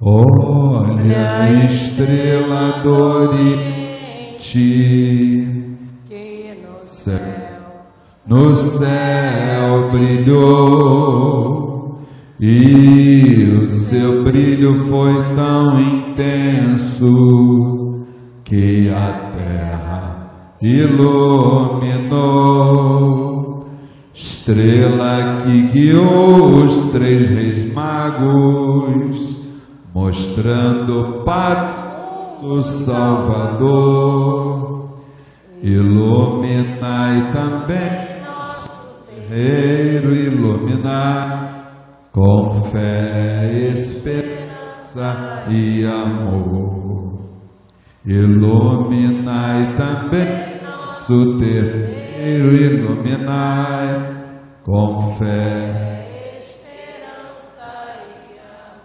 Olha 0.00 1.42
a 1.42 1.64
estrela 1.66 2.82
do 2.82 2.94
Oriente 2.94 3.68
que 6.08 6.56
no 6.62 6.78
céu, 6.78 7.84
no 8.26 8.54
céu 8.54 9.90
brilhou 9.90 11.20
e 12.40 13.58
o 13.62 13.68
seu 13.68 14.24
brilho 14.24 14.76
foi 14.86 15.12
tão 15.36 15.78
intenso 15.78 17.06
que 18.42 18.88
a 18.88 19.30
terra 19.32 20.19
iluminou. 20.62 22.50
Estrela 24.12 25.42
que 25.42 25.72
guiou 25.72 26.64
os 26.64 26.84
três 26.92 27.28
reis 27.28 27.72
magos 27.72 29.40
mostrando 29.94 31.24
o 32.42 32.60
Salvador. 32.60 34.10
Iluminai 35.62 37.32
também 37.32 38.22
nosso 38.22 38.70
terreiro, 39.06 40.14
iluminai 40.14 41.50
com 42.12 42.64
fé, 42.64 43.72
esperança 43.74 45.46
e 45.50 45.84
amor. 45.84 46.99
Iluminai 48.06 49.76
também 49.76 50.62
nosso 50.62 51.38
terreiro, 51.38 52.56
iluminai 52.56 54.20
com 54.64 55.16
fé, 55.18 56.06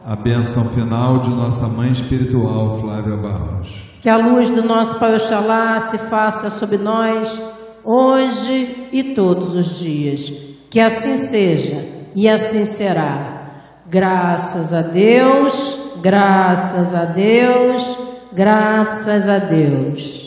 a 0.03 0.17
bênção 0.17 0.65
final 0.65 1.21
de 1.21 1.29
nossa 1.29 1.65
mãe 1.65 1.91
espiritual, 1.91 2.73
Flávia 2.73 3.15
Barros. 3.15 3.83
Que 4.01 4.09
a 4.09 4.17
luz 4.17 4.51
do 4.51 4.63
nosso 4.63 4.99
Pai 4.99 5.13
Oxalá 5.13 5.79
se 5.79 5.97
faça 5.97 6.49
sobre 6.49 6.77
nós 6.77 7.41
hoje 7.85 8.89
e 8.91 9.15
todos 9.15 9.55
os 9.55 9.79
dias. 9.79 10.29
Que 10.69 10.81
assim 10.81 11.15
seja 11.15 11.87
e 12.13 12.27
assim 12.27 12.65
será. 12.65 13.43
Graças 13.87 14.73
a 14.73 14.81
Deus, 14.81 15.79
graças 16.01 16.93
a 16.93 17.05
Deus, 17.05 17.97
graças 18.35 19.29
a 19.29 19.39
Deus. 19.39 20.24